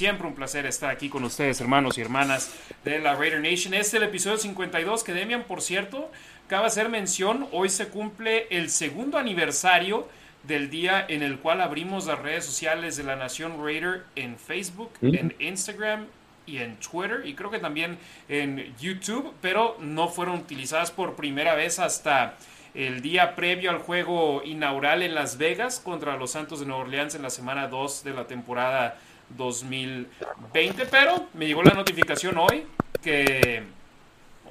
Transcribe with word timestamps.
Siempre 0.00 0.26
un 0.26 0.34
placer 0.34 0.64
estar 0.64 0.88
aquí 0.88 1.10
con 1.10 1.24
ustedes, 1.24 1.60
hermanos 1.60 1.98
y 1.98 2.00
hermanas 2.00 2.50
de 2.86 3.00
la 3.00 3.16
Raider 3.16 3.42
Nation. 3.42 3.74
Este 3.74 3.78
es 3.80 3.94
el 3.94 4.04
episodio 4.04 4.38
52 4.38 5.04
que 5.04 5.12
Demian, 5.12 5.42
por 5.42 5.60
cierto, 5.60 6.10
acaba 6.46 6.62
de 6.62 6.68
hacer 6.68 6.88
mención. 6.88 7.46
Hoy 7.52 7.68
se 7.68 7.88
cumple 7.88 8.46
el 8.48 8.70
segundo 8.70 9.18
aniversario 9.18 10.08
del 10.44 10.70
día 10.70 11.04
en 11.06 11.22
el 11.22 11.38
cual 11.38 11.60
abrimos 11.60 12.06
las 12.06 12.18
redes 12.18 12.46
sociales 12.46 12.96
de 12.96 13.04
la 13.04 13.14
Nación 13.14 13.62
Raider 13.62 14.04
en 14.16 14.38
Facebook, 14.38 14.90
en 15.02 15.36
Instagram 15.38 16.06
y 16.46 16.56
en 16.56 16.76
Twitter 16.76 17.20
y 17.26 17.34
creo 17.34 17.50
que 17.50 17.58
también 17.58 17.98
en 18.30 18.74
YouTube, 18.80 19.34
pero 19.42 19.76
no 19.80 20.08
fueron 20.08 20.36
utilizadas 20.36 20.90
por 20.90 21.14
primera 21.14 21.54
vez 21.54 21.78
hasta 21.78 22.38
el 22.72 23.02
día 23.02 23.34
previo 23.34 23.70
al 23.70 23.80
juego 23.80 24.42
inaugural 24.44 25.02
en 25.02 25.14
Las 25.14 25.36
Vegas 25.36 25.78
contra 25.78 26.16
los 26.16 26.30
Santos 26.30 26.60
de 26.60 26.64
Nueva 26.64 26.84
Orleans 26.84 27.14
en 27.14 27.20
la 27.20 27.28
semana 27.28 27.68
2 27.68 28.02
de 28.02 28.14
la 28.14 28.26
temporada 28.26 28.96
2020, 29.36 30.86
pero 30.86 31.26
me 31.34 31.46
llegó 31.46 31.62
la 31.62 31.74
notificación 31.74 32.38
hoy 32.38 32.66
que 33.02 33.62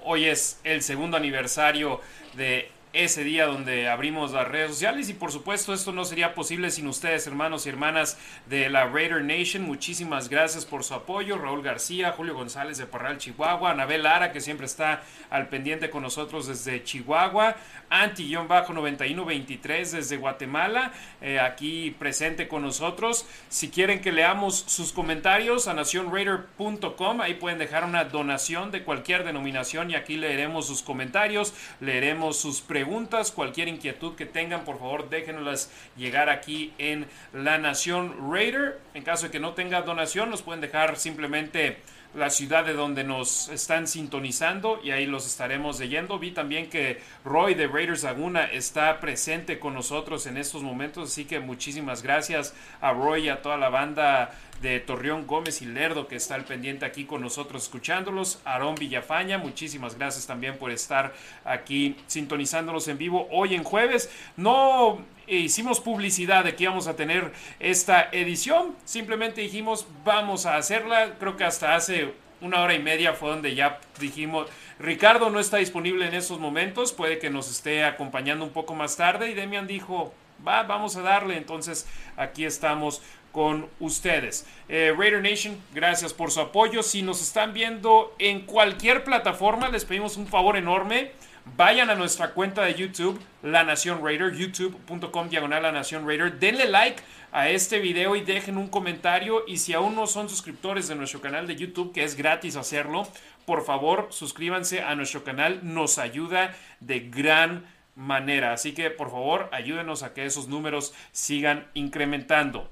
hoy 0.03 0.25
es 0.25 0.59
el 0.63 0.81
segundo 0.81 1.17
aniversario 1.17 2.01
de 2.35 2.70
ese 2.91 3.23
día 3.23 3.45
donde 3.45 3.88
abrimos 3.88 4.31
las 4.31 4.48
redes 4.48 4.71
sociales 4.71 5.09
y 5.09 5.13
por 5.13 5.31
supuesto 5.31 5.75
esto 5.75 5.91
no 5.91 6.05
sería 6.05 6.34
posible 6.34 6.71
sin 6.71 6.88
ustedes 6.88 7.27
hermanos 7.27 7.65
y 7.65 7.70
hermanas 7.70 8.17
de 8.48 8.67
la 8.67 8.88
Raider 8.88 9.23
Nation. 9.23 9.63
Muchísimas 9.63 10.27
gracias 10.27 10.65
por 10.65 10.84
su 10.84 10.95
apoyo. 10.95 11.38
Raúl 11.38 11.62
García, 11.62 12.13
Julio 12.13 12.34
González 12.34 12.79
de 12.79 12.88
Parral, 12.88 13.20
Chihuahua, 13.20 13.71
Anabel 13.71 14.03
Lara 14.03 14.31
que 14.31 14.41
siempre 14.41 14.65
está 14.65 15.03
al 15.29 15.49
pendiente 15.49 15.91
con 15.91 16.02
nosotros 16.02 16.48
desde 16.48 16.84
Chihuahua, 16.84 17.55
Anti-9123 17.91 19.91
desde 19.91 20.17
Guatemala, 20.17 20.91
eh, 21.21 21.40
aquí 21.40 21.91
presente 21.91 22.48
con 22.48 22.63
nosotros. 22.63 23.27
Si 23.49 23.70
quieren 23.70 24.01
que 24.01 24.12
leamos 24.12 24.63
sus 24.67 24.93
comentarios 24.93 25.67
a 25.67 25.76
nacionraider.com, 25.76 27.21
ahí 27.21 27.35
pueden 27.35 27.59
dejar 27.59 27.84
una 27.84 28.05
donación 28.05 28.71
de 28.71 28.84
cualquier 28.84 29.23
denominación 29.23 29.91
y 29.91 29.95
aquí 29.95 30.17
leeremos 30.17 30.65
sus 30.65 30.82
comentarios, 30.82 31.54
leeremos 31.79 32.40
sus 32.40 32.62
preguntas 32.62 32.79
preguntas, 32.80 33.34
cualquier 33.34 33.68
inquietud 33.68 34.16
que 34.16 34.26
tengan, 34.26 34.63
por 34.63 34.80
favor 34.80 35.10
déjenlas 35.10 35.70
llegar 35.98 36.30
aquí 36.30 36.72
en 36.77 37.08
La 37.34 37.58
Nación 37.58 38.32
Raider. 38.32 38.80
En 38.94 39.04
caso 39.04 39.26
de 39.26 39.32
que 39.32 39.40
no 39.41 39.52
tenga 39.54 39.82
donación, 39.82 40.30
nos 40.30 40.44
pueden 40.44 40.62
dejar 40.62 40.96
simplemente 40.96 41.80
la 42.16 42.30
ciudad 42.30 42.63
de 42.63 42.72
donde 42.72 43.04
nos 43.04 43.50
están 43.50 43.85
sintonizando 43.85 44.80
y 44.82 44.91
ahí 44.91 45.05
los 45.05 45.27
estaremos 45.27 45.77
leyendo. 45.77 46.20
Vi 46.20 46.32
también 46.32 46.70
que 46.70 47.02
Roy 47.26 47.54
de 47.54 47.68
Raiders 47.68 48.04
Laguna 48.04 48.46
está 48.46 49.02
presente 49.02 49.60
con 49.60 49.74
nosotros 49.74 50.26
en 50.26 50.38
estos 50.38 50.63
momentos, 50.63 51.12
así 51.12 51.26
que 51.26 51.41
muchísimas 51.41 52.02
gracias 52.02 52.55
a 52.80 52.94
Roy 52.94 53.26
y 53.26 53.30
a 53.30 53.41
toda 53.41 53.57
la 53.57 53.68
banda 53.68 54.32
de 54.62 54.79
Torreón 54.79 55.26
Gómez 55.26 55.62
y 55.62 55.65
Lerdo 55.65 56.07
que 56.07 56.15
está 56.15 56.35
al 56.35 56.46
pendiente 56.46 56.85
aquí 56.85 57.05
con 57.05 57.21
nosotros 57.21 57.63
escuchándolos. 57.63 58.40
Aarón 58.46 58.76
Villafaña, 58.76 59.38
muchísimas 59.38 59.98
gracias 59.98 60.27
también 60.27 60.57
por 60.57 60.71
estar 60.71 61.13
aquí 61.46 61.96
sintonizándonos 62.07 62.88
en 62.88 62.98
vivo 62.98 63.27
hoy 63.32 63.55
en 63.55 63.63
jueves. 63.63 64.09
No 64.38 65.00
hicimos 65.28 65.79
publicidad 65.79 66.44
de 66.44 66.56
que 66.56 66.63
íbamos 66.63 66.88
a 66.88 66.96
tener 66.96 67.31
esta 67.59 68.09
edición, 68.12 68.75
simplemente 68.85 69.41
dijimos 69.41 69.88
vamos 70.03 70.46
a 70.46 70.57
hacerla. 70.57 71.16
Creo 71.19 71.38
que 71.38 71.44
hasta 71.44 71.75
hace 71.75 72.13
una 72.41 72.62
hora 72.62 72.73
y 72.73 72.79
media 72.79 73.13
fue 73.13 73.29
donde 73.29 73.56
ya 73.56 73.79
dijimos, 74.00 74.47
Ricardo 74.79 75.29
no 75.29 75.40
está 75.40 75.57
disponible 75.57 76.07
en 76.07 76.13
estos 76.13 76.40
momentos, 76.40 76.94
puede 76.94 77.19
que 77.19 77.29
nos 77.29 77.50
esté 77.50 77.84
acompañando 77.84 78.46
un 78.46 78.51
poco 78.51 78.75
más 78.75 78.96
tarde 78.96 79.29
y 79.29 79.34
Demian 79.34 79.68
dijo, 79.68 80.13
va, 80.47 80.63
vamos 80.63 80.96
a 80.96 81.01
darle, 81.01 81.38
entonces 81.38 81.88
aquí 82.16 82.46
estamos 82.46 83.01
con 83.31 83.68
ustedes. 83.80 84.47
Eh, 84.68 84.94
Raider 84.97 85.22
Nation, 85.22 85.58
gracias 85.74 86.13
por 86.13 86.31
su 86.31 86.41
apoyo. 86.41 86.84
Si 86.84 87.02
nos 87.02 87.22
están 87.22 87.53
viendo 87.53 88.13
en 88.19 88.41
cualquier 88.41 89.03
plataforma, 89.03 89.69
les 89.69 89.85
pedimos 89.85 90.18
un 90.18 90.28
favor 90.28 90.58
enorme. 90.58 91.12
Vayan 91.56 91.90
a 91.90 91.96
nuestra 91.96 92.31
cuenta 92.34 92.63
de 92.63 92.75
YouTube, 92.75 93.19
La 93.41 93.63
Nación 93.63 94.03
Raider, 94.03 94.35
youtube.com 94.35 95.29
diagonal 95.29 95.63
La 95.63 95.72
Nación 95.72 96.07
Raider. 96.07 96.39
Denle 96.39 96.69
like 96.69 97.01
a 97.31 97.50
este 97.50 97.79
video 97.79 98.16
y 98.16 98.22
dejen 98.22 98.57
un 98.57 98.68
comentario. 98.68 99.44
Y 99.47 99.57
si 99.57 99.73
aún 99.73 99.95
no 99.95 100.07
son 100.07 100.29
suscriptores 100.29 100.88
de 100.88 100.95
nuestro 100.95 101.22
canal 101.22 101.47
de 101.47 101.56
YouTube, 101.56 101.94
que 101.94 102.03
es 102.03 102.16
gratis 102.16 102.56
hacerlo, 102.56 103.07
por 103.45 103.66
favor 103.66 104.07
suscríbanse 104.12 104.81
a 104.81 104.95
nuestro 104.95 105.23
canal. 105.23 105.62
Nos 105.63 105.97
ayuda 105.97 106.56
de 106.79 107.00
gran 107.00 107.66
manera. 107.95 108.53
Así 108.53 108.73
que 108.73 108.89
por 108.89 109.12
favor 109.12 109.50
ayúdenos 109.51 110.03
a 110.03 110.13
que 110.13 110.25
esos 110.25 110.47
números 110.47 110.94
sigan 111.12 111.68
incrementando. 111.73 112.69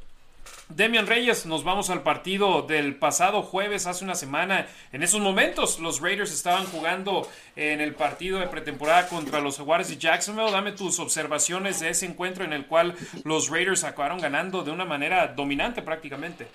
Demian 0.69 1.07
Reyes, 1.07 1.45
nos 1.45 1.63
vamos 1.63 1.89
al 1.89 2.03
partido 2.03 2.61
del 2.61 2.95
pasado 2.95 3.41
jueves, 3.41 3.87
hace 3.87 4.03
una 4.03 4.15
semana. 4.15 4.67
En 4.91 5.01
esos 5.01 5.21
momentos, 5.21 5.79
los 5.79 6.01
Raiders 6.01 6.33
estaban 6.33 6.65
jugando 6.65 7.27
en 7.55 7.79
el 7.79 7.95
partido 7.95 8.39
de 8.39 8.47
pretemporada 8.47 9.07
contra 9.07 9.39
los 9.39 9.57
Jaguares 9.57 9.87
de 9.87 9.97
Jacksonville. 9.97 10.51
Dame 10.51 10.73
tus 10.73 10.99
observaciones 10.99 11.79
de 11.79 11.89
ese 11.89 12.05
encuentro 12.05 12.43
en 12.43 12.51
el 12.51 12.65
cual 12.65 12.95
los 13.23 13.49
Raiders 13.49 13.85
acabaron 13.85 14.19
ganando 14.19 14.63
de 14.63 14.71
una 14.71 14.83
manera 14.83 15.27
dominante 15.27 15.81
prácticamente. 15.81 16.47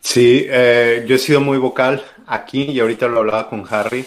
Sí, 0.00 0.46
eh, 0.48 1.04
yo 1.06 1.14
he 1.14 1.18
sido 1.18 1.40
muy 1.40 1.58
vocal 1.58 2.04
aquí 2.26 2.62
y 2.62 2.80
ahorita 2.80 3.06
lo 3.06 3.18
hablaba 3.18 3.48
con 3.48 3.64
Harry. 3.70 4.04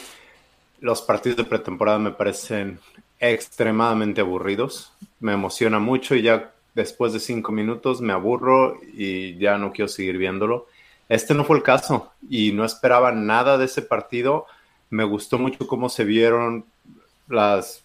Los 0.81 1.01
partidos 1.01 1.37
de 1.37 1.43
pretemporada 1.45 1.99
me 1.99 2.11
parecen 2.11 2.79
extremadamente 3.19 4.19
aburridos. 4.19 4.91
Me 5.19 5.33
emociona 5.33 5.79
mucho 5.79 6.15
y 6.15 6.23
ya 6.23 6.51
después 6.73 7.13
de 7.13 7.19
cinco 7.19 7.51
minutos 7.51 8.01
me 8.01 8.13
aburro 8.13 8.79
y 8.93 9.37
ya 9.37 9.57
no 9.57 9.71
quiero 9.71 9.87
seguir 9.87 10.17
viéndolo. 10.17 10.67
Este 11.09 11.33
no 11.33 11.43
fue 11.43 11.57
el 11.57 11.63
caso 11.63 12.11
y 12.29 12.53
no 12.53 12.63
esperaba 12.63 13.11
nada 13.11 13.57
de 13.57 13.65
ese 13.65 13.81
partido. 13.81 14.45
Me 14.89 15.03
gustó 15.03 15.37
mucho 15.37 15.67
cómo 15.67 15.89
se 15.89 16.05
vieron 16.05 16.65
las, 17.27 17.83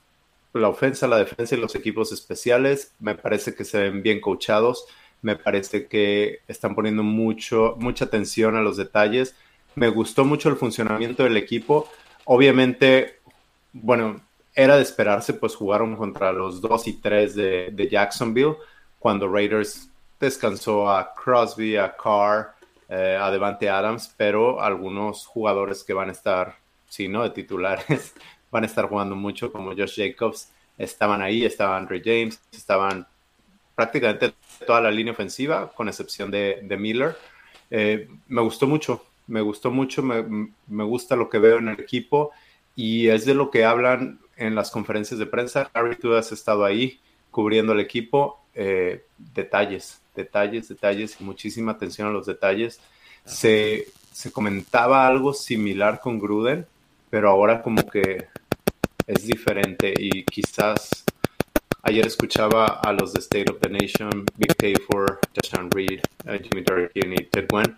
la 0.52 0.68
ofensa, 0.68 1.08
la 1.08 1.18
defensa 1.18 1.56
y 1.56 1.58
los 1.58 1.74
equipos 1.74 2.12
especiales. 2.12 2.92
Me 3.00 3.14
parece 3.16 3.54
que 3.54 3.64
se 3.64 3.80
ven 3.80 4.02
bien 4.02 4.20
coachados. 4.20 4.86
Me 5.22 5.34
parece 5.34 5.86
que 5.86 6.40
están 6.46 6.74
poniendo 6.74 7.02
mucho, 7.02 7.74
mucha 7.78 8.04
atención 8.04 8.54
a 8.54 8.62
los 8.62 8.76
detalles. 8.76 9.34
Me 9.74 9.88
gustó 9.88 10.24
mucho 10.24 10.48
el 10.48 10.56
funcionamiento 10.56 11.24
del 11.24 11.36
equipo. 11.36 11.88
Obviamente, 12.26 13.18
bueno, 13.72 14.20
era 14.54 14.76
de 14.76 14.82
esperarse, 14.82 15.34
pues 15.34 15.54
jugaron 15.56 15.96
contra 15.96 16.32
los 16.32 16.60
2 16.60 16.86
y 16.86 16.92
3 16.94 17.34
de, 17.34 17.70
de 17.72 17.88
Jacksonville 17.88 18.54
cuando 19.06 19.28
Raiders 19.28 19.88
descansó 20.18 20.90
a 20.90 21.14
Crosby, 21.14 21.76
a 21.76 21.94
Carr, 21.96 22.56
eh, 22.88 23.16
a 23.16 23.30
Devante 23.30 23.70
Adams, 23.70 24.12
pero 24.16 24.60
algunos 24.60 25.24
jugadores 25.26 25.84
que 25.84 25.92
van 25.92 26.08
a 26.08 26.12
estar, 26.12 26.56
sí, 26.88 27.06
¿no? 27.06 27.22
De 27.22 27.30
titulares, 27.30 28.14
van 28.50 28.64
a 28.64 28.66
estar 28.66 28.88
jugando 28.88 29.14
mucho, 29.14 29.52
como 29.52 29.76
Josh 29.76 29.94
Jacobs, 29.94 30.50
estaban 30.76 31.22
ahí, 31.22 31.44
estaba 31.44 31.76
Andre 31.76 32.02
James, 32.04 32.42
estaban 32.50 33.06
prácticamente 33.76 34.34
toda 34.66 34.80
la 34.80 34.90
línea 34.90 35.12
ofensiva, 35.12 35.70
con 35.72 35.86
excepción 35.86 36.32
de, 36.32 36.76
Miller. 36.76 37.16
Eh, 37.70 38.08
me 38.26 38.42
gustó 38.42 38.66
mucho, 38.66 39.04
me 39.28 39.40
gustó 39.40 39.70
mucho, 39.70 40.02
me, 40.02 40.50
me, 40.66 40.82
gusta 40.82 41.14
lo 41.14 41.30
que 41.30 41.38
veo 41.38 41.58
en 41.58 41.68
el 41.68 41.78
equipo 41.78 42.32
y 42.74 43.06
es 43.06 43.24
de 43.24 43.34
lo 43.34 43.52
que 43.52 43.64
hablan 43.64 44.18
en 44.36 44.56
las 44.56 44.72
conferencias 44.72 45.20
de 45.20 45.26
prensa. 45.26 45.70
Harry, 45.74 45.94
tú 45.94 46.12
has 46.12 46.32
estado 46.32 46.64
ahí 46.64 46.98
cubriendo 47.30 47.72
el 47.72 47.78
equipo 47.78 48.40
eh, 48.58 49.04
detalles, 49.18 50.00
detalles, 50.14 50.68
detalles 50.68 51.20
y 51.20 51.24
muchísima 51.24 51.72
atención 51.72 52.08
a 52.08 52.10
los 52.10 52.24
detalles. 52.24 52.80
Se, 53.26 53.86
comentaba 54.32 55.06
algo 55.06 55.34
similar 55.34 56.00
con 56.00 56.18
Gruden, 56.18 56.66
pero 57.10 57.28
ahora 57.28 57.62
como 57.62 57.86
que 57.86 58.28
es 59.06 59.26
diferente 59.26 59.92
y 59.96 60.24
quizás 60.24 61.04
ayer 61.82 62.06
escuchaba 62.06 62.66
a 62.66 62.94
los 62.94 63.12
de 63.12 63.20
State 63.20 63.50
of 63.50 63.60
the 63.60 63.68
Nation, 63.68 64.24
Big 64.36 64.56
Tayfor, 64.56 65.20
Jashan 65.34 65.70
Reed, 65.70 66.00
uh, 66.24 66.42
Jimmy 66.42 66.62
Durkin 66.62 67.12
y 67.12 67.24
Ted 67.26 67.46
Gwen, 67.48 67.76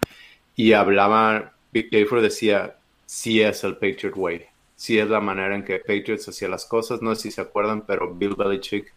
y 0.55 0.72
hablaba, 0.75 1.53
Big 1.72 1.91
Tayfor 1.91 2.21
decía, 2.21 2.77
sí 3.04 3.42
es 3.42 3.65
el 3.65 3.77
Patriot 3.77 4.16
Way, 4.16 4.47
sí 4.77 4.98
es 4.98 5.09
la 5.10 5.21
manera 5.21 5.57
en 5.57 5.65
que 5.65 5.80
Patriots 5.80 6.28
hacía 6.28 6.48
las 6.48 6.65
cosas, 6.65 7.03
no 7.03 7.15
sé 7.16 7.22
si 7.22 7.30
se 7.33 7.41
acuerdan, 7.41 7.83
pero 7.83 8.15
Bill 8.15 8.36
Belichick 8.36 8.95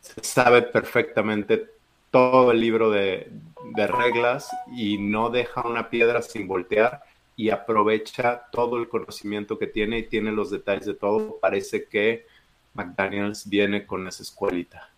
sabe 0.00 0.62
perfectamente 0.62 1.68
todo 2.10 2.52
el 2.52 2.60
libro 2.60 2.90
de, 2.90 3.30
reglas 3.74 4.48
y 4.74 4.98
no 4.98 5.30
deja 5.30 5.66
una 5.66 5.90
piedra 5.90 6.22
sin 6.22 6.48
voltear 6.48 7.02
y 7.36 7.50
aprovecha 7.50 8.44
todo 8.50 8.78
el 8.78 8.88
conocimiento 8.88 9.58
que 9.58 9.66
tiene 9.66 9.98
y 9.98 10.02
tiene 10.04 10.32
los 10.32 10.50
detalles 10.50 10.86
de 10.86 10.94
todo. 10.94 11.38
Parece 11.40 11.84
que 11.84 12.26
McDaniels 12.74 13.48
viene 13.48 13.86
con 13.86 14.08
esa 14.08 14.22
escuelita. 14.22 14.90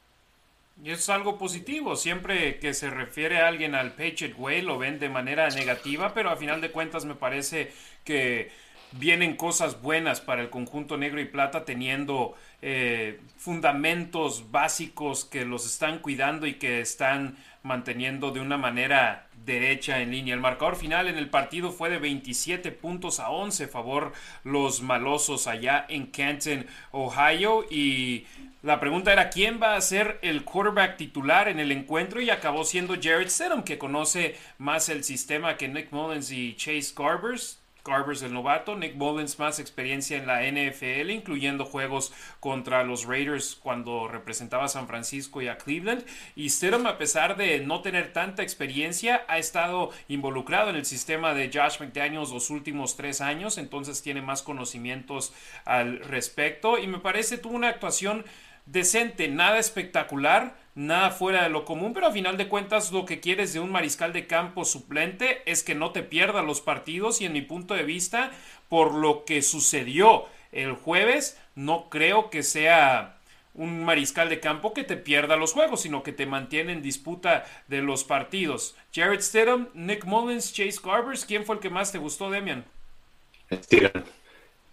Y 0.82 0.92
es 0.92 1.10
algo 1.10 1.36
positivo, 1.36 1.94
siempre 1.96 2.58
que 2.58 2.72
se 2.72 2.88
refiere 2.88 3.40
a 3.40 3.48
alguien 3.48 3.74
al 3.74 3.92
Patriot 3.92 4.34
Way 4.38 4.62
lo 4.62 4.78
ven 4.78 4.98
de 4.98 5.10
manera 5.10 5.48
negativa, 5.50 6.14
pero 6.14 6.30
a 6.30 6.36
final 6.36 6.62
de 6.62 6.70
cuentas 6.70 7.04
me 7.04 7.14
parece 7.14 7.72
que 8.04 8.50
vienen 8.92 9.36
cosas 9.36 9.82
buenas 9.82 10.20
para 10.20 10.42
el 10.42 10.50
conjunto 10.50 10.96
negro 10.96 11.20
y 11.20 11.26
plata 11.26 11.64
teniendo 11.64 12.34
eh, 12.62 13.20
fundamentos 13.36 14.50
básicos 14.50 15.24
que 15.24 15.44
los 15.44 15.64
están 15.66 16.00
cuidando 16.00 16.46
y 16.46 16.54
que 16.54 16.80
están 16.80 17.36
manteniendo 17.62 18.30
de 18.30 18.40
una 18.40 18.56
manera 18.56 19.28
derecha 19.44 20.00
en 20.00 20.10
línea. 20.10 20.34
El 20.34 20.40
marcador 20.40 20.76
final 20.76 21.08
en 21.08 21.16
el 21.16 21.30
partido 21.30 21.72
fue 21.72 21.90
de 21.90 21.98
27 21.98 22.70
puntos 22.72 23.20
a 23.20 23.30
11 23.30 23.68
favor 23.68 24.12
los 24.44 24.82
malosos 24.82 25.46
allá 25.46 25.86
en 25.88 26.06
Canton, 26.06 26.66
Ohio 26.92 27.64
y 27.70 28.26
la 28.62 28.78
pregunta 28.78 29.12
era 29.12 29.30
quién 29.30 29.58
va 29.62 29.74
a 29.74 29.80
ser 29.80 30.18
el 30.22 30.44
quarterback 30.44 30.98
titular 30.98 31.48
en 31.48 31.60
el 31.60 31.72
encuentro 31.72 32.20
y 32.20 32.28
acabó 32.28 32.64
siendo 32.64 32.94
Jared 33.00 33.30
Stidham 33.30 33.62
que 33.62 33.78
conoce 33.78 34.36
más 34.58 34.88
el 34.90 35.02
sistema 35.02 35.56
que 35.56 35.68
Nick 35.68 35.92
Mullins 35.92 36.30
y 36.30 36.54
Chase 36.56 36.92
Garbers. 36.94 37.59
Garbers 37.84 38.22
el 38.22 38.32
novato, 38.32 38.76
Nick 38.76 38.94
Mullins 38.94 39.38
más 39.38 39.58
experiencia 39.58 40.16
en 40.16 40.26
la 40.26 40.42
NFL, 40.42 41.10
incluyendo 41.10 41.64
juegos 41.64 42.12
contra 42.40 42.84
los 42.84 43.04
Raiders 43.04 43.56
cuando 43.60 44.08
representaba 44.08 44.64
a 44.64 44.68
San 44.68 44.86
Francisco 44.86 45.42
y 45.42 45.48
a 45.48 45.58
Cleveland. 45.58 46.04
Y 46.36 46.50
Stidham, 46.50 46.86
a 46.86 46.98
pesar 46.98 47.36
de 47.36 47.60
no 47.60 47.82
tener 47.82 48.12
tanta 48.12 48.42
experiencia, 48.42 49.24
ha 49.28 49.38
estado 49.38 49.90
involucrado 50.08 50.70
en 50.70 50.76
el 50.76 50.84
sistema 50.84 51.34
de 51.34 51.50
Josh 51.52 51.80
McDaniels 51.80 52.30
los 52.30 52.50
últimos 52.50 52.96
tres 52.96 53.20
años, 53.20 53.58
entonces 53.58 54.02
tiene 54.02 54.22
más 54.22 54.42
conocimientos 54.42 55.32
al 55.64 56.00
respecto. 56.00 56.78
Y 56.78 56.86
me 56.86 56.98
parece 56.98 57.38
tuvo 57.38 57.54
una 57.54 57.68
actuación 57.68 58.24
decente, 58.70 59.28
nada 59.28 59.58
espectacular, 59.58 60.56
nada 60.74 61.10
fuera 61.10 61.42
de 61.42 61.50
lo 61.50 61.64
común, 61.64 61.92
pero 61.92 62.06
a 62.06 62.12
final 62.12 62.36
de 62.36 62.48
cuentas 62.48 62.92
lo 62.92 63.04
que 63.04 63.20
quieres 63.20 63.52
de 63.52 63.60
un 63.60 63.72
mariscal 63.72 64.12
de 64.12 64.26
campo 64.26 64.64
suplente 64.64 65.42
es 65.46 65.62
que 65.62 65.74
no 65.74 65.90
te 65.90 66.02
pierda 66.02 66.42
los 66.42 66.60
partidos 66.60 67.20
y 67.20 67.26
en 67.26 67.32
mi 67.32 67.42
punto 67.42 67.74
de 67.74 67.82
vista, 67.82 68.30
por 68.68 68.94
lo 68.94 69.24
que 69.24 69.42
sucedió 69.42 70.26
el 70.52 70.72
jueves, 70.72 71.38
no 71.54 71.88
creo 71.90 72.30
que 72.30 72.42
sea 72.42 73.16
un 73.54 73.84
mariscal 73.84 74.28
de 74.28 74.38
campo 74.38 74.72
que 74.72 74.84
te 74.84 74.96
pierda 74.96 75.36
los 75.36 75.52
juegos, 75.52 75.82
sino 75.82 76.04
que 76.04 76.12
te 76.12 76.24
mantiene 76.24 76.72
en 76.72 76.82
disputa 76.82 77.44
de 77.66 77.82
los 77.82 78.04
partidos. 78.04 78.76
Jared 78.94 79.20
Stidham, 79.20 79.68
Nick 79.74 80.04
Mullins, 80.04 80.52
Chase 80.52 80.78
Garbers, 80.82 81.24
¿quién 81.24 81.44
fue 81.44 81.56
el 81.56 81.60
que 81.60 81.70
más 81.70 81.90
te 81.90 81.98
gustó, 81.98 82.30
Demian? 82.30 82.64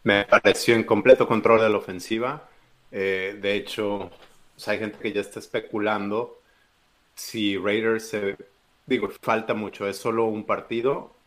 Me 0.04 0.24
pareció 0.26 0.76
en 0.76 0.84
completo 0.84 1.28
control 1.28 1.60
de 1.62 1.70
la 1.70 1.78
ofensiva 1.78 2.48
eh, 2.92 3.38
de 3.42 3.56
hecho, 3.56 4.12
hay 4.66 4.80
gente 4.80 4.98
que 5.00 5.14
ya 5.14 5.22
está 5.22 5.40
especulando 5.40 6.40
si 7.16 7.58
Raiders 7.58 8.10
se... 8.10 8.38
Digo, 8.86 9.10
falta 9.22 9.54
mucho, 9.54 9.88
es 9.88 9.98
solo 9.98 10.26
un 10.26 10.46
partido 10.46 11.18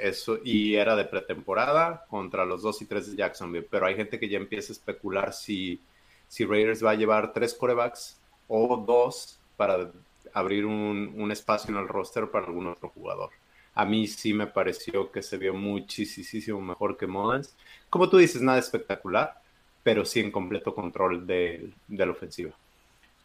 eso, 0.00 0.38
y 0.44 0.74
era 0.74 0.96
de 0.96 1.04
pretemporada 1.04 2.04
contra 2.08 2.44
los 2.44 2.62
dos 2.62 2.80
y 2.82 2.86
tres 2.86 3.10
de 3.10 3.16
Jacksonville, 3.16 3.66
pero 3.70 3.86
hay 3.86 3.94
gente 3.94 4.18
que 4.18 4.28
ya 4.28 4.38
empieza 4.38 4.72
a 4.72 4.74
especular 4.74 5.32
si, 5.32 5.80
si 6.28 6.44
Raiders 6.44 6.84
va 6.84 6.92
a 6.92 6.96
llevar 6.96 7.32
tres 7.32 7.54
corebacks 7.54 8.18
o 8.48 8.76
dos 8.76 9.38
para 9.56 9.90
abrir 10.32 10.66
un, 10.66 11.14
un 11.16 11.30
espacio 11.30 11.70
en 11.70 11.80
el 11.80 11.88
roster 11.88 12.30
para 12.30 12.46
algún 12.46 12.66
otro 12.66 12.88
jugador. 12.88 13.30
A 13.74 13.84
mí 13.84 14.06
sí 14.06 14.32
me 14.32 14.46
pareció 14.46 15.10
que 15.10 15.22
se 15.22 15.36
vio 15.36 15.54
muchísimo 15.54 16.60
mejor 16.60 16.96
que 16.96 17.06
Mullins. 17.06 17.56
Como 17.90 18.08
tú 18.08 18.18
dices, 18.18 18.40
nada 18.40 18.58
espectacular, 18.58 19.40
pero 19.84 20.04
sí 20.04 20.18
en 20.18 20.32
completo 20.32 20.74
control 20.74 21.26
de, 21.28 21.70
la 21.88 22.10
ofensiva. 22.10 22.50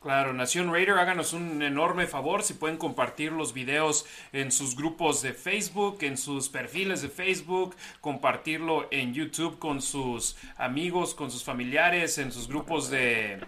Claro, 0.02 0.32
Nación 0.32 0.72
Raider, 0.72 0.98
háganos 0.98 1.34
un 1.34 1.62
enorme 1.62 2.08
favor 2.08 2.42
si 2.42 2.54
pueden 2.54 2.78
compartir 2.78 3.34
los 3.34 3.54
videos 3.54 4.06
en 4.32 4.50
sus 4.50 4.78
grupos 4.78 5.22
de 5.22 5.34
Facebook, 5.34 5.98
en 6.02 6.18
sus 6.18 6.48
perfiles 6.48 7.02
de 7.02 7.10
Facebook, 7.10 7.76
compartirlo 8.00 8.88
en 8.92 9.14
YouTube 9.14 9.60
con 9.60 9.82
sus 9.82 10.38
amigos, 10.56 11.14
con 11.14 11.32
sus 11.32 11.44
familiares, 11.44 12.18
en 12.18 12.32
sus 12.32 12.48
grupos 12.48 12.90
de, 12.90 13.40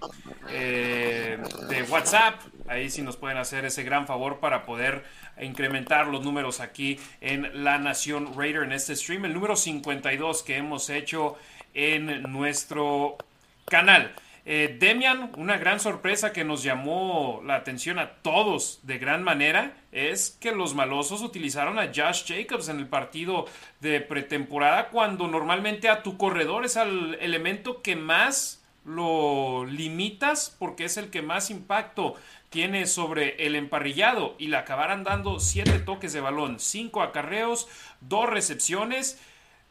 eh, 0.49 1.37
de 1.69 1.83
WhatsApp. 1.83 2.41
Ahí 2.67 2.89
sí 2.89 3.01
nos 3.01 3.15
pueden 3.15 3.37
hacer 3.37 3.63
ese 3.63 3.83
gran 3.83 4.05
favor 4.05 4.41
para 4.41 4.65
poder 4.65 5.05
incrementar 5.39 6.07
los 6.07 6.21
números 6.23 6.59
aquí 6.59 6.99
en 7.21 7.63
La 7.63 7.77
Nación 7.77 8.33
Raider 8.37 8.63
en 8.63 8.73
este 8.73 8.97
stream. 8.97 9.23
El 9.23 9.33
número 9.33 9.55
52 9.55 10.43
que 10.43 10.57
hemos 10.57 10.89
hecho 10.89 11.37
en 11.73 12.23
nuestro 12.23 13.18
canal. 13.65 14.13
Eh, 14.44 14.75
Demian, 14.79 15.31
una 15.38 15.57
gran 15.57 15.79
sorpresa 15.79 16.33
que 16.33 16.44
nos 16.44 16.63
llamó 16.63 17.41
la 17.45 17.56
atención 17.56 18.00
a 18.00 18.13
todos 18.23 18.79
de 18.83 18.97
gran 18.97 19.23
manera 19.23 19.77
es 19.91 20.35
que 20.41 20.51
los 20.51 20.73
malosos 20.73 21.21
utilizaron 21.21 21.77
a 21.77 21.91
Josh 21.94 22.25
Jacobs 22.25 22.68
en 22.68 22.79
el 22.79 22.88
partido 22.88 23.45
de 23.81 24.01
pretemporada 24.01 24.89
cuando 24.89 25.27
normalmente 25.27 25.89
a 25.89 26.01
tu 26.01 26.18
corredor 26.18 26.65
es 26.65 26.75
el 26.75 27.18
elemento 27.21 27.83
que 27.83 27.95
más 27.95 28.63
lo 28.83 29.65
limitas 29.65 30.56
porque 30.57 30.85
es 30.85 30.97
el 30.97 31.12
que 31.12 31.21
más 31.21 31.51
impacto 31.51 32.15
tiene 32.50 32.88
sobre 32.88 33.45
el 33.45 33.56
emparrillado 33.56 34.35
y 34.39 34.47
le 34.47 34.57
acabaran 34.57 35.03
dando 35.03 35.39
siete 35.39 35.77
toques 35.79 36.13
de 36.13 36.19
balón, 36.19 36.59
cinco 36.59 37.03
acarreos, 37.03 37.67
dos 38.01 38.27
recepciones. 38.27 39.21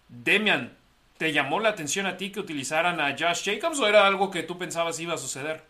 Demian, 0.08 0.76
¿Te 1.20 1.34
llamó 1.34 1.60
la 1.60 1.68
atención 1.68 2.06
a 2.06 2.16
ti 2.16 2.32
que 2.32 2.40
utilizaran 2.40 2.98
a 2.98 3.10
Josh 3.10 3.44
Jacobs 3.44 3.78
o 3.78 3.86
era 3.86 4.06
algo 4.06 4.30
que 4.30 4.42
tú 4.42 4.56
pensabas 4.56 4.98
iba 5.00 5.12
a 5.12 5.18
suceder? 5.18 5.62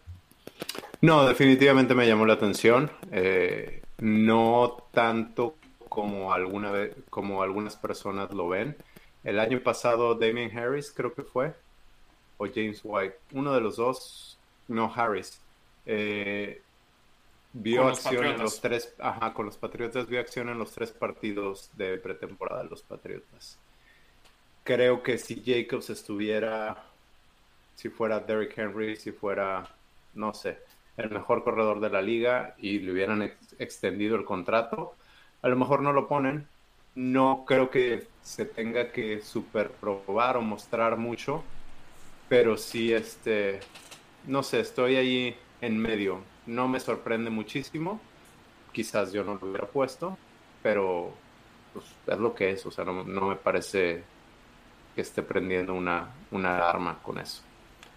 No, 1.01 1.27
definitivamente 1.27 1.93
me 1.93 2.07
llamó 2.07 2.25
la 2.25 2.35
atención. 2.35 2.89
Eh, 3.11 3.83
no 3.99 4.77
tanto 4.93 5.57
como, 5.89 6.33
alguna 6.33 6.71
vez, 6.71 6.95
como 7.11 7.43
algunas 7.43 7.75
personas 7.75 8.31
lo 8.33 8.49
ven. 8.49 8.77
El 9.25 9.41
año 9.41 9.59
pasado 9.61 10.15
Damien 10.15 10.57
Harris 10.57 10.93
creo 10.93 11.15
que 11.15 11.25
fue, 11.25 11.53
o 12.37 12.47
James 12.47 12.83
White, 12.85 13.19
uno 13.33 13.53
de 13.53 13.61
los 13.61 13.75
dos, 13.75 14.39
no 14.69 14.93
Harris, 14.95 15.41
eh, 15.85 16.63
vio 17.55 17.89
acción 17.89 18.25
en 18.25 18.39
los 18.39 18.61
tres, 18.61 18.95
ajá, 19.01 19.35
con 19.35 19.47
los 19.47 19.57
Patriotas 19.57 20.07
vio 20.07 20.21
acción 20.21 20.49
en 20.49 20.61
los 20.61 20.71
tres 20.71 20.93
partidos 20.93 21.73
de 21.77 21.99
pretemporada 21.99 22.63
de 22.63 22.71
los 22.71 22.83
Patriotas 22.83 23.59
creo 24.71 25.03
que 25.03 25.19
si 25.19 25.43
Jacobs 25.45 25.91
estuviera, 25.91 26.77
si 27.75 27.89
fuera 27.89 28.21
Derrick 28.21 28.57
Henry, 28.57 28.95
si 28.95 29.11
fuera, 29.11 29.69
no 30.15 30.33
sé, 30.33 30.59
el 30.97 31.11
mejor 31.11 31.43
corredor 31.43 31.81
de 31.81 31.91
la 31.91 32.01
liga 32.01 32.55
y 32.57 32.79
le 32.79 32.93
hubieran 32.93 33.33
extendido 33.59 34.15
el 34.15 34.25
contrato, 34.25 34.95
a 35.43 35.49
lo 35.49 35.57
mejor 35.57 35.83
no 35.83 35.93
lo 35.93 36.07
ponen. 36.07 36.47
No 36.95 37.45
creo 37.49 37.69
que 37.71 38.07
se 38.23 38.45
tenga 38.45 38.93
que 38.93 39.21
superprobar 39.23 40.37
o 40.37 40.43
mostrar 40.43 40.97
mucho, 40.97 41.43
pero 42.29 42.57
sí, 42.57 42.93
este, 42.93 43.59
no 44.29 44.45
sé, 44.45 44.61
estoy 44.61 44.95
ahí 44.95 45.37
en 45.63 45.79
medio. 45.79 46.21
No 46.47 46.69
me 46.69 46.79
sorprende 46.79 47.31
muchísimo. 47.31 48.01
Quizás 48.71 49.13
yo 49.13 49.25
no 49.25 49.35
lo 49.35 49.49
hubiera 49.49 49.67
puesto, 49.67 50.17
pero 50.63 51.13
pues, 51.73 51.87
es 52.07 52.19
lo 52.19 52.37
que 52.37 52.51
es. 52.51 52.65
O 52.67 52.71
sea, 52.71 52.85
no 52.85 53.29
me 53.29 53.35
parece 53.37 54.05
esté 55.01 55.23
prendiendo 55.23 55.75
una, 55.75 56.09
una 56.31 56.99
con 57.03 57.19
eso. 57.19 57.43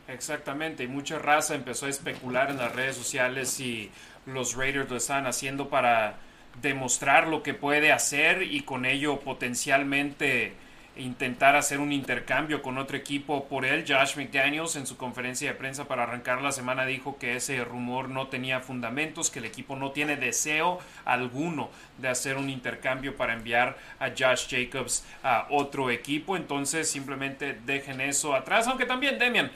Exactamente, 0.08 0.84
y 0.84 0.88
mucha 0.88 1.18
raza 1.18 1.56
empezó 1.56 1.86
a 1.86 1.90
especular 1.90 2.50
en 2.50 2.58
las 2.58 2.76
redes 2.76 2.96
sociales 2.96 3.50
si 3.50 3.90
los 4.26 4.56
Raiders 4.56 4.90
lo 4.90 4.98
están 4.98 5.26
haciendo 5.28 5.70
para 5.70 6.18
demostrar 6.62 7.28
lo 7.28 7.42
que 7.42 7.54
puede 7.54 7.92
hacer 7.92 8.44
y 8.44 8.62
con 8.62 8.86
ello 8.86 9.20
potencialmente 9.20 10.54
intentar 10.96 11.56
hacer 11.56 11.80
un 11.80 11.92
intercambio 11.92 12.62
con 12.62 12.78
otro 12.78 12.96
equipo 12.96 13.46
por 13.48 13.66
él. 13.66 13.84
Josh 13.88 14.16
McDaniels 14.16 14.76
en 14.76 14.86
su 14.86 14.96
conferencia 14.96 15.52
de 15.52 15.56
prensa 15.56 15.88
para 15.88 16.04
arrancar 16.04 16.42
la 16.42 16.52
semana 16.52 16.86
dijo 16.86 17.18
que 17.18 17.36
ese 17.36 17.64
rumor 17.64 18.10
no 18.10 18.28
tenía 18.28 18.60
fundamentos, 18.60 19.32
que 19.32 19.40
el 19.40 19.46
equipo 19.46 19.76
no 19.76 19.92
tiene 19.92 20.18
deseo 20.18 20.80
alguno 21.06 21.70
de 21.98 22.10
hacer 22.10 22.38
un 22.38 22.50
intercambio 22.50 23.16
para 23.16 23.34
enviar 23.34 23.78
a 24.00 24.10
Josh 24.10 24.48
Jacobs 24.50 25.04
a 25.24 25.48
otro 25.50 25.90
equipo. 25.90 26.38
Entonces 26.38 26.90
simplemente 26.90 27.58
dejen 27.66 28.02
eso 28.02 28.36
atrás, 28.36 28.68
aunque 28.68 28.86
también 28.86 29.18
Demian, 29.18 29.52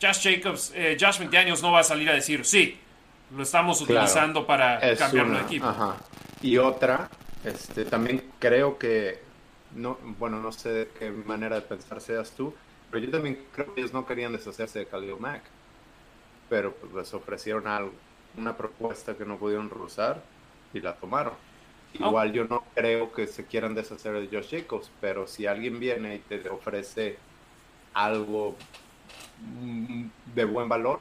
Josh 0.00 0.22
Jacobs, 0.22 0.72
eh, 0.74 0.96
Josh 1.00 1.20
McDaniels 1.20 1.62
no 1.62 1.72
va 1.72 1.80
a 1.80 1.84
salir 1.84 2.10
a 2.10 2.14
decir, 2.14 2.44
sí, 2.44 2.78
lo 3.34 3.42
estamos 3.42 3.80
utilizando 3.80 4.46
para 4.46 4.78
cambiarlo 4.96 5.38
de 5.38 5.42
equipo. 5.42 5.74
Y 6.42 6.58
otra, 6.58 7.08
este, 7.44 7.84
también 7.84 8.22
creo 8.38 8.78
que 8.78 9.31
no, 9.74 9.98
bueno, 10.18 10.40
no 10.40 10.52
sé 10.52 10.70
de 10.70 10.88
qué 10.88 11.10
manera 11.10 11.56
de 11.56 11.62
pensar 11.62 12.00
seas 12.00 12.32
tú, 12.32 12.54
pero 12.90 13.04
yo 13.04 13.10
también 13.10 13.44
creo 13.54 13.72
que 13.74 13.80
ellos 13.80 13.92
no 13.92 14.06
querían 14.06 14.32
deshacerse 14.32 14.80
de 14.80 14.86
Khalil 14.86 15.16
Mack, 15.18 15.42
pero 16.48 16.74
pues 16.74 16.92
les 16.92 17.14
ofrecieron 17.14 17.66
algo, 17.66 17.92
una 18.36 18.56
propuesta 18.56 19.16
que 19.16 19.24
no 19.24 19.38
pudieron 19.38 19.70
rehusar 19.70 20.22
y 20.74 20.80
la 20.80 20.94
tomaron. 20.94 21.34
Igual 21.94 22.32
yo 22.32 22.44
no 22.44 22.64
creo 22.74 23.12
que 23.12 23.26
se 23.26 23.44
quieran 23.44 23.74
deshacer 23.74 24.12
de 24.14 24.28
Josh 24.34 24.50
Jacobs, 24.50 24.90
pero 25.00 25.26
si 25.26 25.46
alguien 25.46 25.78
viene 25.78 26.16
y 26.16 26.18
te 26.20 26.48
ofrece 26.48 27.18
algo 27.92 28.56
de 30.34 30.44
buen 30.44 30.68
valor, 30.68 31.00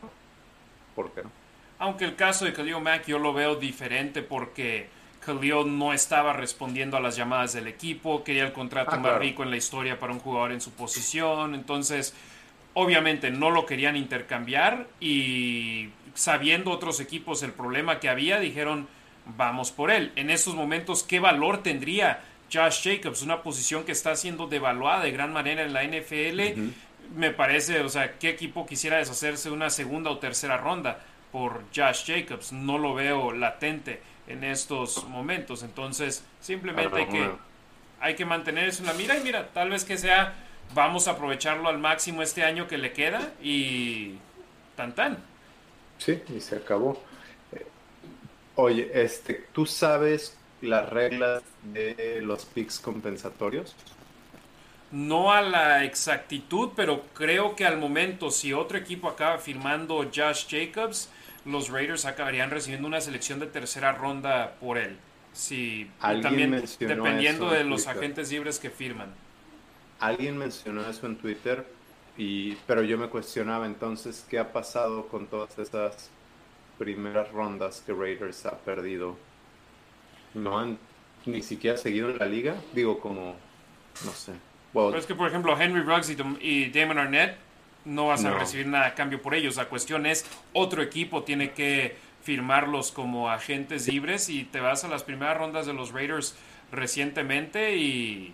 ¿por 0.96 1.12
qué 1.12 1.24
no? 1.24 1.32
Aunque 1.80 2.06
el 2.06 2.16
caso 2.16 2.46
de 2.46 2.54
Khalil 2.54 2.82
Mack 2.82 3.06
yo 3.08 3.20
lo 3.20 3.34
veo 3.34 3.56
diferente 3.56 4.22
porque 4.22 4.90
Khalil 5.26 5.78
no 5.78 5.94
estaba 5.94 6.34
respondiendo 6.34 6.98
a 6.98 7.00
las 7.00 7.16
llamadas 7.16 7.54
del 7.54 7.68
equipo, 7.68 8.24
quería 8.24 8.44
el 8.44 8.54
contrato 8.54 8.92
Ah, 8.94 8.98
más 8.98 9.04
claro. 9.12 9.20
rico 9.20 9.44
en 9.44 9.52
la 9.52 9.58
historia 9.58 10.00
para 10.00 10.14
un 10.14 10.20
jugador 10.20 10.52
en 10.52 10.62
su 10.62 10.72
posición, 10.72 11.56
entonces 11.56 12.14
obviamente 12.74 13.32
no 13.32 13.50
lo 13.52 13.66
querían 13.66 13.96
intercambiar 13.96 14.88
y 15.00 15.90
sabiendo 16.14 16.72
otros 16.72 17.00
equipos 17.00 17.44
el 17.44 17.52
problema 17.54 18.00
que 18.00 18.10
había, 18.10 18.40
dijeron 18.40 18.88
vamos 19.38 19.72
por 19.72 19.92
él. 19.92 20.12
En 20.16 20.30
estos 20.30 20.56
momentos, 20.56 21.04
¿qué 21.04 21.20
valor 21.20 21.62
tendría 21.62 22.22
Josh 22.52 22.82
Jacobs? 22.84 23.22
Una 23.22 23.44
posición 23.44 23.84
que 23.84 23.92
está 23.92 24.16
siendo 24.16 24.48
devaluada 24.48 25.04
de 25.04 25.12
gran 25.12 25.32
manera 25.32 25.64
en 25.64 25.74
la 25.74 25.84
NFL. 25.84 26.72
Me 27.16 27.32
parece, 27.32 27.82
o 27.82 27.90
sea, 27.90 28.18
¿qué 28.18 28.30
equipo 28.30 28.66
quisiera 28.66 28.98
deshacerse 28.98 29.50
de 29.50 29.56
una 29.56 29.70
segunda 29.70 30.10
o 30.10 30.18
tercera 30.18 30.58
ronda 30.58 31.00
por 31.32 31.64
Josh 31.76 32.06
Jacobs? 32.08 32.52
No 32.52 32.78
lo 32.78 32.94
veo 32.94 33.32
latente 33.32 34.02
en 34.32 34.44
estos 34.44 35.04
momentos. 35.08 35.64
Entonces, 35.64 36.24
simplemente 36.40 36.96
hay 36.96 37.08
que, 37.08 37.32
hay 38.00 38.16
que 38.16 38.26
mantener 38.26 38.70
eso 38.70 38.82
en 38.84 38.88
la 38.88 38.94
mira 38.94 39.18
y 39.18 39.24
mira, 39.24 39.50
tal 39.54 39.70
vez 39.70 39.86
que 39.86 39.98
sea, 39.98 40.34
vamos 40.74 41.08
a 41.08 41.12
aprovecharlo 41.12 41.70
al 41.70 41.78
máximo 41.78 42.22
este 42.22 42.44
año 42.44 42.68
que 42.68 42.78
le 42.78 42.94
queda 42.94 43.34
y 43.42 44.16
tan 44.76 44.94
tan. 44.96 45.18
Sí, 45.98 46.22
y 46.36 46.40
se 46.40 46.56
acabó. 46.56 47.02
Eh, 47.52 47.66
Oye, 48.56 48.90
este, 48.94 49.46
¿tú 49.54 49.66
sabes 49.66 50.38
las 50.62 50.90
reglas 50.90 51.44
de 51.64 52.22
los 52.24 52.46
picks 52.46 52.80
compensatorios? 52.80 53.76
No 54.92 55.32
a 55.32 55.42
la 55.42 55.86
exactitud, 55.86 56.72
pero 56.76 57.06
creo 57.14 57.56
que 57.56 57.66
al 57.66 57.78
momento, 57.78 58.30
si 58.30 58.52
otro 58.52 58.78
equipo 58.78 59.08
acaba 59.08 59.38
firmando 59.38 60.10
Josh 60.14 60.48
Jacobs, 60.50 61.10
los 61.46 61.70
Raiders 61.70 62.06
acabarían 62.06 62.50
recibiendo 62.50 62.88
una 62.88 63.02
selección 63.02 63.40
de 63.40 63.48
tercera 63.48 63.92
ronda 63.94 64.56
por 64.60 64.78
él. 64.78 64.98
Alguien 66.00 66.22
también 66.22 66.50
mencionó 66.52 66.96
dependiendo 66.96 67.50
de 67.50 67.64
los 67.64 67.84
Twitter. 67.86 67.98
agentes 67.98 68.32
libres 68.32 68.60
que 68.60 68.70
firman. 68.70 69.10
Alguien 70.00 70.38
mencionó 70.38 70.82
eso 70.90 71.06
en 71.06 71.16
Twitter, 71.16 71.66
y, 72.18 72.56
pero 72.68 72.84
yo 72.84 72.98
me 72.98 73.08
cuestionaba 73.08 73.66
entonces 73.66 74.26
qué 74.30 74.40
ha 74.40 74.52
pasado 74.52 75.08
con 75.08 75.28
todas 75.28 75.58
esas 75.58 76.10
primeras 76.78 77.32
rondas 77.32 77.82
que 77.86 77.94
Raiders 77.94 78.46
ha 78.46 78.58
perdido. 78.58 79.18
No 80.34 80.60
han 80.60 80.78
ni 81.26 81.42
siquiera 81.44 81.78
seguido 81.78 82.10
en 82.10 82.18
la 82.18 82.26
liga, 82.26 82.56
digo 82.74 83.00
como, 83.00 83.36
no 84.06 84.12
sé. 84.12 84.34
Pero 84.74 84.98
es 84.98 85.06
que, 85.06 85.16
por 85.16 85.28
ejemplo, 85.28 85.60
Henry 85.60 85.82
Ruggs 85.82 86.10
y 86.42 86.70
Damon 86.72 86.98
Arnett 86.98 87.38
no 87.86 88.08
vas 88.08 88.24
a 88.26 88.32
recibir 88.32 88.68
nada 88.68 88.88
a 88.88 88.96
cambio 88.96 89.22
por 89.22 89.34
ellos. 89.34 89.56
La 89.56 89.66
cuestión 89.66 90.06
es, 90.06 90.26
otro 90.54 90.82
equipo 90.82 91.24
tiene 91.24 91.52
que 91.52 91.96
firmarlos 92.24 92.92
como 92.92 93.30
agentes 93.30 93.88
libres 93.88 94.30
y 94.30 94.44
te 94.44 94.60
vas 94.60 94.84
a 94.84 94.88
las 94.88 95.04
primeras 95.04 95.38
rondas 95.38 95.66
de 95.66 95.74
los 95.74 95.92
Raiders 95.92 96.36
recientemente 96.72 97.76
y 97.78 98.34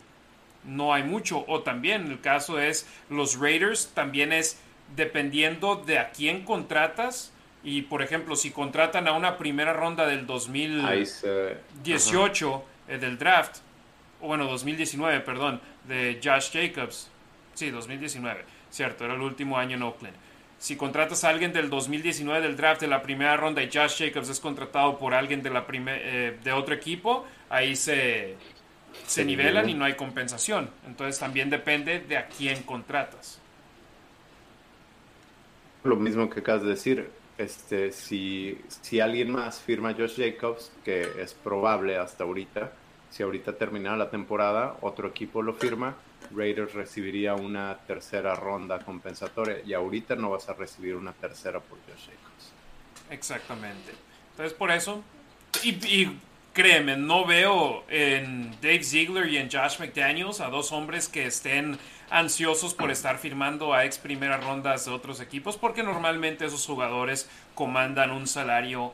no 0.65 0.93
hay 0.93 1.03
mucho. 1.03 1.45
O 1.47 1.61
también 1.61 2.07
el 2.07 2.19
caso 2.19 2.59
es, 2.59 2.87
los 3.09 3.39
Raiders 3.39 3.91
también 3.93 4.33
es 4.33 4.59
dependiendo 4.95 5.75
de 5.75 5.99
a 5.99 6.11
quién 6.11 6.43
contratas. 6.43 7.33
Y, 7.63 7.81
por 7.83 8.01
ejemplo, 8.01 8.35
si 8.35 8.51
contratan 8.51 9.07
a 9.07 9.13
una 9.13 9.37
primera 9.37 9.73
ronda 9.73 10.05
del 10.05 10.25
2000... 10.25 10.85
ahí 10.85 11.05
se... 11.05 11.57
18 11.83 12.63
eh, 12.87 12.97
del 12.97 13.17
draft, 13.17 13.57
o 14.21 14.27
bueno, 14.27 14.45
2019, 14.45 15.19
perdón, 15.21 15.59
de 15.85 16.19
Josh 16.23 16.51
Jacobs. 16.51 17.09
Sí, 17.55 17.69
2019, 17.71 18.45
cierto, 18.75 19.05
era 19.05 19.15
el 19.15 19.21
último 19.21 19.57
año 19.57 19.75
en 19.75 19.83
Oakland. 19.83 20.15
Si 20.59 20.75
contratas 20.75 21.23
a 21.23 21.29
alguien 21.29 21.53
del 21.53 21.69
2019 21.69 22.41
del 22.41 22.57
draft 22.57 22.81
de 22.81 22.87
la 22.87 23.01
primera 23.01 23.37
ronda 23.37 23.61
y 23.61 23.69
Josh 23.71 23.99
Jacobs 23.99 24.29
es 24.29 24.39
contratado 24.39 24.97
por 24.97 25.13
alguien 25.13 25.43
de, 25.43 25.51
la 25.51 25.65
eh, 25.69 26.37
de 26.43 26.51
otro 26.51 26.73
equipo, 26.73 27.25
ahí 27.49 27.75
se, 27.75 28.35
se 29.05 29.21
Se 29.21 29.25
nivelan 29.25 29.69
y 29.69 29.75
no 29.75 29.85
hay 29.85 29.93
compensación. 29.95 30.69
Entonces 30.87 31.19
también 31.19 31.49
depende 31.49 31.99
de 31.99 32.17
a 32.17 32.27
quién 32.27 32.63
contratas. 32.63 33.39
Lo 35.83 35.95
mismo 35.95 36.27
que 36.29 36.39
acabas 36.39 36.63
de 36.63 36.69
decir, 36.69 37.09
este, 37.37 37.91
si, 37.91 38.59
si 38.67 38.99
alguien 38.99 39.31
más 39.31 39.59
firma 39.59 39.89
a 39.89 39.93
Josh 39.93 40.17
Jacobs, 40.17 40.71
que 40.83 41.07
es 41.19 41.35
probable 41.35 41.97
hasta 41.97 42.23
ahorita, 42.23 42.73
si 43.11 43.21
ahorita 43.21 43.53
terminara 43.57 43.95
la 43.95 44.09
temporada, 44.09 44.75
otro 44.81 45.07
equipo 45.07 45.41
lo 45.43 45.53
firma, 45.53 45.95
Raiders 46.31 46.73
recibiría 46.73 47.35
una 47.35 47.77
tercera 47.87 48.35
ronda 48.35 48.79
compensatoria 48.79 49.61
y 49.65 49.73
ahorita 49.73 50.15
no 50.15 50.31
vas 50.31 50.49
a 50.49 50.53
recibir 50.53 50.95
una 50.95 51.13
tercera 51.13 51.59
por 51.59 51.77
Josh 51.79 52.07
Jacobs. 52.07 52.51
Exactamente. 53.09 53.93
Entonces, 54.31 54.53
por 54.53 54.71
eso, 54.71 55.03
y, 55.63 55.69
y 55.85 56.17
créeme, 56.53 56.97
no 56.97 57.25
veo 57.25 57.83
en 57.87 58.51
Dave 58.61 58.83
Ziegler 58.83 59.29
y 59.29 59.37
en 59.37 59.49
Josh 59.49 59.79
McDaniels 59.79 60.41
a 60.41 60.49
dos 60.49 60.71
hombres 60.71 61.07
que 61.07 61.25
estén 61.25 61.77
ansiosos 62.09 62.73
por 62.73 62.91
estar 62.91 63.17
firmando 63.17 63.73
a 63.73 63.85
ex 63.85 63.97
primeras 63.97 64.43
rondas 64.43 64.85
de 64.85 64.91
otros 64.91 65.19
equipos, 65.19 65.57
porque 65.57 65.83
normalmente 65.83 66.45
esos 66.45 66.65
jugadores 66.65 67.29
comandan 67.55 68.11
un 68.11 68.27
salario 68.27 68.93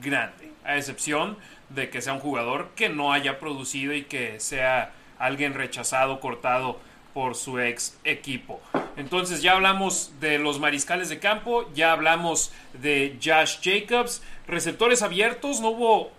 grande, 0.00 0.52
a 0.64 0.76
excepción 0.76 1.36
de 1.70 1.90
que 1.90 2.02
sea 2.02 2.12
un 2.12 2.20
jugador 2.20 2.70
que 2.76 2.88
no 2.88 3.12
haya 3.12 3.38
producido 3.38 3.94
y 3.94 4.04
que 4.04 4.38
sea 4.38 4.92
alguien 5.18 5.54
rechazado, 5.54 6.20
cortado 6.20 6.78
por 7.14 7.34
su 7.34 7.58
ex 7.58 7.98
equipo. 8.04 8.60
Entonces 8.96 9.42
ya 9.42 9.52
hablamos 9.52 10.12
de 10.20 10.38
los 10.38 10.58
mariscales 10.58 11.08
de 11.08 11.18
campo, 11.18 11.70
ya 11.74 11.92
hablamos 11.92 12.52
de 12.74 13.18
Josh 13.22 13.58
Jacobs, 13.62 14.22
receptores 14.46 15.02
abiertos, 15.02 15.60
no 15.60 15.70
hubo 15.70 16.10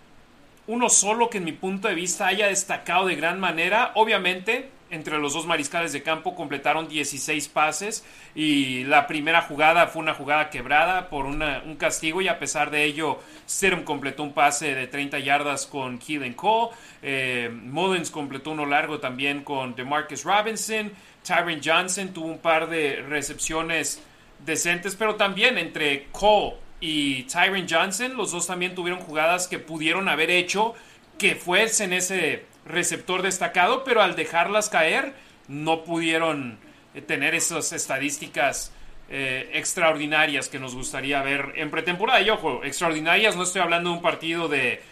uno 0.66 0.88
solo 0.88 1.30
que 1.30 1.38
en 1.38 1.44
mi 1.44 1.52
punto 1.52 1.88
de 1.88 1.94
vista 1.94 2.26
haya 2.26 2.48
destacado 2.48 3.06
de 3.06 3.16
gran 3.16 3.38
manera. 3.38 3.92
Obviamente, 3.94 4.70
entre 4.94 5.18
los 5.18 5.34
dos 5.34 5.46
mariscales 5.46 5.92
de 5.92 6.02
campo 6.02 6.34
completaron 6.34 6.88
16 6.88 7.48
pases 7.48 8.04
y 8.34 8.84
la 8.84 9.06
primera 9.06 9.42
jugada 9.42 9.88
fue 9.88 10.02
una 10.02 10.14
jugada 10.14 10.50
quebrada 10.50 11.08
por 11.08 11.26
un 11.26 11.76
castigo 11.78 12.22
y 12.22 12.28
a 12.28 12.38
pesar 12.38 12.70
de 12.70 12.84
ello, 12.84 13.18
Stidham 13.48 13.84
completó 13.84 14.22
un 14.22 14.32
pase 14.32 14.74
de 14.74 14.86
30 14.86 15.18
yardas 15.18 15.66
con 15.66 15.98
Keelan 15.98 16.34
Cole, 16.34 16.74
eh, 17.02 17.50
Mullins 17.52 18.10
completó 18.10 18.52
uno 18.52 18.66
largo 18.66 19.00
también 19.00 19.42
con 19.42 19.74
DeMarcus 19.74 20.24
Robinson, 20.24 20.92
Tyron 21.22 21.60
Johnson 21.62 22.08
tuvo 22.08 22.26
un 22.28 22.38
par 22.38 22.68
de 22.68 23.04
recepciones 23.08 24.00
decentes, 24.44 24.94
pero 24.94 25.16
también 25.16 25.58
entre 25.58 26.08
Cole 26.12 26.54
y 26.80 27.24
Tyron 27.24 27.66
Johnson, 27.68 28.16
los 28.16 28.32
dos 28.32 28.46
también 28.46 28.74
tuvieron 28.74 29.00
jugadas 29.00 29.48
que 29.48 29.58
pudieron 29.58 30.08
haber 30.08 30.30
hecho 30.30 30.74
que 31.18 31.34
fuesen 31.34 31.92
ese 31.92 32.44
receptor 32.66 33.22
destacado, 33.22 33.84
pero 33.84 34.02
al 34.02 34.16
dejarlas 34.16 34.68
caer 34.68 35.14
no 35.48 35.84
pudieron 35.84 36.58
eh, 36.94 37.02
tener 37.02 37.34
esas 37.34 37.72
estadísticas 37.72 38.72
eh, 39.10 39.50
extraordinarias 39.52 40.48
que 40.48 40.58
nos 40.58 40.74
gustaría 40.74 41.22
ver 41.22 41.52
en 41.56 41.70
pretemporada. 41.70 42.20
Y 42.22 42.30
ojo, 42.30 42.62
extraordinarias, 42.64 43.36
no 43.36 43.42
estoy 43.42 43.60
hablando 43.60 43.90
de 43.90 43.96
un 43.96 44.02
partido 44.02 44.48
de 44.48 44.82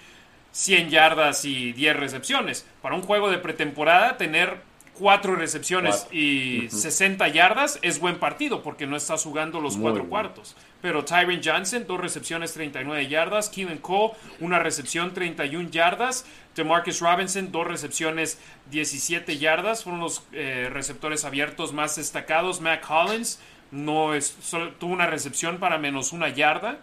100 0.53 0.91
yardas 0.91 1.45
y 1.45 1.73
10 1.73 1.97
recepciones. 1.97 2.67
Para 2.83 2.95
un 2.95 3.03
juego 3.03 3.31
de 3.31 3.39
pretemporada, 3.39 4.19
tener 4.19 4.59
4 4.99 5.35
recepciones 5.37 5.97
Cuatro. 6.01 6.19
y 6.19 6.69
60 6.71 7.27
yardas 7.29 7.79
es 7.81 7.99
buen 7.99 8.19
partido 8.19 8.63
porque 8.63 8.87
no 8.87 8.97
estás 8.97 9.25
jugando 9.25 9.59
los 9.61 9.77
Muy 9.77 9.85
cuatro 9.85 10.03
bien. 10.03 10.11
cuartos. 10.11 10.57
Pero 10.83 11.05
Tyron 11.05 11.41
Johnson, 11.43 11.87
dos 11.87 11.99
recepciones, 11.99 12.53
39 12.53 13.09
yardas. 13.09 13.49
Keelan 13.49 13.79
Cole, 13.79 14.13
una 14.41 14.59
recepción, 14.59 15.15
31 15.15 15.71
yardas. 15.71 16.27
DeMarcus 16.55 17.01
Robinson, 17.01 17.51
dos 17.51 17.67
recepciones, 17.67 18.39
17 18.71 19.39
yardas. 19.39 19.85
Fueron 19.85 20.01
los 20.01 20.23
eh, 20.33 20.69
receptores 20.71 21.25
abiertos 21.25 21.73
más 21.73 21.97
destacados. 21.97 22.61
Matt 22.61 22.83
Collins 22.83 23.39
no 23.71 24.15
es, 24.15 24.37
solo 24.43 24.73
tuvo 24.75 24.93
una 24.93 25.07
recepción 25.07 25.59
para 25.59 25.79
menos 25.79 26.13
una 26.13 26.29
yarda. 26.29 26.79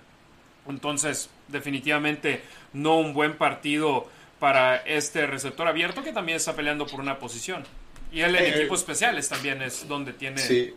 Entonces, 0.67 1.29
definitivamente 1.47 2.41
no 2.73 2.97
un 2.97 3.13
buen 3.13 3.37
partido 3.37 4.07
para 4.39 4.77
este 4.77 5.27
receptor 5.27 5.67
abierto 5.67 6.03
que 6.03 6.13
también 6.13 6.37
está 6.37 6.55
peleando 6.55 6.87
por 6.87 6.99
una 6.99 7.19
posición. 7.19 7.63
Y 8.11 8.21
él 8.21 8.35
en 8.35 8.45
Eh, 8.45 8.57
equipos 8.57 8.79
especiales 8.79 9.29
también 9.29 9.61
es 9.61 9.87
donde 9.87 10.13
tiene... 10.13 10.39
Sí, 10.39 10.73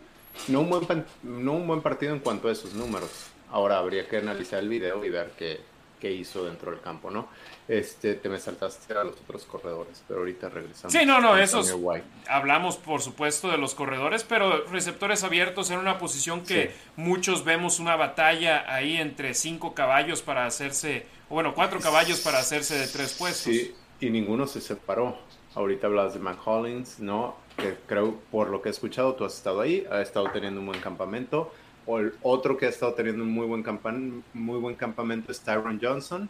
no 0.47 0.61
un, 0.61 0.69
buen, 0.69 1.05
no 1.23 1.53
un 1.53 1.67
buen 1.67 1.81
partido 1.81 2.13
en 2.13 2.19
cuanto 2.19 2.47
a 2.47 2.51
esos 2.51 2.73
números. 2.73 3.09
Ahora 3.51 3.77
habría 3.77 4.07
que 4.07 4.17
analizar 4.17 4.59
el 4.59 4.69
video 4.69 5.03
y 5.05 5.09
ver 5.09 5.31
qué, 5.37 5.61
qué 5.99 6.11
hizo 6.11 6.45
dentro 6.45 6.71
del 6.71 6.81
campo, 6.81 7.11
¿no? 7.11 7.29
Este, 7.67 8.15
te 8.15 8.27
me 8.27 8.39
saltaste 8.39 8.93
a 8.93 9.05
los 9.05 9.15
otros 9.21 9.45
corredores, 9.45 10.03
pero 10.07 10.19
ahorita 10.19 10.49
regresamos. 10.49 10.91
Sí, 10.91 11.05
no, 11.05 11.21
no, 11.21 11.37
esos- 11.37 11.73
White. 11.77 12.05
Hablamos, 12.27 12.75
por 12.75 13.01
supuesto, 13.01 13.49
de 13.49 13.57
los 13.57 13.73
corredores, 13.73 14.25
pero 14.25 14.65
receptores 14.65 15.23
abiertos 15.23 15.71
en 15.71 15.79
una 15.79 15.97
posición 15.97 16.43
que 16.43 16.67
Sí. 16.67 16.75
muchos 16.97 17.45
vemos 17.45 17.79
una 17.79 17.95
batalla 17.95 18.65
ahí 18.73 18.97
entre 18.97 19.33
cinco 19.33 19.73
caballos 19.73 20.21
para 20.21 20.45
hacerse, 20.45 21.05
o 21.29 21.35
bueno, 21.35 21.53
cuatro 21.55 21.79
caballos 21.79 22.19
para 22.19 22.39
hacerse 22.39 22.77
de 22.77 22.87
tres 22.87 23.13
puestos. 23.13 23.53
Sí, 23.53 23.73
y 24.01 24.09
ninguno 24.09 24.45
se 24.45 24.59
separó. 24.59 25.17
Ahorita 25.55 25.87
hablas 25.87 26.15
de 26.15 26.19
Matt 26.19 26.39
Hollins, 26.45 26.99
¿no? 26.99 27.35
Que 27.55 27.77
creo, 27.87 28.19
por 28.31 28.49
lo 28.49 28.61
que 28.61 28.69
he 28.69 28.71
escuchado, 28.71 29.13
tú 29.13 29.23
has 29.23 29.35
estado 29.35 29.61
ahí, 29.61 29.85
ha 29.89 30.01
estado 30.01 30.29
teniendo 30.31 30.59
un 30.59 30.65
buen 30.65 30.81
campamento. 30.81 31.53
O 31.85 31.99
el 31.99 32.13
otro 32.23 32.57
que 32.57 32.65
ha 32.65 32.69
estado 32.69 32.93
teniendo 32.93 33.23
un 33.23 33.31
muy 33.31 33.45
buen, 33.45 33.61
campan 33.63 34.23
muy 34.33 34.57
buen 34.59 34.75
campamento 34.75 35.31
es 35.31 35.39
Tyron 35.41 35.79
Johnson. 35.81 36.27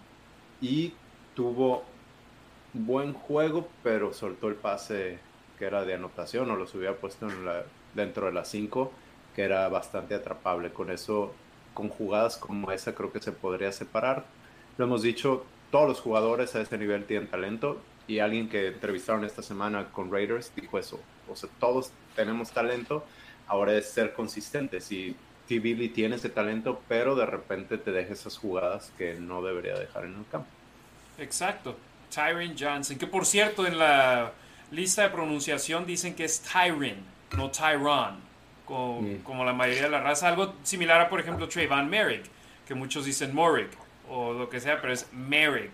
Y 0.62 0.94
tuvo 1.34 1.84
buen 2.74 3.14
juego, 3.14 3.68
pero 3.84 4.14
soltó 4.14 4.48
el 4.48 4.56
pase 4.56 5.20
que 5.58 5.66
era 5.66 5.86
de 5.86 5.94
anotación 5.94 6.50
o 6.50 6.56
los 6.56 6.74
hubiera 6.76 6.96
puesto 6.96 7.28
en 7.30 7.46
la, 7.46 7.64
dentro 7.94 8.26
de 8.26 8.34
las 8.34 8.50
5, 8.50 8.92
que 9.36 9.44
era 9.44 9.68
bastante 9.70 10.16
atrapable. 10.16 10.72
Con 10.72 10.90
eso, 10.90 11.34
con 11.74 11.90
jugadas 11.90 12.38
como 12.38 12.72
esa, 12.72 12.96
creo 12.96 13.12
que 13.12 13.22
se 13.22 13.32
podría 13.32 13.72
separar. 13.72 14.26
Lo 14.78 14.86
hemos 14.86 15.02
dicho, 15.02 15.46
todos 15.72 15.88
los 15.88 16.00
jugadores 16.02 16.56
a 16.56 16.62
ese 16.62 16.78
nivel 16.78 17.06
tienen 17.06 17.30
talento 17.30 17.80
y 18.08 18.20
alguien 18.20 18.50
que 18.50 18.68
entrevistaron 18.68 19.24
esta 19.24 19.42
semana 19.42 19.92
con 19.92 20.12
Raiders 20.12 20.52
dijo 20.56 20.78
eso. 20.80 21.00
O 21.30 21.36
sea, 21.36 21.50
todos 21.60 21.92
tenemos 22.16 22.52
talento, 22.52 23.04
ahora 23.48 23.76
es 23.78 23.90
ser 23.90 24.14
consistentes 24.14 24.92
y 24.92 25.16
T. 25.48 25.60
Billy 25.60 25.90
tiene 25.90 26.16
ese 26.16 26.30
talento, 26.30 26.82
pero 26.88 27.16
de 27.16 27.26
repente 27.26 27.78
te 27.78 27.92
deja 27.92 28.14
esas 28.14 28.38
jugadas 28.38 28.92
que 28.98 29.16
no 29.16 29.42
debería 29.42 29.78
dejar 29.78 30.06
en 30.06 30.16
el 30.16 30.26
campo. 30.32 30.50
Exacto. 31.18 31.78
Tyron 32.14 32.56
Johnson, 32.58 32.98
que 32.98 33.08
por 33.08 33.26
cierto 33.26 33.66
en 33.66 33.80
la 33.80 34.32
lista 34.72 35.04
de 35.04 35.10
pronunciación 35.10 35.86
dicen 35.86 36.16
que 36.16 36.26
es 36.26 36.42
Tyron, 36.42 36.98
no 37.36 37.50
Tyron, 37.50 38.18
como, 38.66 39.02
mm. 39.02 39.18
como 39.24 39.44
la 39.46 39.54
mayoría 39.54 39.84
de 39.84 39.90
la 39.90 40.02
raza. 40.02 40.28
Algo 40.28 40.54
similar 40.64 41.02
a, 41.02 41.10
por 41.10 41.20
ejemplo, 41.20 41.48
Trayvon 41.48 41.90
Merrick, 41.90 42.26
que 42.68 42.76
muchos 42.76 43.06
dicen 43.06 43.34
Morrick 43.34 43.72
o 44.10 44.34
lo 44.34 44.50
que 44.50 44.60
sea, 44.60 44.80
pero 44.80 44.94
es 44.94 45.12
Merrick. 45.12 45.72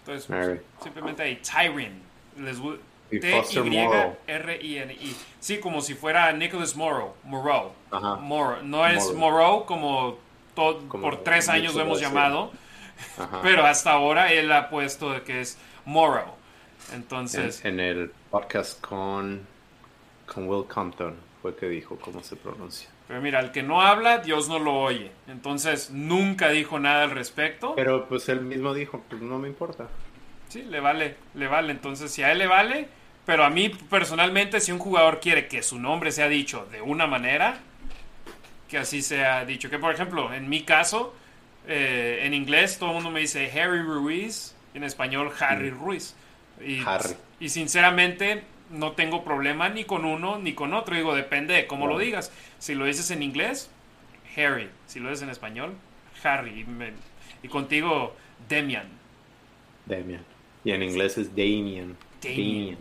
Entonces, 0.00 0.60
simplemente 0.82 1.22
hay 1.22 1.36
Tyron. 1.36 2.02
Les 2.38 2.58
T-Y-R-I-N-I. 3.20 5.16
Sí, 5.40 5.58
como 5.58 5.80
si 5.80 5.94
fuera 5.94 6.32
Nicholas 6.32 6.74
Morrow. 6.76 7.14
Morrow. 7.24 7.72
No 8.62 8.86
es 8.86 9.12
Morrow 9.14 9.64
como, 9.66 10.18
por 10.54 11.22
tres 11.22 11.48
años 11.48 11.74
lo 11.74 11.82
hemos 11.82 12.00
llamado. 12.00 12.52
Pero 13.42 13.64
hasta 13.64 13.92
ahora 13.92 14.32
él 14.32 14.50
ha 14.52 14.68
puesto 14.70 15.22
que 15.24 15.40
es 15.40 15.58
Morrow. 15.84 16.36
Entonces. 16.92 17.64
En, 17.64 17.80
el 17.80 18.10
podcast 18.30 18.80
con, 18.80 19.46
con 20.26 20.48
Will 20.48 20.66
Compton 20.66 21.16
fue 21.42 21.56
que 21.56 21.68
dijo 21.68 21.96
cómo 21.96 22.22
se 22.22 22.36
pronuncia. 22.36 22.90
Pero 23.06 23.20
mira, 23.20 23.40
el 23.40 23.52
que 23.52 23.62
no 23.62 23.82
habla, 23.82 24.18
Dios 24.18 24.48
no 24.48 24.58
lo 24.58 24.74
oye. 24.74 25.10
Entonces 25.28 25.90
nunca 25.90 26.48
dijo 26.48 26.78
nada 26.78 27.04
al 27.04 27.10
respecto. 27.10 27.74
Pero 27.74 28.06
pues 28.08 28.28
él 28.28 28.40
mismo 28.40 28.72
dijo, 28.72 29.02
pues 29.08 29.20
no 29.20 29.38
me 29.38 29.48
importa. 29.48 29.88
Sí, 30.48 30.62
le 30.62 30.80
vale, 30.80 31.16
le 31.34 31.48
vale. 31.48 31.72
Entonces, 31.72 32.10
si 32.10 32.22
a 32.22 32.32
él 32.32 32.38
le 32.38 32.46
vale, 32.46 32.88
pero 33.26 33.44
a 33.44 33.50
mí 33.50 33.68
personalmente, 33.68 34.60
si 34.60 34.72
un 34.72 34.78
jugador 34.78 35.20
quiere 35.20 35.48
que 35.48 35.62
su 35.62 35.78
nombre 35.78 36.12
sea 36.12 36.28
dicho 36.28 36.66
de 36.70 36.80
una 36.80 37.06
manera, 37.06 37.58
que 38.68 38.78
así 38.78 39.02
sea 39.02 39.44
dicho. 39.44 39.68
Que 39.68 39.78
por 39.78 39.92
ejemplo, 39.92 40.32
en 40.32 40.48
mi 40.48 40.62
caso, 40.62 41.14
eh, 41.66 42.20
en 42.22 42.34
inglés 42.34 42.78
todo 42.78 42.90
el 42.90 42.94
mundo 42.96 43.10
me 43.10 43.20
dice 43.20 43.50
Harry 43.60 43.82
Ruiz, 43.82 44.54
en 44.74 44.84
español 44.84 45.30
Harry 45.40 45.70
mm. 45.70 45.78
Ruiz. 45.78 46.14
Y, 46.64 46.82
Harry. 46.84 47.14
y 47.40 47.48
sinceramente 47.48 48.42
no 48.70 48.92
tengo 48.92 49.24
problema 49.24 49.68
ni 49.68 49.84
con 49.84 50.04
uno 50.04 50.38
ni 50.38 50.54
con 50.54 50.74
otro. 50.74 50.96
Digo, 50.96 51.14
depende 51.14 51.54
de 51.54 51.66
cómo 51.66 51.86
lo 51.86 51.98
digas. 51.98 52.32
Si 52.58 52.74
lo 52.74 52.84
dices 52.84 53.10
en 53.10 53.22
inglés, 53.22 53.70
Harry. 54.36 54.68
Si 54.86 55.00
lo 55.00 55.08
dices 55.08 55.22
en 55.22 55.30
español, 55.30 55.74
Harry. 56.22 56.66
Y, 57.42 57.48
contigo, 57.48 58.14
Demian. 58.48 58.88
Demian. 59.86 60.24
Y 60.64 60.72
en 60.72 60.82
inglés 60.82 61.18
es 61.18 61.28
Damien. 61.30 61.96
Damien. 62.22 62.78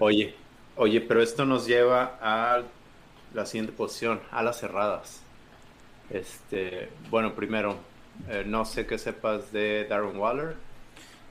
Oye, 0.00 0.34
oye, 0.76 1.00
pero 1.00 1.22
esto 1.22 1.44
nos 1.46 1.66
lleva 1.66 2.18
a 2.20 2.62
la 3.32 3.46
siguiente 3.46 3.72
posición, 3.72 4.20
a 4.30 4.42
las 4.42 4.58
cerradas. 4.60 5.22
Este, 6.12 6.90
bueno, 7.10 7.34
primero, 7.34 7.76
eh, 8.28 8.44
no 8.46 8.64
sé 8.64 8.86
qué 8.86 8.98
sepas 8.98 9.52
de 9.52 9.86
Darren 9.88 10.16
Waller. 10.16 10.56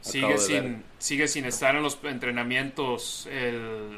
Sigue 0.02 0.40
sin, 0.40 0.84
sigue 0.98 1.28
sin 1.28 1.46
estar 1.46 1.76
en 1.76 1.84
los 1.84 2.00
entrenamientos 2.04 3.30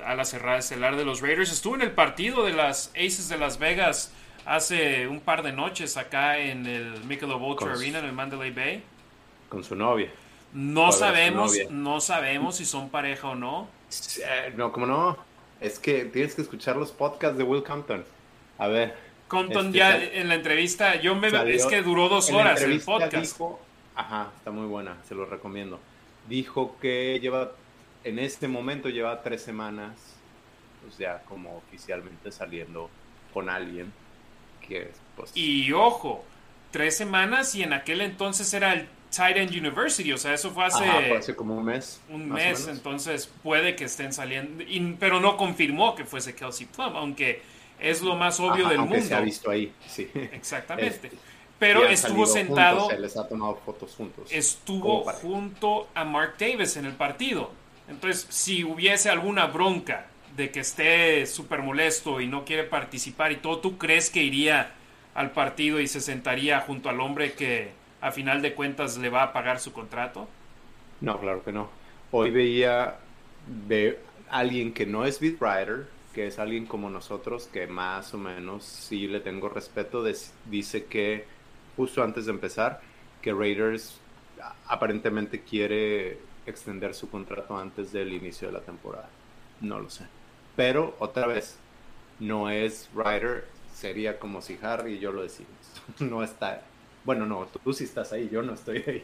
a 0.06 0.16
la 0.16 0.26
cerrada 0.26 0.58
estelar 0.58 0.98
de 0.98 1.06
los 1.06 1.22
Raiders. 1.22 1.50
Estuvo 1.50 1.76
en 1.76 1.82
el 1.82 1.92
partido 1.92 2.44
de 2.44 2.52
las 2.52 2.90
Aces 2.90 3.30
de 3.30 3.38
Las 3.38 3.58
Vegas 3.58 4.12
hace 4.46 5.08
un 5.08 5.22
par 5.22 5.44
de 5.44 5.54
noches 5.54 5.98
acá 5.98 6.38
en 6.40 6.66
el 6.66 7.04
Michelob 7.06 7.42
Ultra 7.42 7.74
Arena 7.74 8.00
en 8.00 8.06
el 8.06 8.14
Mandalay 8.14 8.52
Bay. 8.52 8.84
Con 9.48 9.64
su 9.64 9.76
novia. 9.76 10.12
No 10.54 10.92
sabemos, 10.92 11.54
no 11.70 12.00
sabemos 12.02 12.58
si 12.58 12.66
son 12.66 12.90
pareja 12.90 13.30
o 13.30 13.36
no. 13.36 13.68
Eh, 14.20 14.54
no, 14.56 14.72
como 14.72 14.86
no. 14.86 15.18
Es 15.60 15.80
que 15.80 16.06
tienes 16.06 16.36
que 16.36 16.42
escuchar 16.42 16.76
los 16.76 16.92
podcasts 16.92 17.38
de 17.38 17.44
Will 17.44 17.64
Compton. 17.64 18.04
A 18.58 18.68
ver. 18.68 18.96
Compton 19.28 19.68
este, 19.68 19.78
ya 19.78 20.04
en 20.04 20.30
la 20.30 20.36
entrevista, 20.36 21.00
yo 21.02 21.16
me 21.16 21.28
es 21.54 21.66
que 21.66 21.82
duró 21.82 22.10
dos 22.10 22.30
horas 22.32 22.62
el 22.62 22.80
podcast. 22.82 23.40
ajá, 23.96 24.32
está 24.38 24.52
muy 24.52 24.68
buena, 24.68 24.98
se 25.08 25.16
lo 25.16 25.26
recomiendo. 25.26 25.80
Dijo 26.28 26.78
que 26.80 27.20
lleva, 27.20 27.52
en 28.04 28.20
este 28.20 28.48
momento 28.48 28.90
lleva 28.90 29.22
tres 29.22 29.42
semanas, 29.42 30.18
pues 30.82 30.98
ya 30.98 31.24
como 31.24 31.58
oficialmente 31.58 32.32
saliendo 32.32 32.90
con 33.34 33.50
alguien 33.50 33.92
que 34.68 34.92
pues, 35.16 35.32
Y 35.36 35.72
ojo, 35.72 36.24
tres 36.72 36.96
semanas 36.96 37.56
y 37.56 37.64
en 37.64 37.74
aquel 37.74 38.02
entonces 38.02 38.54
era 38.54 38.74
el 38.74 38.88
Tight 39.16 39.38
End 39.38 39.52
University, 39.52 40.12
o 40.12 40.18
sea, 40.18 40.34
eso 40.34 40.52
fue 40.52 40.66
hace, 40.66 40.86
hace 41.16 41.36
como 41.36 41.56
un 41.56 41.66
mes. 41.66 42.02
Un 42.10 42.30
mes, 42.30 42.68
entonces 42.68 43.32
puede 43.44 43.76
que 43.76 43.86
estén 43.86 44.12
saliendo, 44.12 44.64
pero 45.00 45.20
no 45.20 45.38
confirmó 45.38 45.94
que 45.96 46.04
fuese 46.04 46.34
Kelsey 46.34 46.66
Plum, 46.66 46.96
aunque 46.96 47.42
es 47.84 48.02
lo 48.02 48.16
más 48.16 48.40
obvio 48.40 48.68
del 48.70 48.80
mundo. 48.80 49.00
se 49.02 49.14
ha 49.14 49.20
visto 49.20 49.52
ahí, 49.52 49.72
sí. 49.88 50.10
Exactamente. 50.32 51.08
Este, 51.08 51.12
pero 51.60 51.86
estuvo 51.86 52.26
sentado. 52.26 52.90
se 52.90 53.00
les 53.00 53.16
ha 53.18 53.28
tomado 53.28 53.56
fotos 53.64 53.94
juntos. 53.96 54.32
Estuvo 54.32 55.04
junto 55.04 55.88
a 55.94 56.04
Mark 56.04 56.36
Davis 56.40 56.78
en 56.78 56.86
el 56.86 56.94
partido. 56.94 57.52
Entonces, 57.88 58.26
si 58.30 58.64
hubiese 58.64 59.10
alguna 59.10 59.46
bronca 59.48 60.08
de 60.36 60.50
que 60.50 60.62
esté 60.62 61.26
súper 61.26 61.62
molesto 61.62 62.22
y 62.22 62.28
no 62.28 62.46
quiere 62.46 62.64
participar 62.64 63.32
y 63.32 63.38
todo, 63.38 63.60
¿tú 63.60 63.78
crees 63.78 64.10
que 64.10 64.24
iría 64.24 64.72
al 65.14 65.32
partido 65.32 65.80
y 65.80 65.88
se 65.88 66.02
sentaría 66.02 66.62
junto 66.62 66.90
al 66.90 67.00
hombre 67.02 67.34
que 67.34 67.72
a 68.02 68.12
final 68.12 68.42
de 68.42 68.54
cuentas 68.54 68.98
le 68.98 69.10
va 69.10 69.24
a 69.24 69.34
pagar 69.34 69.60
su 69.60 69.74
contrato? 69.74 70.28
No, 71.02 71.20
claro 71.20 71.44
que 71.44 71.52
no. 71.52 71.70
Hoy 72.12 72.32
veía 72.32 72.96
de 73.68 74.00
alguien 74.30 74.74
que 74.74 74.86
no 74.86 75.06
es 75.06 75.20
beat 75.20 75.40
writer, 75.40 75.88
que 76.14 76.28
es 76.28 76.40
alguien 76.40 76.66
como 76.66 76.90
nosotros, 76.90 77.48
que 77.48 77.68
más 77.68 78.14
o 78.14 78.18
menos 78.18 78.64
sí 78.64 79.08
le 79.08 79.20
tengo 79.20 79.50
respeto, 79.50 80.04
dice 80.50 80.86
que 80.86 81.26
justo 81.76 82.04
antes 82.04 82.26
de 82.26 82.32
empezar, 82.32 82.82
que 83.22 83.34
Raiders 83.34 84.00
aparentemente 84.68 85.42
quiere 85.42 86.20
extender 86.46 86.94
su 86.94 87.10
contrato 87.10 87.58
antes 87.58 87.92
del 87.92 88.14
inicio 88.14 88.48
de 88.48 88.54
la 88.54 88.62
temporada. 88.62 89.10
No 89.62 89.80
lo 89.80 89.90
sé. 89.90 90.06
Pero 90.56 90.96
otra 91.00 91.26
vez, 91.26 91.58
no 92.20 92.50
es 92.50 92.90
Ryder, 92.94 93.48
sería 93.74 94.20
como 94.20 94.42
si 94.42 94.60
Harry 94.62 94.94
y 94.94 95.00
yo 95.00 95.12
lo 95.12 95.24
decimos. 95.24 95.52
No 96.00 96.24
está 96.24 96.64
bueno, 97.06 97.26
no, 97.26 97.48
tú, 97.64 97.74
sí 97.74 97.84
estás 97.84 98.14
ahí, 98.14 98.30
yo 98.32 98.42
no 98.42 98.54
estoy 98.54 98.84
ahí. 98.88 99.04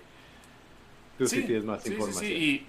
Tú 1.18 1.28
sí, 1.28 1.44
tienes 1.44 1.66
más 1.66 1.86
información. 1.86 2.24
Sí, 2.24 2.34
y 2.34 2.68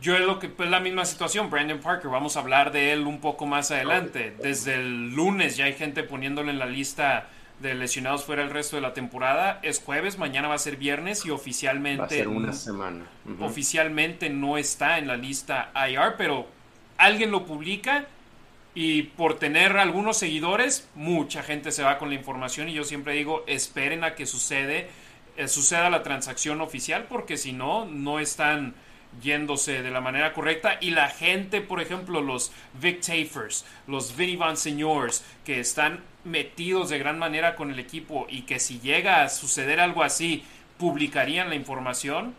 yo 0.00 0.14
es 0.16 0.22
lo 0.22 0.38
que 0.38 0.48
pues 0.48 0.68
la 0.68 0.80
misma 0.80 1.04
situación, 1.04 1.50
Brandon 1.50 1.78
Parker, 1.78 2.10
vamos 2.10 2.36
a 2.36 2.40
hablar 2.40 2.72
de 2.72 2.92
él 2.92 3.06
un 3.06 3.20
poco 3.20 3.46
más 3.46 3.70
adelante. 3.70 4.34
Desde 4.42 4.74
el 4.74 5.14
lunes 5.14 5.56
ya 5.56 5.66
hay 5.66 5.74
gente 5.74 6.02
poniéndole 6.02 6.50
en 6.50 6.58
la 6.58 6.66
lista 6.66 7.28
de 7.60 7.74
lesionados 7.74 8.24
fuera 8.24 8.42
el 8.42 8.50
resto 8.50 8.76
de 8.76 8.82
la 8.82 8.92
temporada. 8.92 9.60
Es 9.62 9.80
jueves, 9.80 10.18
mañana 10.18 10.48
va 10.48 10.54
a 10.54 10.58
ser 10.58 10.76
viernes 10.76 11.24
y 11.24 11.30
oficialmente. 11.30 12.00
Va 12.00 12.06
a 12.06 12.10
ser 12.10 12.28
una 12.28 12.52
semana. 12.52 13.06
Oficialmente 13.40 14.28
no 14.28 14.58
está 14.58 14.98
en 14.98 15.08
la 15.08 15.16
lista 15.16 15.72
IR, 15.74 16.14
pero 16.18 16.46
alguien 16.98 17.30
lo 17.30 17.46
publica 17.46 18.06
y 18.74 19.04
por 19.04 19.38
tener 19.38 19.78
algunos 19.78 20.18
seguidores, 20.18 20.86
mucha 20.94 21.42
gente 21.42 21.72
se 21.72 21.82
va 21.82 21.96
con 21.96 22.10
la 22.10 22.14
información 22.14 22.68
y 22.68 22.74
yo 22.74 22.84
siempre 22.84 23.14
digo, 23.14 23.42
esperen 23.46 24.04
a 24.04 24.14
que 24.14 24.26
sucede, 24.26 24.90
eh, 25.38 25.48
suceda 25.48 25.88
la 25.88 26.02
transacción 26.02 26.60
oficial 26.60 27.06
porque 27.08 27.38
si 27.38 27.54
no, 27.54 27.86
no 27.86 28.20
están 28.20 28.74
yéndose 29.22 29.82
de 29.82 29.90
la 29.90 30.00
manera 30.00 30.32
correcta 30.32 30.78
y 30.80 30.90
la 30.90 31.08
gente, 31.08 31.60
por 31.60 31.80
ejemplo, 31.80 32.20
los 32.20 32.52
Vic 32.80 33.00
Tafers, 33.00 33.64
los 33.86 34.16
Vinny 34.16 34.36
Van 34.36 34.56
Señors, 34.56 35.24
que 35.44 35.60
están 35.60 36.00
metidos 36.24 36.90
de 36.90 36.98
gran 36.98 37.18
manera 37.18 37.54
con 37.54 37.70
el 37.70 37.78
equipo 37.78 38.26
y 38.28 38.42
que 38.42 38.58
si 38.58 38.80
llega 38.80 39.22
a 39.22 39.28
suceder 39.28 39.80
algo 39.80 40.02
así, 40.02 40.44
publicarían 40.78 41.48
la 41.48 41.54
información, 41.54 42.34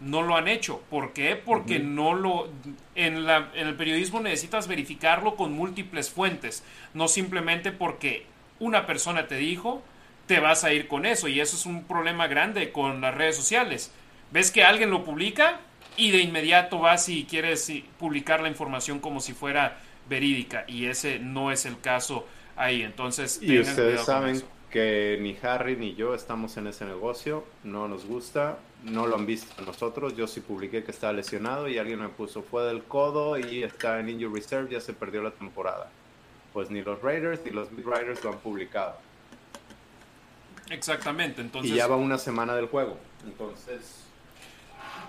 no 0.00 0.22
lo 0.22 0.36
han 0.36 0.48
hecho. 0.48 0.82
¿Por 0.90 1.12
qué? 1.12 1.36
Porque 1.36 1.78
no 1.78 2.14
lo... 2.14 2.48
En, 2.94 3.24
la, 3.24 3.50
en 3.54 3.68
el 3.68 3.76
periodismo 3.76 4.20
necesitas 4.20 4.68
verificarlo 4.68 5.36
con 5.36 5.52
múltiples 5.52 6.10
fuentes, 6.10 6.64
no 6.94 7.08
simplemente 7.08 7.72
porque 7.72 8.26
una 8.58 8.86
persona 8.86 9.26
te 9.26 9.36
dijo, 9.36 9.82
te 10.26 10.40
vas 10.40 10.64
a 10.64 10.72
ir 10.72 10.88
con 10.88 11.06
eso. 11.06 11.28
Y 11.28 11.40
eso 11.40 11.56
es 11.56 11.66
un 11.66 11.84
problema 11.84 12.26
grande 12.26 12.72
con 12.72 13.00
las 13.00 13.14
redes 13.14 13.36
sociales. 13.36 13.92
Ves 14.30 14.50
que 14.50 14.64
alguien 14.64 14.90
lo 14.90 15.04
publica 15.04 15.60
y 15.96 16.10
de 16.10 16.20
inmediato 16.20 16.78
vas 16.78 17.08
y 17.08 17.24
quieres 17.24 17.70
publicar 17.98 18.40
la 18.40 18.48
información 18.48 18.98
como 18.98 19.20
si 19.20 19.32
fuera 19.32 19.80
verídica. 20.08 20.64
Y 20.66 20.86
ese 20.86 21.18
no 21.18 21.52
es 21.52 21.66
el 21.66 21.80
caso 21.80 22.26
ahí. 22.56 22.82
Entonces, 22.82 23.40
y 23.42 23.58
ustedes 23.58 24.02
saben 24.04 24.42
que 24.70 25.18
ni 25.20 25.36
Harry 25.42 25.76
ni 25.76 25.94
yo 25.94 26.14
estamos 26.14 26.56
en 26.56 26.66
ese 26.66 26.86
negocio, 26.86 27.44
no 27.62 27.88
nos 27.88 28.06
gusta, 28.06 28.58
no 28.84 29.06
lo 29.06 29.16
han 29.16 29.26
visto 29.26 29.62
nosotros, 29.64 30.16
yo 30.16 30.26
sí 30.26 30.40
publiqué 30.40 30.82
que 30.82 30.90
estaba 30.90 31.12
lesionado 31.12 31.68
y 31.68 31.78
alguien 31.78 32.00
me 32.00 32.08
puso 32.08 32.42
fue 32.42 32.64
del 32.64 32.82
codo 32.82 33.38
y 33.38 33.62
está 33.62 34.00
en 34.00 34.08
injury 34.08 34.40
reserve, 34.40 34.72
ya 34.72 34.80
se 34.80 34.94
perdió 34.94 35.22
la 35.22 35.30
temporada. 35.30 35.90
Pues 36.54 36.70
ni 36.70 36.82
los 36.82 37.00
Raiders 37.02 37.40
ni 37.44 37.50
los 37.50 37.74
Big 37.74 37.86
Raiders 37.86 38.24
lo 38.24 38.32
han 38.32 38.38
publicado. 38.38 38.96
Exactamente, 40.70 41.42
entonces... 41.42 41.70
Y 41.70 41.74
ya 41.74 41.86
va 41.86 41.96
una 41.96 42.16
semana 42.16 42.54
del 42.54 42.66
juego, 42.66 42.96
entonces... 43.26 44.01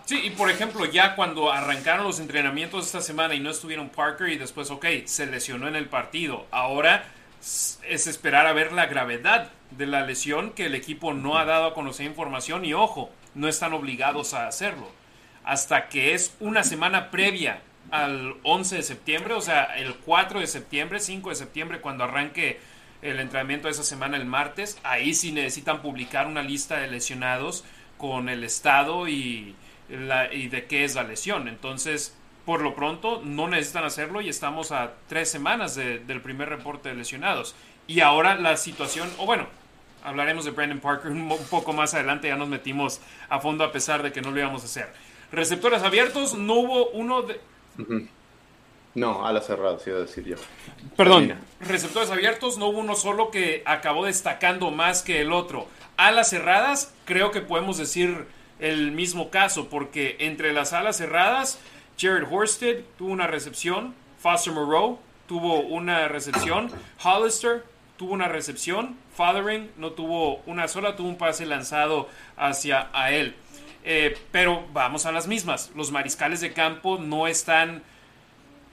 Sí, 0.06 0.20
y 0.26 0.32
por 0.32 0.50
ejemplo, 0.50 0.86
ya 0.86 1.16
cuando 1.16 1.52
arrancaron 1.52 2.04
los 2.04 2.20
entrenamientos 2.20 2.86
esta 2.86 3.02
semana 3.02 3.36
y 3.36 3.39
no 3.39 3.50
estuvieron 3.50 3.89
Parker 3.89 4.28
y 4.30 4.38
después, 4.38 4.70
ok, 4.70 4.86
se 5.06 5.26
lesionó 5.28 5.68
en 5.70 5.78
el 5.78 5.88
partido. 5.88 6.46
Ahora 6.52 7.06
es 7.39 8.08
esperar 8.08 8.46
a 8.46 8.54
ver 8.54 8.74
la 8.74 8.88
gravedad 8.88 9.50
de 9.72 9.88
la 9.88 10.06
lesión 10.06 10.52
que 10.52 10.66
el 10.66 10.76
equipo 10.76 11.13
no 11.13 11.38
ha 11.38 11.46
dado 11.46 11.68
a 11.68 11.74
conocer 11.74 12.06
información 12.06 12.66
y 12.66 12.74
ojo, 12.74 13.12
no 13.34 13.48
están 13.48 13.74
obligados 13.74 14.34
a 14.34 14.48
hacerlo. 14.48 14.92
Hasta 15.46 15.88
que 15.88 16.13
es 16.13 16.36
una 16.42 16.63
semana 16.63 17.10
previa 17.10 17.62
al 17.89 18.36
11 18.44 18.78
de 18.78 18.84
septiembre, 18.84 19.34
o 19.36 19.42
sea, 19.42 19.63
el 19.78 19.96
4 19.96 20.42
de 20.42 20.48
septiembre, 20.48 21.00
5 21.00 21.30
de 21.30 21.36
septiembre, 21.36 21.82
cuando 21.82 22.04
arranque 22.04 22.60
el 23.02 23.20
entrenamiento 23.20 23.68
de 23.68 23.74
esa 23.74 23.84
semana 23.84 24.18
el 24.18 24.26
martes, 24.26 24.78
ahí 24.84 25.13
sí 25.13 25.32
necesitan 25.32 25.82
publicar 25.82 26.28
una 26.28 26.44
lista 26.44 26.78
de 26.78 26.88
lesionados 26.88 27.63
con 27.98 28.30
el 28.30 28.44
estado 28.44 29.08
y, 29.08 29.56
y 30.32 30.48
de 30.48 30.66
qué 30.66 30.84
es 30.84 30.96
la 30.96 31.04
lesión. 31.04 31.48
Entonces, 31.48 32.16
por 32.46 32.62
lo 32.62 32.76
pronto, 32.76 33.22
no 33.24 33.48
necesitan 33.48 33.86
hacerlo 33.86 34.22
y 34.22 34.30
estamos 34.30 34.72
a 34.72 34.94
tres 35.08 35.30
semanas 35.30 35.76
del 35.76 36.22
primer 36.22 36.50
reporte 36.50 36.90
de 36.90 36.96
lesionados. 36.96 37.56
Y 37.88 38.00
ahora 38.02 38.36
la 38.36 38.58
situación, 38.58 39.10
o 39.18 39.26
bueno, 39.26 39.48
hablaremos 40.04 40.46
de 40.46 40.52
Brandon 40.52 40.80
Parker 40.80 41.12
un, 41.12 41.30
poco 41.50 41.74
más 41.74 41.94
adelante, 41.94 42.28
ya 42.28 42.36
nos 42.36 42.50
metimos 42.50 43.00
a 43.30 43.40
fondo 43.40 43.64
a 43.64 43.72
pesar 43.72 44.04
de 44.04 44.12
que 44.12 44.22
no 44.22 44.32
lo 44.32 44.40
íbamos 44.40 44.64
a 44.64 44.66
hacer. 44.66 44.90
Receptores 45.32 45.84
abiertos, 45.84 46.36
no 46.36 46.56
hubo 46.56 46.90
uno 46.90 47.22
de... 47.24 47.40
No, 48.96 49.26
a 49.26 49.34
la 49.34 49.42
cerrada, 49.42 49.80
iba 49.88 49.98
a 49.98 50.02
decir 50.02 50.24
yo. 50.24 50.36
Perdón, 50.96 51.34
receptores 51.62 52.12
abiertos, 52.12 52.60
no 52.60 52.68
hubo 52.68 52.80
uno 52.80 52.96
solo 52.96 53.32
que 53.32 53.64
acabó 53.66 54.06
destacando 54.06 54.70
más 54.70 55.02
que 55.02 55.22
el 55.22 55.32
otro. 55.32 55.68
Alas 55.98 56.30
cerradas, 56.30 56.94
creo 57.06 57.32
que 57.32 57.42
podemos 57.42 57.78
decir 57.78 58.28
el 58.63 58.91
mismo 58.91 59.30
caso, 59.30 59.67
porque 59.67 60.15
entre 60.19 60.54
las 60.54 60.71
alas 60.71 60.97
cerradas, 60.97 61.60
Jared 61.99 62.26
Horsted 62.32 62.84
tuvo 62.97 63.12
una 63.12 63.28
recepción, 63.28 63.93
Foster 64.19 64.54
Moreau 64.54 64.99
tuvo 65.28 65.60
una 65.60 66.08
recepción, 66.08 66.71
Hollister 67.04 67.65
tuvo 67.97 68.13
una 68.13 68.30
recepción, 68.30 68.97
Fathering 69.15 69.69
no 69.78 69.91
tuvo 69.91 70.38
una 70.45 70.67
sola, 70.67 70.95
tuvo 70.95 71.10
un 71.10 71.17
pase 71.17 71.45
lanzado 71.45 72.08
hacia 72.38 72.89
a 72.93 73.12
él. 73.12 73.36
Eh, 73.84 74.17
pero 74.32 74.65
vamos 74.71 75.06
a 75.06 75.12
las 75.12 75.28
mismas, 75.28 75.71
los 75.76 75.91
mariscales 75.91 76.39
de 76.39 76.54
campo 76.54 76.97
no 76.97 77.28
están 77.28 77.84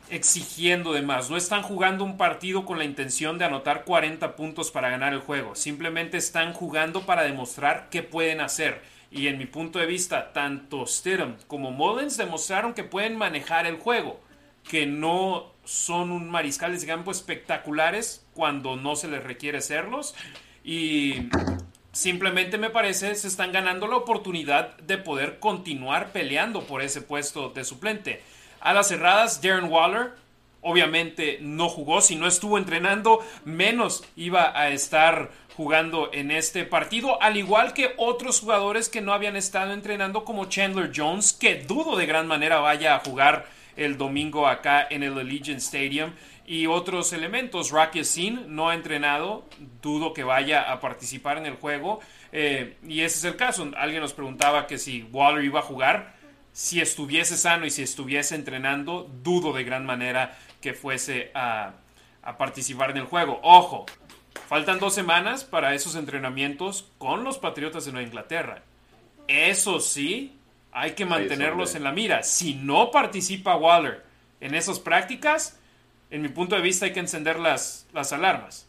exigiendo 0.09 0.93
de 0.93 1.03
más, 1.03 1.31
no 1.31 1.37
están 1.37 1.63
jugando 1.63 2.05
un 2.05 2.17
partido 2.17 2.65
con 2.65 2.79
la 2.79 2.85
intención 2.85 3.37
de 3.39 3.45
anotar 3.45 3.85
40 3.85 4.37
puntos 4.37 4.71
para 4.71 4.89
ganar 4.89 5.13
el 5.13 5.21
juego, 5.21 5.57
simplemente 5.57 6.17
están 6.17 6.53
jugando 6.53 7.03
para 7.07 7.25
demostrar 7.25 7.89
qué 7.91 8.05
pueden 8.05 8.41
hacer. 8.41 8.83
Y 9.11 9.27
en 9.27 9.39
mi 9.39 9.47
punto 9.47 9.79
de 9.79 9.87
vista, 9.87 10.33
tanto 10.33 10.87
Stidham 10.87 11.37
como 11.49 11.73
Mullins 11.73 12.17
demostraron 12.17 12.75
que 12.75 12.85
pueden 12.85 13.17
manejar 13.17 13.67
el 13.67 13.77
juego, 13.77 14.21
que 14.69 14.87
no 14.87 15.53
son 15.65 16.13
un 16.13 16.31
mariscales 16.31 16.83
de 16.83 16.87
campo 16.87 17.11
espectaculares 17.11 18.25
cuando 18.35 18.77
no 18.77 18.95
se 18.95 19.09
les 19.09 19.23
requiere 19.23 19.61
serlos. 19.61 20.15
Y 20.63 21.29
simplemente 21.93 22.57
me 22.57 22.71
parece 22.71 23.15
se 23.17 23.27
están 23.27 23.51
ganando 23.51 23.89
la 23.89 23.97
oportunidad 23.97 24.77
de 24.79 24.99
poder 24.99 25.41
continuar 25.41 26.13
peleando 26.13 26.63
por 26.65 26.83
ese 26.83 27.03
puesto 27.03 27.51
de 27.51 27.65
suplente. 27.65 28.23
A 28.61 28.73
las 28.73 28.89
cerradas, 28.89 29.43
Darren 29.43 29.71
Waller 29.71 30.13
obviamente 30.63 31.39
no 31.41 31.69
jugó, 31.69 32.01
si 32.01 32.17
no 32.17 32.27
estuvo 32.27 32.59
entrenando, 32.59 33.25
menos 33.45 34.05
iba 34.17 34.59
a 34.59 34.69
estar 34.71 35.31
jugando 35.57 36.11
en 36.13 36.31
este 36.31 36.65
partido, 36.65 37.21
al 37.23 37.37
igual 37.37 37.73
que 37.75 37.95
otros 37.97 38.41
jugadores 38.41 38.89
que 38.89 39.01
no 39.01 39.13
habían 39.13 39.37
estado 39.37 39.73
entrenando 39.73 40.25
como 40.25 40.47
Chandler 40.47 40.93
Jones, 40.95 41.33
que 41.33 41.57
dudo 41.57 41.97
de 41.97 42.07
gran 42.07 42.27
manera 42.27 42.61
vaya 42.61 42.95
a 42.95 43.01
jugar 43.01 43.47
el 43.77 43.97
domingo 43.97 44.47
acá 44.47 44.87
en 44.89 45.03
el 45.03 45.19
Allegiant 45.19 45.61
Stadium. 45.61 46.13
Y 46.47 46.67
otros 46.67 47.13
elementos, 47.13 47.71
Rocky 47.71 48.03
no 48.49 48.71
ha 48.71 48.75
entrenado, 48.75 49.45
dudo 49.81 50.13
que 50.13 50.25
vaya 50.25 50.73
a 50.73 50.81
participar 50.81 51.39
en 51.39 51.47
el 51.47 51.55
juego. 51.55 52.01
Eh, 52.33 52.77
y 52.87 53.03
ese 53.03 53.19
es 53.19 53.25
el 53.25 53.37
caso. 53.37 53.71
Alguien 53.77 54.01
nos 54.01 54.13
preguntaba 54.13 54.67
que 54.67 54.79
si 54.79 55.03
Waller 55.13 55.45
iba 55.45 55.61
a 55.61 55.63
jugar. 55.63 56.19
Si 56.53 56.81
estuviese 56.81 57.37
sano 57.37 57.65
y 57.67 57.71
si 57.71 57.83
estuviese 57.83 58.35
entrenando, 58.35 59.09
dudo 59.23 59.53
de 59.53 59.63
gran 59.63 59.87
manera 59.87 60.37
que 60.61 60.75
fuese 60.75 61.31
a 61.35 61.75
participar 62.37 62.91
en 62.91 62.97
el 62.97 63.05
juego. 63.05 63.39
Ojo, 63.45 63.87
Faltan 64.49 64.79
dos 64.79 64.95
semanas 64.95 65.45
para 65.45 65.75
esos 65.75 65.95
entrenamientos 65.95 66.91
con 66.99 67.25
los 67.25 67.39
Patriotas 67.39 67.85
de 67.85 67.93
Nueva 67.93 68.07
Inglaterra. 68.07 68.63
Eso 69.29 69.81
sí, 69.81 70.37
hay 70.73 70.93
que 70.93 71.05
mantenerlos 71.05 71.75
en 71.75 71.85
la 71.85 71.93
mira. 71.93 72.23
Si 72.23 72.55
no 72.55 72.91
participa 72.91 73.57
Waller 73.57 74.05
en 74.41 74.55
esas 74.55 74.81
prácticas, 74.81 75.59
en 76.11 76.23
mi 76.23 76.29
punto 76.29 76.57
de 76.57 76.63
vista 76.63 76.87
hay 76.87 76.93
que 76.93 77.01
encender 77.01 77.39
las, 77.39 77.87
las 77.93 78.13
alarmas. 78.13 78.67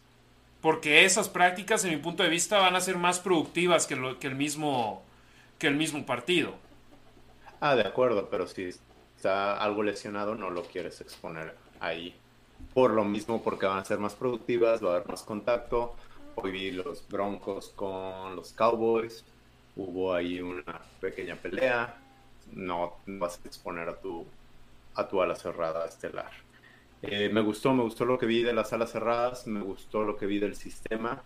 Porque 0.61 1.05
esas 1.05 1.29
prácticas, 1.29 1.83
en 1.83 1.91
mi 1.91 1.97
punto 1.97 2.21
de 2.21 2.29
vista, 2.29 2.59
van 2.59 2.75
a 2.75 2.81
ser 2.81 2.97
más 2.97 3.19
productivas 3.19 3.87
que, 3.87 3.95
lo, 3.95 4.19
que, 4.19 4.27
el, 4.27 4.35
mismo, 4.35 5.03
que 5.57 5.67
el 5.67 5.75
mismo 5.75 6.05
partido. 6.05 6.53
Ah, 7.59 7.75
de 7.75 7.87
acuerdo, 7.87 8.29
pero 8.29 8.47
si 8.47 8.69
está 9.15 9.57
algo 9.57 9.81
lesionado, 9.81 10.35
no 10.35 10.51
lo 10.51 10.63
quieres 10.63 11.01
exponer 11.01 11.55
ahí 11.79 12.15
por 12.73 12.91
lo 12.91 13.03
mismo, 13.03 13.41
porque 13.43 13.65
van 13.65 13.79
a 13.79 13.85
ser 13.85 13.99
más 13.99 14.15
productivas, 14.15 14.83
va 14.83 14.93
a 14.93 14.95
haber 14.95 15.07
más 15.07 15.23
contacto. 15.23 15.95
Hoy 16.35 16.51
vi 16.51 16.71
los 16.71 17.07
Broncos 17.07 17.69
con 17.75 18.35
los 18.35 18.53
Cowboys, 18.53 19.25
hubo 19.75 20.13
ahí 20.13 20.41
una 20.41 20.81
pequeña 20.99 21.35
pelea. 21.35 21.97
No 22.53 22.97
vas 23.05 23.39
a 23.43 23.47
exponer 23.47 23.89
a 23.89 23.95
tu, 23.99 24.25
a 24.95 25.07
tu 25.07 25.21
ala 25.21 25.35
cerrada 25.35 25.85
estelar. 25.85 26.31
Eh, 27.01 27.29
me 27.29 27.41
gustó, 27.41 27.73
me 27.73 27.83
gustó 27.83 28.05
lo 28.05 28.17
que 28.17 28.25
vi 28.25 28.43
de 28.43 28.53
las 28.53 28.71
alas 28.73 28.91
cerradas, 28.91 29.47
me 29.47 29.61
gustó 29.61 30.03
lo 30.03 30.15
que 30.15 30.25
vi 30.25 30.39
del 30.39 30.55
sistema. 30.55 31.23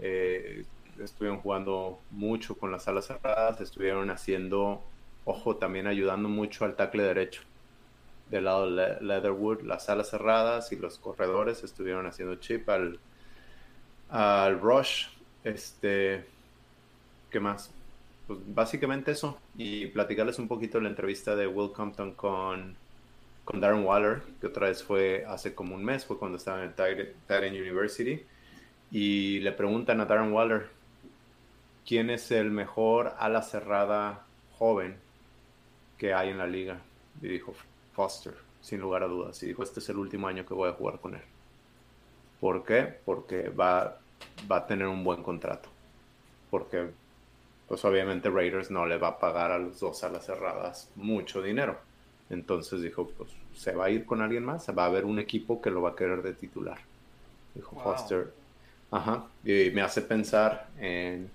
Eh, 0.00 0.64
estuvieron 0.98 1.40
jugando 1.40 2.00
mucho 2.10 2.56
con 2.56 2.70
las 2.70 2.88
alas 2.88 3.06
cerradas, 3.06 3.60
estuvieron 3.60 4.10
haciendo, 4.10 4.82
ojo, 5.24 5.56
también 5.56 5.86
ayudando 5.86 6.28
mucho 6.28 6.64
al 6.64 6.76
tackle 6.76 7.04
derecho 7.04 7.42
del 8.32 8.44
lado 8.46 8.74
de 8.74 8.96
Leatherwood, 9.02 9.60
las 9.60 9.90
alas 9.90 10.08
cerradas 10.08 10.72
y 10.72 10.76
los 10.76 10.98
corredores 10.98 11.62
estuvieron 11.64 12.06
haciendo 12.06 12.36
chip 12.36 12.66
al, 12.70 12.98
al 14.08 14.58
rush. 14.58 15.08
Este, 15.44 16.24
¿qué 17.30 17.40
más? 17.40 17.70
Pues 18.26 18.38
básicamente 18.46 19.10
eso. 19.10 19.38
Y 19.54 19.86
platicarles 19.88 20.38
un 20.38 20.48
poquito 20.48 20.80
la 20.80 20.88
entrevista 20.88 21.36
de 21.36 21.46
Will 21.46 21.72
Compton 21.72 22.12
con, 22.14 22.74
con 23.44 23.60
Darren 23.60 23.84
Waller, 23.84 24.22
que 24.40 24.46
otra 24.46 24.68
vez 24.68 24.82
fue 24.82 25.26
hace 25.28 25.54
como 25.54 25.74
un 25.74 25.84
mes, 25.84 26.06
fue 26.06 26.18
cuando 26.18 26.38
estaba 26.38 26.64
en 26.64 26.70
Titan 26.70 27.52
University. 27.52 28.24
Y 28.90 29.40
le 29.40 29.52
preguntan 29.52 30.00
a 30.00 30.06
Darren 30.06 30.32
Waller, 30.32 30.70
¿quién 31.86 32.08
es 32.08 32.30
el 32.30 32.50
mejor 32.50 33.14
ala 33.18 33.42
cerrada 33.42 34.24
joven 34.56 34.96
que 35.98 36.14
hay 36.14 36.30
en 36.30 36.38
la 36.38 36.46
liga? 36.46 36.80
Y 37.20 37.28
dijo, 37.28 37.54
Foster, 37.92 38.34
sin 38.60 38.80
lugar 38.80 39.02
a 39.02 39.08
dudas. 39.08 39.42
Y 39.42 39.46
dijo, 39.46 39.62
este 39.62 39.80
es 39.80 39.88
el 39.88 39.98
último 39.98 40.28
año 40.28 40.46
que 40.46 40.54
voy 40.54 40.68
a 40.68 40.74
jugar 40.74 41.00
con 41.00 41.14
él. 41.14 41.22
¿Por 42.40 42.64
qué? 42.64 42.98
Porque 43.04 43.48
va, 43.48 43.98
va 44.50 44.56
a 44.56 44.66
tener 44.66 44.86
un 44.88 45.04
buen 45.04 45.22
contrato. 45.22 45.68
Porque, 46.50 46.90
pues 47.68 47.84
obviamente 47.84 48.30
Raiders 48.30 48.70
no 48.70 48.86
le 48.86 48.98
va 48.98 49.08
a 49.08 49.18
pagar 49.18 49.52
a 49.52 49.58
los 49.58 49.80
dos 49.80 50.02
alas 50.04 50.26
cerradas 50.26 50.90
mucho 50.96 51.42
dinero. 51.42 51.78
Entonces 52.30 52.80
dijo, 52.82 53.08
pues 53.16 53.30
se 53.54 53.72
va 53.72 53.86
a 53.86 53.90
ir 53.90 54.06
con 54.06 54.22
alguien 54.22 54.44
más, 54.44 54.68
va 54.76 54.84
a 54.84 54.86
haber 54.86 55.04
un 55.04 55.18
equipo 55.18 55.60
que 55.60 55.70
lo 55.70 55.82
va 55.82 55.90
a 55.90 55.96
querer 55.96 56.22
de 56.22 56.32
titular. 56.32 56.78
Dijo 57.54 57.78
Foster. 57.80 58.32
Ajá. 58.90 59.26
Y 59.44 59.70
me 59.70 59.82
hace 59.82 60.02
pensar 60.02 60.68
en 60.78 61.30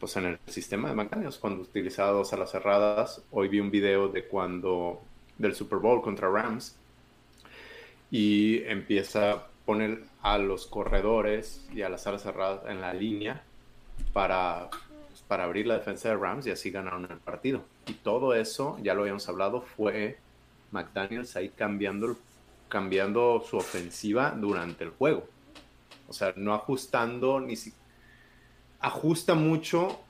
pues 0.00 0.16
en 0.16 0.24
el 0.24 0.38
sistema 0.46 0.88
de 0.88 0.94
McDaniels 0.94 1.36
cuando 1.36 1.62
utilizaba 1.62 2.10
dos 2.10 2.32
alas 2.32 2.50
cerradas. 2.50 3.22
Hoy 3.30 3.48
vi 3.48 3.60
un 3.60 3.70
video 3.70 4.08
de 4.08 4.24
cuando 4.26 5.02
del 5.40 5.54
Super 5.54 5.78
Bowl 5.78 6.02
contra 6.02 6.28
Rams 6.28 6.76
y 8.10 8.62
empieza 8.64 9.32
a 9.32 9.46
poner 9.64 10.02
a 10.22 10.36
los 10.38 10.66
corredores 10.66 11.66
y 11.72 11.82
a 11.82 11.88
las 11.88 12.06
alas 12.06 12.22
cerradas 12.22 12.60
en 12.68 12.80
la 12.80 12.92
línea 12.92 13.42
para, 14.12 14.68
para 15.28 15.44
abrir 15.44 15.66
la 15.66 15.78
defensa 15.78 16.10
de 16.10 16.16
Rams 16.16 16.46
y 16.46 16.50
así 16.50 16.70
ganaron 16.70 17.08
el 17.10 17.18
partido. 17.18 17.64
Y 17.86 17.94
todo 17.94 18.34
eso, 18.34 18.78
ya 18.82 18.94
lo 18.94 19.02
habíamos 19.02 19.28
hablado, 19.28 19.62
fue 19.62 20.18
McDaniels 20.72 21.36
ahí 21.36 21.48
cambiando, 21.48 22.16
cambiando 22.68 23.42
su 23.48 23.56
ofensiva 23.56 24.32
durante 24.36 24.84
el 24.84 24.90
juego. 24.90 25.26
O 26.08 26.12
sea, 26.12 26.34
no 26.36 26.52
ajustando 26.52 27.40
ni 27.40 27.56
si, 27.56 27.72
ajusta 28.80 29.34
mucho 29.34 30.00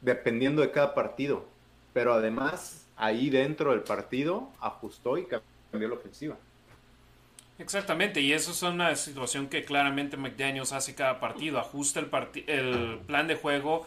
dependiendo 0.00 0.62
de 0.62 0.70
cada 0.70 0.94
partido, 0.94 1.44
pero 1.92 2.14
además 2.14 2.79
ahí 3.00 3.30
dentro 3.30 3.72
del 3.72 3.80
partido 3.80 4.50
ajustó 4.60 5.18
y 5.18 5.26
cambió 5.26 5.88
la 5.88 5.94
ofensiva. 5.94 6.36
Exactamente, 7.58 8.20
y 8.20 8.32
eso 8.32 8.52
es 8.52 8.62
una 8.62 8.94
situación 8.96 9.48
que 9.48 9.64
claramente 9.64 10.16
McDaniels 10.16 10.72
hace 10.72 10.94
cada 10.94 11.20
partido, 11.20 11.58
ajusta 11.58 12.00
el, 12.00 12.08
el 12.46 12.98
plan 13.06 13.26
de 13.26 13.34
juego 13.34 13.86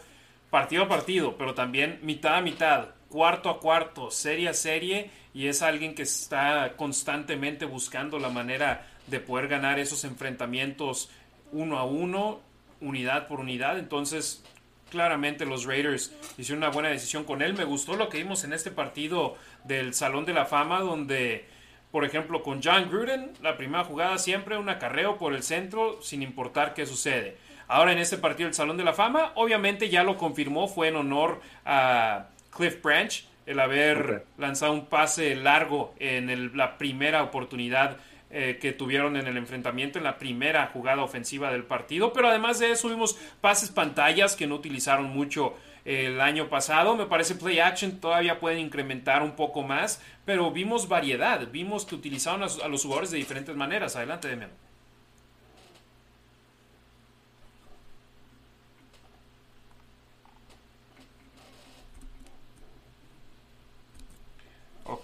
partido 0.50 0.84
a 0.84 0.88
partido, 0.88 1.36
pero 1.36 1.54
también 1.54 1.98
mitad 2.02 2.36
a 2.36 2.40
mitad, 2.40 2.90
cuarto 3.08 3.50
a 3.50 3.58
cuarto, 3.58 4.10
serie 4.12 4.48
a 4.48 4.54
serie, 4.54 5.10
y 5.32 5.48
es 5.48 5.62
alguien 5.62 5.96
que 5.96 6.02
está 6.02 6.74
constantemente 6.76 7.64
buscando 7.64 8.20
la 8.20 8.28
manera 8.28 8.86
de 9.08 9.18
poder 9.18 9.48
ganar 9.48 9.80
esos 9.80 10.04
enfrentamientos 10.04 11.10
uno 11.50 11.78
a 11.78 11.84
uno, 11.84 12.40
unidad 12.80 13.26
por 13.26 13.40
unidad. 13.40 13.78
Entonces, 13.78 14.44
claramente 14.90 15.46
los 15.46 15.64
Raiders 15.64 16.14
hicieron 16.38 16.62
una 16.62 16.72
buena 16.72 16.88
decisión 16.88 17.24
con 17.24 17.42
él. 17.42 17.54
Me 17.54 17.64
gustó 17.64 17.96
lo 17.96 18.08
que 18.08 18.18
vimos 18.18 18.44
en 18.44 18.52
este 18.52 18.70
partido 18.70 19.36
del 19.64 19.94
Salón 19.94 20.24
de 20.24 20.32
la 20.32 20.46
Fama, 20.46 20.80
donde, 20.80 21.46
por 21.90 22.04
ejemplo, 22.04 22.42
con 22.42 22.62
John 22.62 22.88
Gruden, 22.90 23.32
la 23.42 23.56
primera 23.56 23.84
jugada 23.84 24.18
siempre 24.18 24.56
un 24.56 24.68
acarreo 24.68 25.18
por 25.18 25.34
el 25.34 25.42
centro, 25.42 26.00
sin 26.02 26.22
importar 26.22 26.74
qué 26.74 26.86
sucede. 26.86 27.36
Ahora 27.66 27.92
en 27.92 27.98
este 27.98 28.18
partido 28.18 28.46
del 28.46 28.54
Salón 28.54 28.76
de 28.76 28.84
la 28.84 28.92
Fama, 28.92 29.32
obviamente 29.36 29.88
ya 29.88 30.02
lo 30.02 30.18
confirmó, 30.18 30.68
fue 30.68 30.88
en 30.88 30.96
honor 30.96 31.40
a 31.64 32.26
Cliff 32.50 32.80
Branch, 32.82 33.26
el 33.46 33.60
haber 33.60 34.24
lanzado 34.38 34.72
un 34.72 34.86
pase 34.86 35.34
largo 35.34 35.94
en 35.98 36.56
la 36.56 36.78
primera 36.78 37.22
oportunidad 37.22 37.98
eh, 38.36 38.58
que 38.60 38.72
tuvieron 38.72 39.16
en 39.16 39.28
el 39.28 39.36
enfrentamiento, 39.36 39.98
en 39.98 40.02
la 40.02 40.18
primera 40.18 40.66
jugada 40.66 41.04
ofensiva 41.04 41.52
del 41.52 41.62
partido. 41.62 42.12
Pero 42.12 42.28
además 42.28 42.58
de 42.58 42.72
eso, 42.72 42.88
vimos 42.88 43.16
pases 43.40 43.70
pantallas 43.70 44.34
que 44.34 44.48
no 44.48 44.56
utilizaron 44.56 45.04
mucho 45.06 45.54
el 45.84 46.20
año 46.20 46.48
pasado. 46.48 46.96
Me 46.96 47.06
parece 47.06 47.36
play 47.36 47.60
action 47.60 48.00
todavía 48.00 48.40
pueden 48.40 48.58
incrementar 48.58 49.22
un 49.22 49.36
poco 49.36 49.62
más, 49.62 50.02
pero 50.24 50.50
vimos 50.50 50.88
variedad, 50.88 51.46
vimos 51.52 51.86
que 51.86 51.94
utilizaron 51.94 52.42
a, 52.42 52.68
los 52.68 52.82
jugadores 52.82 53.12
de 53.12 53.18
diferentes 53.18 53.54
maneras. 53.54 53.94
Adelante, 53.94 54.26
Demian. 54.26 54.50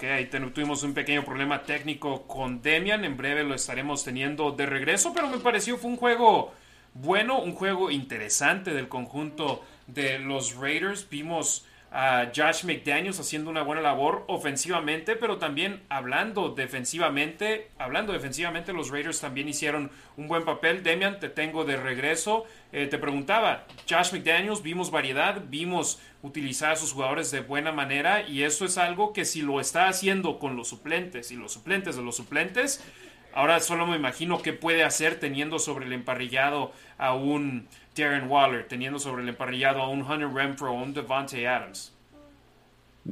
Ok, 0.01 0.07
ahí 0.07 0.31
tuvimos 0.55 0.83
un 0.83 0.95
pequeño 0.95 1.27
problema 1.27 1.63
técnico 1.63 2.23
con 2.27 2.63
Demian. 2.63 3.05
En 3.05 3.19
breve 3.19 3.45
lo 3.45 3.55
estaremos 3.55 4.03
teniendo 4.03 4.51
de 4.51 4.65
regreso, 4.65 5.13
pero 5.13 5.29
me 5.29 5.37
pareció 5.37 5.77
fue 5.77 5.91
un 5.91 5.99
juego 5.99 6.55
bueno, 6.95 7.39
un 7.39 7.53
juego 7.53 7.91
interesante 7.91 8.73
del 8.73 8.89
conjunto 8.89 9.63
de 9.89 10.19
los 10.19 10.57
Raiders. 10.57 11.07
Vimos 11.11 11.67
a 11.93 12.31
Josh 12.35 12.65
McDaniels 12.65 13.19
haciendo 13.19 13.51
una 13.51 13.63
buena 13.63 13.83
labor 13.83 14.25
ofensivamente, 14.29 15.17
pero 15.17 15.39
también 15.39 15.83
hablando 15.89 16.51
defensivamente. 16.51 17.71
Hablando 17.79 18.13
defensivamente, 18.13 18.73
los 18.73 18.91
Raiders 18.91 19.21
también 19.21 19.49
hicieron 19.49 19.91
un 20.17 20.29
buen 20.29 20.45
papel. 20.45 20.85
Demian, 20.85 21.19
te 21.19 21.29
tengo 21.29 21.65
de 21.65 21.77
regreso. 21.77 22.45
Eh, 22.73 22.87
te 22.87 22.99
preguntaba, 22.99 23.67
Josh 23.89 24.13
McDaniels, 24.13 24.63
vimos 24.63 24.93
variedad, 24.93 25.43
vimos 25.49 26.01
utilizar 26.23 26.73
a 26.73 26.77
sus 26.77 26.93
jugadores 26.93 27.33
de 27.33 27.41
buena 27.41 27.73
manera 27.73 28.23
y 28.23 28.45
eso 28.45 28.65
es 28.65 28.79
algo 28.79 29.13
que 29.13 29.25
si 29.25 29.43
lo 29.43 29.61
está 29.61 29.89
haciendo 29.89 30.39
con 30.39 30.57
los 30.57 30.69
suplentes 30.69 31.33
y 31.33 31.37
los 31.37 31.53
suplentes 31.53 31.97
de 31.97 32.03
los 32.03 32.15
suplentes, 32.15 32.85
ahora 33.33 33.59
solo 33.59 33.87
me 33.87 33.97
imagino 33.97 34.43
qué 34.43 34.53
puede 34.53 34.85
hacer 34.85 35.19
teniendo 35.19 35.59
sobre 35.59 35.87
el 35.87 35.93
emparrillado 35.93 36.73
a 36.99 37.15
un 37.15 37.67
Darren 37.97 38.31
Waller, 38.31 38.67
teniendo 38.69 38.99
sobre 38.99 39.23
el 39.23 39.29
emparrillado 39.29 39.81
a 39.83 39.89
un 39.89 40.03
Hunter 40.03 40.29
Renfro 40.33 40.73
o 40.73 40.75
un 40.75 40.95
Devante 40.95 41.47
Adams. 41.47 41.93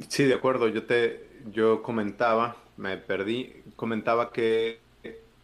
Sí, 0.07 0.23
de 0.23 0.35
acuerdo. 0.35 0.67
Yo 0.67 0.83
te, 0.83 1.27
yo 1.51 1.81
comentaba, 1.81 2.55
me 2.77 2.97
perdí, 2.97 3.63
comentaba 3.75 4.31
que 4.31 4.79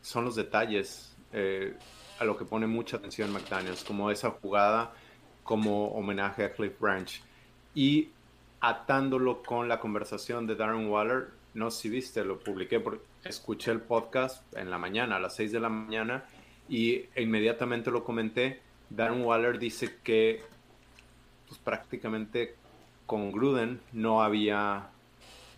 son 0.02 0.26
los 0.26 0.36
detalles 0.36 1.16
eh, 1.34 1.74
a 2.20 2.26
lo 2.26 2.38
que 2.38 2.46
pone 2.46 2.68
mucha 2.68 2.98
atención 2.98 3.34
McDaniels, 3.34 3.84
como 3.84 4.12
esa 4.12 4.32
jugada 4.32 4.94
como 5.44 5.90
homenaje 5.90 6.44
a 6.44 6.54
Cliff 6.54 6.80
Branch 6.80 7.22
y 7.74 8.10
atándolo 8.62 9.44
con 9.44 9.68
la 9.68 9.80
conversación 9.80 10.48
de 10.48 10.56
Darren 10.56 10.90
Waller. 10.90 11.30
No 11.54 11.72
sé 11.72 11.84
si 11.84 11.90
viste, 11.90 12.24
lo 12.24 12.40
publiqué 12.40 12.80
porque 12.80 13.04
escuché 13.24 13.72
el 13.72 13.82
podcast 13.82 14.44
en 14.56 14.70
la 14.70 14.78
mañana, 14.78 15.18
a 15.18 15.20
las 15.20 15.36
6 15.36 15.52
de 15.52 15.60
la 15.60 15.70
mañana, 15.70 16.26
y 16.68 17.06
inmediatamente 17.16 17.92
lo 17.92 18.04
comenté 18.04 18.62
Darren 18.96 19.24
Waller 19.24 19.60
dice 19.60 19.98
que 20.04 20.42
pues, 21.48 21.60
prácticamente 21.60 22.56
con 23.06 23.32
Gruden 23.32 23.82
no 23.92 24.24
había, 24.24 24.90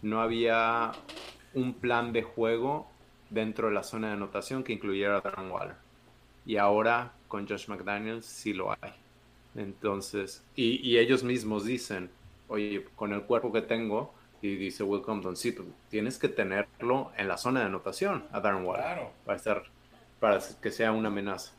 no 0.02 0.22
había 0.22 0.92
un 1.54 1.74
plan 1.74 2.14
de 2.14 2.24
juego 2.24 2.90
dentro 3.30 3.68
de 3.68 3.74
la 3.74 3.84
zona 3.84 4.08
de 4.08 4.14
anotación 4.14 4.64
que 4.64 4.74
incluyera 4.74 5.18
a 5.18 5.22
Darren 5.22 5.52
Waller. 5.52 5.76
Y 6.46 6.58
ahora 6.58 7.14
con 7.28 7.48
Josh 7.48 7.68
McDaniels 7.68 8.26
sí 8.26 8.54
lo 8.54 8.72
hay. 8.72 8.94
Entonces, 9.56 10.46
y, 10.56 10.98
ellos 10.98 11.24
mismos 11.24 11.66
dicen, 11.66 12.10
oye, 12.48 12.86
con 12.96 13.14
el 13.14 13.24
cuerpo 13.24 13.52
que 13.52 13.62
tengo, 13.62 14.14
y 14.42 14.56
dice 14.56 14.84
Will 14.84 15.02
Compton, 15.02 15.36
sí, 15.36 15.52
pues, 15.52 15.68
tienes 15.90 16.18
que 16.18 16.30
tenerlo 16.30 17.12
en 17.18 17.28
la 17.28 17.38
zona 17.38 17.62
de 17.62 17.66
anotación 17.68 18.26
a 18.32 18.40
Darren 18.40 18.66
Waller 18.66 19.08
para, 19.26 19.36
estar, 19.36 19.64
para 20.20 20.40
que 20.62 20.72
sea 20.72 20.92
una 20.92 21.08
amenaza. 21.08 21.57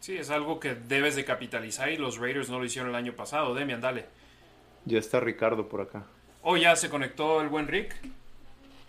Sí, 0.00 0.16
es 0.16 0.30
algo 0.30 0.58
que 0.58 0.74
debes 0.74 1.14
de 1.14 1.26
capitalizar 1.26 1.90
y 1.90 1.98
los 1.98 2.16
Raiders 2.16 2.48
no 2.48 2.58
lo 2.58 2.64
hicieron 2.64 2.88
el 2.88 2.96
año 2.96 3.12
pasado. 3.12 3.54
Demian, 3.54 3.82
dale. 3.82 4.06
Ya 4.86 4.98
está 4.98 5.20
Ricardo 5.20 5.68
por 5.68 5.82
acá. 5.82 6.06
¿Oh, 6.42 6.56
ya 6.56 6.74
se 6.74 6.88
conectó 6.88 7.42
el 7.42 7.48
buen 7.48 7.68
Rick? 7.68 7.94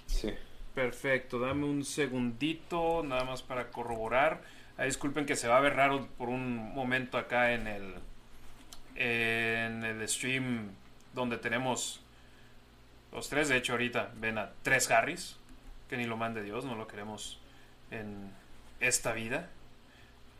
Sí. 0.07 0.33
Perfecto, 0.73 1.37
dame 1.37 1.65
un 1.65 1.83
segundito 1.83 3.03
nada 3.03 3.25
más 3.25 3.43
para 3.43 3.71
corroborar. 3.71 4.41
Ah, 4.77 4.85
disculpen 4.85 5.25
que 5.25 5.35
se 5.35 5.49
va 5.49 5.57
a 5.57 5.59
ver 5.59 5.75
raro 5.75 6.07
por 6.17 6.29
un 6.29 6.73
momento 6.73 7.17
acá 7.17 7.51
en 7.51 7.67
el, 7.67 7.95
en 8.95 9.83
el 9.83 10.07
stream 10.07 10.69
donde 11.13 11.37
tenemos 11.37 12.01
los 13.11 13.27
tres. 13.27 13.49
De 13.49 13.57
hecho, 13.57 13.73
ahorita 13.73 14.13
ven 14.15 14.37
a 14.37 14.51
tres 14.63 14.89
Harrys, 14.89 15.35
que 15.89 15.97
ni 15.97 16.05
lo 16.05 16.15
mande 16.15 16.41
Dios, 16.41 16.63
no 16.63 16.75
lo 16.75 16.87
queremos 16.87 17.37
en 17.91 18.31
esta 18.79 19.11
vida 19.11 19.49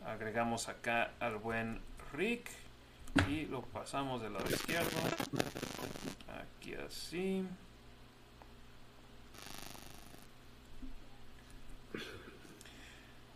agregamos 0.06 0.68
acá 0.68 1.12
al 1.20 1.36
buen 1.36 1.80
Rick 2.12 2.50
y 3.28 3.46
lo 3.46 3.62
pasamos 3.62 4.22
del 4.22 4.32
lado 4.32 4.48
izquierdo 4.50 4.90
aquí 6.40 6.74
así 6.74 7.46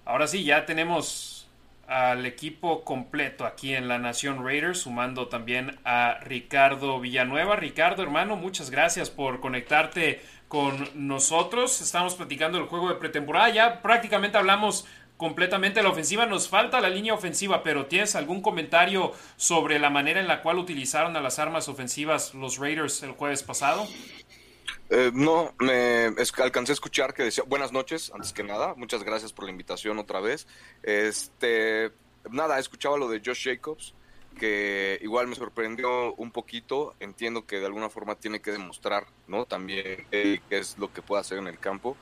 ahora 0.04 0.26
sí 0.26 0.44
ya 0.44 0.64
tenemos 0.66 1.36
al 1.88 2.26
equipo 2.26 2.84
completo 2.84 3.44
aquí 3.44 3.74
en 3.74 3.88
la 3.88 3.98
Nación 3.98 4.44
Raiders, 4.44 4.80
sumando 4.80 5.28
también 5.28 5.78
a 5.84 6.18
Ricardo 6.22 7.00
Villanueva. 7.00 7.56
Ricardo, 7.56 8.02
hermano, 8.02 8.36
muchas 8.36 8.70
gracias 8.70 9.10
por 9.10 9.40
conectarte 9.40 10.20
con 10.48 10.88
nosotros. 10.94 11.80
Estamos 11.80 12.14
platicando 12.14 12.58
el 12.58 12.64
juego 12.64 12.88
de 12.88 12.96
pretemporada. 12.96 13.50
Ya 13.50 13.82
prácticamente 13.82 14.36
hablamos 14.36 14.86
completamente 15.16 15.82
la 15.82 15.90
ofensiva. 15.90 16.26
Nos 16.26 16.48
falta 16.48 16.80
la 16.80 16.88
línea 16.88 17.14
ofensiva, 17.14 17.62
pero 17.62 17.86
¿tienes 17.86 18.14
algún 18.16 18.42
comentario 18.42 19.12
sobre 19.36 19.78
la 19.78 19.90
manera 19.90 20.20
en 20.20 20.28
la 20.28 20.42
cual 20.42 20.58
utilizaron 20.58 21.16
a 21.16 21.20
las 21.20 21.38
armas 21.38 21.68
ofensivas 21.68 22.34
los 22.34 22.58
Raiders 22.58 23.02
el 23.02 23.12
jueves 23.12 23.42
pasado? 23.42 23.86
Eh, 24.88 25.10
no, 25.12 25.52
me 25.58 26.12
alcancé 26.38 26.72
a 26.72 26.74
escuchar 26.74 27.12
que 27.12 27.24
decía 27.24 27.44
buenas 27.46 27.72
noches, 27.72 28.12
antes 28.14 28.32
que 28.32 28.44
nada. 28.44 28.74
Muchas 28.76 29.02
gracias 29.02 29.32
por 29.32 29.44
la 29.44 29.50
invitación 29.50 29.98
otra 29.98 30.20
vez. 30.20 30.46
Este, 30.82 31.90
nada, 32.30 32.58
escuchaba 32.58 32.96
lo 32.96 33.08
de 33.08 33.20
Josh 33.24 33.44
Jacobs, 33.44 33.94
que 34.38 34.98
igual 35.02 35.26
me 35.26 35.34
sorprendió 35.34 36.14
un 36.14 36.30
poquito. 36.30 36.94
Entiendo 37.00 37.46
que 37.46 37.58
de 37.58 37.66
alguna 37.66 37.88
forma 37.88 38.14
tiene 38.14 38.40
que 38.40 38.52
demostrar, 38.52 39.06
¿no? 39.26 39.44
También 39.44 40.06
qué 40.10 40.40
es 40.50 40.78
lo 40.78 40.92
que 40.92 41.02
puede 41.02 41.22
hacer 41.22 41.38
en 41.38 41.48
el 41.48 41.58
campo 41.58 41.96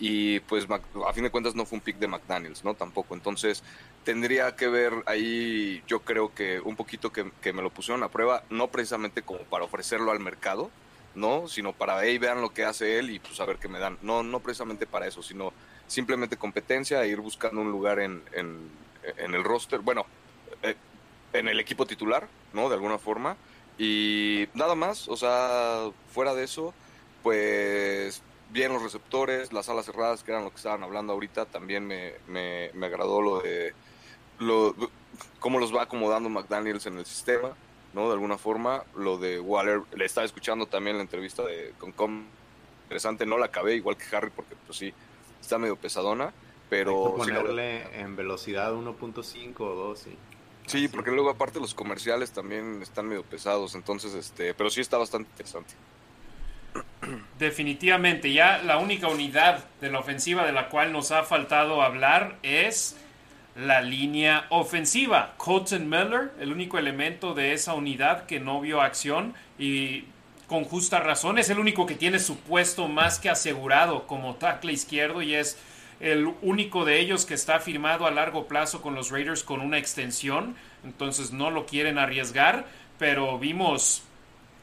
y 0.00 0.40
pues 0.40 0.66
a 0.70 1.12
fin 1.12 1.24
de 1.24 1.30
cuentas 1.30 1.54
no 1.54 1.66
fue 1.66 1.76
un 1.76 1.82
pick 1.84 1.98
de 1.98 2.08
McDaniels, 2.08 2.64
¿no? 2.64 2.74
Tampoco. 2.74 3.14
Entonces 3.14 3.62
tendría 4.02 4.56
que 4.56 4.66
ver 4.66 4.94
ahí, 5.04 5.82
yo 5.86 6.00
creo 6.00 6.34
que 6.34 6.58
un 6.58 6.74
poquito 6.74 7.12
que, 7.12 7.52
me 7.52 7.62
lo 7.62 7.68
pusieron 7.68 8.02
a 8.02 8.08
prueba, 8.08 8.42
no 8.48 8.68
precisamente 8.68 9.20
como 9.22 9.40
para 9.40 9.64
ofrecerlo 9.64 10.10
al 10.10 10.18
mercado, 10.18 10.70
¿no? 11.14 11.48
Sino 11.48 11.74
para, 11.74 12.02
hey, 12.02 12.16
vean 12.16 12.40
lo 12.40 12.54
que 12.54 12.64
hace 12.64 12.98
él 12.98 13.10
y 13.10 13.18
pues 13.18 13.38
a 13.40 13.44
ver 13.44 13.58
qué 13.58 13.68
me 13.68 13.78
dan. 13.78 13.98
No, 14.00 14.22
no 14.22 14.40
precisamente 14.40 14.86
para 14.86 15.06
eso, 15.06 15.22
sino 15.22 15.52
simplemente 15.86 16.38
competencia 16.38 17.04
e 17.04 17.08
ir 17.08 17.20
buscando 17.20 17.60
un 17.60 17.70
lugar 17.70 18.00
en, 18.00 18.22
en, 18.32 19.34
el 19.34 19.44
roster, 19.44 19.80
bueno, 19.80 20.06
eh, 20.62 20.76
en 21.34 21.46
el 21.46 21.60
equipo 21.60 21.84
titular, 21.84 22.26
¿no? 22.54 22.70
De 22.70 22.74
alguna 22.76 22.96
forma. 22.96 23.36
Y 23.76 24.48
nada 24.54 24.74
más, 24.74 25.08
o 25.08 25.16
sea, 25.16 25.90
fuera 26.10 26.34
de 26.34 26.44
eso, 26.44 26.72
pues 27.22 28.22
bien 28.52 28.72
los 28.72 28.82
receptores, 28.82 29.52
las 29.52 29.68
alas 29.68 29.86
cerradas, 29.86 30.22
que 30.22 30.32
eran 30.32 30.44
lo 30.44 30.50
que 30.50 30.56
estaban 30.56 30.82
hablando 30.82 31.12
ahorita, 31.12 31.46
también 31.46 31.86
me, 31.86 32.14
me, 32.28 32.86
agradó 32.86 33.20
lo 33.20 33.40
de... 33.40 33.72
Lo, 34.38 34.74
cómo 35.38 35.58
los 35.58 35.74
va 35.74 35.82
acomodando 35.82 36.28
McDaniels 36.28 36.86
en 36.86 36.98
el 36.98 37.06
sistema, 37.06 37.54
¿no? 37.92 38.06
De 38.06 38.14
alguna 38.14 38.38
forma, 38.38 38.84
lo 38.94 39.18
de 39.18 39.38
Waller, 39.38 39.82
le 39.94 40.04
estaba 40.04 40.24
escuchando 40.24 40.66
también 40.66 40.96
la 40.96 41.02
entrevista 41.02 41.42
de 41.42 41.74
con 41.78 41.92
Com, 41.92 42.24
interesante, 42.84 43.26
no 43.26 43.38
la 43.38 43.46
acabé 43.46 43.74
igual 43.74 43.96
que 43.96 44.16
Harry 44.16 44.30
porque 44.34 44.56
pues 44.66 44.78
sí, 44.78 44.92
está 45.40 45.58
medio 45.58 45.76
pesadona, 45.76 46.32
pero... 46.68 47.14
ponerle 47.16 48.00
en 48.00 48.16
velocidad 48.16 48.72
1.5 48.72 49.60
o 49.60 49.74
2, 49.74 49.98
sí. 49.98 50.16
Sí, 50.66 50.88
porque 50.88 51.10
luego 51.10 51.30
aparte 51.30 51.58
los 51.58 51.74
comerciales 51.74 52.30
también 52.32 52.80
están 52.80 53.08
medio 53.08 53.24
pesados, 53.24 53.74
entonces, 53.74 54.14
este, 54.14 54.54
pero 54.54 54.70
sí 54.70 54.80
está 54.80 54.98
bastante 54.98 55.28
interesante. 55.30 55.74
Definitivamente, 57.38 58.32
ya 58.32 58.58
la 58.62 58.78
única 58.78 59.08
unidad 59.08 59.64
de 59.80 59.90
la 59.90 60.00
ofensiva 60.00 60.44
de 60.44 60.52
la 60.52 60.68
cual 60.68 60.92
nos 60.92 61.10
ha 61.10 61.22
faltado 61.24 61.82
hablar 61.82 62.36
es 62.42 62.96
la 63.56 63.80
línea 63.80 64.46
ofensiva. 64.50 65.34
Colton 65.36 65.88
Miller, 65.88 66.32
el 66.40 66.52
único 66.52 66.78
elemento 66.78 67.34
de 67.34 67.52
esa 67.52 67.74
unidad 67.74 68.26
que 68.26 68.40
no 68.40 68.60
vio 68.60 68.80
acción 68.80 69.34
y 69.58 70.04
con 70.46 70.64
justa 70.64 70.98
razón, 71.00 71.38
es 71.38 71.48
el 71.50 71.58
único 71.58 71.86
que 71.86 71.94
tiene 71.94 72.18
su 72.18 72.36
puesto 72.38 72.88
más 72.88 73.18
que 73.18 73.30
asegurado 73.30 74.06
como 74.06 74.34
tackle 74.34 74.72
izquierdo 74.72 75.22
y 75.22 75.34
es 75.34 75.58
el 76.00 76.26
único 76.42 76.84
de 76.84 76.98
ellos 76.98 77.26
que 77.26 77.34
está 77.34 77.60
firmado 77.60 78.06
a 78.06 78.10
largo 78.10 78.46
plazo 78.48 78.82
con 78.82 78.94
los 78.94 79.10
Raiders 79.10 79.44
con 79.44 79.60
una 79.60 79.78
extensión, 79.78 80.56
entonces 80.82 81.30
no 81.30 81.50
lo 81.50 81.66
quieren 81.66 81.98
arriesgar, 81.98 82.66
pero 82.98 83.38
vimos 83.38 84.02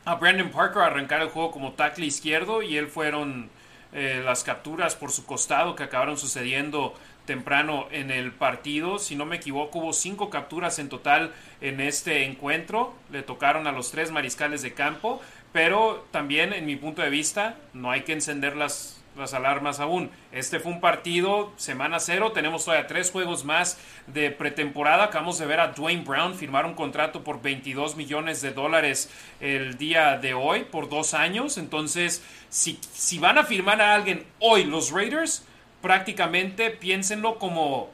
a 0.07 0.15
Brandon 0.15 0.49
Parker 0.49 0.83
arrancar 0.83 1.21
el 1.21 1.27
juego 1.27 1.51
como 1.51 1.73
tackle 1.73 2.05
izquierdo 2.05 2.61
y 2.61 2.77
él 2.77 2.87
fueron 2.87 3.49
eh, 3.91 4.21
las 4.23 4.41
capturas 4.45 4.95
por 4.95 5.11
su 5.11 5.25
costado 5.25 5.75
que 5.75 5.83
acabaron 5.83 6.17
sucediendo 6.17 6.93
temprano 7.25 7.87
en 7.91 8.09
el 8.09 8.31
partido. 8.31 8.99
Si 8.99 9.17
no 9.17 9.25
me 9.25 9.35
equivoco, 9.35 9.79
hubo 9.79 9.91
cinco 9.91 10.29
capturas 10.29 10.79
en 10.79 10.87
total 10.87 11.33
en 11.59 11.81
este 11.81 12.23
encuentro. 12.23 12.95
Le 13.11 13.21
tocaron 13.21 13.67
a 13.67 13.73
los 13.73 13.91
tres 13.91 14.09
mariscales 14.09 14.61
de 14.61 14.73
campo, 14.73 15.21
pero 15.51 16.07
también 16.11 16.53
en 16.53 16.65
mi 16.65 16.77
punto 16.77 17.01
de 17.01 17.09
vista 17.09 17.57
no 17.73 17.91
hay 17.91 18.03
que 18.03 18.13
encender 18.13 18.55
las 18.55 18.96
las 19.17 19.33
alarmas 19.33 19.79
aún. 19.79 20.11
Este 20.31 20.59
fue 20.59 20.71
un 20.71 20.79
partido 20.79 21.51
semana 21.57 21.99
cero, 21.99 22.31
tenemos 22.31 22.65
todavía 22.65 22.87
tres 22.87 23.11
juegos 23.11 23.43
más 23.43 23.77
de 24.07 24.31
pretemporada. 24.31 25.05
Acabamos 25.05 25.37
de 25.39 25.45
ver 25.45 25.59
a 25.59 25.69
Dwayne 25.69 26.03
Brown 26.03 26.35
firmar 26.35 26.65
un 26.65 26.73
contrato 26.73 27.23
por 27.23 27.41
22 27.41 27.95
millones 27.95 28.41
de 28.41 28.51
dólares 28.51 29.09
el 29.39 29.77
día 29.77 30.17
de 30.17 30.33
hoy, 30.33 30.63
por 30.63 30.89
dos 30.89 31.13
años. 31.13 31.57
Entonces, 31.57 32.23
si, 32.49 32.79
si 32.91 33.19
van 33.19 33.37
a 33.37 33.43
firmar 33.43 33.81
a 33.81 33.95
alguien 33.95 34.25
hoy 34.39 34.63
los 34.63 34.91
Raiders, 34.91 35.45
prácticamente 35.81 36.69
piénsenlo 36.69 37.37
como 37.37 37.89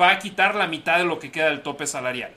va 0.00 0.10
a 0.12 0.18
quitar 0.18 0.54
la 0.54 0.66
mitad 0.66 0.98
de 0.98 1.04
lo 1.04 1.18
que 1.18 1.30
queda 1.30 1.46
del 1.46 1.62
tope 1.62 1.86
salarial. 1.86 2.32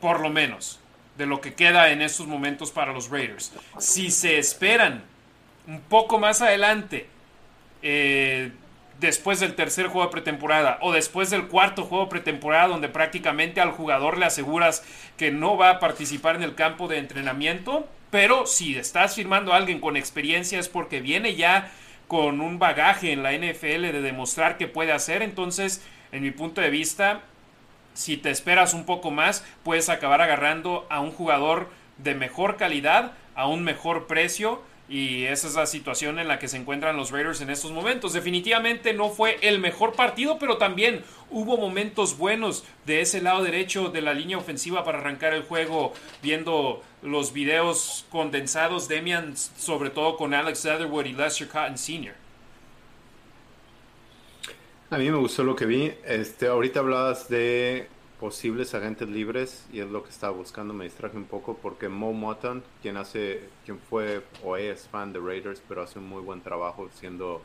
Por 0.00 0.20
lo 0.20 0.30
menos, 0.30 0.80
de 1.16 1.26
lo 1.26 1.40
que 1.40 1.54
queda 1.54 1.90
en 1.90 2.02
estos 2.02 2.26
momentos 2.26 2.70
para 2.70 2.92
los 2.92 3.10
Raiders. 3.10 3.52
Si 3.78 4.10
se 4.10 4.38
esperan 4.38 5.04
un 5.66 5.80
poco 5.80 6.18
más 6.18 6.42
adelante, 6.42 7.06
eh, 7.82 8.52
después 9.00 9.40
del 9.40 9.54
tercer 9.54 9.88
juego 9.88 10.06
de 10.06 10.12
pretemporada 10.12 10.78
o 10.80 10.92
después 10.92 11.30
del 11.30 11.48
cuarto 11.48 11.84
juego 11.84 12.04
de 12.04 12.10
pretemporada, 12.10 12.68
donde 12.68 12.88
prácticamente 12.88 13.60
al 13.60 13.72
jugador 13.72 14.18
le 14.18 14.26
aseguras 14.26 14.84
que 15.16 15.30
no 15.30 15.56
va 15.56 15.70
a 15.70 15.78
participar 15.80 16.36
en 16.36 16.42
el 16.42 16.54
campo 16.54 16.88
de 16.88 16.98
entrenamiento, 16.98 17.88
pero 18.10 18.46
si 18.46 18.76
estás 18.76 19.14
firmando 19.14 19.52
a 19.52 19.56
alguien 19.56 19.80
con 19.80 19.96
experiencia 19.96 20.58
es 20.58 20.68
porque 20.68 21.00
viene 21.00 21.34
ya 21.34 21.70
con 22.08 22.40
un 22.40 22.58
bagaje 22.58 23.12
en 23.12 23.22
la 23.22 23.32
NFL 23.32 23.90
de 23.90 24.02
demostrar 24.02 24.58
que 24.58 24.68
puede 24.68 24.92
hacer, 24.92 25.22
entonces, 25.22 25.82
en 26.12 26.22
mi 26.22 26.30
punto 26.30 26.60
de 26.60 26.70
vista, 26.70 27.22
si 27.94 28.16
te 28.16 28.30
esperas 28.30 28.74
un 28.74 28.84
poco 28.84 29.10
más, 29.10 29.44
puedes 29.62 29.88
acabar 29.88 30.20
agarrando 30.20 30.86
a 30.90 31.00
un 31.00 31.10
jugador 31.10 31.70
de 31.98 32.14
mejor 32.14 32.56
calidad, 32.56 33.12
a 33.34 33.46
un 33.46 33.64
mejor 33.64 34.06
precio, 34.06 34.62
y 34.88 35.24
esa 35.24 35.48
es 35.48 35.54
la 35.54 35.66
situación 35.66 36.18
en 36.18 36.28
la 36.28 36.38
que 36.38 36.48
se 36.48 36.56
encuentran 36.56 36.96
los 36.96 37.10
Raiders 37.10 37.40
en 37.40 37.50
estos 37.50 37.72
momentos. 37.72 38.12
Definitivamente 38.12 38.92
no 38.92 39.10
fue 39.10 39.38
el 39.40 39.58
mejor 39.58 39.94
partido, 39.94 40.38
pero 40.38 40.58
también 40.58 41.02
hubo 41.30 41.56
momentos 41.56 42.18
buenos 42.18 42.64
de 42.84 43.00
ese 43.00 43.22
lado 43.22 43.42
derecho 43.42 43.88
de 43.88 44.02
la 44.02 44.12
línea 44.12 44.36
ofensiva 44.36 44.84
para 44.84 44.98
arrancar 44.98 45.32
el 45.32 45.44
juego, 45.44 45.94
viendo 46.22 46.82
los 47.02 47.32
videos 47.32 48.04
condensados, 48.10 48.88
Demian, 48.88 49.36
sobre 49.36 49.90
todo 49.90 50.16
con 50.16 50.34
Alex 50.34 50.64
Leatherwood 50.64 51.06
y 51.06 51.12
Lester 51.12 51.48
Cotton 51.48 51.78
Sr. 51.78 52.14
A 54.90 54.98
mí 54.98 55.10
me 55.10 55.16
gustó 55.16 55.42
lo 55.42 55.56
que 55.56 55.64
vi. 55.64 55.90
Este, 56.04 56.48
ahorita 56.48 56.80
hablabas 56.80 57.28
de 57.30 57.88
posibles 58.22 58.72
agentes 58.72 59.08
libres 59.08 59.66
y 59.72 59.80
es 59.80 59.90
lo 59.90 60.04
que 60.04 60.10
estaba 60.10 60.32
buscando. 60.32 60.72
Me 60.72 60.84
distraje 60.84 61.16
un 61.16 61.24
poco 61.24 61.56
porque 61.56 61.88
Mo 61.88 62.12
Mutton, 62.12 62.62
quien 62.80 62.96
hace, 62.96 63.48
quien 63.64 63.80
fue 63.80 64.22
o 64.44 64.56
es 64.56 64.86
fan 64.86 65.12
de 65.12 65.18
Raiders, 65.18 65.60
pero 65.68 65.82
hace 65.82 65.98
un 65.98 66.08
muy 66.08 66.22
buen 66.22 66.40
trabajo 66.40 66.88
siendo, 66.94 67.42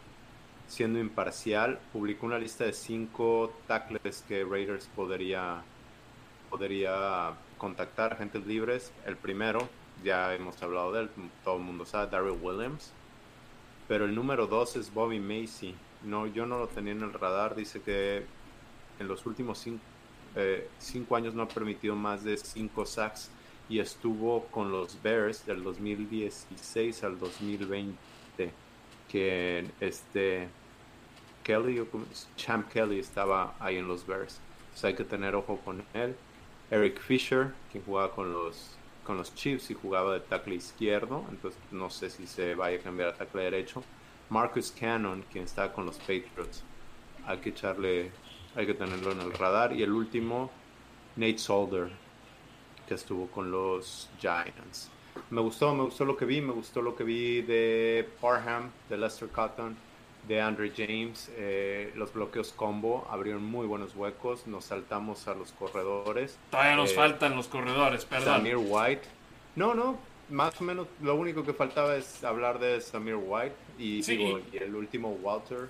siendo 0.68 1.00
imparcial, 1.00 1.80
publicó 1.92 2.28
una 2.28 2.38
lista 2.38 2.64
de 2.64 2.74
cinco 2.74 3.52
tackles 3.66 4.24
que 4.28 4.46
Raiders 4.46 4.88
podría, 4.96 5.64
podría 6.52 7.34
contactar, 7.58 8.14
agentes 8.14 8.46
libres. 8.46 8.94
El 9.08 9.18
primero, 9.18 9.68
ya 10.04 10.36
hemos 10.36 10.62
hablado 10.62 10.94
de 10.94 11.02
él, 11.02 11.10
todo 11.44 11.58
el 11.58 11.64
mundo 11.64 11.88
sabe, 11.88 12.12
Daryl 12.12 12.38
Williams. 12.40 12.94
Pero 13.88 14.06
el 14.06 14.14
número 14.14 14.46
dos 14.46 14.76
es 14.76 14.94
Bobby 14.94 15.20
Macy. 15.20 15.74
No, 16.04 16.28
yo 16.28 16.46
no 16.46 16.60
lo 16.60 16.68
tenía 16.68 16.92
en 16.92 17.02
el 17.02 17.14
radar. 17.14 17.56
Dice 17.56 17.82
que 17.82 18.28
en 19.00 19.08
los 19.08 19.26
últimos 19.26 19.58
cinco 19.58 19.82
eh, 20.40 20.70
cinco 20.78 21.16
años 21.16 21.34
no 21.34 21.42
ha 21.42 21.48
permitido 21.48 21.96
más 21.96 22.24
de 22.24 22.38
cinco 22.38 22.86
sacks 22.86 23.32
y 23.70 23.80
estuvo 23.80 24.46
con 24.46 24.72
los 24.72 25.02
Bears 25.02 25.48
del 25.48 25.64
2016 25.64 27.04
al 27.04 27.18
2020 27.18 27.98
que 29.10 29.66
este 29.80 30.48
Champ 32.36 32.70
Kelly 32.70 33.00
estaba 33.00 33.56
ahí 33.60 33.78
en 33.78 33.88
los 33.88 34.06
Bears. 34.06 34.40
Hay 34.84 34.94
que 34.94 35.04
tener 35.04 35.34
ojo 35.34 35.58
con 35.66 35.84
él. 35.96 36.16
Eric 36.70 37.00
Fisher 37.00 37.54
quien 37.72 37.84
jugaba 37.84 38.12
con 38.12 38.32
los 38.32 38.78
con 39.04 39.18
los 39.18 39.34
Chiefs 39.34 39.72
y 39.72 39.74
jugaba 39.74 40.14
de 40.14 40.20
tackle 40.20 40.56
izquierdo 40.56 41.26
entonces 41.32 41.60
no 41.72 41.90
sé 41.90 42.10
si 42.10 42.28
se 42.28 42.54
vaya 42.54 42.78
a 42.78 42.82
cambiar 42.82 43.10
a 43.10 43.14
tackle 43.16 43.42
derecho. 43.42 43.82
Marcus 44.30 44.72
Cannon 44.72 45.24
quien 45.32 45.46
está 45.46 45.74
con 45.74 45.88
los 45.88 45.98
Patriots. 45.98 46.64
Hay 47.26 47.40
que 47.40 47.50
echarle 47.50 48.12
hay 48.58 48.66
que 48.66 48.74
tenerlo 48.74 49.12
en 49.12 49.22
el 49.22 49.32
radar. 49.32 49.72
Y 49.74 49.84
el 49.84 49.92
último, 49.92 50.50
Nate 51.16 51.38
Solder, 51.38 51.90
que 52.88 52.96
estuvo 52.96 53.28
con 53.28 53.52
los 53.52 54.10
Giants. 54.20 54.90
Me 55.30 55.42
gustó, 55.42 55.74
me 55.74 55.84
gustó 55.84 56.06
lo 56.06 56.18
que 56.18 56.26
vi, 56.26 56.42
me 56.42 56.54
gustó 56.54 56.82
lo 56.82 56.96
que 56.96 57.04
vi 57.04 57.42
de 57.42 58.08
Parham, 58.20 58.72
de 58.90 58.98
Lester 58.98 59.30
Cotton, 59.30 59.76
de 60.28 60.42
Andre 60.42 60.72
James. 60.76 61.32
Eh, 61.36 61.94
los 61.96 62.14
bloqueos 62.14 62.52
combo 62.52 63.08
abrieron 63.12 63.44
muy 63.44 63.68
buenos 63.68 63.96
huecos, 63.96 64.48
nos 64.48 64.66
saltamos 64.66 65.28
a 65.28 65.36
los 65.36 65.52
corredores. 65.52 66.38
Todavía 66.50 66.76
nos 66.76 66.92
eh, 66.92 66.96
faltan 66.96 67.36
los 67.36 67.48
corredores, 67.48 68.06
perdón. 68.06 68.38
Samir 68.38 68.58
White. 68.58 69.04
No, 69.56 69.74
no, 69.74 69.98
más 70.30 70.60
o 70.60 70.64
menos 70.64 70.88
lo 71.02 71.16
único 71.16 71.44
que 71.44 71.54
faltaba 71.54 71.96
es 71.96 72.24
hablar 72.24 72.60
de 72.60 72.82
Samir 72.82 73.16
White 73.16 73.56
y, 73.78 74.12
y 74.12 74.58
el 74.58 74.76
último 74.76 75.12
Walter. 75.22 75.70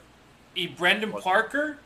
Y 0.55 0.67
Brandon 0.67 1.13
Parker, 1.23 1.77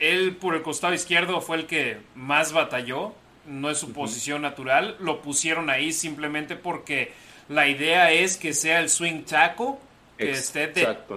él 0.00 0.36
por 0.36 0.54
el 0.54 0.62
costado 0.62 0.94
izquierdo 0.94 1.40
fue 1.40 1.58
el 1.58 1.66
que 1.66 1.98
más 2.14 2.52
batalló, 2.52 3.14
no 3.46 3.70
es 3.70 3.78
su 3.78 3.92
posición 3.92 4.42
natural, 4.42 4.96
lo 5.00 5.20
pusieron 5.22 5.70
ahí 5.70 5.92
simplemente 5.92 6.56
porque 6.56 7.12
la 7.48 7.68
idea 7.68 8.10
es 8.10 8.36
que 8.36 8.54
sea 8.54 8.80
el 8.80 8.88
swing 8.88 9.22
tackle 9.24 9.74
que 10.16 10.30
esté 10.30 10.72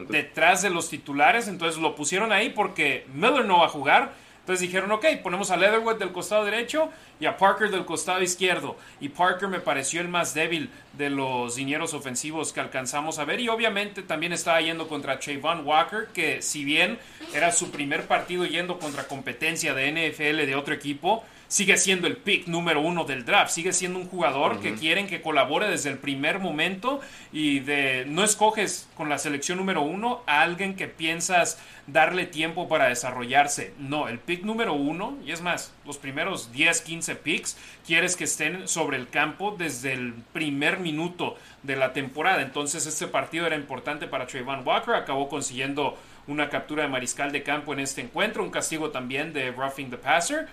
detrás 0.09 0.61
de 0.61 0.69
los 0.69 0.89
titulares, 0.89 1.47
entonces 1.47 1.79
lo 1.81 1.95
pusieron 1.95 2.31
ahí 2.31 2.49
porque 2.49 3.05
Miller 3.13 3.45
no 3.45 3.59
va 3.59 3.67
a 3.67 3.69
jugar, 3.69 4.13
entonces 4.47 4.65
dijeron, 4.65 4.89
ok, 4.93 5.05
ponemos 5.21 5.51
a 5.51 5.57
Leatherwood 5.57 5.97
del 5.97 6.13
costado 6.13 6.45
derecho 6.45 6.89
y 7.19 7.25
a 7.25 7.35
Parker 7.35 7.69
del 7.69 7.83
costado 7.83 8.21
izquierdo. 8.23 8.77
Y 9.01 9.09
Parker 9.09 9.49
me 9.49 9.59
pareció 9.59 9.99
el 9.99 10.07
más 10.07 10.33
débil 10.33 10.69
de 10.93 11.09
los 11.09 11.57
dineros 11.57 11.93
ofensivos 11.93 12.53
que 12.53 12.61
alcanzamos 12.61 13.19
a 13.19 13.25
ver. 13.25 13.41
Y 13.41 13.49
obviamente 13.49 14.03
también 14.03 14.31
estaba 14.31 14.61
yendo 14.61 14.87
contra 14.87 15.19
Trayvon 15.19 15.67
Walker, 15.67 16.07
que 16.13 16.41
si 16.41 16.63
bien 16.63 16.97
era 17.33 17.51
su 17.51 17.71
primer 17.71 18.07
partido 18.07 18.45
yendo 18.45 18.79
contra 18.79 19.05
competencia 19.05 19.73
de 19.73 19.91
NFL 19.91 20.45
de 20.45 20.55
otro 20.55 20.73
equipo, 20.73 21.25
sigue 21.47 21.77
siendo 21.77 22.07
el 22.07 22.17
pick 22.17 22.47
número 22.47 22.81
uno 22.81 23.05
del 23.05 23.25
draft, 23.25 23.51
sigue 23.51 23.73
siendo 23.73 23.99
un 23.99 24.07
jugador 24.07 24.59
que 24.59 24.75
quieren 24.75 25.07
que 25.07 25.21
colabore 25.21 25.69
desde 25.69 25.89
el 25.89 25.97
primer 25.97 26.39
momento 26.39 26.99
y 27.31 27.59
de 27.59 28.05
no 28.07 28.23
escoges 28.23 28.87
con 28.95 29.09
la 29.09 29.17
selección 29.17 29.57
número 29.57 29.81
uno 29.81 30.21
a 30.27 30.41
alguien 30.41 30.75
que 30.75 30.87
piensas 30.87 31.57
darle 31.87 32.25
tiempo 32.25 32.67
para 32.67 32.89
desarrollarse. 32.89 33.73
No, 33.79 34.09
el 34.09 34.19
pick 34.19 34.43
número 34.43 34.73
uno, 34.73 35.17
y 35.25 35.31
es 35.31 35.41
más, 35.41 35.73
los 35.85 35.97
primeros 35.97 36.51
10, 36.51 36.81
15 36.81 37.15
picks, 37.15 37.57
quieres 37.85 38.15
que 38.17 38.25
estén 38.25 38.67
sobre 38.67 38.97
el 38.97 39.07
campo 39.07 39.55
desde 39.57 39.93
el 39.93 40.13
primer 40.33 40.79
minuto 40.79 41.37
de 41.63 41.77
la 41.77 41.93
temporada. 41.93 42.41
Entonces 42.41 42.85
este 42.85 43.07
partido 43.07 43.47
era 43.47 43.55
importante 43.55 44.07
para 44.07 44.27
Trayvon 44.27 44.67
Walker, 44.67 44.95
acabó 44.95 45.29
consiguiendo 45.29 45.97
una 46.27 46.49
captura 46.49 46.83
de 46.83 46.89
mariscal 46.89 47.31
de 47.31 47.41
campo 47.41 47.71
en 47.71 47.79
este 47.79 48.01
encuentro, 48.01 48.43
un 48.43 48.49
castigo 48.49 48.89
también 48.89 49.31
de 49.31 49.51
roughing 49.51 49.89
the 49.89 49.97
passer 49.97 50.47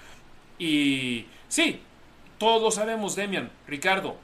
Y 0.58 1.26
sí, 1.48 1.80
todos 2.38 2.76
sabemos, 2.76 3.16
Demian, 3.16 3.50
Ricardo, 3.66 4.16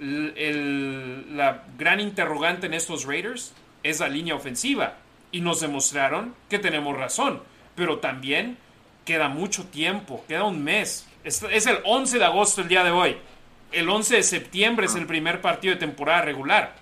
la 0.00 1.64
gran 1.76 2.00
interrogante 2.00 2.66
en 2.66 2.74
estos 2.74 3.04
Raiders 3.04 3.52
es 3.82 4.00
la 4.00 4.08
línea 4.08 4.34
ofensiva. 4.34 4.96
Y 5.30 5.40
nos 5.40 5.60
demostraron 5.60 6.34
que 6.48 6.58
tenemos 6.58 6.96
razón. 6.96 7.42
Pero 7.74 7.98
también 7.98 8.56
queda 9.04 9.28
mucho 9.28 9.66
tiempo, 9.66 10.24
queda 10.26 10.44
un 10.44 10.62
mes. 10.62 11.06
Es, 11.24 11.42
es 11.42 11.66
el 11.66 11.78
11 11.84 12.18
de 12.18 12.24
agosto 12.24 12.62
el 12.62 12.68
día 12.68 12.84
de 12.84 12.90
hoy. 12.90 13.16
El 13.72 13.88
11 13.88 14.16
de 14.16 14.22
septiembre 14.22 14.86
es 14.86 14.94
el 14.94 15.06
primer 15.06 15.40
partido 15.40 15.74
de 15.74 15.80
temporada 15.80 16.22
regular. 16.22 16.74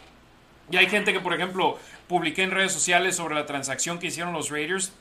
Y 0.70 0.76
hay 0.76 0.86
gente 0.88 1.12
que, 1.12 1.20
por 1.20 1.34
ejemplo, 1.34 1.78
publiqué 2.09 2.42
en 2.42 2.50
redes 2.50 2.72
sociales 2.72 3.16
sobre 3.16 3.34
la 3.34 3.46
transacción 3.46 3.98
que 3.98 4.09
hicieron 4.09 4.32
los 4.32 4.50
Raiders 4.50 4.92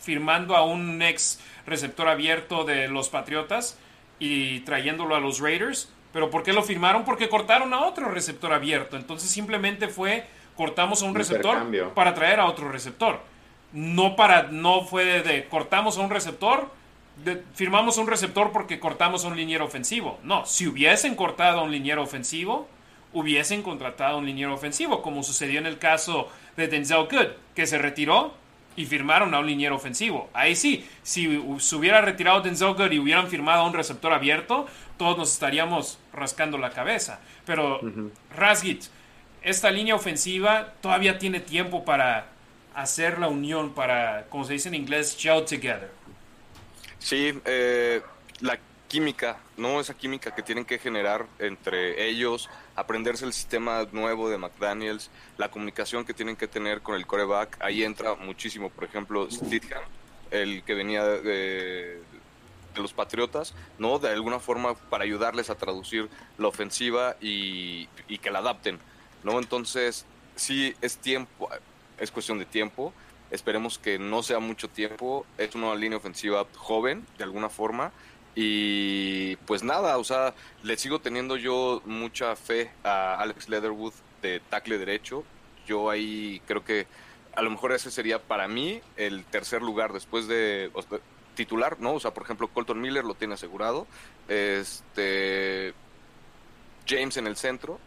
firmando 0.00 0.56
a 0.56 0.64
un 0.64 1.00
ex 1.02 1.40
receptor 1.66 2.08
abierto 2.08 2.64
de 2.64 2.88
los 2.88 3.08
Patriotas 3.08 3.78
y 4.18 4.60
trayéndolo 4.60 5.14
a 5.14 5.20
los 5.20 5.40
Raiders. 5.40 5.92
Pero 6.12 6.30
¿por 6.30 6.42
qué 6.42 6.52
lo 6.52 6.62
firmaron? 6.62 7.04
Porque 7.04 7.28
cortaron 7.28 7.74
a 7.74 7.84
otro 7.84 8.08
receptor 8.08 8.52
abierto. 8.52 8.96
Entonces 8.96 9.30
simplemente 9.30 9.88
fue 9.88 10.24
cortamos 10.56 11.02
a 11.02 11.06
un 11.06 11.14
receptor 11.14 11.92
para 11.94 12.14
traer 12.14 12.40
a 12.40 12.46
otro 12.46 12.70
receptor. 12.70 13.20
No 13.72 14.16
para 14.16 14.44
no 14.44 14.82
fue 14.82 15.22
de, 15.22 15.46
cortamos 15.48 15.98
a 15.98 16.00
un 16.00 16.10
receptor, 16.10 16.70
firmamos 17.54 17.98
a 17.98 18.00
un 18.00 18.06
receptor 18.06 18.52
porque 18.52 18.80
cortamos 18.80 19.24
a 19.24 19.28
un 19.28 19.36
liniero 19.36 19.64
ofensivo. 19.64 20.18
No, 20.22 20.46
si 20.46 20.66
hubiesen 20.66 21.14
cortado 21.14 21.60
a 21.60 21.62
un 21.62 21.72
liniero 21.72 22.02
ofensivo, 22.02 22.68
hubiesen 23.12 23.62
contratado 23.62 24.16
a 24.16 24.18
un 24.18 24.26
liniero 24.26 24.54
ofensivo, 24.54 25.02
como 25.02 25.22
sucedió 25.22 25.58
en 25.58 25.66
el 25.66 25.78
caso 25.78 26.28
de 26.56 26.68
Denzel 26.68 27.06
Good, 27.10 27.32
que 27.54 27.66
se 27.66 27.78
retiró 27.78 28.34
y 28.76 28.84
firmaron 28.84 29.34
a 29.34 29.40
un 29.40 29.46
liniero 29.46 29.74
ofensivo. 29.74 30.30
Ahí 30.32 30.54
sí, 30.54 30.86
si 31.02 31.42
se 31.58 31.76
hubiera 31.76 32.00
retirado 32.00 32.40
Denzel 32.40 32.74
Good 32.74 32.92
y 32.92 32.98
hubieran 32.98 33.28
firmado 33.28 33.62
a 33.62 33.66
un 33.66 33.72
receptor 33.72 34.12
abierto, 34.12 34.66
todos 34.96 35.16
nos 35.18 35.32
estaríamos 35.32 35.98
rascando 36.12 36.58
la 36.58 36.70
cabeza. 36.70 37.20
Pero 37.44 37.80
Rasgit, 38.36 38.84
esta 39.42 39.70
línea 39.70 39.94
ofensiva 39.94 40.74
todavía 40.80 41.18
tiene 41.18 41.40
tiempo 41.40 41.84
para 41.84 42.28
hacer 42.74 43.18
la 43.18 43.28
unión, 43.28 43.72
para, 43.72 44.26
como 44.28 44.44
se 44.44 44.52
dice 44.52 44.68
en 44.68 44.74
inglés, 44.74 45.16
gel 45.18 45.44
together. 45.44 45.90
Sí, 46.98 47.32
eh, 47.44 48.02
la 48.40 48.58
química, 48.88 49.38
¿no? 49.56 49.80
Esa 49.80 49.94
química 49.94 50.34
que 50.34 50.42
tienen 50.42 50.64
que 50.64 50.78
generar 50.78 51.26
entre 51.38 52.08
ellos, 52.08 52.48
aprenderse 52.76 53.24
el 53.24 53.32
sistema 53.32 53.86
nuevo 53.90 54.28
de 54.28 54.38
McDaniels, 54.38 55.10
la 55.38 55.50
comunicación 55.50 56.04
que 56.04 56.14
tienen 56.14 56.36
que 56.36 56.46
tener 56.46 56.82
con 56.82 56.94
el 56.94 57.06
coreback, 57.06 57.56
ahí 57.60 57.82
entra 57.82 58.14
muchísimo, 58.14 58.70
por 58.70 58.84
ejemplo, 58.84 59.28
Stidham, 59.30 59.82
el 60.30 60.62
que 60.62 60.74
venía 60.74 61.04
de, 61.04 62.00
los 62.76 62.92
Patriotas, 62.92 63.54
¿no? 63.78 63.98
De 63.98 64.10
alguna 64.10 64.38
forma 64.38 64.74
para 64.74 65.04
ayudarles 65.04 65.48
a 65.48 65.54
traducir 65.54 66.10
la 66.36 66.48
ofensiva 66.48 67.16
y, 67.22 67.88
y 68.06 68.18
que 68.18 68.30
la 68.30 68.40
adapten, 68.40 68.78
¿no? 69.24 69.38
Entonces, 69.38 70.04
sí, 70.34 70.74
es 70.82 70.98
tiempo, 70.98 71.48
es 71.98 72.10
cuestión 72.10 72.38
de 72.38 72.44
tiempo, 72.44 72.92
esperemos 73.30 73.78
que 73.78 73.98
no 73.98 74.22
sea 74.22 74.40
mucho 74.40 74.68
tiempo, 74.68 75.24
es 75.38 75.54
una 75.54 75.74
línea 75.74 75.96
ofensiva 75.96 76.46
joven, 76.54 77.06
de 77.16 77.24
alguna 77.24 77.48
forma, 77.48 77.92
y 78.38 79.36
pues 79.46 79.62
nada, 79.64 79.96
o 79.96 80.04
sea, 80.04 80.34
le 80.62 80.76
sigo 80.76 81.00
teniendo 81.00 81.36
yo 81.38 81.80
mucha 81.86 82.36
fe 82.36 82.70
a 82.84 83.18
Alex 83.18 83.48
Leatherwood 83.48 83.94
de 84.20 84.40
tackle 84.40 84.76
derecho. 84.76 85.24
Yo 85.66 85.88
ahí 85.88 86.42
creo 86.46 86.62
que 86.62 86.86
a 87.34 87.40
lo 87.40 87.50
mejor 87.50 87.72
ese 87.72 87.90
sería 87.90 88.20
para 88.20 88.46
mí 88.46 88.82
el 88.98 89.24
tercer 89.24 89.62
lugar 89.62 89.94
después 89.94 90.28
de 90.28 90.70
titular, 91.34 91.80
¿no? 91.80 91.94
O 91.94 92.00
sea, 92.00 92.12
por 92.12 92.24
ejemplo, 92.24 92.48
Colton 92.48 92.78
Miller 92.78 93.04
lo 93.04 93.14
tiene 93.14 93.34
asegurado. 93.34 93.86
Este 94.28 95.72
James 96.86 97.16
en 97.16 97.26
el 97.26 97.36
centro, 97.36 97.80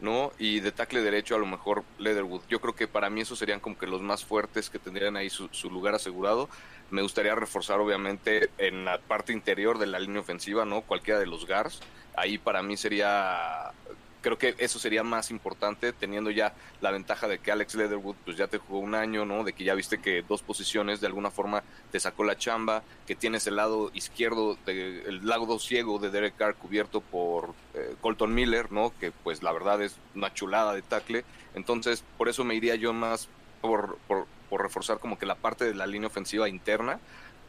¿no? 0.00 0.32
Y 0.38 0.60
de 0.60 0.70
tackle 0.70 1.02
derecho 1.02 1.34
a 1.34 1.38
lo 1.38 1.46
mejor 1.46 1.82
Leatherwood. 1.98 2.42
Yo 2.48 2.60
creo 2.60 2.76
que 2.76 2.86
para 2.86 3.10
mí 3.10 3.22
esos 3.22 3.38
serían 3.38 3.58
como 3.58 3.76
que 3.76 3.88
los 3.88 4.00
más 4.00 4.24
fuertes 4.24 4.70
que 4.70 4.78
tendrían 4.78 5.16
ahí 5.16 5.28
su, 5.28 5.48
su 5.50 5.70
lugar 5.70 5.96
asegurado. 5.96 6.48
Me 6.90 7.02
gustaría 7.02 7.34
reforzar 7.34 7.80
obviamente 7.80 8.50
en 8.58 8.84
la 8.84 8.98
parte 8.98 9.32
interior 9.32 9.78
de 9.78 9.86
la 9.86 9.98
línea 9.98 10.20
ofensiva, 10.20 10.64
¿no? 10.64 10.82
Cualquiera 10.82 11.20
de 11.20 11.26
los 11.26 11.46
guards. 11.46 11.80
Ahí 12.16 12.38
para 12.38 12.62
mí 12.62 12.76
sería 12.76 13.72
creo 14.20 14.38
que 14.38 14.54
eso 14.58 14.78
sería 14.78 15.02
más 15.02 15.30
importante 15.30 15.92
teniendo 15.92 16.30
ya 16.30 16.52
la 16.80 16.90
ventaja 16.90 17.28
de 17.28 17.38
que 17.38 17.52
Alex 17.52 17.74
Leatherwood 17.74 18.16
pues 18.24 18.36
ya 18.36 18.46
te 18.46 18.58
jugó 18.58 18.80
un 18.80 18.94
año, 18.94 19.24
¿no? 19.24 19.44
De 19.44 19.52
que 19.52 19.64
ya 19.64 19.74
viste 19.74 20.00
que 20.00 20.22
dos 20.22 20.42
posiciones 20.42 21.00
de 21.00 21.06
alguna 21.06 21.30
forma 21.30 21.62
te 21.90 22.00
sacó 22.00 22.24
la 22.24 22.36
chamba, 22.36 22.82
que 23.06 23.14
tienes 23.14 23.46
el 23.46 23.56
lado 23.56 23.90
izquierdo, 23.94 24.56
de, 24.66 25.02
el 25.06 25.26
lado 25.26 25.58
ciego 25.58 25.98
de 25.98 26.10
Derek 26.10 26.36
Carr 26.36 26.54
cubierto 26.56 27.00
por 27.00 27.54
eh, 27.74 27.94
Colton 28.00 28.34
Miller, 28.34 28.72
¿no? 28.72 28.92
Que 28.98 29.12
pues 29.12 29.42
la 29.42 29.52
verdad 29.52 29.82
es 29.82 29.96
una 30.14 30.32
chulada 30.34 30.74
de 30.74 30.82
tackle. 30.82 31.24
Entonces, 31.54 32.04
por 32.16 32.28
eso 32.28 32.44
me 32.44 32.54
iría 32.54 32.74
yo 32.74 32.92
más 32.92 33.28
por, 33.60 33.98
por 34.48 34.62
reforzar 34.62 34.98
como 34.98 35.18
que 35.18 35.26
la 35.26 35.34
parte 35.34 35.64
de 35.64 35.74
la 35.74 35.86
línea 35.86 36.08
ofensiva 36.08 36.48
interna, 36.48 36.98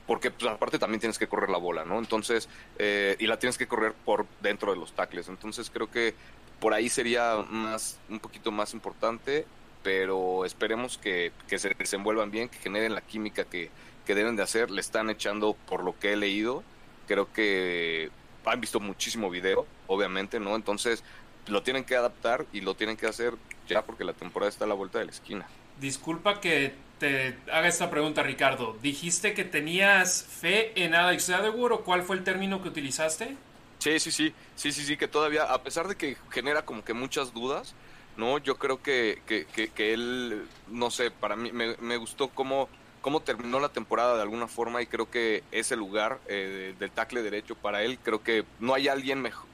porque 0.07 0.31
pues, 0.31 0.51
aparte 0.51 0.79
también 0.79 0.99
tienes 0.99 1.19
que 1.19 1.27
correr 1.27 1.49
la 1.49 1.57
bola, 1.57 1.85
¿no? 1.85 1.99
Entonces, 1.99 2.49
eh, 2.77 3.15
y 3.19 3.27
la 3.27 3.37
tienes 3.37 3.57
que 3.57 3.67
correr 3.67 3.93
por 3.93 4.25
dentro 4.41 4.71
de 4.71 4.79
los 4.79 4.93
tackles. 4.93 5.29
Entonces 5.29 5.69
creo 5.69 5.89
que 5.91 6.15
por 6.59 6.73
ahí 6.73 6.89
sería 6.89 7.37
más, 7.49 7.99
un 8.09 8.19
poquito 8.19 8.51
más 8.51 8.73
importante, 8.73 9.45
pero 9.83 10.45
esperemos 10.45 10.97
que, 10.97 11.31
que 11.47 11.59
se 11.59 11.69
desenvuelvan 11.69 12.31
bien, 12.31 12.49
que 12.49 12.57
generen 12.57 12.95
la 12.95 13.01
química 13.01 13.45
que, 13.45 13.69
que 14.05 14.15
deben 14.15 14.35
de 14.35 14.43
hacer. 14.43 14.71
Le 14.71 14.81
están 14.81 15.09
echando, 15.09 15.55
por 15.67 15.83
lo 15.83 15.97
que 15.97 16.13
he 16.13 16.15
leído, 16.15 16.63
creo 17.07 17.31
que 17.31 18.09
han 18.45 18.61
visto 18.61 18.79
muchísimo 18.79 19.29
video, 19.29 19.67
obviamente, 19.87 20.39
¿no? 20.39 20.55
Entonces 20.55 21.03
lo 21.47 21.63
tienen 21.63 21.83
que 21.83 21.95
adaptar 21.95 22.45
y 22.51 22.61
lo 22.61 22.75
tienen 22.75 22.97
que 22.97 23.07
hacer 23.07 23.35
ya 23.67 23.83
porque 23.83 24.03
la 24.03 24.13
temporada 24.13 24.49
está 24.49 24.65
a 24.65 24.67
la 24.67 24.73
vuelta 24.73 24.99
de 24.99 25.05
la 25.05 25.11
esquina. 25.11 25.47
Disculpa 25.79 26.41
que 26.41 26.73
te 26.99 27.37
haga 27.51 27.67
esta 27.67 27.89
pregunta, 27.89 28.21
Ricardo. 28.21 28.77
¿Dijiste 28.81 29.33
que 29.33 29.43
tenías 29.43 30.23
fe 30.23 30.71
en 30.83 30.93
Alex 30.93 31.29
Leatherwood 31.29 31.71
o 31.71 31.81
cuál 31.81 32.03
fue 32.03 32.17
el 32.17 32.23
término 32.23 32.61
que 32.61 32.69
utilizaste? 32.69 33.35
Sí, 33.79 33.99
sí, 33.99 34.11
sí, 34.11 34.33
sí, 34.55 34.71
sí, 34.71 34.83
sí, 34.83 34.97
que 34.97 35.07
todavía, 35.07 35.43
a 35.43 35.63
pesar 35.63 35.87
de 35.87 35.95
que 35.95 36.17
genera 36.29 36.63
como 36.63 36.83
que 36.83 36.93
muchas 36.93 37.33
dudas, 37.33 37.73
¿no? 38.17 38.37
Yo 38.37 38.57
creo 38.57 38.83
que, 38.83 39.21
que, 39.25 39.45
que, 39.45 39.93
él, 39.93 40.45
no 40.67 40.91
sé, 40.91 41.11
para 41.11 41.37
mí 41.37 41.51
me, 41.53 41.77
me, 41.77 41.95
gustó 41.95 42.27
cómo, 42.27 42.67
cómo 43.01 43.21
terminó 43.21 43.61
la 43.61 43.69
temporada 43.69 44.15
de 44.15 44.21
alguna 44.21 44.47
forma 44.47 44.81
y 44.81 44.87
creo 44.87 45.09
que 45.09 45.43
ese 45.51 45.77
lugar 45.77 46.19
eh, 46.27 46.75
del 46.77 46.91
tackle 46.91 47.21
derecho 47.21 47.55
para 47.55 47.81
él, 47.83 47.97
creo 48.03 48.21
que 48.21 48.43
no 48.59 48.73
hay 48.73 48.89
alguien 48.89 49.21
mejor, 49.21 49.47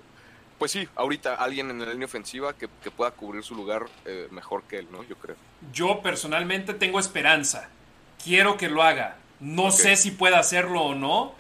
pues 0.58 0.72
sí, 0.72 0.88
ahorita 0.96 1.36
alguien 1.36 1.70
en 1.70 1.80
la 1.80 1.92
línea 1.92 2.06
ofensiva 2.06 2.54
que, 2.54 2.68
que 2.84 2.92
pueda 2.92 3.12
cubrir 3.12 3.44
su 3.44 3.56
lugar 3.56 3.86
eh, 4.06 4.28
mejor 4.32 4.64
que 4.64 4.80
él, 4.80 4.88
¿no? 4.92 5.04
Yo 5.04 5.16
creo. 5.18 5.36
Yo 5.74 6.02
personalmente 6.02 6.74
tengo 6.74 7.00
esperanza. 7.00 7.70
Quiero 8.24 8.58
que 8.58 8.70
lo 8.70 8.84
haga. 8.84 9.18
No 9.40 9.66
okay. 9.66 9.78
sé 9.78 9.96
si 9.98 10.12
pueda 10.12 10.40
hacerlo 10.40 10.82
o 10.82 10.96
no, 10.96 11.36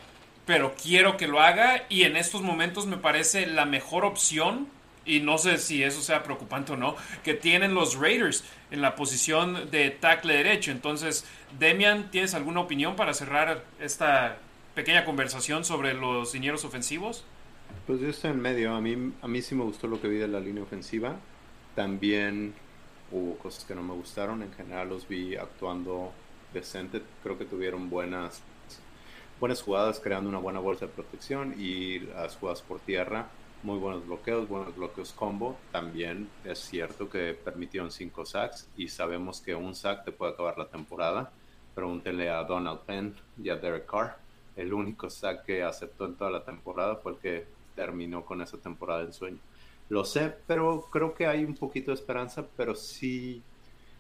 pero 0.46 0.76
quiero 0.82 1.18
que 1.18 1.28
lo 1.28 1.42
haga 1.42 1.86
y 1.90 2.04
en 2.04 2.18
estos 2.18 2.42
momentos 2.42 2.86
me 2.86 2.98
parece 2.98 3.46
la 3.46 3.66
mejor 3.66 4.06
opción 4.06 4.68
y 5.06 5.20
no 5.20 5.38
sé 5.38 5.58
si 5.60 5.84
eso 5.84 6.02
sea 6.02 6.24
preocupante 6.24 6.74
o 6.74 6.78
no, 6.78 6.96
que 7.24 7.36
tienen 7.36 7.74
los 7.74 7.96
Raiders 7.96 8.44
en 8.72 8.82
la 8.82 8.96
posición 8.96 9.70
de 9.70 9.92
tackle 9.92 10.34
derecho. 10.36 10.72
Entonces, 10.72 11.26
Demian, 11.60 12.10
¿tienes 12.12 12.34
alguna 12.34 12.62
opinión 12.62 12.96
para 12.96 13.14
cerrar 13.14 13.64
esta 13.80 14.38
pequeña 14.74 15.06
conversación 15.06 15.64
sobre 15.64 15.94
los 15.94 16.32
dineros 16.32 16.66
ofensivos? 16.66 17.24
Pues 17.88 18.00
yo 18.00 18.10
estoy 18.10 18.32
en 18.32 18.42
medio. 18.42 18.74
A 18.74 18.82
mí, 18.82 19.14
a 19.22 19.28
mí 19.28 19.42
sí 19.42 19.54
me 19.54 19.64
gustó 19.64 19.88
lo 19.88 20.02
que 20.02 20.08
vi 20.08 20.18
de 20.18 20.28
la 20.28 20.40
línea 20.40 20.64
ofensiva. 20.64 21.18
También 21.76 22.56
hubo 23.12 23.38
cosas 23.38 23.64
que 23.66 23.76
no 23.76 23.84
me 23.84 23.94
gustaron. 23.94 24.42
En 24.42 24.52
general 24.54 24.90
los 24.90 25.08
vi 25.08 25.36
actuando 25.36 26.12
decente. 26.54 27.02
Creo 27.22 27.38
que 27.38 27.46
tuvieron 27.46 27.90
buenas, 27.90 28.42
buenas 29.40 29.62
jugadas, 29.62 30.00
creando 30.00 30.30
una 30.30 30.40
buena 30.40 30.60
bolsa 30.60 30.88
de 30.88 30.94
protección 30.94 31.54
y 31.58 32.00
las 32.00 32.38
jugadas 32.38 32.62
por 32.64 32.80
tierra. 32.80 33.28
Muy 33.62 33.78
buenos 33.78 34.06
bloqueos, 34.06 34.48
buenos 34.48 34.76
bloqueos 34.76 35.12
combo. 35.12 35.58
También 35.72 36.30
es 36.44 36.60
cierto 36.60 37.10
que 37.10 37.34
permitieron 37.34 37.92
cinco 37.92 38.26
sacks 38.26 38.68
y 38.78 38.88
sabemos 38.88 39.42
que 39.42 39.54
un 39.54 39.76
sack 39.76 40.06
te 40.06 40.12
puede 40.12 40.34
acabar 40.34 40.58
la 40.58 40.70
temporada. 40.70 41.32
Pregúntenle 41.74 42.30
a 42.30 42.44
Donald 42.44 42.82
Penn 42.82 43.16
y 43.42 43.50
a 43.50 43.58
Derek 43.58 43.86
Carr. 43.86 44.18
El 44.56 44.74
único 44.74 45.10
sack 45.10 45.46
que 45.46 45.64
aceptó 45.64 46.06
en 46.06 46.16
toda 46.16 46.32
la 46.32 46.44
temporada 46.44 46.96
fue 46.96 47.14
el 47.14 47.18
que 47.18 47.55
terminó 47.76 48.26
con 48.26 48.42
esa 48.42 48.58
temporada 48.58 49.04
en 49.04 49.14
sueño. 49.14 49.40
Lo 49.90 50.04
sé, 50.04 50.34
pero 50.48 50.88
creo 50.92 51.14
que 51.14 51.28
hay 51.28 51.44
un 51.46 51.56
poquito 51.56 51.92
de 51.92 51.96
esperanza, 51.96 52.48
pero 52.58 52.74
sí, 52.76 53.44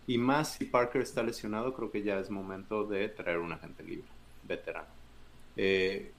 y 0.07 0.17
más 0.17 0.53
si 0.53 0.65
Parker 0.65 1.01
está 1.01 1.21
lesionado, 1.23 1.73
creo 1.73 1.91
que 1.91 2.01
ya 2.01 2.19
es 2.19 2.29
momento 2.29 2.85
de 2.85 3.09
traer 3.09 3.37
un 3.39 3.51
agente 3.51 3.83
libre, 3.83 4.07
veterano. 4.43 4.87
Eh, 5.57 6.11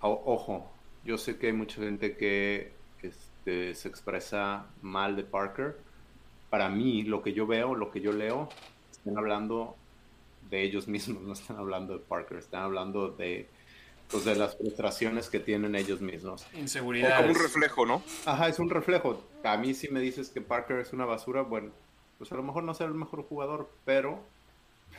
ojo, 0.00 0.70
yo 1.04 1.16
sé 1.18 1.38
que 1.38 1.48
hay 1.48 1.52
mucha 1.52 1.80
gente 1.82 2.16
que 2.16 2.72
este, 3.02 3.74
se 3.74 3.88
expresa 3.88 4.66
mal 4.82 5.16
de 5.16 5.24
Parker. 5.24 5.78
Para 6.50 6.68
mí, 6.68 7.02
lo 7.02 7.22
que 7.22 7.32
yo 7.32 7.46
veo, 7.46 7.74
lo 7.74 7.90
que 7.90 8.00
yo 8.00 8.12
leo, 8.12 8.48
están 8.90 9.16
hablando 9.16 9.76
de 10.50 10.62
ellos 10.62 10.88
mismos, 10.88 11.22
no 11.26 11.32
están 11.32 11.56
hablando 11.56 11.94
de 11.94 12.00
Parker, 12.00 12.38
están 12.38 12.62
hablando 12.62 13.10
de 13.10 13.48
pues, 14.10 14.24
de 14.24 14.34
las 14.34 14.56
frustraciones 14.56 15.28
que 15.28 15.40
tienen 15.40 15.74
ellos 15.74 16.00
mismos. 16.00 16.46
Inseguridad. 16.54 17.18
Como 17.18 17.30
un 17.30 17.42
reflejo, 17.42 17.86
¿no? 17.86 18.02
Ajá, 18.24 18.48
es 18.48 18.58
un 18.58 18.70
reflejo. 18.70 19.22
A 19.44 19.56
mí 19.56 19.74
si 19.74 19.88
me 19.88 20.00
dices 20.00 20.30
que 20.30 20.40
Parker 20.40 20.78
es 20.78 20.92
una 20.92 21.04
basura, 21.04 21.42
bueno, 21.42 21.70
pues 22.18 22.30
a 22.32 22.34
lo 22.34 22.42
mejor 22.42 22.64
no 22.64 22.74
será 22.74 22.88
el 22.88 22.96
mejor 22.96 23.22
jugador, 23.22 23.70
pero, 23.84 24.22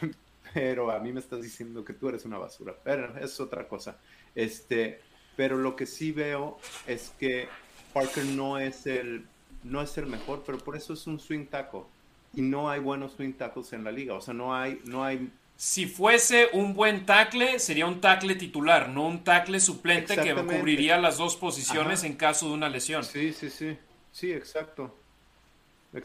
pero 0.53 0.91
a 0.91 0.99
mí 0.99 1.12
me 1.12 1.20
estás 1.20 1.41
diciendo 1.41 1.86
que 1.86 1.93
tú 1.93 2.09
eres 2.09 2.26
una 2.26 2.38
basura. 2.38 2.76
Pero 2.84 3.18
es 3.20 3.39
otra 3.39 3.68
cosa. 3.68 3.97
Este, 4.34 5.01
pero 5.36 5.57
lo 5.57 5.76
que 5.76 5.86
sí 5.86 6.12
veo 6.12 6.57
es 6.88 7.14
que 7.20 7.47
Parker 7.93 8.26
no 8.26 8.57
es 8.57 8.88
el, 8.88 9.26
no 9.64 9.82
es 9.82 9.97
el 9.97 10.07
mejor, 10.07 10.43
pero 10.45 10.57
por 10.57 10.76
eso 10.76 10.93
es 10.93 11.05
un 11.07 11.20
swing 11.20 11.45
tackle. 11.45 11.84
Y 12.34 12.41
no 12.41 12.70
hay 12.70 12.80
buenos 12.80 13.14
swing 13.14 13.34
tackles 13.34 13.74
en 13.74 13.84
la 13.84 13.91
liga. 13.91 14.14
O 14.14 14.22
sea, 14.22 14.34
no 14.34 14.55
hay, 14.55 14.80
no 14.86 15.03
hay 15.03 15.30
si 15.62 15.86
fuese 15.86 16.49
un 16.53 16.74
buen 16.74 17.05
tackle, 17.05 17.59
sería 17.59 17.86
un 17.86 18.01
tackle 18.01 18.34
titular, 18.34 18.89
no 18.89 19.05
un 19.05 19.24
tackle 19.24 19.59
suplente 19.59 20.18
que 20.18 20.34
cubriría 20.34 20.97
las 20.97 21.20
dos 21.20 21.36
posiciones 21.36 22.03
en 22.03 22.16
caso 22.16 22.47
de 22.47 22.53
una 22.55 22.68
lesión. 22.68 23.03
Sí, 23.03 23.32
sí, 23.32 23.51
sí. 23.51 23.78
Sí, 24.12 24.34
exacto. 24.34 24.97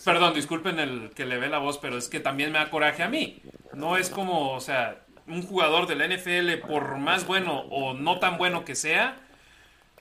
Perdón, 0.04 0.34
disculpen 0.34 0.78
el 0.78 1.10
que 1.14 1.24
le 1.24 1.38
ve 1.38 1.48
la 1.48 1.56
voz, 1.56 1.78
pero 1.78 1.96
es 1.96 2.10
que 2.10 2.20
también 2.20 2.52
me 2.52 2.58
da 2.58 2.68
coraje 2.68 3.02
a 3.02 3.08
mí. 3.08 3.40
No 3.72 3.96
es 3.96 4.10
como, 4.10 4.52
o 4.52 4.60
sea, 4.60 5.06
un 5.26 5.40
jugador 5.40 5.86
del 5.86 6.06
NFL, 6.06 6.66
por 6.68 6.98
más 6.98 7.26
bueno 7.26 7.60
o 7.70 7.94
no 7.94 8.18
tan 8.18 8.36
bueno 8.36 8.62
que 8.62 8.74
sea, 8.74 9.16